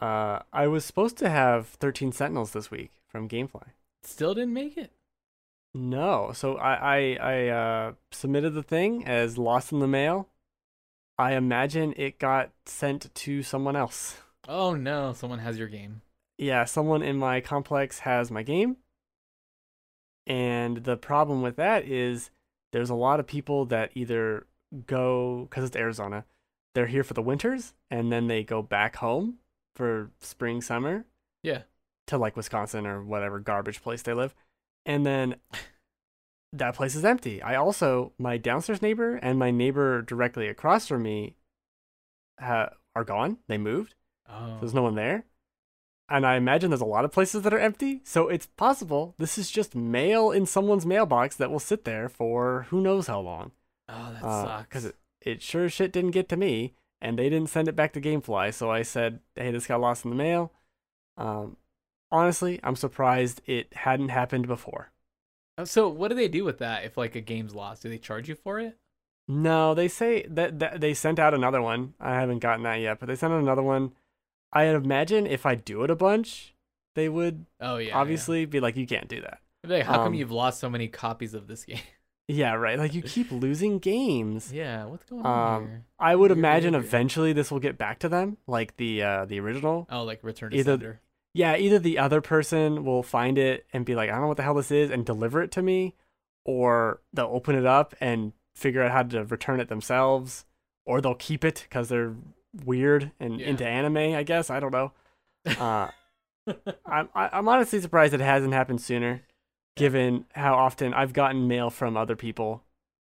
Uh, 0.00 0.40
I 0.52 0.66
was 0.68 0.84
supposed 0.84 1.16
to 1.18 1.28
have 1.28 1.66
13 1.66 2.12
Sentinels 2.12 2.52
this 2.52 2.70
week 2.70 2.92
from 3.08 3.28
GameFly. 3.28 3.68
Still 4.02 4.34
didn't 4.34 4.54
make 4.54 4.76
it. 4.76 4.92
No, 5.74 6.32
so 6.32 6.56
I 6.56 6.96
I, 6.96 7.18
I 7.20 7.48
uh, 7.48 7.92
submitted 8.10 8.50
the 8.54 8.62
thing 8.62 9.06
as 9.06 9.38
lost 9.38 9.72
in 9.72 9.80
the 9.80 9.86
mail. 9.86 10.28
I 11.18 11.34
imagine 11.34 11.94
it 11.96 12.18
got 12.18 12.50
sent 12.64 13.12
to 13.14 13.42
someone 13.42 13.76
else. 13.76 14.18
Oh 14.46 14.74
no, 14.74 15.12
someone 15.12 15.40
has 15.40 15.58
your 15.58 15.68
game. 15.68 16.02
Yeah, 16.38 16.64
someone 16.64 17.02
in 17.02 17.16
my 17.16 17.40
complex 17.40 18.00
has 18.00 18.30
my 18.30 18.42
game. 18.42 18.76
And 20.26 20.84
the 20.84 20.96
problem 20.96 21.42
with 21.42 21.56
that 21.56 21.84
is 21.86 22.30
there's 22.72 22.90
a 22.90 22.94
lot 22.94 23.18
of 23.18 23.26
people 23.26 23.64
that 23.66 23.90
either 23.94 24.46
go 24.86 25.46
because 25.48 25.64
it's 25.64 25.76
Arizona, 25.76 26.24
they're 26.74 26.86
here 26.86 27.02
for 27.02 27.14
the 27.14 27.22
winters 27.22 27.74
and 27.90 28.12
then 28.12 28.26
they 28.28 28.44
go 28.44 28.62
back 28.62 28.96
home 28.96 29.38
for 29.74 30.10
spring 30.20 30.60
summer 30.60 31.04
Yeah. 31.42 31.62
To 32.08 32.18
like 32.18 32.36
Wisconsin 32.36 32.86
or 32.86 33.02
whatever 33.02 33.38
garbage 33.38 33.82
place 33.82 34.02
they 34.02 34.12
live. 34.14 34.34
And 34.84 35.04
then 35.06 35.36
that 36.52 36.74
place 36.74 36.94
is 36.94 37.04
empty. 37.04 37.42
I 37.42 37.54
also 37.56 38.12
my 38.18 38.36
downstairs 38.36 38.82
neighbor 38.82 39.16
and 39.16 39.38
my 39.38 39.50
neighbor 39.50 40.02
directly 40.02 40.48
across 40.48 40.86
from 40.86 41.02
me 41.02 41.36
ha- 42.40 42.70
are 42.94 43.04
gone. 43.04 43.38
They 43.48 43.58
moved. 43.58 43.94
Oh. 44.28 44.58
There's 44.60 44.74
no 44.74 44.82
one 44.82 44.94
there. 44.94 45.24
And 46.10 46.26
I 46.26 46.36
imagine 46.36 46.70
there's 46.70 46.80
a 46.80 46.86
lot 46.86 47.04
of 47.04 47.12
places 47.12 47.42
that 47.42 47.52
are 47.52 47.58
empty. 47.58 48.00
So 48.04 48.28
it's 48.28 48.46
possible 48.46 49.14
this 49.18 49.36
is 49.36 49.50
just 49.50 49.74
mail 49.74 50.30
in 50.30 50.46
someone's 50.46 50.86
mailbox 50.86 51.36
that 51.36 51.50
will 51.50 51.58
sit 51.58 51.84
there 51.84 52.08
for 52.08 52.66
who 52.70 52.80
knows 52.80 53.08
how 53.08 53.20
long. 53.20 53.52
Oh, 53.90 54.12
that 54.12 54.24
Uh, 54.24 54.44
sucks. 54.44 54.68
Because 54.68 54.84
it, 54.86 54.96
it 55.20 55.42
sure 55.42 55.66
as 55.66 55.72
shit 55.72 55.92
didn't 55.92 56.12
get 56.12 56.28
to 56.30 56.36
me. 56.36 56.74
And 57.00 57.18
they 57.18 57.28
didn't 57.28 57.50
send 57.50 57.68
it 57.68 57.76
back 57.76 57.92
to 57.92 58.00
Gamefly. 58.00 58.52
So 58.54 58.70
I 58.70 58.82
said, 58.82 59.20
hey, 59.36 59.50
this 59.52 59.66
got 59.68 59.80
lost 59.80 60.04
in 60.04 60.10
the 60.10 60.16
mail. 60.16 60.52
Um, 61.16 61.56
honestly, 62.10 62.60
I'm 62.62 62.76
surprised 62.76 63.40
it 63.46 63.72
hadn't 63.74 64.08
happened 64.10 64.46
before. 64.46 64.90
Oh, 65.56 65.64
So 65.64 65.88
what 65.88 66.08
do 66.08 66.14
they 66.14 66.28
do 66.28 66.44
with 66.44 66.58
that 66.58 66.84
if 66.84 66.96
like 66.96 67.14
a 67.14 67.20
game's 67.20 67.54
lost? 67.54 67.82
Do 67.82 67.88
they 67.88 67.98
charge 67.98 68.28
you 68.28 68.34
for 68.34 68.58
it? 68.60 68.76
No, 69.26 69.74
they 69.74 69.88
say 69.88 70.24
that, 70.30 70.58
that 70.60 70.80
they 70.80 70.94
sent 70.94 71.18
out 71.18 71.34
another 71.34 71.60
one. 71.60 71.94
I 72.00 72.14
haven't 72.14 72.38
gotten 72.38 72.62
that 72.64 72.76
yet, 72.80 72.98
but 72.98 73.06
they 73.08 73.16
sent 73.16 73.32
out 73.32 73.40
another 73.42 73.62
one. 73.62 73.92
I 74.52 74.64
imagine 74.64 75.26
if 75.26 75.44
I 75.44 75.54
do 75.54 75.82
it 75.84 75.90
a 75.90 75.96
bunch, 75.96 76.54
they 76.94 77.08
would 77.08 77.44
Oh 77.60 77.76
yeah. 77.76 77.96
obviously 77.98 78.46
be 78.46 78.60
like, 78.60 78.76
you 78.76 78.86
can't 78.86 79.08
do 79.08 79.20
that. 79.20 79.40
Like, 79.66 79.84
how 79.84 79.98
um, 79.98 80.04
come 80.04 80.14
you've 80.14 80.30
lost 80.30 80.60
so 80.60 80.70
many 80.70 80.88
copies 80.88 81.34
of 81.34 81.46
this 81.46 81.64
game? 81.66 81.80
Yeah, 82.28 82.54
right. 82.54 82.78
Like 82.78 82.94
you 82.94 83.02
keep 83.02 83.30
losing 83.30 83.78
games. 83.78 84.50
yeah. 84.54 84.84
What's 84.86 85.04
going 85.04 85.26
on 85.26 85.56
Um, 85.62 85.68
here? 85.68 85.84
I 85.98 86.14
would 86.14 86.30
Weird 86.30 86.38
imagine 86.38 86.74
eventually 86.74 87.32
this 87.34 87.50
will 87.50 87.58
get 87.60 87.76
back 87.76 87.98
to 88.00 88.08
them, 88.08 88.36
like 88.46 88.76
the 88.78 89.02
uh, 89.02 89.24
the 89.26 89.40
original. 89.40 89.86
Oh, 89.90 90.04
like 90.04 90.20
Return 90.22 90.52
to 90.52 90.56
either- 90.56 90.72
Sender. 90.72 91.00
Yeah, 91.34 91.56
either 91.56 91.78
the 91.78 91.98
other 91.98 92.20
person 92.20 92.84
will 92.84 93.02
find 93.02 93.38
it 93.38 93.66
and 93.72 93.84
be 93.84 93.94
like, 93.94 94.08
I 94.08 94.12
don't 94.12 94.22
know 94.22 94.28
what 94.28 94.36
the 94.38 94.42
hell 94.42 94.54
this 94.54 94.70
is, 94.70 94.90
and 94.90 95.04
deliver 95.06 95.42
it 95.42 95.50
to 95.52 95.62
me, 95.62 95.94
or 96.44 97.00
they'll 97.12 97.26
open 97.26 97.54
it 97.54 97.66
up 97.66 97.94
and 98.00 98.32
figure 98.56 98.82
out 98.82 98.90
how 98.90 99.02
to 99.04 99.24
return 99.24 99.60
it 99.60 99.68
themselves, 99.68 100.44
or 100.84 101.00
they'll 101.00 101.14
keep 101.14 101.44
it 101.44 101.66
because 101.68 101.88
they're 101.88 102.14
weird 102.64 103.12
and 103.20 103.40
Yeah. 103.40 103.48
into 103.48 103.66
anime. 103.66 104.14
I 104.16 104.22
guess 104.22 104.50
I 104.50 104.60
don't 104.60 104.72
know. 104.72 104.92
Uh, 105.58 105.90
I'm 106.86 107.08
I'm 107.14 107.46
honestly 107.48 107.80
surprised 107.80 108.14
it 108.14 108.20
hasn't 108.20 108.54
happened 108.54 108.80
sooner, 108.80 109.22
given 109.76 110.24
how 110.34 110.54
often 110.54 110.94
I've 110.94 111.12
gotten 111.12 111.46
mail 111.46 111.68
from 111.70 111.96
other 111.96 112.16
people 112.16 112.62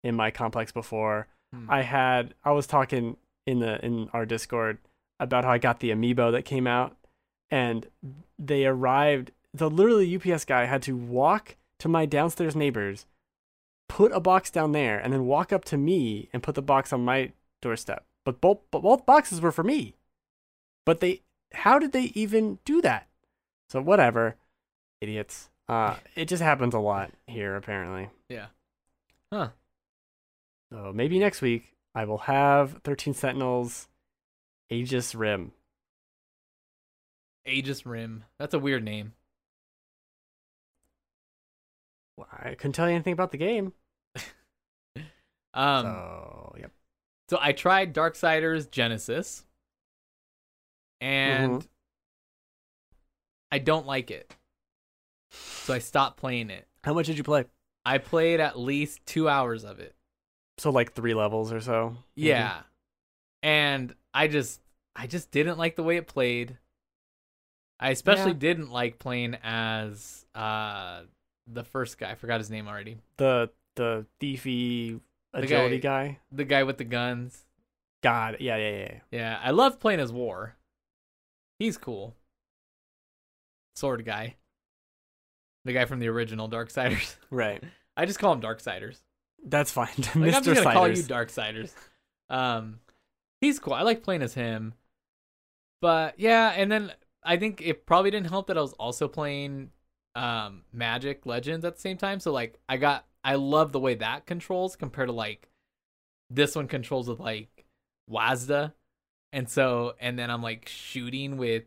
in 0.03 0.15
my 0.15 0.31
complex 0.31 0.73
before. 0.73 1.29
Hmm. 1.55 1.71
I 1.71 1.83
had 1.83 2.35
I 2.45 2.53
was 2.53 2.67
talking 2.67 3.17
in 3.47 3.61
the 3.61 3.85
in 3.85 4.09
our 4.15 4.25
Discord 4.27 4.79
about 5.21 5.45
how 5.45 5.51
I 5.53 5.59
got 5.59 5.81
the 5.81 5.91
amiibo 5.91 6.33
that 6.33 6.45
came 6.47 6.67
out, 6.67 6.97
and 7.51 7.87
they 8.39 8.67
arrived. 8.67 9.33
The 9.55 9.71
literally 9.71 10.15
UPS 10.15 10.45
guy 10.45 10.65
had 10.67 10.83
to 10.83 10.97
walk 10.97 11.57
to 11.79 11.89
my 11.89 12.07
downstairs 12.07 12.57
neighbors, 12.57 13.07
put 13.89 14.13
a 14.13 14.21
box 14.21 14.51
down 14.51 14.73
there, 14.73 14.99
and 14.99 15.13
then 15.13 15.27
walk 15.27 15.53
up 15.53 15.65
to 15.67 15.77
me 15.77 16.29
and 16.33 16.43
put 16.43 16.55
the 16.55 16.63
box 16.63 16.93
on 16.93 17.05
my 17.05 17.33
doorstep. 17.63 18.05
But 18.25 18.41
both 18.41 18.59
but 18.71 18.83
both 18.83 19.07
boxes 19.07 19.41
were 19.41 19.53
for 19.53 19.63
me. 19.63 19.95
But 20.85 21.01
they 21.01 21.23
how 21.53 21.79
did 21.79 21.93
they 21.93 22.13
even 22.15 22.59
do 22.65 22.83
that? 22.83 23.09
So 23.71 23.81
whatever, 23.81 24.37
idiots. 25.01 25.51
Uh, 25.69 25.97
it 26.15 26.27
just 26.27 26.43
happens 26.43 26.75
a 26.75 26.79
lot 26.79 27.11
here 27.27 27.57
apparently. 27.57 28.11
Yeah. 28.29 28.47
Huh. 29.33 29.51
So 30.73 30.93
maybe 30.95 31.19
next 31.19 31.41
week 31.41 31.75
I 31.95 32.05
will 32.05 32.19
have 32.19 32.81
13 32.85 33.15
Sentinels 33.15 33.89
Aegis 34.71 35.15
Rim. 35.15 35.53
Aegis 37.47 37.87
Rim. 37.87 38.25
That's 38.39 38.55
a 38.55 38.59
weird 38.59 38.85
name. 38.85 39.13
Well, 42.17 42.29
I 42.33 42.55
couldn't 42.55 42.73
tell 42.73 42.89
you 42.89 42.95
anything 42.95 43.13
about 43.13 43.31
the 43.33 43.39
game. 43.39 43.73
Um, 45.55 45.87
so, 45.87 46.55
yep. 46.59 46.71
So 47.31 47.39
I 47.41 47.53
tried 47.53 47.95
Darksiders 47.95 48.71
Genesis, 48.71 49.47
and 51.01 51.63
Mhm. 51.63 51.69
I 53.51 53.59
don't 53.59 53.87
like 53.87 54.11
it. 54.11 54.37
So 55.31 55.73
I 55.73 55.79
stopped 55.79 56.19
playing 56.19 56.51
it. 56.51 56.69
How 56.85 56.93
much 56.93 57.07
did 57.07 57.17
you 57.17 57.25
play? 57.25 57.47
I 57.87 57.97
played 57.97 58.39
at 58.39 58.59
least 58.59 59.07
two 59.07 59.31
hours 59.31 59.65
of 59.65 59.81
it. 59.81 59.95
So 60.59 60.69
like 60.71 60.93
three 60.93 61.15
levels 61.15 61.51
or 61.53 61.61
so. 61.63 61.97
maybe? 62.17 62.29
Yeah, 62.29 62.63
and 63.43 63.95
I 64.13 64.29
just, 64.29 64.61
I 64.95 65.07
just 65.07 65.31
didn't 65.31 65.57
like 65.57 65.77
the 65.77 65.83
way 65.85 65.97
it 65.97 66.07
played. 66.07 66.59
I 67.79 67.91
especially 67.91 68.33
Yeah. 68.33 68.39
didn't 68.39 68.71
like 68.71 68.99
playing 68.99 69.37
as 69.43 70.25
uh 70.35 71.03
the 71.47 71.65
first 71.65 71.99
guy. 71.99 72.11
I 72.11 72.15
forgot 72.15 72.41
his 72.41 72.51
name 72.51 72.69
already. 72.69 72.99
The 73.19 73.51
the 73.77 74.07
thiefy 74.21 75.01
agility 75.35 75.79
guy. 75.79 76.19
The 76.33 76.45
guy 76.45 76.63
with 76.63 76.79
the 76.79 76.85
guns. 76.85 77.45
God, 78.03 78.37
yeah, 78.41 78.57
yeah, 78.57 78.71
yeah. 78.79 78.99
yeah. 79.11 79.41
I 79.43 79.51
love 79.51 79.81
playing 79.81 80.01
as 80.01 80.13
War. 80.13 80.57
He's 81.59 81.77
cool. 81.77 82.15
Sword 83.75 84.05
guy. 84.05 84.37
The 85.65 85.73
guy 85.73 85.85
from 85.85 85.99
the 85.99 86.09
original 86.09 86.49
Darksiders. 86.49 87.17
Right. 87.31 87.63
I 87.97 88.07
just 88.07 88.19
call 88.19 88.33
him 88.33 88.41
Darksiders. 88.41 88.99
That's 89.45 89.71
fine. 89.71 89.89
Like, 89.97 90.05
Mr. 90.15 90.35
I'm 90.37 90.43
just 90.45 90.63
gonna 90.63 90.73
call 90.73 90.89
you 90.89 90.97
Siders. 90.97 91.09
Darksiders. 91.35 91.75
Um, 92.31 92.81
he's 93.41 93.59
cool. 93.59 93.73
I 93.75 93.83
like 93.83 94.03
playing 94.03 94.23
as 94.23 94.35
him. 94.35 94.75
But 95.83 96.19
yeah, 96.19 96.51
and 96.51 96.71
then 96.71 96.93
I 97.27 97.37
think 97.37 97.61
it 97.61 97.87
probably 97.87 98.11
didn't 98.11 98.31
help 98.31 98.47
that 98.47 98.57
I 98.57 98.61
was 98.63 98.73
also 98.75 99.09
playing 99.09 99.71
um 100.15 100.63
Magic 100.73 101.27
Legends 101.27 101.65
at 101.65 101.75
the 101.75 101.81
same 101.81 101.97
time. 101.99 102.21
So 102.21 102.33
like 102.33 102.59
I 102.69 102.77
got 102.77 103.05
I 103.23 103.35
love 103.35 103.73
the 103.73 103.81
way 103.81 103.95
that 103.97 104.27
controls 104.27 104.77
compared 104.77 105.09
to 105.09 105.13
like 105.13 105.49
this 106.31 106.55
one 106.57 106.69
controls 106.69 107.09
with 107.09 107.21
like 107.21 107.67
WASD. 108.11 108.73
And 109.33 109.49
so 109.49 109.95
and 110.01 110.19
then 110.19 110.31
I'm 110.31 110.43
like 110.43 110.69
shooting 110.69 111.37
with 111.37 111.65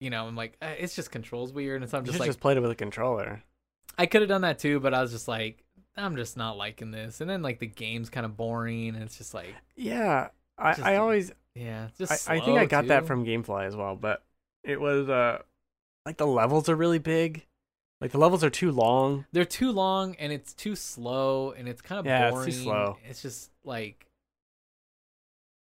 you 0.00 0.10
know, 0.10 0.26
I'm 0.26 0.36
like 0.36 0.56
eh, 0.62 0.74
it's 0.78 0.94
just 0.94 1.10
controls 1.10 1.52
weird 1.52 1.82
and 1.82 1.90
so 1.90 1.98
I'm 1.98 2.04
You 2.04 2.12
just 2.12 2.20
like 2.20 2.28
just 2.28 2.40
played 2.40 2.56
it 2.56 2.60
with 2.60 2.70
a 2.70 2.76
controller. 2.76 3.42
I 3.96 4.06
could 4.06 4.22
have 4.22 4.28
done 4.28 4.42
that 4.42 4.58
too, 4.58 4.80
but 4.80 4.94
I 4.94 5.00
was 5.02 5.10
just 5.10 5.26
like 5.26 5.64
I'm 5.96 6.16
just 6.16 6.36
not 6.36 6.56
liking 6.56 6.90
this. 6.90 7.20
And 7.20 7.30
then 7.30 7.42
like 7.42 7.58
the 7.58 7.66
game's 7.66 8.10
kind 8.10 8.26
of 8.26 8.36
boring 8.36 8.88
and 8.94 9.02
it's 9.02 9.16
just 9.18 9.34
like 9.34 9.54
Yeah. 9.74 10.28
I, 10.56 10.72
Just- 10.74 10.86
I 10.86 10.96
always 10.96 11.32
yeah, 11.56 11.86
it's 11.98 12.10
I, 12.10 12.14
just 12.14 12.30
I 12.30 12.40
think 12.40 12.58
I 12.58 12.66
got 12.66 12.88
that 12.88 13.06
from 13.06 13.24
GameFly 13.24 13.66
as 13.66 13.76
well, 13.76 13.96
but 13.96 14.22
it 14.64 14.80
was 14.80 15.08
uh 15.08 15.38
like 16.06 16.16
the 16.16 16.26
levels 16.26 16.68
are 16.68 16.76
really 16.76 16.98
big. 16.98 17.46
Like 18.00 18.10
the 18.12 18.18
levels 18.18 18.44
are 18.44 18.50
too 18.50 18.70
long. 18.70 19.24
they're 19.32 19.44
too 19.44 19.70
long 19.72 20.14
and 20.16 20.32
it's 20.32 20.52
too 20.52 20.76
slow 20.76 21.52
and 21.52 21.68
it's 21.68 21.80
kind 21.80 22.00
of 22.00 22.06
Yeah, 22.06 22.28
it's 22.30 22.44
too 22.44 22.52
slow. 22.52 22.98
It's 23.08 23.22
just 23.22 23.50
like 23.64 24.06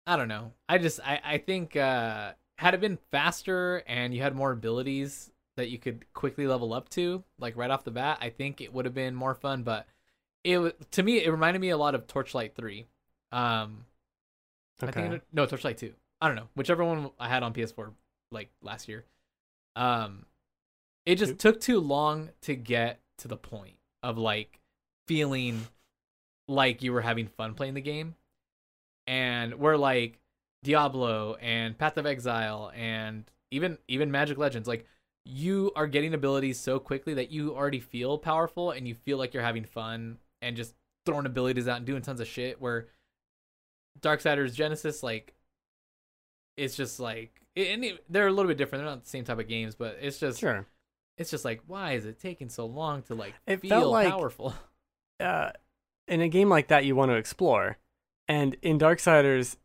I 0.07 0.17
don't 0.17 0.29
know. 0.29 0.53
I 0.69 0.79
just 0.79 1.01
I 1.05 1.21
I 1.25 1.39
think 1.39 1.77
uh 1.77 2.33
had 2.59 2.75
it 2.75 2.81
been 2.81 2.99
faster 3.11 3.83
and 3.87 4.15
you 4.15 4.23
had 4.23 4.35
more 4.35 4.53
abilities 4.53 5.31
that 5.57 5.71
you 5.71 5.79
could 5.79 6.05
quickly 6.15 6.47
level 6.47 6.73
up 6.73 6.89
to 6.91 7.25
like 7.39 7.57
right 7.57 7.71
off 7.71 7.85
the 7.85 7.91
bat, 7.91 8.19
I 8.21 8.31
think 8.31 8.61
it 8.61 8.73
would 8.73 8.85
have 8.85 8.95
been 8.95 9.15
more 9.15 9.35
fun, 9.35 9.63
but 9.63 9.87
it 10.45 10.91
to 10.93 11.03
me 11.03 11.23
it 11.25 11.31
reminded 11.31 11.61
me 11.61 11.71
a 11.71 11.77
lot 11.79 11.95
of 11.95 12.07
Torchlight 12.07 12.55
3. 12.55 12.87
Um 13.33 13.87
I 14.83 14.87
Okay. 14.87 15.01
think 15.03 15.13
it, 15.15 15.23
no 15.33 15.47
Torchlight 15.47 15.79
2. 15.79 15.93
I 16.21 16.27
don't 16.29 16.37
know, 16.37 16.49
whichever 16.55 16.85
one 16.85 17.11
I 17.19 17.29
had 17.29 17.43
on 17.43 17.53
PS4 17.53 17.93
like 18.31 18.51
last 18.63 18.89
year. 18.89 19.05
Um 19.77 20.27
it 21.07 21.17
just 21.17 21.39
took 21.39 21.61
too 21.61 21.81
long 21.81 22.31
to 22.43 22.55
get 22.55 23.01
to 23.19 23.29
the 23.29 23.37
point 23.37 23.77
of 24.03 24.19
like 24.19 24.61
feeling 25.09 25.67
like 26.49 26.83
you 26.83 26.93
were 26.93 27.01
having 27.01 27.27
fun 27.27 27.55
playing 27.55 27.75
the 27.75 27.81
game. 27.81 28.15
And 29.07 29.55
we're 29.55 29.77
like 29.77 30.19
Diablo 30.63 31.37
and 31.41 31.77
Path 31.77 31.97
of 31.97 32.07
Exile 32.07 32.71
and 32.75 33.25
even 33.51 33.79
even 33.89 34.11
Magic 34.11 34.39
Legends 34.39 34.69
like 34.69 34.87
you 35.25 35.71
are 35.77 35.87
getting 35.87 36.15
abilities 36.15 36.59
so 36.59 36.79
quickly 36.79 37.15
that 37.15 37.31
you 37.31 37.55
already 37.55 37.81
feel 37.81 38.19
powerful 38.19 38.71
and 38.71 38.87
you 38.87 38.95
feel 38.95 39.19
like 39.19 39.35
you're 39.35 39.43
having 39.43 39.65
fun 39.65 40.19
and 40.43 40.57
just 40.57 40.75
throwing 41.05 41.27
abilities 41.27 41.69
out 41.69 41.79
and 41.79 41.87
doing 41.87 42.03
tons 42.03 42.21
of 42.21 42.27
shit 42.27 42.61
where 42.61 42.89
Darksiders 44.01 44.55
Genesis 44.55 45.03
like 45.03 45.35
it's 46.61 46.77
just 46.77 47.01
like 47.01 47.41
and 47.57 47.85
it, 47.85 48.05
they're 48.09 48.29
a 48.29 48.33
little 48.33 48.49
bit 48.49 48.59
different. 48.59 48.85
They're 48.85 48.91
not 48.95 49.03
the 49.05 49.11
same 49.11 49.25
type 49.25 49.39
of 49.39 49.49
games, 49.49 49.75
but 49.75 49.99
it's 50.01 50.19
just 50.19 50.39
Sure. 50.41 50.67
it's 51.19 51.31
just 51.31 51.45
like 51.45 51.61
why 51.67 51.93
is 51.93 52.07
it 52.07 52.21
taking 52.21 52.49
so 52.49 52.67
long 52.67 53.03
to 53.05 53.15
like 53.15 53.35
It 53.47 53.61
feel 53.61 53.91
like- 53.91 54.09
powerful? 54.09 54.55
uh, 55.21 55.51
in 56.09 56.21
a 56.21 56.29
game 56.29 56.49
like 56.49 56.69
that, 56.69 56.85
you 56.85 56.95
want 56.97 57.11
to 57.11 57.17
explore. 57.17 57.79
And 58.29 58.57
in 58.63 58.79
Darksiders, 58.79 59.57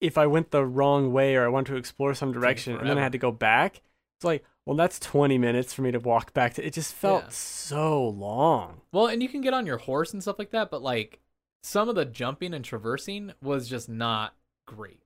if 0.00 0.18
I 0.18 0.26
went 0.26 0.50
the 0.50 0.64
wrong 0.64 1.12
way 1.12 1.36
or 1.36 1.44
I 1.44 1.48
wanted 1.48 1.72
to 1.72 1.76
explore 1.78 2.14
some 2.14 2.32
direction 2.32 2.76
and 2.76 2.88
then 2.88 2.98
I 2.98 3.02
had 3.02 3.12
to 3.12 3.18
go 3.18 3.32
back, 3.32 3.80
it's 4.18 4.24
like, 4.24 4.44
well, 4.66 4.76
that's 4.76 4.98
20 4.98 5.38
minutes 5.38 5.72
for 5.72 5.82
me 5.82 5.90
to 5.92 5.98
walk 5.98 6.32
back 6.34 6.54
to. 6.54 6.66
It 6.66 6.72
just 6.74 6.94
felt 6.94 7.24
Yeah. 7.24 7.30
so 7.30 8.08
long. 8.08 8.80
Well, 8.92 9.06
and 9.06 9.22
you 9.22 9.28
can 9.28 9.40
get 9.40 9.54
on 9.54 9.64
your 9.66 9.78
horse 9.78 10.12
and 10.12 10.20
stuff 10.22 10.38
like 10.38 10.50
that, 10.50 10.70
but 10.70 10.82
like 10.82 11.20
some 11.62 11.88
of 11.88 11.94
the 11.94 12.04
jumping 12.04 12.52
and 12.54 12.64
traversing 12.64 13.32
was 13.42 13.68
just 13.68 13.88
not 13.88 14.34
great. 14.66 15.02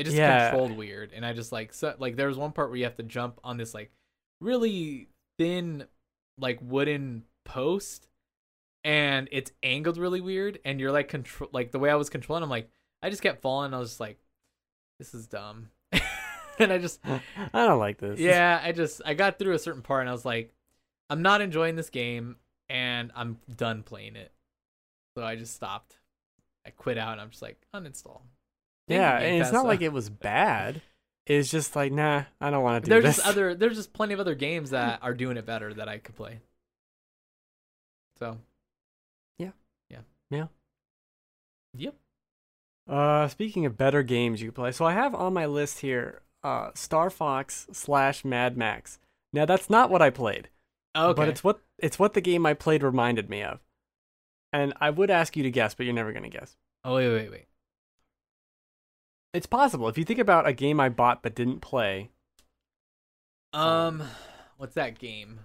It 0.00 0.04
just 0.04 0.16
Yeah. 0.16 0.50
controlled 0.50 0.72
weird, 0.76 1.12
and 1.12 1.24
I 1.26 1.32
just 1.34 1.52
like 1.52 1.72
so, 1.74 1.94
like 1.98 2.16
there 2.16 2.28
was 2.28 2.38
one 2.38 2.52
part 2.52 2.70
where 2.70 2.76
you 2.78 2.84
have 2.84 2.96
to 2.96 3.02
jump 3.02 3.38
on 3.44 3.56
this 3.58 3.74
like 3.74 3.92
really 4.40 5.08
thin 5.38 5.84
like 6.38 6.58
wooden 6.62 7.24
post, 7.44 8.08
and 8.82 9.28
it's 9.30 9.52
angled 9.62 9.98
really 9.98 10.20
weird, 10.20 10.58
and 10.64 10.80
you're 10.80 10.92
like 10.92 11.08
control 11.08 11.50
like 11.52 11.70
the 11.70 11.78
way 11.78 11.90
I 11.90 11.96
was 11.96 12.08
controlling, 12.10 12.42
I'm 12.42 12.48
like 12.50 12.70
I 13.02 13.10
just 13.10 13.22
kept 13.22 13.42
falling. 13.42 13.74
I 13.74 13.78
was 13.78 13.90
just 13.90 14.00
like, 14.00 14.18
this 14.98 15.12
is 15.14 15.26
dumb, 15.26 15.68
and 16.58 16.72
I 16.72 16.78
just 16.78 17.00
I 17.04 17.20
don't 17.52 17.78
like 17.78 17.98
this. 17.98 18.18
yeah, 18.18 18.58
I 18.62 18.72
just 18.72 19.02
I 19.04 19.12
got 19.14 19.38
through 19.38 19.52
a 19.54 19.58
certain 19.58 19.82
part 19.82 20.00
and 20.00 20.08
I 20.08 20.12
was 20.12 20.24
like, 20.24 20.54
I'm 21.10 21.20
not 21.22 21.40
enjoying 21.42 21.76
this 21.76 21.90
game 21.90 22.36
and 22.70 23.12
I'm 23.14 23.38
done 23.54 23.82
playing 23.82 24.16
it. 24.16 24.32
So 25.16 25.24
I 25.24 25.36
just 25.36 25.54
stopped. 25.54 25.98
I 26.66 26.70
quit 26.70 26.96
out 26.98 27.12
and 27.12 27.20
I'm 27.20 27.30
just 27.30 27.42
like 27.42 27.58
uninstall. 27.74 28.20
Yeah, 28.90 29.18
and 29.18 29.40
it's 29.42 29.52
not 29.52 29.66
like 29.66 29.80
it 29.80 29.92
was 29.92 30.10
bad. 30.10 30.82
It's 31.26 31.50
just 31.50 31.76
like, 31.76 31.92
nah, 31.92 32.24
I 32.40 32.50
don't 32.50 32.62
want 32.62 32.84
to 32.84 32.88
do 32.90 32.94
that. 32.94 33.02
there's 33.02 33.16
this. 33.16 33.24
just 33.24 33.28
other 33.28 33.54
there's 33.54 33.76
just 33.76 33.92
plenty 33.92 34.14
of 34.14 34.20
other 34.20 34.34
games 34.34 34.70
that 34.70 34.98
are 35.02 35.14
doing 35.14 35.36
it 35.36 35.46
better 35.46 35.72
that 35.74 35.88
I 35.88 35.98
could 35.98 36.16
play. 36.16 36.40
So 38.18 38.38
Yeah. 39.38 39.50
Yeah. 39.88 40.00
Yeah. 40.30 40.46
Yep. 41.76 41.94
Uh, 42.88 43.28
speaking 43.28 43.64
of 43.66 43.76
better 43.76 44.02
games 44.02 44.42
you 44.42 44.48
could 44.48 44.56
play, 44.56 44.72
so 44.72 44.84
I 44.84 44.92
have 44.92 45.14
on 45.14 45.32
my 45.32 45.46
list 45.46 45.78
here, 45.80 46.22
uh, 46.42 46.70
Star 46.74 47.08
Fox 47.10 47.68
slash 47.72 48.24
Mad 48.24 48.56
Max. 48.56 48.98
Now 49.32 49.44
that's 49.44 49.70
not 49.70 49.90
what 49.90 50.02
I 50.02 50.10
played, 50.10 50.48
Okay. 50.96 51.16
but 51.16 51.28
it's 51.28 51.44
what 51.44 51.60
it's 51.78 51.98
what 51.98 52.14
the 52.14 52.20
game 52.20 52.44
I 52.44 52.54
played 52.54 52.82
reminded 52.82 53.30
me 53.30 53.42
of. 53.42 53.60
And 54.52 54.74
I 54.80 54.90
would 54.90 55.10
ask 55.10 55.36
you 55.36 55.44
to 55.44 55.50
guess, 55.50 55.74
but 55.74 55.86
you're 55.86 55.94
never 55.94 56.12
gonna 56.12 56.28
guess. 56.28 56.56
oh 56.84 56.96
wait, 56.96 57.08
wait, 57.10 57.30
wait. 57.30 57.46
It's 59.32 59.46
possible 59.46 59.88
if 59.88 59.98
you 59.98 60.04
think 60.04 60.18
about 60.20 60.46
a 60.46 60.52
game 60.52 60.78
I 60.80 60.88
bought 60.88 61.22
but 61.22 61.34
didn't 61.34 61.60
play. 61.60 62.10
Um 63.52 64.02
what's 64.56 64.74
that 64.74 64.98
game? 64.98 65.40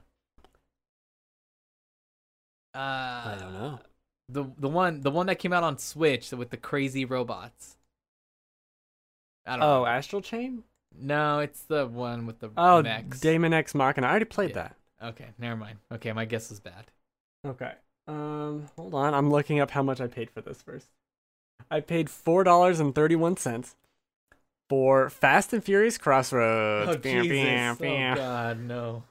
Uh 2.74 2.78
I 2.80 3.38
don't 3.40 3.54
know. 3.54 3.80
The 4.30 4.44
the 4.58 4.70
one 4.70 5.02
the 5.02 5.12
one 5.12 5.28
that 5.28 5.40
came 5.40 5.54
out 5.54 5.64
on 5.64 5.78
Switch 5.78 6.32
with 6.32 6.50
the 6.50 6.58
crazy 6.58 7.06
robots. 7.06 7.78
I 9.46 9.58
don't 9.58 9.60
Oh, 9.64 9.82
know. 9.82 9.86
Astral 9.86 10.22
Chain. 10.22 10.64
No, 10.98 11.40
it's 11.40 11.62
the 11.64 11.86
one 11.88 12.26
with 12.26 12.40
the 12.40 12.50
Oh, 12.58 12.82
mechs. 12.82 13.20
Daemon 13.22 13.54
X 13.54 13.74
Machina. 13.74 14.08
I 14.08 14.10
already 14.10 14.26
played 14.26 14.52
Yeah. 14.52 14.56
that. 14.56 14.76
Okay, 15.02 15.28
never 15.38 15.56
mind. 15.56 15.80
Okay, 15.92 16.12
my 16.14 16.26
guess 16.26 16.50
was 16.50 16.60
bad. 16.60 16.92
Okay. 17.46 17.74
Um, 18.08 18.68
hold 18.76 18.94
on. 18.94 19.14
I'm 19.14 19.30
looking 19.32 19.60
up 19.60 19.72
how 19.72 19.84
much 19.84 20.02
I 20.02 20.08
paid 20.08 20.30
for 20.30 20.42
this 20.42 20.62
first. 20.62 20.88
I 21.70 21.80
paid 21.80 22.10
four 22.10 22.44
dollars 22.44 22.80
and 22.80 22.94
thirty 22.94 23.16
one 23.16 23.38
cents 23.38 23.76
for 24.70 25.10
Fast 25.10 25.54
and 25.54 25.64
Furious 25.64 25.98
Crossroads. 25.98 26.90
Oh 26.96 26.98
Bam, 26.98 27.24
Jesus! 27.24 27.46
bam, 27.46 27.76
bam. 27.76 28.18
Oh 28.18 28.22
God, 28.22 28.60
no. 28.60 29.04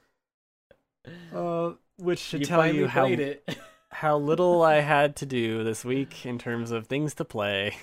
Uh, 1.33 1.73
which 1.97 2.19
should 2.19 2.41
you 2.41 2.45
tell 2.45 2.67
you 2.67 2.87
how 2.87 3.09
how 3.91 4.17
little 4.17 4.61
I 4.61 4.75
had 4.81 5.15
to 5.17 5.25
do 5.25 5.63
this 5.63 5.85
week 5.85 6.25
in 6.25 6.37
terms 6.37 6.71
of 6.71 6.87
things 6.87 7.13
to 7.15 7.25
play. 7.25 7.77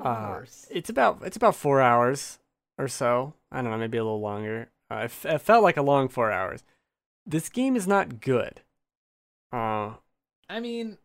Uh. 0.00 0.40
It's 0.70 0.90
about 0.90 1.22
it's 1.24 1.36
about 1.36 1.56
four 1.56 1.80
hours 1.80 2.38
or 2.78 2.88
so. 2.88 3.34
I 3.50 3.62
don't 3.62 3.70
know, 3.70 3.78
maybe 3.78 3.98
a 3.98 4.04
little 4.04 4.20
longer. 4.20 4.68
Uh, 4.90 4.96
it, 4.96 5.04
f- 5.04 5.26
it 5.26 5.38
felt 5.40 5.62
like 5.62 5.76
a 5.76 5.82
long 5.82 6.08
four 6.08 6.30
hours. 6.30 6.62
This 7.26 7.48
game 7.48 7.76
is 7.76 7.86
not 7.86 8.20
good. 8.20 8.60
Uh, 9.52 9.94
I 10.48 10.60
mean, 10.60 10.98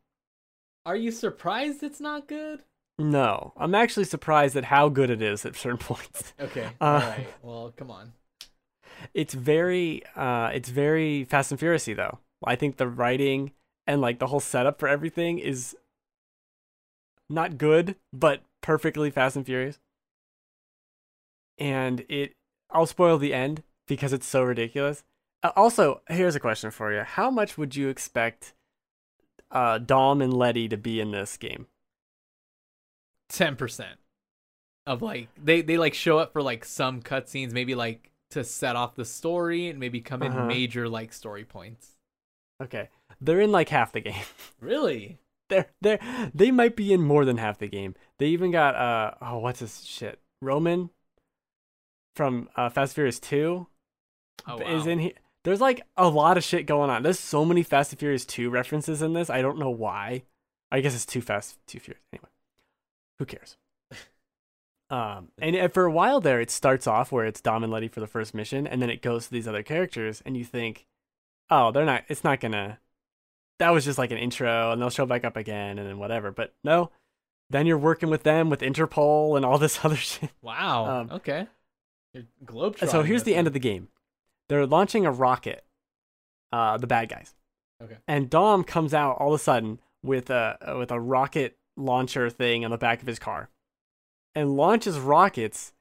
are 0.88 0.96
you 0.96 1.12
surprised 1.12 1.84
it's 1.84 2.00
not 2.00 2.28
good? 2.28 2.64
no, 2.98 3.54
I'm 3.58 3.76
actually 3.76 4.06
surprised 4.06 4.56
at 4.56 4.64
how 4.66 4.90
good 4.90 5.12
it 5.12 5.22
is 5.22 5.46
at 5.46 5.56
certain 5.56 5.78
points. 5.92 6.34
Okay, 6.40 6.70
Uh, 6.82 6.84
all 6.84 7.00
right. 7.00 7.28
Well, 7.44 7.74
come 7.78 7.92
on. 7.92 8.14
It's 9.14 9.36
very, 9.36 10.02
uh, 10.16 10.50
it's 10.54 10.70
very 10.70 11.24
Fast 11.26 11.52
and 11.52 11.60
Furiousy 11.60 11.94
though. 11.96 12.18
I 12.44 12.56
think 12.56 12.78
the 12.78 12.88
writing 12.88 13.52
and 13.86 14.02
like 14.02 14.18
the 14.20 14.28
whole 14.28 14.40
setup 14.40 14.80
for 14.80 14.88
everything 14.88 15.38
is 15.38 15.76
not 17.30 17.58
good, 17.58 17.96
but 18.12 18.42
perfectly 18.62 19.12
Fast 19.12 19.36
and 19.36 19.46
Furious. 19.46 19.80
And 21.60 22.06
it, 22.10 22.34
I'll 22.72 22.86
spoil 22.86 23.18
the 23.18 23.34
end 23.34 23.64
because 23.88 24.14
it's 24.14 24.28
so 24.28 24.44
ridiculous. 24.44 25.04
Uh, 25.44 25.52
also, 25.56 26.02
here's 26.10 26.36
a 26.36 26.40
question 26.40 26.72
for 26.72 26.94
you: 26.94 27.02
How 27.02 27.30
much 27.30 27.58
would 27.58 27.76
you 27.76 27.90
expect 27.90 28.54
uh, 29.52 29.78
Dom 29.80 30.22
and 30.22 30.34
Letty 30.34 30.68
to 30.70 30.78
be 30.78 31.00
in 31.00 31.12
this 31.12 31.38
game? 31.38 31.68
Ten 33.30 33.56
percent 33.56 34.00
of 34.86 35.02
like 35.02 35.28
they 35.42 35.62
they 35.62 35.78
like 35.78 35.94
show 35.94 36.18
up 36.18 36.32
for 36.34 36.42
like 36.42 36.64
some 36.64 37.02
cutscenes, 37.02 37.52
maybe 37.52 37.76
like 37.76 38.12
to 38.32 38.44
set 38.44 38.76
off 38.76 38.96
the 38.96 39.06
story 39.06 39.68
and 39.68 39.80
maybe 39.80 40.00
come 40.02 40.24
in 40.24 40.32
Uh-huh. 40.32 40.46
major 40.46 40.88
like 40.88 41.12
story 41.12 41.44
points. 41.44 41.92
Okay, 42.64 42.90
they're 43.22 43.42
in 43.42 43.52
like 43.52 43.70
half 43.70 43.92
the 43.92 44.02
game. 44.02 44.24
Really? 44.62 45.20
they're 45.50 45.68
they 45.82 45.98
they 46.34 46.52
might 46.52 46.76
be 46.76 46.92
in 46.92 47.02
more 47.02 47.24
than 47.26 47.38
half 47.38 47.58
the 47.58 47.68
game. 47.68 47.96
They 48.20 48.28
even 48.28 48.52
got 48.52 48.76
uh 48.76 49.12
oh 49.22 49.38
what's 49.40 49.60
this 49.60 49.84
shit 49.84 50.20
Roman 50.42 50.90
from 52.16 52.50
uh, 52.56 52.70
Fast 52.70 52.96
Furious 52.96 53.20
Two 53.20 53.68
Oh, 54.48 54.60
is 54.60 54.88
in 54.88 55.00
here. 55.00 55.14
There's 55.48 55.62
like 55.62 55.82
a 55.96 56.10
lot 56.10 56.36
of 56.36 56.44
shit 56.44 56.66
going 56.66 56.90
on. 56.90 57.04
There's 57.04 57.18
so 57.18 57.46
many 57.46 57.64
Fast 57.64 57.94
and 57.94 58.00
Furious 58.00 58.26
Two 58.26 58.50
references 58.50 59.02
in 59.02 59.14
this. 59.14 59.30
I 59.30 59.42
don't 59.42 59.58
know 59.58 59.70
why. 59.70 60.24
I 60.74 60.82
guess 60.82 60.94
it's 60.94 61.06
Too 61.06 61.22
Fast, 61.22 61.58
Too 61.68 61.80
Furious. 61.80 62.04
Anyway, 62.12 62.28
who 63.18 63.26
cares? 63.26 63.58
Um, 64.90 65.34
and 65.38 65.74
for 65.74 65.84
a 65.84 65.92
while 65.92 66.22
there, 66.22 66.40
it 66.40 66.50
starts 66.50 66.88
off 66.88 67.12
where 67.12 67.26
it's 67.26 67.42
Dom 67.42 67.62
and 67.62 67.74
Letty 67.74 67.90
for 67.90 68.00
the 68.00 68.08
first 68.08 68.34
mission, 68.34 68.66
and 68.66 68.82
then 68.82 68.90
it 68.90 69.02
goes 69.02 69.26
to 69.26 69.32
these 69.34 69.46
other 69.46 69.62
characters, 69.62 70.24
and 70.26 70.38
you 70.38 70.46
think, 70.46 70.86
oh, 71.50 71.72
they're 71.72 71.84
not. 71.84 72.06
It's 72.08 72.24
not 72.24 72.40
gonna. 72.40 72.80
That 73.60 73.72
was 73.72 73.84
just 73.84 73.98
like 73.98 74.12
an 74.12 74.18
intro, 74.18 74.72
and 74.72 74.82
they'll 74.82 74.90
show 74.90 75.06
back 75.06 75.26
up 75.26 75.36
again, 75.36 75.78
and 75.78 75.90
then 75.90 75.98
whatever. 75.98 76.32
But 76.32 76.54
no, 76.64 76.90
then 77.50 77.68
you're 77.68 77.78
working 77.78 78.10
with 78.10 78.24
them 78.24 78.50
with 78.50 78.62
Interpol 78.62 79.36
and 79.36 79.46
all 79.46 79.58
this 79.58 79.80
other 79.84 79.98
shit. 79.98 80.32
Wow. 80.42 81.02
Um, 81.02 81.12
okay. 81.12 81.48
Globe. 82.46 82.78
so 82.88 83.04
here's 83.04 83.24
the 83.24 83.36
end 83.36 83.48
of 83.48 83.52
the 83.52 83.60
game. 83.60 83.90
They're 84.50 84.66
launching 84.66 85.06
a 85.06 85.12
rocket. 85.12 85.64
Uh, 86.52 86.78
the 86.78 86.88
bad 86.88 87.10
guys. 87.10 87.34
Okay. 87.84 87.98
And 88.08 88.30
Dom 88.30 88.64
comes 88.64 88.94
out 88.94 89.18
all 89.20 89.34
of 89.34 89.40
a 89.40 89.44
sudden 89.44 89.80
with 90.04 90.30
a 90.30 90.58
with 90.78 90.92
a 90.92 91.00
rocket 91.00 91.58
launcher 91.76 92.30
thing 92.30 92.66
on 92.66 92.72
the 92.72 92.78
back 92.78 93.02
of 93.02 93.08
his 93.08 93.20
car, 93.20 93.50
and 94.34 94.56
launches 94.56 94.98
rockets 94.98 95.74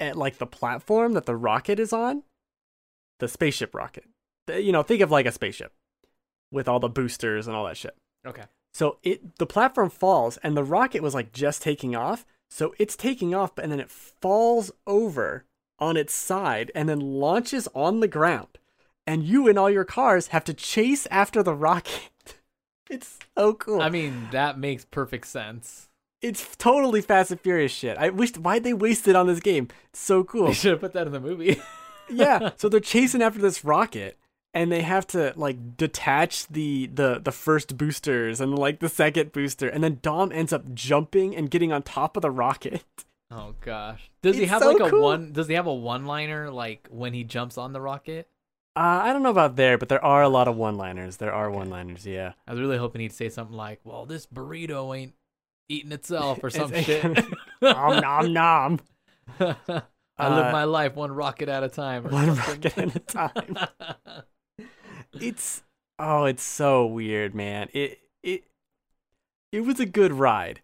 at 0.00 0.16
like 0.16 0.38
the 0.38 0.46
platform 0.46 1.12
that 1.14 1.26
the 1.26 1.36
rocket 1.36 1.78
is 1.80 1.92
on, 1.92 2.22
the 3.18 3.28
spaceship 3.28 3.74
rocket. 3.74 4.04
You 4.48 4.72
know, 4.72 4.82
think 4.82 5.02
of 5.02 5.10
like 5.10 5.26
a 5.26 5.32
spaceship 5.32 5.72
with 6.50 6.68
all 6.68 6.80
the 6.80 6.88
boosters 6.88 7.46
and 7.46 7.56
all 7.56 7.66
that 7.66 7.76
shit. 7.76 7.96
Okay. 8.26 8.44
So 8.72 8.98
it 9.02 9.36
the 9.38 9.46
platform 9.46 9.90
falls 9.90 10.36
and 10.38 10.56
the 10.56 10.64
rocket 10.64 11.02
was 11.02 11.14
like 11.14 11.32
just 11.32 11.62
taking 11.62 11.96
off. 11.96 12.24
So 12.50 12.74
it's 12.78 12.96
taking 12.96 13.34
off 13.34 13.58
and 13.58 13.70
then 13.70 13.80
it 13.80 13.90
falls 13.90 14.70
over 14.86 15.44
on 15.78 15.96
its 15.96 16.14
side 16.14 16.70
and 16.74 16.88
then 16.88 17.00
launches 17.00 17.68
on 17.74 18.00
the 18.00 18.08
ground. 18.08 18.58
And 19.06 19.24
you 19.24 19.48
and 19.48 19.58
all 19.58 19.70
your 19.70 19.84
cars 19.84 20.28
have 20.28 20.44
to 20.44 20.54
chase 20.54 21.06
after 21.10 21.42
the 21.42 21.54
rocket. 21.54 22.10
It's 22.90 23.18
so 23.36 23.52
cool. 23.52 23.82
I 23.82 23.90
mean, 23.90 24.28
that 24.32 24.58
makes 24.58 24.86
perfect 24.86 25.26
sense. 25.26 25.90
it's 26.22 26.56
totally 26.56 27.02
Fast 27.02 27.30
and 27.30 27.38
Furious 27.38 27.70
shit. 27.70 27.98
I 27.98 28.08
wish 28.08 28.34
why'd 28.36 28.64
they 28.64 28.72
waste 28.72 29.06
it 29.06 29.14
on 29.14 29.26
this 29.26 29.40
game? 29.40 29.68
It's 29.90 30.00
so 30.00 30.24
cool. 30.24 30.46
They 30.46 30.54
should 30.54 30.70
have 30.70 30.80
put 30.80 30.94
that 30.94 31.06
in 31.06 31.12
the 31.12 31.20
movie. 31.20 31.60
yeah. 32.10 32.50
So 32.56 32.70
they're 32.70 32.80
chasing 32.80 33.20
after 33.20 33.38
this 33.40 33.62
rocket 33.62 34.16
and 34.54 34.72
they 34.72 34.80
have 34.80 35.06
to 35.08 35.34
like 35.36 35.76
detach 35.76 36.46
the 36.48 36.86
the 36.86 37.20
the 37.22 37.30
first 37.32 37.76
boosters 37.76 38.40
and 38.40 38.58
like 38.58 38.80
the 38.80 38.88
second 38.88 39.32
booster 39.32 39.68
and 39.68 39.84
then 39.84 39.98
Dom 40.00 40.32
ends 40.32 40.54
up 40.54 40.72
jumping 40.72 41.36
and 41.36 41.50
getting 41.50 41.70
on 41.70 41.82
top 41.82 42.16
of 42.16 42.22
the 42.22 42.30
rocket. 42.30 42.82
Oh 43.30 43.54
gosh. 43.60 44.10
Does 44.22 44.36
he 44.36 44.46
have 44.46 44.62
so 44.62 44.72
like 44.72 44.80
a 44.86 44.90
cool. 44.90 45.02
one? 45.02 45.32
Does 45.32 45.48
he 45.48 45.54
have 45.54 45.66
a 45.66 45.74
one-liner 45.74 46.50
like 46.50 46.88
when 46.90 47.12
he 47.14 47.24
jumps 47.24 47.58
on 47.58 47.72
the 47.72 47.80
rocket? 47.80 48.28
Uh, 48.76 49.00
I 49.04 49.12
don't 49.12 49.22
know 49.24 49.30
about 49.30 49.56
there, 49.56 49.76
but 49.76 49.88
there 49.88 50.04
are 50.04 50.22
a 50.22 50.28
lot 50.28 50.46
of 50.46 50.56
one-liners. 50.56 51.16
There 51.16 51.32
are 51.32 51.50
one-liners, 51.50 52.06
yeah. 52.06 52.34
I 52.46 52.52
was 52.52 52.60
really 52.60 52.76
hoping 52.78 53.00
he'd 53.00 53.12
say 53.12 53.28
something 53.28 53.56
like, 53.56 53.80
"Well, 53.82 54.06
this 54.06 54.24
burrito 54.26 54.96
ain't 54.96 55.14
eating 55.68 55.90
itself" 55.92 56.38
or 56.44 56.50
some 56.58 56.72
it's- 56.72 56.84
shit. 56.84 57.04
nom 57.62 58.00
nom 58.00 58.32
nom. 58.32 58.80
I 60.20 60.28
live 60.34 60.46
Uh, 60.46 60.52
my 60.52 60.64
life 60.64 60.94
one 60.96 61.12
rocket 61.12 61.48
at 61.48 61.62
a 61.62 61.68
time. 61.68 62.04
One 62.04 62.34
something. 62.36 62.72
rocket 62.72 62.78
at 62.78 62.96
a 62.96 62.98
time. 63.00 63.56
It's 65.20 65.62
oh, 65.98 66.24
it's 66.24 66.42
so 66.42 66.86
weird, 66.86 67.34
man. 67.34 67.68
It 67.72 67.98
it 68.22 68.44
it 69.52 69.60
was 69.62 69.80
a 69.80 69.86
good 69.86 70.12
ride. 70.12 70.62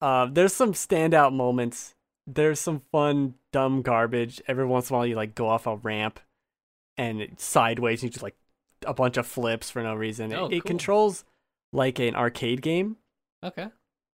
Uh, 0.00 0.26
there's 0.30 0.54
some 0.54 0.72
standout 0.72 1.32
moments. 1.34 1.94
There's 2.34 2.60
some 2.60 2.82
fun, 2.92 3.34
dumb 3.52 3.82
garbage. 3.82 4.40
Every 4.46 4.64
once 4.66 4.90
in 4.90 4.94
a 4.94 4.98
while, 4.98 5.06
you 5.06 5.16
like 5.16 5.34
go 5.34 5.48
off 5.48 5.66
a 5.66 5.76
ramp 5.76 6.20
and 6.96 7.26
sideways. 7.38 8.02
And 8.02 8.08
you 8.08 8.12
just 8.12 8.22
like 8.22 8.36
a 8.86 8.94
bunch 8.94 9.16
of 9.16 9.26
flips 9.26 9.70
for 9.70 9.82
no 9.82 9.94
reason. 9.94 10.32
Oh, 10.32 10.46
it, 10.46 10.54
it 10.54 10.60
cool. 10.62 10.68
controls 10.68 11.24
like 11.72 11.98
an 11.98 12.14
arcade 12.16 12.62
game, 12.62 12.96
okay, 13.44 13.68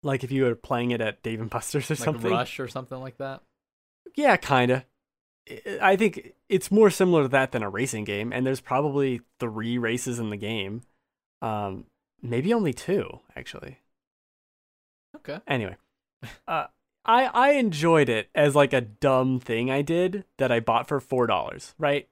like 0.03 0.25
if 0.25 0.33
you 0.33 0.45
were 0.45 0.55
playing 0.55 0.91
it 0.91 1.01
at 1.01 1.23
Dave 1.23 1.41
and 1.41 1.51
Buster's 1.51 1.91
or 1.91 1.95
like 1.95 2.05
something. 2.05 2.31
Rush 2.31 2.59
or 2.61 2.69
something 2.69 2.99
like 3.01 3.19
that. 3.19 3.43
Yeah, 4.17 4.37
kinda. 4.37 4.85
I- 5.49 5.79
I 5.81 5.97
think 5.97 6.33
it's 6.49 6.71
more 6.71 6.91
similar 6.91 7.23
to 7.23 7.29
that 7.29 7.53
than 7.53 7.63
a 7.63 7.69
racing 7.69 8.05
game, 8.05 8.33
and 8.33 8.47
there's 8.47 8.61
probably 8.61 9.21
three 9.39 9.77
races 9.79 10.19
in 10.19 10.31
the 10.31 10.37
game. 10.37 10.83
Um, 11.43 11.85
maybe 12.23 12.53
only 12.55 12.73
two, 12.73 13.21
actually. 13.37 13.79
Okay. 15.17 15.39
Anyway, 15.47 15.77
uh, 16.49 16.67
I 17.07 17.27
I 17.27 17.51
enjoyed 17.53 18.09
it 18.09 18.29
as 18.35 18.55
like 18.55 18.73
a 18.73 18.81
dumb 18.81 19.41
thing 19.41 19.71
I 19.71 19.83
did 19.83 20.25
that 20.39 20.51
I 20.53 20.61
bought 20.61 20.89
for 20.89 21.01
four 21.01 21.27
dollars. 21.27 21.75
Right? 21.79 22.09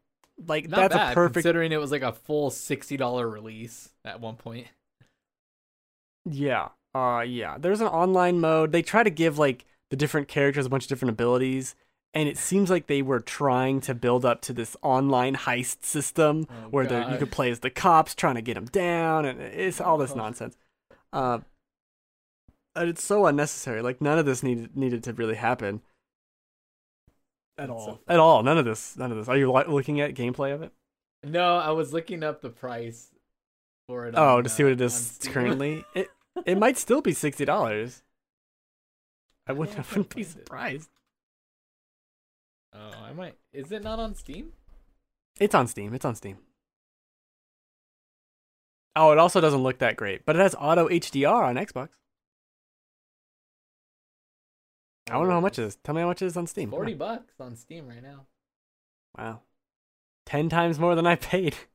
Like 0.46 0.68
Not 0.68 0.76
that's 0.80 0.94
bad 0.94 1.12
a 1.12 1.14
perfect. 1.14 1.34
considering 1.34 1.72
it 1.72 1.78
was 1.80 1.90
like 1.92 2.02
a 2.02 2.12
full 2.12 2.50
sixty 2.50 2.96
dollar 2.96 3.28
release 3.28 3.90
at 4.04 4.20
one 4.20 4.36
point. 4.36 4.66
Yeah. 6.24 6.68
Uh 6.94 7.24
yeah. 7.26 7.56
There's 7.58 7.80
an 7.80 7.88
online 7.88 8.40
mode. 8.40 8.72
They 8.72 8.82
try 8.82 9.02
to 9.02 9.10
give 9.10 9.38
like 9.38 9.64
the 9.90 9.96
different 9.96 10.28
characters 10.28 10.66
a 10.66 10.68
bunch 10.68 10.84
of 10.84 10.88
different 10.88 11.12
abilities. 11.12 11.74
And 12.14 12.28
it 12.28 12.36
seems 12.36 12.68
like 12.68 12.88
they 12.88 13.00
were 13.00 13.20
trying 13.20 13.80
to 13.82 13.94
build 13.94 14.26
up 14.26 14.42
to 14.42 14.52
this 14.52 14.76
online 14.82 15.34
heist 15.34 15.82
system 15.84 16.46
Oh, 16.50 16.68
where 16.68 16.86
the, 16.86 17.08
you 17.10 17.16
could 17.16 17.30
play 17.30 17.50
as 17.50 17.60
the 17.60 17.70
cops 17.70 18.14
trying 18.14 18.34
to 18.34 18.42
get 18.42 18.52
them 18.52 18.66
down, 18.66 19.24
and 19.24 19.40
it's 19.40 19.80
all 19.80 19.96
this 19.96 20.12
Oh. 20.12 20.16
nonsense. 20.16 20.58
Uh, 21.10 21.38
it's 22.76 23.02
so 23.04 23.26
unnecessary. 23.26 23.82
Like 23.82 24.00
none 24.00 24.18
of 24.18 24.26
this 24.26 24.42
needed 24.42 24.76
needed 24.76 25.02
to 25.04 25.12
really 25.12 25.34
happen 25.36 25.82
at 27.58 27.68
That's 27.68 27.70
all. 27.70 27.86
so 27.86 28.00
at 28.08 28.18
all. 28.18 28.42
None 28.42 28.58
of 28.58 28.64
this. 28.64 28.96
None 28.96 29.10
of 29.12 29.18
this. 29.18 29.28
Are 29.28 29.36
you 29.36 29.50
li- 29.52 29.64
looking 29.68 30.00
at 30.00 30.14
gameplay 30.14 30.54
of 30.54 30.62
it? 30.62 30.72
No, 31.24 31.56
I 31.58 31.70
was 31.70 31.92
looking 31.92 32.22
up 32.24 32.40
the 32.40 32.50
price 32.50 33.12
for 33.88 34.06
it. 34.06 34.14
Oh, 34.16 34.38
on, 34.38 34.44
to 34.44 34.48
see 34.50 34.62
uh, 34.62 34.66
what 34.66 34.72
it 34.72 34.80
on 34.80 34.86
is 34.86 34.94
Steam. 34.94 35.32
currently. 35.32 35.84
It 35.94 36.08
it 36.46 36.56
might 36.58 36.78
still 36.78 37.02
be 37.02 37.12
sixty 37.12 37.44
dollars. 37.44 38.02
I 39.46 39.52
wouldn't, 39.52 39.76
Yeah, 39.76 39.82
I 39.82 39.86
I 39.86 39.98
wouldn't 39.98 40.14
be 40.14 40.22
find 40.24 40.36
it. 40.36 40.40
surprised. 40.46 40.90
Oh, 42.74 42.92
I 43.04 43.12
might. 43.12 43.34
Is 43.52 43.70
it 43.70 43.82
not 43.84 43.98
on 43.98 44.14
Steam? 44.14 44.52
It's 45.38 45.54
on 45.54 45.66
Steam. 45.66 45.92
It's 45.92 46.04
on 46.06 46.14
Steam. 46.14 46.38
Oh, 48.96 49.12
it 49.12 49.18
also 49.18 49.40
doesn't 49.40 49.62
look 49.62 49.78
that 49.78 49.96
great, 49.96 50.24
but 50.24 50.36
it 50.36 50.40
has 50.40 50.54
auto 50.58 50.88
HDR 50.88 51.44
on 51.44 51.56
Xbox. 51.56 51.88
I 55.12 55.18
don't 55.18 55.28
know 55.28 55.34
how 55.34 55.40
much 55.40 55.58
it 55.58 55.64
is. 55.64 55.76
Tell 55.84 55.94
me 55.94 56.00
how 56.00 56.06
much 56.08 56.22
it 56.22 56.26
is 56.26 56.36
on 56.36 56.46
Steam. 56.46 56.68
On. 56.68 56.78
Forty 56.78 56.94
bucks 56.94 57.34
on 57.40 57.54
Steam 57.56 57.86
right 57.86 58.02
now. 58.02 58.26
Wow. 59.16 59.40
Ten 60.24 60.48
times 60.48 60.78
more 60.78 60.94
than 60.94 61.06
I 61.06 61.16
paid. 61.16 61.54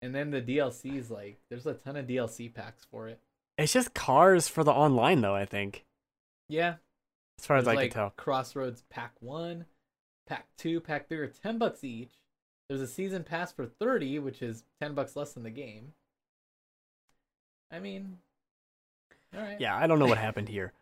And 0.00 0.14
then 0.14 0.30
the 0.30 0.40
DLC 0.40 0.96
is 0.96 1.10
like, 1.10 1.38
there's 1.50 1.66
a 1.66 1.74
ton 1.74 1.96
of 1.96 2.06
DLC 2.06 2.54
packs 2.54 2.86
for 2.88 3.08
it. 3.08 3.18
It's 3.56 3.72
just 3.72 3.94
cars 3.94 4.46
for 4.46 4.62
the 4.62 4.70
online 4.70 5.22
though, 5.22 5.34
I 5.34 5.44
think. 5.44 5.84
Yeah, 6.48 6.76
As 7.40 7.46
far 7.46 7.56
as 7.56 7.66
I 7.66 7.74
like 7.74 7.90
can 7.90 7.94
tell. 8.02 8.10
Crossroads 8.16 8.84
Pack 8.90 9.14
One, 9.18 9.64
Pack 10.28 10.46
Two, 10.56 10.80
Pack 10.80 11.08
Three 11.08 11.18
are 11.18 11.26
ten 11.26 11.58
bucks 11.58 11.82
each. 11.82 12.12
There's 12.68 12.80
a 12.80 12.86
season 12.86 13.24
pass 13.24 13.50
for 13.50 13.66
thirty, 13.66 14.20
which 14.20 14.40
is 14.40 14.62
ten 14.80 14.94
bucks 14.94 15.16
less 15.16 15.32
than 15.32 15.42
the 15.42 15.50
game. 15.50 15.94
I 17.72 17.80
mean, 17.80 18.18
all 19.34 19.42
right. 19.42 19.60
Yeah, 19.60 19.76
I 19.76 19.88
don't 19.88 19.98
know 19.98 20.06
what 20.06 20.18
happened 20.18 20.48
here. 20.48 20.72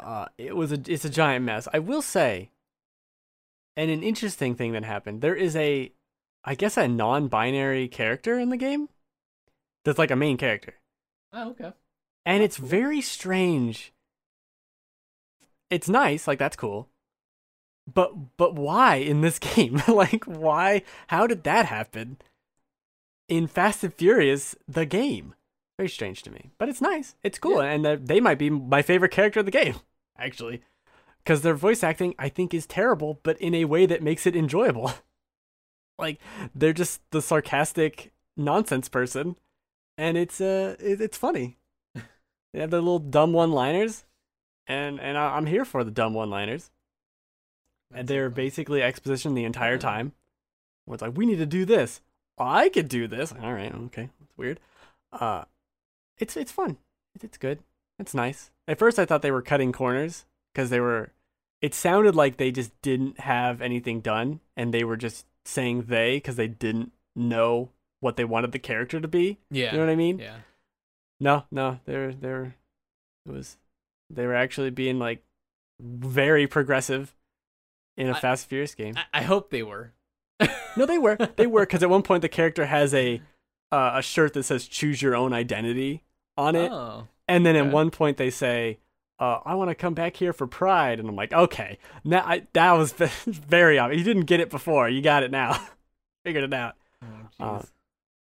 Uh, 0.00 0.26
it 0.38 0.56
was 0.56 0.72
a 0.72 0.80
it's 0.86 1.04
a 1.04 1.10
giant 1.10 1.44
mess. 1.44 1.68
I 1.72 1.78
will 1.78 2.02
say, 2.02 2.50
and 3.76 3.90
an 3.90 4.02
interesting 4.02 4.54
thing 4.54 4.72
that 4.72 4.84
happened. 4.84 5.20
There 5.22 5.34
is 5.36 5.56
a, 5.56 5.92
I 6.44 6.54
guess, 6.54 6.76
a 6.76 6.88
non-binary 6.88 7.88
character 7.88 8.38
in 8.38 8.50
the 8.50 8.56
game. 8.56 8.88
That's 9.84 9.98
like 9.98 10.10
a 10.10 10.16
main 10.16 10.36
character, 10.36 10.74
Oh, 11.32 11.50
okay. 11.50 11.72
and 12.26 12.42
That's 12.42 12.54
it's 12.54 12.58
cool. 12.58 12.68
very 12.68 13.00
strange. 13.00 13.92
It's 15.70 15.88
nice, 15.88 16.26
like 16.26 16.38
that's 16.38 16.56
cool. 16.56 16.88
But 17.92 18.36
but 18.36 18.54
why 18.54 18.96
in 18.96 19.20
this 19.20 19.38
game? 19.54 19.82
like 19.88 20.24
why? 20.24 20.82
How 21.08 21.26
did 21.26 21.44
that 21.44 21.66
happen? 21.66 22.18
In 23.28 23.46
Fast 23.46 23.84
and 23.84 23.94
Furious, 23.94 24.54
the 24.68 24.86
game. 24.86 25.34
Very 25.78 25.88
strange 25.88 26.22
to 26.22 26.30
me, 26.30 26.50
but 26.58 26.68
it's 26.68 26.80
nice. 26.80 27.16
It's 27.22 27.38
cool, 27.38 27.62
Yeah. 27.62 27.70
and 27.70 27.86
uh, 27.86 27.96
they 28.00 28.20
might 28.20 28.38
be 28.38 28.48
my 28.50 28.80
favorite 28.82 29.10
character 29.10 29.40
of 29.40 29.46
the 29.46 29.50
game, 29.52 29.74
actually, 30.18 30.62
because 31.18 31.42
their 31.42 31.54
voice 31.54 31.82
acting 31.82 32.14
I 32.18 32.28
think 32.28 32.54
is 32.54 32.66
terrible, 32.66 33.18
but 33.22 33.40
in 33.40 33.54
a 33.54 33.64
way 33.64 33.84
that 33.86 34.02
makes 34.02 34.26
it 34.26 34.36
enjoyable. 34.36 34.92
like 35.98 36.20
they're 36.54 36.72
just 36.72 37.00
the 37.10 37.20
sarcastic 37.22 38.12
nonsense 38.36 38.88
person, 38.88 39.36
and 39.98 40.16
it's 40.16 40.40
uh 40.40 40.76
it, 40.78 41.00
it's 41.00 41.18
funny. 41.18 41.58
they 41.94 42.60
have 42.60 42.70
their 42.70 42.80
little 42.80 43.00
dumb 43.00 43.32
one-liners, 43.32 44.04
and 44.68 45.00
and 45.00 45.18
I, 45.18 45.36
I'm 45.36 45.46
here 45.46 45.64
for 45.64 45.82
the 45.82 45.90
dumb 45.90 46.14
one-liners. 46.14 46.70
And 47.92 48.08
they're 48.08 48.30
basically 48.30 48.82
exposition 48.82 49.34
the 49.34 49.44
entire 49.44 49.78
time. 49.78 50.12
Where 50.84 50.94
it's 50.94 51.02
like, 51.02 51.16
we 51.16 51.26
need 51.26 51.38
to 51.38 51.46
do 51.46 51.64
this. 51.64 52.00
I 52.38 52.68
could 52.68 52.88
do 52.88 53.06
this. 53.06 53.32
All 53.40 53.52
right, 53.52 53.72
okay, 53.86 54.08
it's 54.20 54.36
weird. 54.36 54.58
Uh, 55.12 55.44
it's 56.18 56.36
it's 56.36 56.52
fun. 56.52 56.78
It- 57.14 57.24
It's 57.24 57.38
good. 57.38 57.60
It's 57.98 58.14
nice. 58.14 58.50
At 58.66 58.78
first, 58.78 58.98
I 58.98 59.04
thought 59.04 59.22
they 59.22 59.30
were 59.30 59.42
cutting 59.42 59.72
corners 59.72 60.24
because 60.52 60.70
they 60.70 60.80
were. 60.80 61.12
It 61.62 61.74
sounded 61.74 62.14
like 62.14 62.36
they 62.36 62.50
just 62.50 62.72
didn't 62.82 63.20
have 63.20 63.62
anything 63.62 64.00
done, 64.00 64.40
and 64.56 64.74
they 64.74 64.84
were 64.84 64.96
just 64.96 65.26
saying 65.44 65.82
they 65.88 66.16
because 66.16 66.36
they 66.36 66.48
didn't 66.48 66.92
know 67.16 67.70
what 68.00 68.16
they 68.16 68.24
wanted 68.24 68.52
the 68.52 68.58
character 68.58 69.00
to 69.00 69.08
be. 69.08 69.38
Yeah. 69.50 69.72
You 69.72 69.78
know 69.78 69.84
what 69.86 69.92
I 69.92 69.96
mean? 69.96 70.18
Yeah. 70.18 70.36
No, 71.20 71.44
no, 71.50 71.78
they're 71.84 72.12
they're 72.12 72.56
it 73.26 73.32
was 73.32 73.56
they 74.10 74.26
were 74.26 74.34
actually 74.34 74.70
being 74.70 74.98
like 74.98 75.22
very 75.80 76.46
progressive 76.46 77.14
in 77.96 78.08
a 78.08 78.12
I- 78.14 78.20
Fast 78.20 78.48
Furious 78.48 78.74
game. 78.74 78.94
I, 78.96 79.20
I 79.20 79.22
hope 79.22 79.50
they 79.50 79.62
were. 79.62 79.92
no, 80.76 80.84
they 80.84 80.98
were 80.98 81.16
they 81.36 81.46
were 81.46 81.62
because 81.64 81.82
at 81.82 81.88
one 81.90 82.02
point 82.02 82.22
the 82.22 82.28
character 82.28 82.66
has 82.66 82.92
a 82.92 83.22
uh, 83.72 83.92
a 83.94 84.02
shirt 84.02 84.32
that 84.34 84.42
says 84.44 84.66
"Choose 84.68 85.00
Your 85.02 85.14
Own 85.16 85.32
Identity" 85.32 86.02
on 86.36 86.54
it, 86.56 86.70
Oh. 86.70 87.06
and 87.28 87.44
then 87.46 87.56
at 87.56 87.66
one 87.66 87.90
point 87.90 88.16
they 88.16 88.30
say. 88.30 88.78
Uh, 89.20 89.38
I 89.44 89.54
want 89.54 89.70
to 89.70 89.76
come 89.76 89.94
back 89.94 90.16
here 90.16 90.32
for 90.32 90.44
Pride, 90.48 90.98
and 90.98 91.08
I'm 91.08 91.14
like, 91.14 91.32
okay, 91.32 91.78
now 92.02 92.24
I, 92.26 92.48
that 92.52 92.72
was 92.72 92.92
very 93.26 93.78
obvious. 93.78 94.00
You 94.00 94.04
didn't 94.04 94.24
get 94.24 94.40
it 94.40 94.50
before, 94.50 94.88
you 94.88 95.00
got 95.02 95.22
it 95.22 95.30
now. 95.30 95.64
Figured 96.24 96.42
it 96.42 96.52
out, 96.52 96.74
Oh, 97.00 97.06
Uh, 97.44 97.62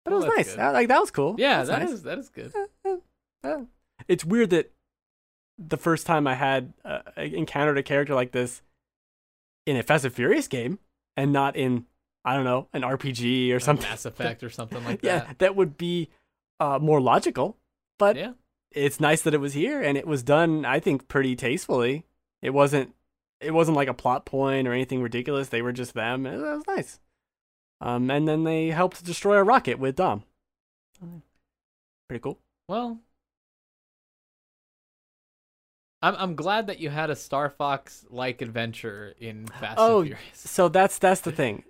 but 0.04 0.12
it 0.12 0.16
was 0.16 0.24
nice. 0.36 0.58
I- 0.58 0.72
like 0.72 0.88
that 0.88 0.98
was 1.00 1.12
cool. 1.12 1.36
yeah, 1.38 1.58
That's 1.62 1.68
that 1.68 1.78
nice. 1.82 1.90
is 1.92 2.02
that 2.02 2.18
is 2.18 2.28
good. 2.28 2.52
It's 4.08 4.24
weird 4.24 4.50
that 4.50 4.72
the 5.58 5.76
first 5.76 6.06
time 6.06 6.26
I 6.26 6.34
had 6.34 6.72
uh, 6.84 7.02
encountered 7.16 7.78
a 7.78 7.82
character 7.84 8.14
like 8.14 8.32
this 8.32 8.60
in 9.66 9.76
a 9.76 9.84
Fast 9.84 10.04
and 10.04 10.12
Furious 10.14 10.48
game 10.48 10.80
and 11.16 11.32
not 11.32 11.54
in 11.54 11.86
I 12.24 12.34
don't 12.34 12.44
know 12.44 12.68
an 12.72 12.82
RPG 12.82 13.50
or 13.50 13.54
Like 13.54 13.62
something. 13.62 13.88
Mass 13.88 14.04
Effect 14.06 14.42
or 14.42 14.50
something 14.50 14.84
like 14.84 15.00
that. 15.02 15.06
yeah, 15.06 15.18
that. 15.20 15.38
that 15.38 15.56
would 15.56 15.76
be 15.76 16.08
uh, 16.58 16.78
more 16.80 17.00
logical. 17.00 17.56
But 17.98 18.16
Yeah. 18.16 18.32
it's 18.70 19.00
nice 19.00 19.22
that 19.22 19.34
it 19.34 19.40
was 19.40 19.54
here 19.54 19.80
and 19.82 19.96
it 19.96 20.06
was 20.06 20.22
done. 20.22 20.64
I 20.64 20.80
think 20.80 21.08
pretty 21.08 21.34
tastefully. 21.36 22.04
It 22.42 22.50
wasn't. 22.50 22.94
It 23.40 23.52
wasn't 23.54 23.76
like 23.78 23.88
a 23.88 23.94
plot 23.94 24.26
point 24.26 24.68
or 24.68 24.72
anything 24.74 25.00
ridiculous. 25.02 25.48
They 25.48 25.62
were 25.62 25.72
just 25.72 25.94
them. 25.94 26.26
It 26.26 26.36
was 26.38 26.62
nice. 26.68 27.00
Um, 27.80 28.10
and 28.10 28.28
then 28.28 28.44
they 28.44 28.68
helped 28.68 29.02
destroy 29.04 29.36
a 29.38 29.42
rocket 29.42 29.78
with 29.78 29.96
Dom. 29.96 30.24
Pretty 32.08 32.20
cool. 32.22 32.38
Well, 32.68 32.98
I'm 36.02 36.14
I'm 36.16 36.34
glad 36.34 36.66
that 36.68 36.80
you 36.80 36.90
had 36.90 37.10
a 37.10 37.16
Star 37.16 37.50
Fox 37.50 38.04
like 38.10 38.40
adventure 38.42 39.14
in 39.18 39.46
Fast 39.46 39.76
Oh, 39.78 40.00
and 40.00 40.08
Furious. 40.08 40.38
So 40.38 40.68
that's 40.68 40.98
that's 40.98 41.20
the 41.22 41.32
thing. 41.32 41.64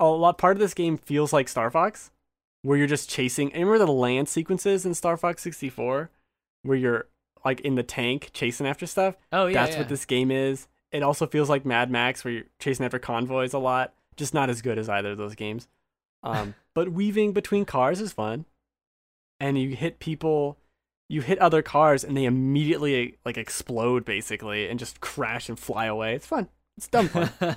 A 0.00 0.06
lot 0.06 0.38
part 0.38 0.56
of 0.56 0.60
this 0.60 0.74
game 0.74 0.96
feels 0.96 1.32
like 1.32 1.48
Star 1.48 1.70
Fox, 1.70 2.10
where 2.62 2.78
you're 2.78 2.86
just 2.86 3.10
chasing. 3.10 3.50
Remember 3.52 3.78
the 3.78 3.86
land 3.86 4.28
sequences 4.28 4.86
in 4.86 4.94
Star 4.94 5.16
Fox 5.16 5.42
64, 5.42 6.10
where 6.62 6.76
you're 6.76 7.06
like 7.44 7.60
in 7.60 7.74
the 7.74 7.82
tank 7.82 8.30
chasing 8.32 8.66
after 8.66 8.86
stuff. 8.86 9.16
Oh 9.30 9.46
yeah, 9.46 9.62
that's 9.62 9.72
yeah. 9.72 9.80
what 9.80 9.88
this 9.88 10.06
game 10.06 10.30
is. 10.30 10.68
It 10.90 11.02
also 11.02 11.26
feels 11.26 11.48
like 11.48 11.64
Mad 11.64 11.90
Max, 11.90 12.24
where 12.24 12.32
you're 12.32 12.44
chasing 12.58 12.84
after 12.84 12.98
convoys 12.98 13.52
a 13.52 13.58
lot. 13.58 13.94
Just 14.16 14.34
not 14.34 14.50
as 14.50 14.62
good 14.62 14.78
as 14.78 14.88
either 14.88 15.12
of 15.12 15.18
those 15.18 15.34
games. 15.34 15.68
Um, 16.22 16.54
but 16.74 16.92
weaving 16.92 17.32
between 17.32 17.64
cars 17.64 18.00
is 18.00 18.12
fun, 18.12 18.46
and 19.38 19.58
you 19.58 19.76
hit 19.76 19.98
people. 19.98 20.56
You 21.08 21.22
hit 21.22 21.40
other 21.40 21.60
cars 21.60 22.04
and 22.04 22.16
they 22.16 22.24
immediately 22.24 23.16
like 23.24 23.36
explode 23.36 24.04
basically 24.04 24.68
and 24.68 24.78
just 24.78 25.00
crash 25.00 25.48
and 25.48 25.58
fly 25.58 25.86
away. 25.86 26.14
It's 26.14 26.26
fun. 26.26 26.48
It's 26.76 26.86
dumb 26.86 27.08
fun. 27.08 27.30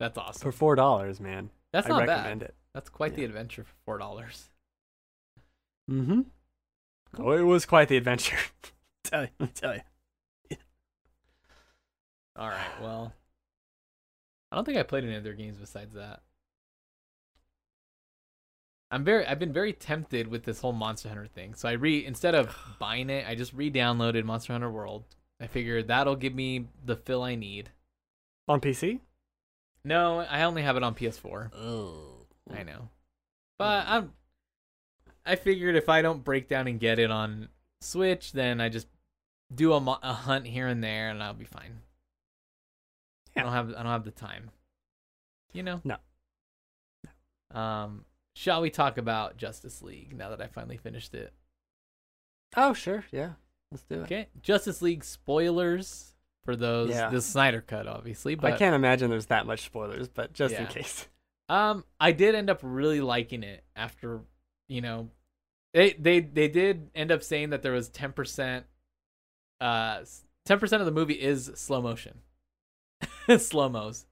That's 0.00 0.18
awesome. 0.18 0.42
for 0.42 0.52
four 0.52 0.74
dollars, 0.74 1.20
man. 1.20 1.50
That's 1.72 1.86
I 1.86 1.90
not 1.90 2.08
recommend 2.08 2.40
bad. 2.40 2.48
it. 2.48 2.54
That's 2.74 2.88
quite 2.88 3.14
the 3.14 3.24
adventure 3.24 3.64
for 3.64 3.74
four 3.84 3.98
dollars. 3.98 4.50
Mm-hmm. 5.90 6.22
Oh, 7.18 7.32
it 7.32 7.42
was 7.42 7.66
quite 7.66 7.88
the 7.88 7.96
adventure. 7.96 8.38
tell 9.04 9.22
you, 9.22 9.46
tell 9.54 9.74
you. 9.74 9.80
All 12.36 12.48
right. 12.48 12.80
Well, 12.82 13.12
I 14.50 14.56
don't 14.56 14.64
think 14.64 14.78
I 14.78 14.82
played 14.82 15.04
any 15.04 15.16
other 15.16 15.34
games 15.34 15.58
besides 15.58 15.94
that. 15.94 16.20
I'm 18.90 19.04
very 19.04 19.26
I've 19.26 19.38
been 19.38 19.52
very 19.52 19.72
tempted 19.72 20.28
with 20.28 20.44
this 20.44 20.60
whole 20.60 20.72
Monster 20.72 21.08
Hunter 21.08 21.26
thing. 21.26 21.54
So 21.54 21.68
I 21.68 21.72
re 21.72 22.04
instead 22.04 22.34
of 22.34 22.56
buying 22.78 23.10
it, 23.10 23.26
I 23.28 23.34
just 23.34 23.52
re-downloaded 23.52 24.24
Monster 24.24 24.52
Hunter 24.52 24.70
World. 24.70 25.04
I 25.40 25.46
figured 25.46 25.88
that'll 25.88 26.16
give 26.16 26.34
me 26.34 26.66
the 26.84 26.96
fill 26.96 27.22
I 27.22 27.34
need. 27.34 27.70
On 28.46 28.60
PC? 28.60 29.00
No, 29.84 30.20
I 30.20 30.42
only 30.44 30.62
have 30.62 30.76
it 30.76 30.82
on 30.82 30.94
PS4. 30.94 31.52
Oh. 31.54 32.26
I 32.52 32.62
know. 32.62 32.88
But 33.58 33.86
I'm 33.86 34.12
I 35.26 35.36
figured 35.36 35.76
if 35.76 35.88
I 35.88 36.02
don't 36.02 36.24
break 36.24 36.48
down 36.48 36.66
and 36.66 36.78
get 36.80 36.98
it 36.98 37.10
on 37.10 37.48
Switch, 37.80 38.32
then 38.32 38.60
I 38.60 38.68
just 38.68 38.86
do 39.54 39.72
a, 39.72 39.80
mo- 39.80 39.98
a 40.02 40.12
hunt 40.12 40.46
here 40.46 40.66
and 40.66 40.82
there 40.82 41.08
and 41.10 41.22
I'll 41.22 41.34
be 41.34 41.44
fine. 41.44 41.80
I 43.36 43.42
don't 43.42 43.52
have 43.52 43.70
I 43.70 43.82
don't 43.82 43.92
have 43.92 44.04
the 44.04 44.10
time. 44.10 44.50
You 45.52 45.62
know? 45.62 45.80
No. 45.84 45.96
Um 47.50 48.04
shall 48.34 48.60
we 48.60 48.70
talk 48.70 48.98
about 48.98 49.36
Justice 49.36 49.82
League 49.82 50.16
now 50.16 50.30
that 50.30 50.40
I 50.40 50.46
finally 50.46 50.76
finished 50.76 51.14
it? 51.14 51.32
Oh, 52.56 52.72
sure. 52.72 53.04
Yeah. 53.10 53.32
Let's 53.70 53.84
do 53.84 53.96
it. 53.96 54.04
Okay. 54.04 54.28
Justice 54.40 54.80
League 54.82 55.04
spoilers 55.04 56.13
for 56.44 56.54
those 56.56 56.90
Yeah. 56.90 57.10
the 57.10 57.20
Snyder 57.20 57.60
cut 57.60 57.86
obviously, 57.86 58.34
but 58.34 58.52
I 58.52 58.56
can't 58.56 58.74
imagine 58.74 59.10
there's 59.10 59.26
that 59.26 59.46
much 59.46 59.62
spoilers, 59.62 60.08
but 60.08 60.32
just 60.32 60.54
in 60.54 60.66
case. 60.66 61.08
Um, 61.46 61.84
I 62.00 62.12
did 62.12 62.34
end 62.34 62.48
up 62.48 62.60
really 62.62 63.02
liking 63.02 63.42
it 63.42 63.64
after, 63.76 64.22
you 64.66 64.80
know, 64.80 65.10
they 65.74 65.92
they 65.92 66.20
they 66.20 66.48
did 66.48 66.88
end 66.94 67.12
up 67.12 67.22
saying 67.22 67.50
that 67.50 67.60
there 67.60 67.72
was 67.72 67.90
ten 67.90 68.12
percent, 68.12 68.64
uh, 69.60 70.00
ten 70.46 70.58
percent 70.58 70.80
of 70.80 70.86
the 70.86 70.92
movie 70.92 71.12
is 71.20 71.50
slow 71.54 71.82
motion, 71.82 72.20
slow 73.38 73.68
mos. 73.68 74.06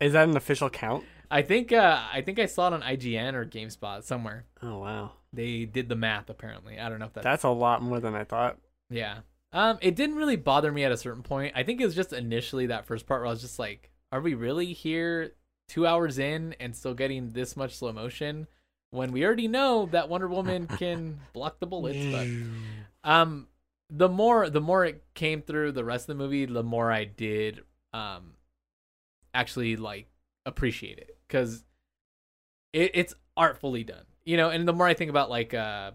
Is 0.00 0.12
that 0.12 0.28
an 0.28 0.36
official 0.36 0.68
count? 0.68 1.04
I 1.30 1.40
think 1.40 1.72
uh 1.72 2.02
I 2.12 2.20
think 2.20 2.38
I 2.38 2.44
saw 2.44 2.66
it 2.68 2.74
on 2.74 2.82
IGN 2.82 3.32
or 3.32 3.46
GameSpot 3.46 4.02
somewhere. 4.04 4.44
Oh 4.62 4.80
wow. 4.80 5.12
They 5.32 5.64
did 5.64 5.88
the 5.88 5.96
math 5.96 6.28
apparently. 6.28 6.78
I 6.78 6.90
don't 6.90 6.98
know 6.98 7.06
if 7.06 7.14
that. 7.14 7.24
That's 7.24 7.44
a 7.44 7.48
lot 7.48 7.80
more 7.82 8.00
than 8.00 8.14
I 8.14 8.24
thought. 8.24 8.58
yeah. 8.90 9.20
Um, 9.56 9.78
it 9.80 9.96
didn't 9.96 10.16
really 10.16 10.36
bother 10.36 10.70
me 10.70 10.84
at 10.84 10.92
a 10.92 10.98
certain 10.98 11.22
point. 11.22 11.54
I 11.56 11.62
think 11.62 11.80
it 11.80 11.86
was 11.86 11.94
just 11.94 12.12
initially 12.12 12.66
that 12.66 12.84
first 12.84 13.06
part 13.06 13.22
where 13.22 13.28
I 13.28 13.30
was 13.30 13.40
just 13.40 13.58
like, 13.58 13.90
"Are 14.12 14.20
we 14.20 14.34
really 14.34 14.74
here 14.74 15.32
two 15.66 15.86
hours 15.86 16.18
in 16.18 16.54
and 16.60 16.76
still 16.76 16.92
getting 16.92 17.30
this 17.30 17.56
much 17.56 17.74
slow 17.74 17.90
motion 17.90 18.48
when 18.90 19.12
we 19.12 19.24
already 19.24 19.48
know 19.48 19.86
that 19.92 20.10
Wonder 20.10 20.28
Woman 20.28 20.66
can 20.78 21.18
block 21.32 21.58
the 21.58 21.66
bullets?" 21.66 22.06
But 22.10 22.28
um, 23.02 23.48
the 23.88 24.10
more 24.10 24.50
the 24.50 24.60
more 24.60 24.84
it 24.84 25.02
came 25.14 25.40
through 25.40 25.72
the 25.72 25.84
rest 25.84 26.02
of 26.02 26.18
the 26.18 26.22
movie, 26.22 26.44
the 26.44 26.62
more 26.62 26.92
I 26.92 27.04
did 27.04 27.62
um 27.94 28.34
actually 29.32 29.76
like 29.76 30.06
appreciate 30.44 30.98
it 30.98 31.16
because 31.26 31.64
it, 32.74 32.90
it's 32.92 33.14
artfully 33.38 33.84
done, 33.84 34.04
you 34.26 34.36
know. 34.36 34.50
And 34.50 34.68
the 34.68 34.74
more 34.74 34.86
I 34.86 34.92
think 34.92 35.08
about 35.08 35.30
like 35.30 35.54
uh 35.54 35.92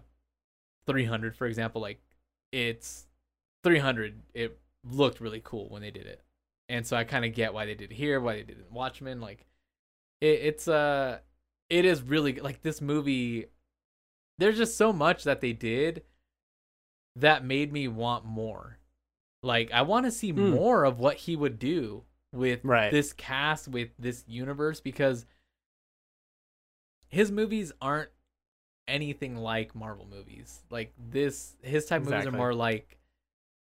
300, 0.86 1.36
for 1.36 1.46
example, 1.46 1.80
like 1.80 2.00
it's 2.50 3.06
300, 3.64 4.20
it 4.34 4.58
looked 4.84 5.20
really 5.20 5.40
cool 5.44 5.68
when 5.68 5.82
they 5.82 5.90
did 5.90 6.06
it, 6.06 6.22
and 6.68 6.86
so 6.86 6.96
I 6.96 7.04
kind 7.04 7.24
of 7.24 7.34
get 7.34 7.54
why 7.54 7.66
they 7.66 7.74
did 7.74 7.90
it 7.92 7.94
here, 7.94 8.20
why 8.20 8.34
they 8.34 8.42
did 8.42 8.58
it 8.58 8.66
in 8.68 8.74
Watchmen. 8.74 9.20
Like 9.20 9.46
it, 10.20 10.40
it's 10.42 10.68
uh 10.68 11.18
it 11.70 11.84
is 11.84 12.02
really 12.02 12.34
like 12.34 12.62
this 12.62 12.80
movie. 12.80 13.46
There's 14.38 14.58
just 14.58 14.76
so 14.76 14.92
much 14.92 15.24
that 15.24 15.40
they 15.40 15.52
did 15.52 16.02
that 17.16 17.44
made 17.44 17.72
me 17.72 17.88
want 17.88 18.24
more. 18.24 18.78
Like 19.42 19.70
I 19.72 19.82
want 19.82 20.06
to 20.06 20.10
see 20.12 20.32
Hmm. 20.32 20.50
more 20.50 20.84
of 20.84 20.98
what 20.98 21.16
he 21.16 21.36
would 21.36 21.58
do 21.58 22.04
with 22.32 22.60
Right. 22.64 22.90
this 22.90 23.12
cast 23.12 23.68
with 23.68 23.90
this 23.98 24.24
universe 24.26 24.80
because 24.80 25.26
his 27.08 27.30
movies 27.30 27.72
aren't 27.80 28.10
anything 28.88 29.36
like 29.36 29.74
Marvel 29.74 30.06
movies. 30.06 30.62
Like 30.70 30.92
this 30.98 31.56
his 31.62 31.84
type 31.86 32.02
movies 32.02 32.26
are 32.26 32.30
more 32.32 32.54
like 32.54 32.98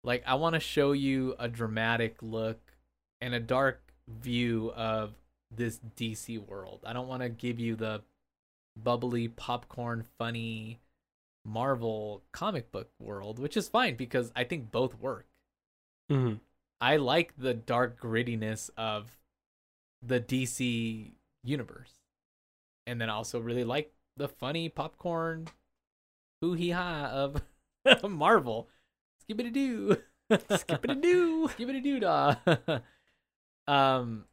like 0.07 0.23
I 0.25 0.35
want 0.35 0.53
to 0.53 0.59
show 0.61 0.93
you 0.93 1.35
a 1.37 1.49
dramatic 1.49 2.15
look 2.21 2.59
and 3.19 3.35
a 3.35 3.41
dark 3.41 3.81
view 4.07 4.71
of 4.73 5.13
this 5.53 5.81
DC 5.97 6.39
world. 6.47 6.79
I 6.85 6.93
don't 6.93 7.09
want 7.09 7.23
to 7.23 7.29
give 7.29 7.59
you 7.59 7.75
the 7.75 8.01
bubbly 8.81 9.27
popcorn 9.27 10.05
funny 10.17 10.79
Marvel 11.45 12.23
comic 12.31 12.71
book 12.71 12.89
world, 12.99 13.37
which 13.37 13.57
is 13.57 13.67
fine 13.67 13.95
because 13.95 14.31
I 14.33 14.45
think 14.45 14.71
both 14.71 14.97
work. 14.97 15.27
hmm 16.09 16.35
I 16.79 16.97
like 16.97 17.33
the 17.37 17.53
dark 17.53 17.99
grittiness 17.99 18.69
of 18.77 19.17
the 20.01 20.21
DC 20.21 21.11
universe. 21.43 21.91
And 22.85 23.01
then 23.01 23.09
I 23.09 23.13
also 23.13 23.39
really 23.39 23.63
like 23.65 23.91
the 24.15 24.29
funny 24.29 24.69
popcorn 24.69 25.47
hoo 26.39 26.53
hee 26.53 26.69
ha 26.69 27.09
of 27.11 27.41
Marvel. 28.09 28.69
Skip 29.27 29.39
it 29.41 29.45
a 29.45 29.51
doo. 29.51 29.97
Skip 30.55 30.83
it 30.85 30.91
a 30.91 30.95
doo. 30.95 31.47
Skip 31.51 31.69
it 31.69 31.75
a 31.75 31.81
doo 31.81 31.99
dah. 31.99 32.35
um 33.67 34.25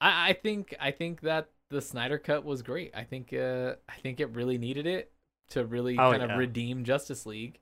I, 0.00 0.30
I 0.30 0.32
think 0.34 0.74
I 0.80 0.90
think 0.90 1.22
that 1.22 1.48
the 1.70 1.80
Snyder 1.80 2.18
cut 2.18 2.44
was 2.44 2.62
great. 2.62 2.92
I 2.94 3.04
think 3.04 3.32
uh 3.32 3.74
I 3.88 3.94
think 4.02 4.20
it 4.20 4.30
really 4.34 4.58
needed 4.58 4.86
it 4.86 5.12
to 5.50 5.64
really 5.64 5.98
Oh, 5.98 6.10
kind 6.12 6.22
of 6.22 6.38
redeem 6.38 6.84
Justice 6.84 7.26
League. 7.26 7.58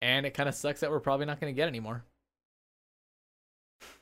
And 0.00 0.24
it 0.26 0.32
kind 0.34 0.48
of 0.48 0.54
sucks 0.54 0.80
that 0.80 0.90
we're 0.90 1.00
probably 1.00 1.26
not 1.26 1.40
going 1.40 1.52
to 1.52 1.56
get 1.56 1.66
anymore. 1.66 2.04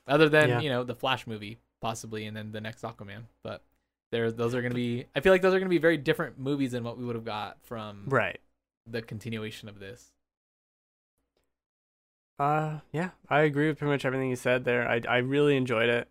Other 0.06 0.28
than, 0.28 0.48
Yeah. 0.50 0.60
you 0.60 0.68
know, 0.68 0.84
the 0.84 0.94
Flash 0.94 1.26
movie 1.26 1.58
possibly 1.80 2.26
and 2.26 2.36
then 2.36 2.52
the 2.52 2.60
next 2.60 2.82
Aquaman, 2.82 3.22
but 3.42 3.62
there 4.12 4.30
those 4.30 4.54
are 4.54 4.60
going 4.60 4.72
to 4.72 4.76
be 4.76 5.06
I 5.14 5.20
feel 5.20 5.32
like 5.32 5.42
those 5.42 5.54
are 5.54 5.58
going 5.58 5.68
to 5.68 5.74
be 5.74 5.78
very 5.78 5.96
different 5.96 6.38
movies 6.38 6.72
than 6.72 6.84
what 6.84 6.98
we 6.98 7.04
would 7.04 7.16
have 7.16 7.24
got 7.24 7.58
from 7.62 8.04
Right. 8.06 8.38
the 8.86 9.02
continuation 9.02 9.68
of 9.68 9.78
this. 9.78 10.12
Uh, 12.38 12.80
yeah, 12.92 13.10
I 13.30 13.40
agree 13.40 13.68
with 13.68 13.78
pretty 13.78 13.92
much 13.92 14.04
everything 14.04 14.28
you 14.30 14.36
said 14.36 14.64
there. 14.64 14.88
I 14.88 15.00
I 15.08 15.16
really 15.18 15.56
enjoyed 15.56 15.88
it. 15.88 16.08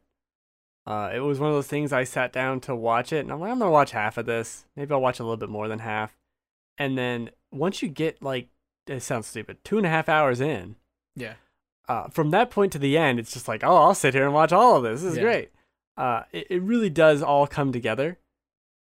Uh, 0.88 1.12
it 1.14 1.20
was 1.20 1.40
one 1.40 1.50
of 1.50 1.56
those 1.56 1.68
things 1.68 1.92
I 1.94 2.04
sat 2.04 2.32
down 2.32 2.60
to 2.62 2.76
watch 2.76 3.12
it, 3.14 3.20
and 3.20 3.32
I'm 3.32 3.40
like, 3.40 3.52
I'm 3.52 3.60
gonna 3.60 3.72
watch 3.72 3.92
half 3.92 4.18
of 4.18 4.26
this. 4.26 4.66
Maybe 4.76 4.94
I'll 4.94 5.02
watch 5.02 5.20
a 5.20 5.24
little 5.24 5.38
bit 5.38 5.50
more 5.50 5.68
than 5.68 5.80
half. 5.80 6.16
And 6.78 6.98
then 6.98 7.32
once 7.52 7.82
you 7.82 7.90
get 7.90 8.22
like, 8.22 8.50
it 8.88 9.02
sounds 9.02 9.28
stupid, 9.28 9.64
two 9.64 9.78
and 9.78 9.86
a 9.86 9.90
half 9.90 10.10
hours 10.10 10.42
in, 10.42 10.76
Yeah. 11.16 11.36
uh, 11.88 12.10
from 12.10 12.32
that 12.32 12.52
point 12.52 12.72
to 12.74 12.80
the 12.80 12.98
end, 12.98 13.20
it's 13.20 13.34
just 13.34 13.48
like, 13.48 13.64
oh, 13.64 13.76
I'll 13.76 13.96
sit 13.96 14.14
here 14.14 14.26
and 14.26 14.34
watch 14.34 14.52
all 14.52 14.78
of 14.78 14.84
this. 14.84 15.02
This 15.02 15.12
is 15.12 15.18
Yeah. 15.18 15.24
great. 15.24 15.52
Uh, 15.98 16.24
it, 16.32 16.48
it 16.52 16.62
really 16.62 16.90
does 16.90 17.22
all 17.24 17.48
come 17.48 17.72
together, 17.72 18.20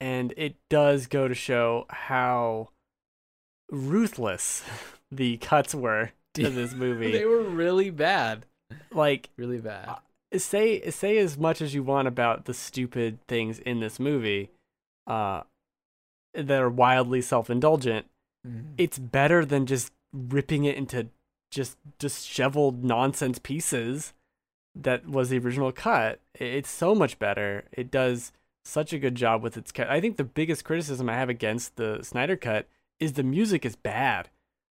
and 0.01 0.33
it 0.37 0.57
does 0.69 1.07
go 1.07 1.27
to 1.27 1.35
show 1.35 1.87
how 1.89 2.69
ruthless 3.71 4.63
the 5.11 5.37
cuts 5.39 5.75
were 5.75 6.13
to 6.35 6.49
this 6.51 6.73
movie. 6.75 7.13
They 7.13 7.25
were 7.25 7.43
really 7.43 7.91
bad. 7.91 8.47
like, 8.93 9.31
Really 9.37 9.59
bad. 9.59 9.89
Uh, 9.89 10.39
say 10.39 10.89
say 10.91 11.19
as 11.19 11.37
much 11.37 11.61
as 11.61 11.75
you 11.75 11.83
want 11.83 12.07
about 12.09 12.45
the 12.45 12.55
stupid 12.55 13.19
things 13.27 13.59
in 13.59 13.81
this 13.81 13.99
movie, 13.99 14.51
uh, 15.07 15.43
that 16.35 16.61
are 16.63 16.71
wildly 16.71 17.21
self-indulgent. 17.21 18.07
Mhm. 18.47 18.75
It's 18.79 18.99
better 18.99 19.45
than 19.45 19.67
just 19.67 19.93
ripping 20.13 20.65
it 20.65 20.77
into 20.77 21.09
just 21.51 21.77
disheveled 21.99 22.85
nonsense 22.85 23.39
pieces 23.41 24.13
that 24.77 25.07
was 25.09 25.31
the 25.31 25.39
original 25.39 25.73
cut. 25.73 26.21
It's 26.35 26.71
so 26.71 26.95
much 26.95 27.19
better. 27.19 27.65
It 27.73 27.91
does 27.91 28.31
such 28.65 28.93
a 28.93 28.99
good 29.01 29.17
job 29.17 29.43
with 29.43 29.57
its 29.57 29.73
cut. 29.73 29.89
I 29.89 30.01
think 30.01 30.17
the 30.17 30.23
biggest 30.25 30.65
criticism 30.65 31.09
I 31.11 31.15
have 31.15 31.29
against 31.29 31.75
the 31.75 32.01
Snyder 32.03 32.37
cut 32.37 32.69
is 33.01 33.15
the 33.15 33.25
music 33.25 33.65
is 33.67 33.75
bad. 33.75 34.29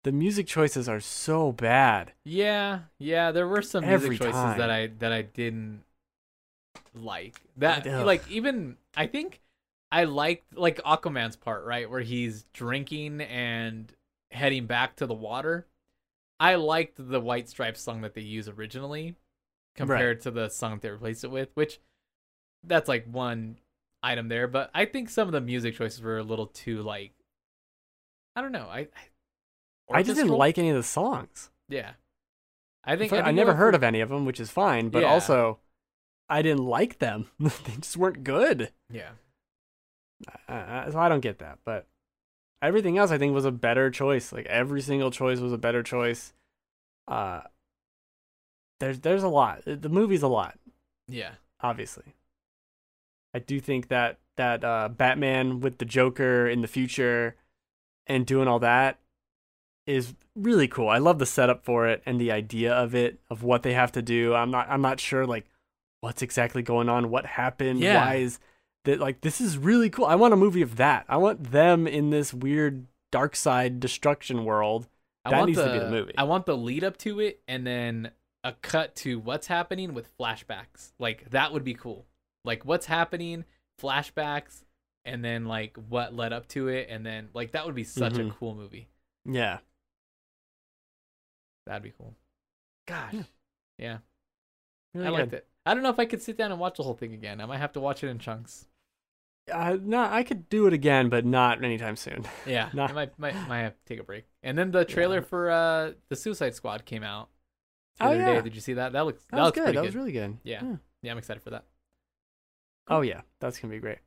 The 0.03 0.11
music 0.11 0.47
choices 0.47 0.89
are 0.89 0.99
so 0.99 1.51
bad. 1.51 2.11
Yeah, 2.25 2.79
yeah, 2.99 3.31
there 3.31 3.47
were 3.47 3.61
some 3.61 3.85
music 3.85 4.19
choices 4.19 4.33
time. 4.33 4.57
that 4.57 4.69
I 4.69 4.87
that 4.99 5.13
I 5.13 5.21
didn't 5.21 5.83
like. 6.93 7.41
That 7.57 7.87
Ugh. 7.87 8.05
like 8.05 8.29
even 8.29 8.77
I 8.95 9.07
think 9.07 9.39
I 9.91 10.03
liked 10.03 10.57
like 10.57 10.81
Aquaman's 10.83 11.35
part, 11.35 11.65
right, 11.65 11.89
where 11.89 12.01
he's 12.01 12.45
drinking 12.53 13.21
and 13.21 13.93
heading 14.31 14.65
back 14.65 14.97
to 14.97 15.05
the 15.05 15.13
water. 15.13 15.67
I 16.39 16.55
liked 16.55 16.95
the 16.97 17.21
White 17.21 17.47
Stripes 17.47 17.79
song 17.79 18.01
that 18.01 18.13
they 18.13 18.21
used 18.21 18.49
originally 18.49 19.15
compared 19.75 20.21
to 20.21 20.31
the 20.31 20.49
song 20.49 20.79
they 20.81 20.89
replaced 20.89 21.23
it 21.23 21.31
with, 21.31 21.49
which 21.53 21.79
that's 22.63 22.89
like 22.89 23.05
one 23.05 23.57
item 24.01 24.27
there, 24.27 24.47
but 24.47 24.69
I 24.73 24.85
think 24.85 25.09
some 25.09 25.27
of 25.27 25.31
the 25.31 25.41
music 25.41 25.75
choices 25.75 26.01
were 26.01 26.17
a 26.17 26.23
little 26.23 26.47
too 26.47 26.81
like 26.81 27.13
I 28.35 28.41
don't 28.41 28.51
know. 28.51 28.67
I 28.69 28.79
I 28.79 28.87
just 30.03 30.15
didn't 30.17 30.31
like 30.37 30.57
any 30.57 30.69
of 30.69 30.75
the 30.75 30.83
songs. 30.83 31.49
Yeah. 31.69 31.91
I 32.83 32.95
think 32.95 33.13
I, 33.13 33.23
think 33.23 33.35
never 33.35 33.53
heard 33.55 33.75
of 33.75 33.83
any 33.83 34.01
of 34.01 34.09
them, 34.09 34.25
which 34.25 34.39
is 34.39 34.49
fine. 34.49 34.89
But 34.89 35.03
Yeah. 35.03 35.09
also, 35.09 35.59
I 36.29 36.41
didn't 36.41 36.65
like 36.65 36.99
them. 36.99 37.29
they 37.39 37.75
just 37.79 37.97
weren't 37.97 38.23
good. 38.23 38.71
Yeah. 38.89 39.11
Uh, 40.47 40.91
so 40.91 40.99
I 40.99 41.09
don't 41.09 41.21
get 41.21 41.39
that. 41.39 41.59
But 41.65 41.87
everything 42.61 42.97
else, 42.97 43.11
I 43.11 43.17
think, 43.17 43.33
was 43.33 43.45
a 43.45 43.51
better 43.51 43.89
choice. 43.89 44.31
Like 44.33 44.45
every 44.47 44.81
single 44.81 45.11
choice 45.11 45.39
was 45.39 45.53
a 45.53 45.57
better 45.57 45.83
choice. 45.83 46.33
Uh, 47.07 47.41
there's 48.79 48.99
there's 48.99 49.23
a 49.23 49.29
lot. 49.29 49.61
The 49.65 49.89
movie's 49.89 50.23
a 50.23 50.27
lot, 50.27 50.57
Yeah. 51.07 51.31
obviously. 51.61 52.15
I 53.33 53.39
do 53.39 53.59
think 53.59 53.87
that 53.87 54.19
that 54.35 54.63
uh, 54.63 54.89
Batman 54.89 55.59
with 55.61 55.77
the 55.77 55.85
Joker 55.85 56.47
in 56.47 56.61
the 56.61 56.67
future 56.67 57.35
and 58.07 58.25
doing 58.25 58.47
all 58.47 58.59
that 58.59 58.99
is 59.85 60.13
really 60.35 60.67
cool. 60.67 60.87
I 60.89 60.97
love 60.97 61.19
the 61.19 61.25
setup 61.25 61.63
for 61.63 61.87
it 61.87 62.01
and 62.05 62.19
the 62.19 62.31
idea 62.31 62.73
of 62.73 62.95
it 62.95 63.19
of 63.29 63.43
what 63.43 63.63
they 63.63 63.73
have 63.73 63.91
to 63.93 64.01
do. 64.01 64.33
I'm 64.33 64.51
not 64.51 64.67
I'm 64.69 64.81
not 64.81 64.99
sure 64.99 65.25
like 65.25 65.45
what's 66.01 66.21
exactly 66.21 66.61
going 66.61 66.89
on, 66.89 67.09
what 67.09 67.25
happened, 67.25 67.79
Yeah. 67.79 68.05
why 68.05 68.15
is 68.15 68.39
that 68.85 68.99
like 68.99 69.21
this 69.21 69.39
is 69.41 69.57
really 69.57 69.89
cool. 69.89 70.05
I 70.05 70.15
want 70.15 70.33
a 70.33 70.37
movie 70.37 70.61
of 70.61 70.75
that. 70.77 71.05
I 71.07 71.17
want 71.17 71.51
them 71.51 71.87
in 71.87 72.09
this 72.09 72.33
weird 72.33 72.85
dark 73.11 73.35
side 73.35 73.79
destruction 73.79 74.45
world. 74.45 74.87
I 75.25 75.29
That 75.31 75.37
want 75.37 75.47
needs 75.49 75.59
the, 75.59 75.65
to 75.67 75.73
be 75.73 75.79
the 75.79 75.89
movie. 75.91 76.13
I 76.17 76.23
want 76.23 76.45
the 76.45 76.57
lead 76.57 76.83
up 76.83 76.97
to 76.99 77.19
it 77.19 77.41
and 77.47 77.65
then 77.65 78.11
a 78.43 78.51
cut 78.61 78.95
to 78.97 79.19
what's 79.19 79.47
happening 79.47 79.93
with 79.93 80.09
flashbacks. 80.17 80.91
Like 80.99 81.29
that 81.29 81.53
would 81.53 81.63
be 81.63 81.73
cool. 81.73 82.05
Like 82.43 82.65
what's 82.65 82.85
happening, 82.87 83.45
flashbacks, 83.81 84.63
and 85.05 85.23
then 85.23 85.45
like 85.45 85.77
what 85.89 86.13
led 86.13 86.33
up 86.33 86.47
to 86.49 86.67
it, 86.69 86.87
and 86.89 87.05
then 87.05 87.29
like 87.33 87.51
that 87.51 87.65
would 87.65 87.75
be 87.75 87.83
such 87.83 88.17
a 88.17 88.21
Mhm. 88.23 88.35
cool 88.37 88.55
movie. 88.55 88.87
Yeah. 89.25 89.59
That'd 91.65 91.83
be 91.83 91.91
cool. 91.97 92.13
Gosh. 92.87 93.13
Yeah. 93.13 93.23
Yeah. 93.77 93.97
Really 94.93 95.07
I 95.07 95.09
good. 95.11 95.19
liked 95.19 95.33
it. 95.33 95.47
I 95.65 95.73
don't 95.73 95.83
know 95.83 95.89
if 95.89 95.99
I 95.99 96.05
could 96.05 96.21
sit 96.21 96.37
down 96.37 96.51
and 96.51 96.59
watch 96.59 96.77
the 96.77 96.83
whole 96.83 96.93
thing 96.93 97.13
again. 97.13 97.39
I 97.41 97.45
might 97.45 97.57
have 97.59 97.71
to 97.73 97.79
watch 97.79 98.03
it 98.03 98.09
in 98.09 98.19
chunks. 98.19 98.67
Uh, 99.51 99.77
no, 99.81 100.01
I 100.03 100.23
could 100.23 100.47
do 100.49 100.67
it 100.67 100.73
again, 100.73 101.09
but 101.09 101.25
not 101.25 101.63
anytime 101.63 101.95
soon. 101.95 102.25
Yeah. 102.45 102.69
Nah. 102.73 102.87
I 102.87 102.91
might 102.93 103.19
might 103.19 103.35
might 103.47 103.61
have 103.61 103.73
to 103.73 103.85
take 103.85 103.99
a 103.99 104.03
break. 104.03 104.25
And 104.41 104.57
then 104.57 104.71
the 104.71 104.85
trailer 104.85 105.17
Yeah. 105.17 105.21
for 105.23 105.49
uh 105.51 105.91
the 106.09 106.15
Suicide 106.15 106.55
Squad 106.55 106.85
came 106.85 107.03
out. 107.03 107.29
The 107.99 108.05
Oh, 108.05 108.07
other 108.09 108.17
day. 108.19 108.33
yeah. 108.35 108.41
Did 108.41 108.55
you 108.55 108.61
see 108.61 108.73
that? 108.73 108.93
That 108.93 109.05
looks 109.05 109.23
That, 109.25 109.31
that, 109.37 109.41
was 109.41 109.45
looks 109.47 109.55
good. 109.57 109.63
pretty 109.63 109.75
That 109.77 109.81
good. 109.81 109.87
was 109.87 109.95
really 109.95 110.11
good. 110.11 110.37
Yeah. 110.43 110.75
Yeah, 111.01 111.11
I'm 111.11 111.17
excited 111.17 111.43
for 111.43 111.49
that. 111.51 111.65
Oh 112.87 113.01
yeah, 113.01 113.21
that's 113.39 113.59
gonna 113.59 113.73
be 113.73 113.79
great. 113.79 113.99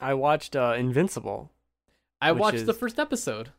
I 0.00 0.14
watched 0.14 0.56
uh, 0.56 0.74
Invincible. 0.76 1.50
I 2.20 2.32
Which 2.32 2.40
watched 2.40 2.66
the 2.66 2.74
first 2.74 2.98
episode. 2.98 3.50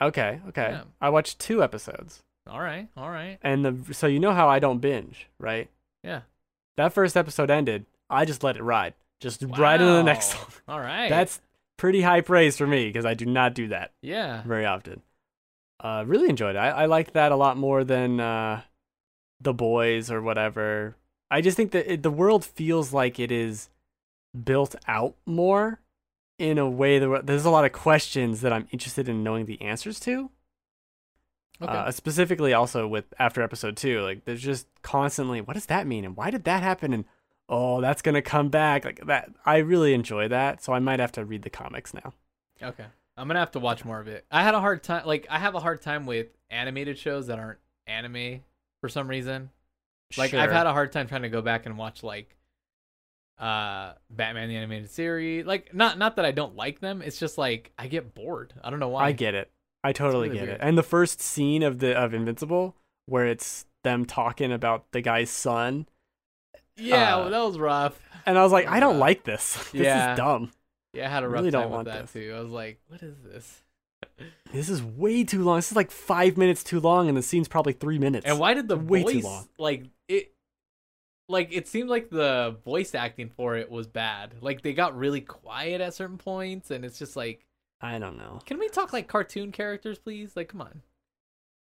Okay, 0.00 0.40
okay. 0.48 0.70
Yeah. 0.72 0.82
I 1.00 1.10
watched 1.10 1.38
two 1.38 1.62
episodes, 1.62 2.22
All 2.48 2.60
right, 2.60 2.88
all 2.96 3.10
right. 3.10 3.38
and 3.42 3.64
the 3.64 3.94
so 3.94 4.06
you 4.06 4.18
know 4.20 4.32
how 4.32 4.48
I 4.48 4.58
don't 4.58 4.78
binge, 4.78 5.28
right? 5.38 5.68
Yeah. 6.02 6.22
That 6.76 6.92
first 6.92 7.16
episode 7.16 7.50
ended. 7.50 7.84
I 8.08 8.24
just 8.24 8.42
let 8.42 8.56
it 8.56 8.62
ride, 8.62 8.94
just 9.20 9.42
right 9.42 9.80
into 9.80 9.92
the 9.92 10.02
next 10.02 10.34
one. 10.34 10.46
All 10.68 10.80
right. 10.90 11.08
That's 11.10 11.40
pretty 11.76 12.00
high 12.02 12.22
praise 12.22 12.56
for 12.56 12.66
me 12.66 12.86
because 12.86 13.04
I 13.04 13.14
do 13.14 13.26
not 13.26 13.54
do 13.54 13.68
that 13.68 13.92
yeah. 14.02 14.42
very 14.46 14.64
often. 14.66 15.02
uh, 15.82 16.04
really 16.06 16.28
enjoyed 16.28 16.56
it. 16.56 16.58
I, 16.58 16.70
I 16.70 16.86
liked 16.86 17.12
that 17.14 17.32
a 17.32 17.36
lot 17.36 17.56
more 17.56 17.84
than 17.84 18.20
uh, 18.20 18.62
the 19.40 19.52
boys 19.54 20.10
or 20.10 20.20
whatever. 20.22 20.96
I 21.30 21.40
just 21.40 21.56
think 21.56 21.70
that 21.72 21.90
it, 21.92 22.02
the 22.02 22.10
world 22.10 22.44
feels 22.44 22.92
like 22.92 23.18
it 23.20 23.30
is 23.30 23.68
built 24.44 24.74
out 24.88 25.14
more 25.26 25.80
in 26.40 26.56
a 26.56 26.68
way 26.68 26.98
that 26.98 27.26
there's 27.26 27.44
a 27.44 27.50
lot 27.50 27.66
of 27.66 27.72
questions 27.72 28.40
that 28.40 28.52
I'm 28.52 28.66
interested 28.70 29.10
in 29.10 29.22
knowing 29.22 29.44
the 29.44 29.60
answers 29.60 30.00
to. 30.00 30.30
Okay. 31.62 31.70
Uh, 31.70 31.90
specifically, 31.90 32.54
also 32.54 32.88
with 32.88 33.04
after 33.18 33.42
episode 33.42 33.76
two, 33.76 34.00
like 34.00 34.24
there's 34.24 34.40
just 34.40 34.66
constantly, 34.80 35.42
what 35.42 35.52
does 35.52 35.66
that 35.66 35.86
mean, 35.86 36.06
and 36.06 36.16
why 36.16 36.30
did 36.30 36.44
that 36.44 36.62
happen, 36.62 36.94
and 36.94 37.04
oh, 37.50 37.82
that's 37.82 38.00
gonna 38.00 38.22
come 38.22 38.48
back, 38.48 38.86
like 38.86 39.06
that. 39.06 39.30
I 39.44 39.58
really 39.58 39.92
enjoy 39.92 40.28
that, 40.28 40.64
so 40.64 40.72
I 40.72 40.78
might 40.78 40.98
have 40.98 41.12
to 41.12 41.24
read 41.26 41.42
the 41.42 41.50
comics 41.50 41.92
now. 41.92 42.14
okay. 42.62 42.86
I'm 43.18 43.26
gonna 43.28 43.40
have 43.40 43.50
to 43.50 43.60
watch 43.60 43.84
more 43.84 44.00
of 44.00 44.08
it. 44.08 44.24
I 44.30 44.42
had 44.42 44.54
a 44.54 44.60
hard 44.60 44.82
time. 44.82 45.06
Like 45.06 45.26
I 45.28 45.38
have 45.38 45.54
a 45.54 45.60
hard 45.60 45.82
time 45.82 46.06
with 46.06 46.28
animated 46.48 46.96
shows 46.96 47.26
that 47.26 47.38
aren't 47.38 47.58
anime 47.86 48.40
for 48.80 48.88
some 48.88 49.08
reason. 49.08 49.50
Like 50.16 50.32
I've 50.32 50.50
had 50.50 50.66
a 50.66 50.72
hard 50.72 50.90
time 50.90 51.06
trying 51.06 51.22
to 51.22 51.28
go 51.28 51.42
back 51.42 51.66
and 51.66 51.76
watch 51.76 52.02
like 52.02 52.34
uh 53.40 53.94
Batman 54.10 54.48
the 54.48 54.56
animated 54.56 54.90
series. 54.90 55.46
Like 55.46 55.74
not 55.74 55.98
not 55.98 56.16
that 56.16 56.24
I 56.24 56.30
don't 56.30 56.56
like 56.56 56.80
them. 56.80 57.00
It's 57.02 57.18
just 57.18 57.38
like 57.38 57.72
I 57.78 57.86
get 57.88 58.14
bored. 58.14 58.52
I 58.62 58.70
don't 58.70 58.80
know 58.80 58.88
why. 58.88 59.04
I 59.06 59.12
get 59.12 59.34
it. 59.34 59.50
I 59.82 59.92
totally 59.92 60.28
really 60.28 60.38
get 60.40 60.48
weird. 60.48 60.60
it. 60.60 60.66
And 60.66 60.76
the 60.76 60.82
first 60.82 61.20
scene 61.22 61.62
of 61.62 61.78
the 61.78 61.96
of 61.96 62.12
Invincible, 62.12 62.76
where 63.06 63.26
it's 63.26 63.64
them 63.82 64.04
talking 64.04 64.52
about 64.52 64.92
the 64.92 65.00
guy's 65.00 65.30
son, 65.30 65.86
Yeah, 66.76 67.16
uh, 67.16 67.20
well, 67.20 67.30
that 67.30 67.38
was 67.42 67.58
rough. 67.58 67.98
and 68.26 68.38
I 68.38 68.42
was 68.42 68.52
like, 68.52 68.66
I 68.66 68.78
don't 68.80 68.96
Yeah. 68.96 69.00
like 69.00 69.24
this. 69.24 69.54
this 69.72 69.82
Yeah. 69.82 70.12
is 70.12 70.16
dumb. 70.18 70.52
Yeah, 70.92 71.06
I 71.06 71.10
had 71.10 71.22
a 71.22 71.28
rough 71.28 71.38
really 71.40 71.50
don't 71.50 71.62
time 71.62 71.70
with 71.70 71.76
want 71.76 71.88
that 71.88 72.02
this. 72.02 72.12
too. 72.12 72.34
I 72.36 72.40
was 72.40 72.50
like, 72.50 72.80
what 72.88 73.02
is 73.02 73.14
this? 73.24 73.62
This 74.52 74.68
is 74.68 74.82
way 74.82 75.22
too 75.22 75.44
long. 75.44 75.58
This 75.58 75.70
is 75.70 75.76
like 75.76 75.90
five 75.92 76.36
minutes 76.36 76.64
too 76.64 76.80
long, 76.80 77.06
and 77.08 77.16
the 77.16 77.22
scene's 77.22 77.46
probably 77.46 77.72
three 77.72 77.98
minutes. 78.00 78.26
And 78.26 78.38
why 78.40 78.52
did 78.54 78.66
the 78.66 78.76
way 78.76 79.04
too 79.04 79.20
long. 79.20 79.46
like 79.58 79.84
it? 80.08 80.32
Like 81.30 81.48
it 81.52 81.68
seemed 81.68 81.88
like 81.88 82.10
the 82.10 82.56
voice 82.64 82.94
acting 82.94 83.30
for 83.30 83.56
it 83.56 83.70
was 83.70 83.86
bad. 83.86 84.34
Like 84.40 84.62
they 84.62 84.72
got 84.72 84.96
really 84.96 85.20
quiet 85.20 85.80
at 85.80 85.94
certain 85.94 86.18
points, 86.18 86.70
and 86.70 86.84
it's 86.84 86.98
just 86.98 87.16
like, 87.16 87.46
I 87.80 87.98
don't 87.98 88.18
know. 88.18 88.40
can 88.44 88.58
we 88.58 88.68
talk 88.68 88.92
like 88.92 89.08
cartoon 89.08 89.52
characters, 89.52 89.98
please? 89.98 90.36
Like, 90.36 90.48
come 90.48 90.60
on. 90.60 90.82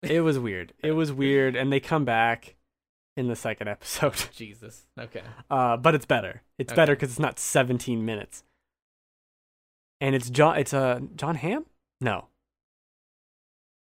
It 0.03 0.21
was 0.21 0.39
weird. 0.39 0.73
It 0.83 0.91
was 0.93 1.11
weird, 1.13 1.55
and 1.55 1.71
they 1.71 1.79
come 1.79 2.05
back 2.05 2.55
in 3.15 3.27
the 3.27 3.35
second 3.35 3.67
episode. 3.67 4.15
Jesus. 4.33 4.87
Okay. 4.99 5.21
Uh, 5.49 5.77
but 5.77 5.93
it's 5.95 6.05
better. 6.05 6.41
It's 6.57 6.71
Okay. 6.71 6.75
better 6.81 6.95
because 6.95 7.09
it's 7.11 7.19
not 7.19 7.37
17 7.39 8.03
minutes. 8.03 8.43
And 9.99 10.15
it's 10.15 10.29
John. 10.29 10.57
It's 10.57 10.73
uh 10.73 11.01
Jon 11.15 11.35
Hamm. 11.35 11.65
No, 12.01 12.29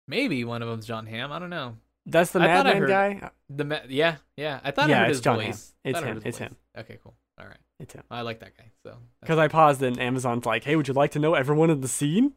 Maybe 0.06 0.44
one 0.44 0.60
of 0.60 0.68
them's 0.68 0.84
Jon 0.86 1.06
Hamm. 1.06 1.32
I 1.32 1.38
don't 1.38 1.48
know. 1.48 1.76
That's 2.06 2.32
the 2.32 2.40
Mad 2.40 2.66
Men 2.66 2.86
guy. 2.86 3.30
The 3.48 3.64
ma- 3.64 3.78
yeah 3.88 4.16
yeah. 4.36 4.60
I 4.62 4.70
thought 4.70 4.90
I 4.90 4.94
heard 4.94 5.08
it's 5.08 5.18
his 5.18 5.20
Jon 5.22 5.36
voice. 5.36 5.72
Hamm. 5.84 5.90
It's 5.94 6.00
him. 6.04 6.16
It's 6.16 6.24
voice. 6.24 6.48
him. 6.48 6.56
Okay, 6.78 6.98
cool. 7.02 7.14
All 7.40 7.46
right. 7.46 7.56
It's 7.80 7.94
him. 7.94 8.02
I 8.10 8.20
like 8.22 8.40
that 8.40 8.56
guy. 8.56 8.70
So 8.82 8.96
Because 9.20 9.38
I 9.38 9.48
paused 9.48 9.82
and 9.82 9.98
Amazon's 9.98 10.44
like, 10.46 10.64
"Hey, 10.64 10.76
would 10.76 10.86
you 10.88 10.94
like 10.94 11.12
to 11.12 11.18
know 11.18 11.34
everyone 11.34 11.70
in 11.70 11.80
the 11.80 11.88
scene?" 11.88 12.34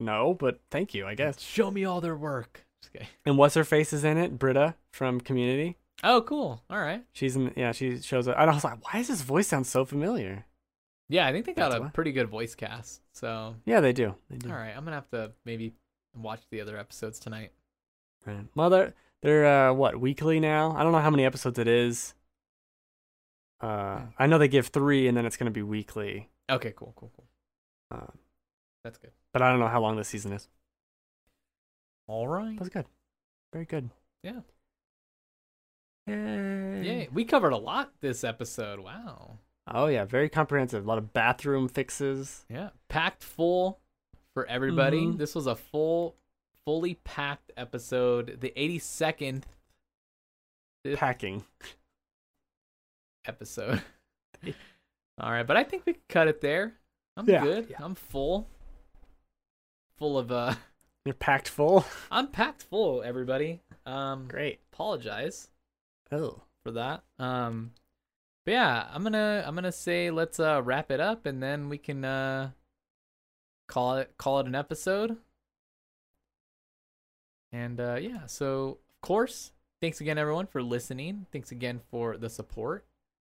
No, 0.00 0.34
but 0.34 0.60
thank 0.70 0.94
you, 0.94 1.06
I 1.06 1.14
guess. 1.14 1.40
Show 1.40 1.70
me 1.70 1.84
all 1.84 2.00
their 2.00 2.16
work. 2.16 2.66
Okay. 2.94 3.08
And 3.24 3.38
what's 3.38 3.54
her 3.54 3.64
face 3.64 3.92
is 3.92 4.04
in 4.04 4.18
it? 4.18 4.38
Britta 4.38 4.74
from 4.92 5.20
Community. 5.20 5.76
Oh, 6.04 6.20
cool. 6.22 6.62
All 6.68 6.80
right. 6.80 7.04
She's 7.12 7.36
in. 7.36 7.52
Yeah, 7.56 7.72
she 7.72 7.98
shows 8.00 8.26
up. 8.26 8.36
And 8.38 8.50
I 8.50 8.54
was 8.54 8.64
like, 8.64 8.84
"Why 8.84 8.98
does 8.98 9.08
this 9.08 9.22
voice 9.22 9.48
sound 9.48 9.66
so 9.66 9.84
familiar?" 9.84 10.44
Yeah, 11.08 11.26
I 11.26 11.32
think 11.32 11.46
they 11.46 11.52
got 11.52 11.70
That's 11.70 11.78
a 11.80 11.82
why. 11.82 11.88
pretty 11.90 12.12
good 12.12 12.28
voice 12.28 12.54
cast. 12.54 13.02
So, 13.12 13.54
Yeah, 13.66 13.80
they 13.80 13.92
do. 13.92 14.14
They 14.30 14.36
do. 14.38 14.48
all 14.50 14.56
right, 14.56 14.72
I'm 14.76 14.84
gonna 14.84 14.96
have 14.96 15.10
to 15.10 15.32
maybe 15.44 15.74
watch 16.16 16.40
the 16.50 16.60
other 16.60 16.76
episodes 16.78 17.18
tonight. 17.18 17.52
Right. 18.26 18.46
Well, 18.54 18.70
they're 18.70 18.94
they're 19.22 19.46
uh, 19.70 19.72
what 19.72 20.00
weekly 20.00 20.40
now. 20.40 20.74
I 20.76 20.82
don't 20.82 20.92
know 20.92 20.98
how 21.00 21.10
many 21.10 21.24
episodes 21.24 21.58
it 21.58 21.68
is. 21.68 22.14
Uh, 23.60 23.98
Hmm. 24.00 24.04
I 24.18 24.26
know 24.26 24.38
they 24.38 24.48
give 24.48 24.68
three, 24.68 25.06
and 25.08 25.16
then 25.16 25.24
it's 25.26 25.36
gonna 25.36 25.50
be 25.50 25.62
weekly. 25.62 26.28
Okay, 26.50 26.72
cool, 26.76 26.92
cool, 26.96 27.10
cool. 27.16 27.26
Uh, 27.90 28.06
That's 28.84 28.98
good. 28.98 29.12
but 29.32 29.42
I 29.42 29.50
don't 29.50 29.60
know 29.60 29.68
how 29.68 29.80
long 29.80 29.96
the 29.96 30.04
season 30.04 30.32
is. 30.32 30.48
All 32.08 32.26
right. 32.26 32.56
That's 32.58 32.68
good. 32.70 32.86
Very 33.52 33.64
good. 33.64 33.90
Yeah. 34.24 34.40
Yay. 36.06 36.82
Yay. 36.84 37.08
We 37.12 37.24
covered 37.24 37.52
a 37.52 37.56
lot 37.58 37.92
this 38.00 38.24
episode. 38.24 38.80
Wow. 38.80 39.38
Oh 39.68 39.86
yeah, 39.86 40.04
very 40.04 40.28
comprehensive. 40.28 40.84
A 40.84 40.88
lot 40.88 40.98
of 40.98 41.12
bathroom 41.12 41.68
fixes. 41.68 42.44
Yeah. 42.50 42.70
Packed 42.88 43.22
full 43.22 43.78
for 44.34 44.44
everybody. 44.46 45.06
Mhm. 45.06 45.18
This 45.18 45.34
was 45.34 45.46
a 45.46 45.54
full, 45.54 46.16
fully 46.64 46.94
packed 47.04 47.52
episode. 47.56 48.38
The 48.40 48.52
82nd 48.56 49.42
Fifth- 50.84 50.98
Packing. 50.98 51.44
episode. 53.26 53.82
All 55.20 55.30
right, 55.30 55.46
but 55.46 55.56
I 55.56 55.64
think 55.64 55.84
we 55.86 55.92
can 55.94 56.02
cut 56.08 56.28
it 56.28 56.40
there. 56.40 56.74
I'm 57.16 57.28
Yeah, 57.28 57.42
good. 57.42 57.66
yeah. 57.70 57.76
I'm 57.80 57.94
full. 57.94 58.48
Full 59.98 60.18
of 60.18 60.32
uh 60.32 60.54
You're 61.04 61.14
packed 61.14 61.48
full. 61.48 61.84
I'm 62.10 62.28
packed 62.28 62.62
full, 62.62 63.02
everybody. 63.02 63.60
Um 63.86 64.26
Great. 64.28 64.60
apologize 64.72 65.48
Oh. 66.10 66.40
for 66.64 66.72
that. 66.72 67.02
Um 67.18 67.72
but 68.44 68.52
yeah, 68.52 68.88
I'm 68.92 69.02
gonna 69.04 69.44
I'm 69.46 69.54
gonna 69.54 69.70
say 69.72 70.10
let's 70.10 70.40
uh 70.40 70.60
wrap 70.64 70.90
it 70.90 70.98
up 71.00 71.26
and 71.26 71.42
then 71.42 71.68
we 71.68 71.78
can 71.78 72.04
uh 72.04 72.50
call 73.68 73.96
it 73.98 74.12
call 74.18 74.40
it 74.40 74.46
an 74.46 74.54
episode. 74.54 75.16
And 77.52 77.80
uh 77.80 77.96
yeah, 78.00 78.26
so 78.26 78.78
of 78.90 79.00
course, 79.00 79.52
thanks 79.80 80.00
again 80.00 80.18
everyone 80.18 80.46
for 80.46 80.62
listening. 80.62 81.26
Thanks 81.32 81.52
again 81.52 81.80
for 81.90 82.16
the 82.16 82.30
support. 82.30 82.86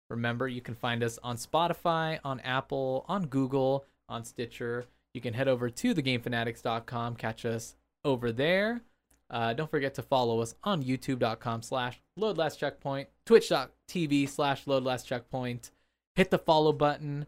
Remember, 0.10 0.48
you 0.48 0.62
can 0.62 0.76
find 0.76 1.04
us 1.04 1.18
on 1.24 1.38
Spotify, 1.38 2.20
on 2.24 2.40
Apple, 2.42 3.06
on 3.08 3.26
Google, 3.26 3.86
on 4.08 4.24
Stitcher. 4.24 4.86
You 5.14 5.22
can 5.22 5.34
head 5.34 5.48
over 5.48 5.70
to 5.70 5.96
thegamefanatics.com, 5.96 7.16
catch 7.16 7.46
us 7.46 7.76
over 8.04 8.32
there. 8.32 8.82
Uh, 9.30 9.54
don't 9.54 9.72
forget 9.72 9.96
to 9.96 10.04
follow 10.04 10.42
us 10.42 10.54
on 10.64 10.84
youtube.com 10.84 11.62
slash 11.64 12.00
load 12.16 12.38
last 12.38 12.60
checkpoint, 12.60 13.08
twitch.tv 13.26 14.30
slash 14.30 14.68
load 14.68 14.84
last 14.84 15.08
checkpoint. 15.08 15.72
Hit 16.16 16.30
the 16.30 16.38
follow 16.38 16.72
button 16.72 17.26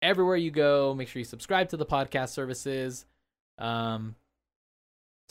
everywhere 0.00 0.36
you 0.36 0.50
go. 0.50 0.94
Make 0.94 1.08
sure 1.08 1.18
you 1.18 1.24
subscribe 1.24 1.68
to 1.70 1.76
the 1.76 1.86
podcast 1.86 2.28
services 2.28 3.06
um, 3.58 4.14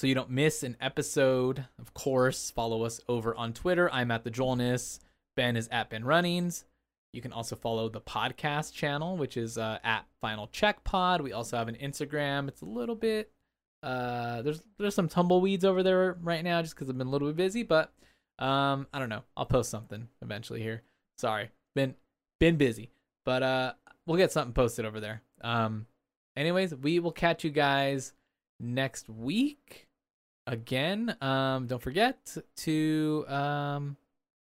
so 0.01 0.07
you 0.07 0.15
don't 0.15 0.31
miss 0.31 0.63
an 0.63 0.75
episode. 0.81 1.65
Of 1.79 1.93
course, 1.93 2.49
follow 2.49 2.85
us 2.85 2.99
over 3.07 3.35
on 3.35 3.53
Twitter. 3.53 3.87
I'm 3.93 4.09
at 4.09 4.23
the 4.23 4.31
Joelness. 4.31 4.99
Ben 5.35 5.55
is 5.55 5.67
at 5.71 5.91
Ben 5.91 6.03
Runnings. 6.03 6.65
You 7.13 7.21
can 7.21 7.31
also 7.31 7.55
follow 7.55 7.87
the 7.87 8.01
podcast 8.01 8.73
channel, 8.73 9.15
which 9.15 9.37
is 9.37 9.59
uh, 9.59 9.77
at 9.83 10.07
Final 10.19 10.47
Check 10.47 10.83
Pod. 10.83 11.21
We 11.21 11.33
also 11.33 11.55
have 11.55 11.67
an 11.67 11.75
Instagram. 11.75 12.47
It's 12.47 12.61
a 12.61 12.65
little 12.65 12.95
bit 12.95 13.31
uh, 13.83 14.41
there's 14.41 14.63
there's 14.79 14.95
some 14.95 15.07
tumbleweeds 15.07 15.63
over 15.63 15.83
there 15.83 16.17
right 16.23 16.43
now, 16.43 16.63
just 16.63 16.73
because 16.73 16.89
I've 16.89 16.97
been 16.97 17.05
a 17.05 17.11
little 17.11 17.27
bit 17.27 17.37
busy. 17.37 17.61
But 17.61 17.93
um, 18.39 18.87
I 18.91 18.97
don't 18.97 19.09
know. 19.09 19.21
I'll 19.37 19.45
post 19.45 19.69
something 19.69 20.07
eventually 20.23 20.63
here. 20.63 20.81
Sorry, 21.19 21.51
been 21.75 21.93
been 22.39 22.57
busy, 22.57 22.89
but 23.23 23.43
uh, 23.43 23.73
we'll 24.07 24.17
get 24.17 24.31
something 24.31 24.53
posted 24.53 24.85
over 24.85 24.99
there. 24.99 25.21
Um, 25.41 25.85
anyways, 26.35 26.73
we 26.73 26.97
will 26.97 27.11
catch 27.11 27.43
you 27.43 27.51
guys 27.51 28.13
next 28.59 29.07
week 29.09 29.87
again. 30.51 31.15
Um, 31.21 31.65
don't 31.65 31.81
forget 31.81 32.37
to 32.57 33.25
um 33.27 33.97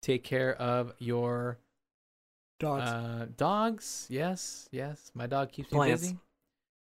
take 0.02 0.22
care 0.22 0.54
of 0.54 0.92
your 0.98 1.58
Dogs. 2.60 2.82
uh, 2.84 3.26
dogs. 3.36 4.06
Yes, 4.08 4.68
yes. 4.70 5.10
My 5.14 5.26
dog 5.26 5.50
keeps 5.52 5.68
Plants. 5.68 6.02
me 6.02 6.08
busy. 6.08 6.18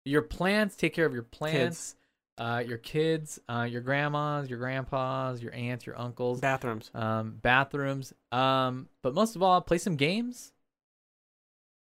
Your 0.05 0.23
plants. 0.23 0.77
Take 0.77 0.93
care 0.93 1.07
of 1.07 1.15
your 1.15 1.23
plants. 1.23 1.95
Uh, 2.37 2.63
your 2.67 2.79
kids, 2.79 3.39
uh, 3.49 3.63
your 3.63 3.81
grandmas, 3.81 4.51
your 4.51 4.59
grandpas, 4.59 5.41
your 5.41 5.55
aunts, 5.55 5.87
your 5.87 5.97
uncles, 5.97 6.41
Bathrooms. 6.41 6.91
um, 6.93 7.39
bathrooms. 7.41 8.13
Um, 8.33 8.89
but 9.03 9.15
most 9.15 9.37
of 9.37 9.43
all, 9.45 9.61
play 9.61 9.79
some 9.79 9.95
games. 9.95 10.53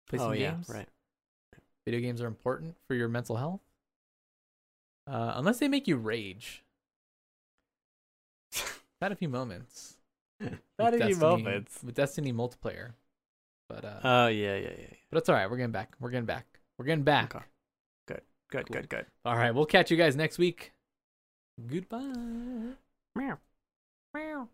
Play 0.08 0.20
some 0.20 0.28
oh 0.28 0.32
yeah, 0.32 0.52
games. 0.52 0.68
right. 0.68 0.88
Video 1.84 2.00
games 2.00 2.22
are 2.22 2.28
important 2.28 2.76
for 2.86 2.94
your 2.94 3.08
mental 3.08 3.34
health. 3.36 3.60
Uh, 5.08 5.32
unless 5.34 5.58
they 5.58 5.66
make 5.68 5.88
you 5.88 5.96
rage. 5.96 6.62
Had 9.00 9.12
a 9.12 9.16
few 9.16 9.28
moments. 9.28 9.96
with 10.40 10.58
Not 10.78 10.94
any 10.94 10.98
Destiny- 10.98 11.14
moments. 11.20 11.80
with 11.84 11.94
Destiny 11.94 12.32
multiplayer, 12.32 12.92
but 13.68 13.84
uh, 13.84 14.00
Oh 14.04 14.26
yeah, 14.28 14.56
yeah, 14.56 14.60
yeah. 14.62 14.70
yeah. 14.78 14.86
but 15.10 15.18
it's 15.18 15.28
all 15.28 15.34
right. 15.34 15.50
We're 15.50 15.56
getting 15.56 15.72
back. 15.72 15.94
We're 16.00 16.10
getting 16.10 16.26
back. 16.26 16.46
We're 16.78 16.84
getting 16.84 17.04
back. 17.04 17.34
Okay. 17.34 17.44
Good, 18.50 18.66
Cool. 18.66 18.80
good, 18.80 18.88
good. 18.88 19.06
All 19.26 19.36
right. 19.36 19.50
We'll 19.54 19.66
catch 19.66 19.90
you 19.90 19.96
guys 19.98 20.16
next 20.16 20.38
week. 20.38 20.72
Goodbye. 21.66 21.98
Meow. 23.14 23.38
Meow. 24.14 24.48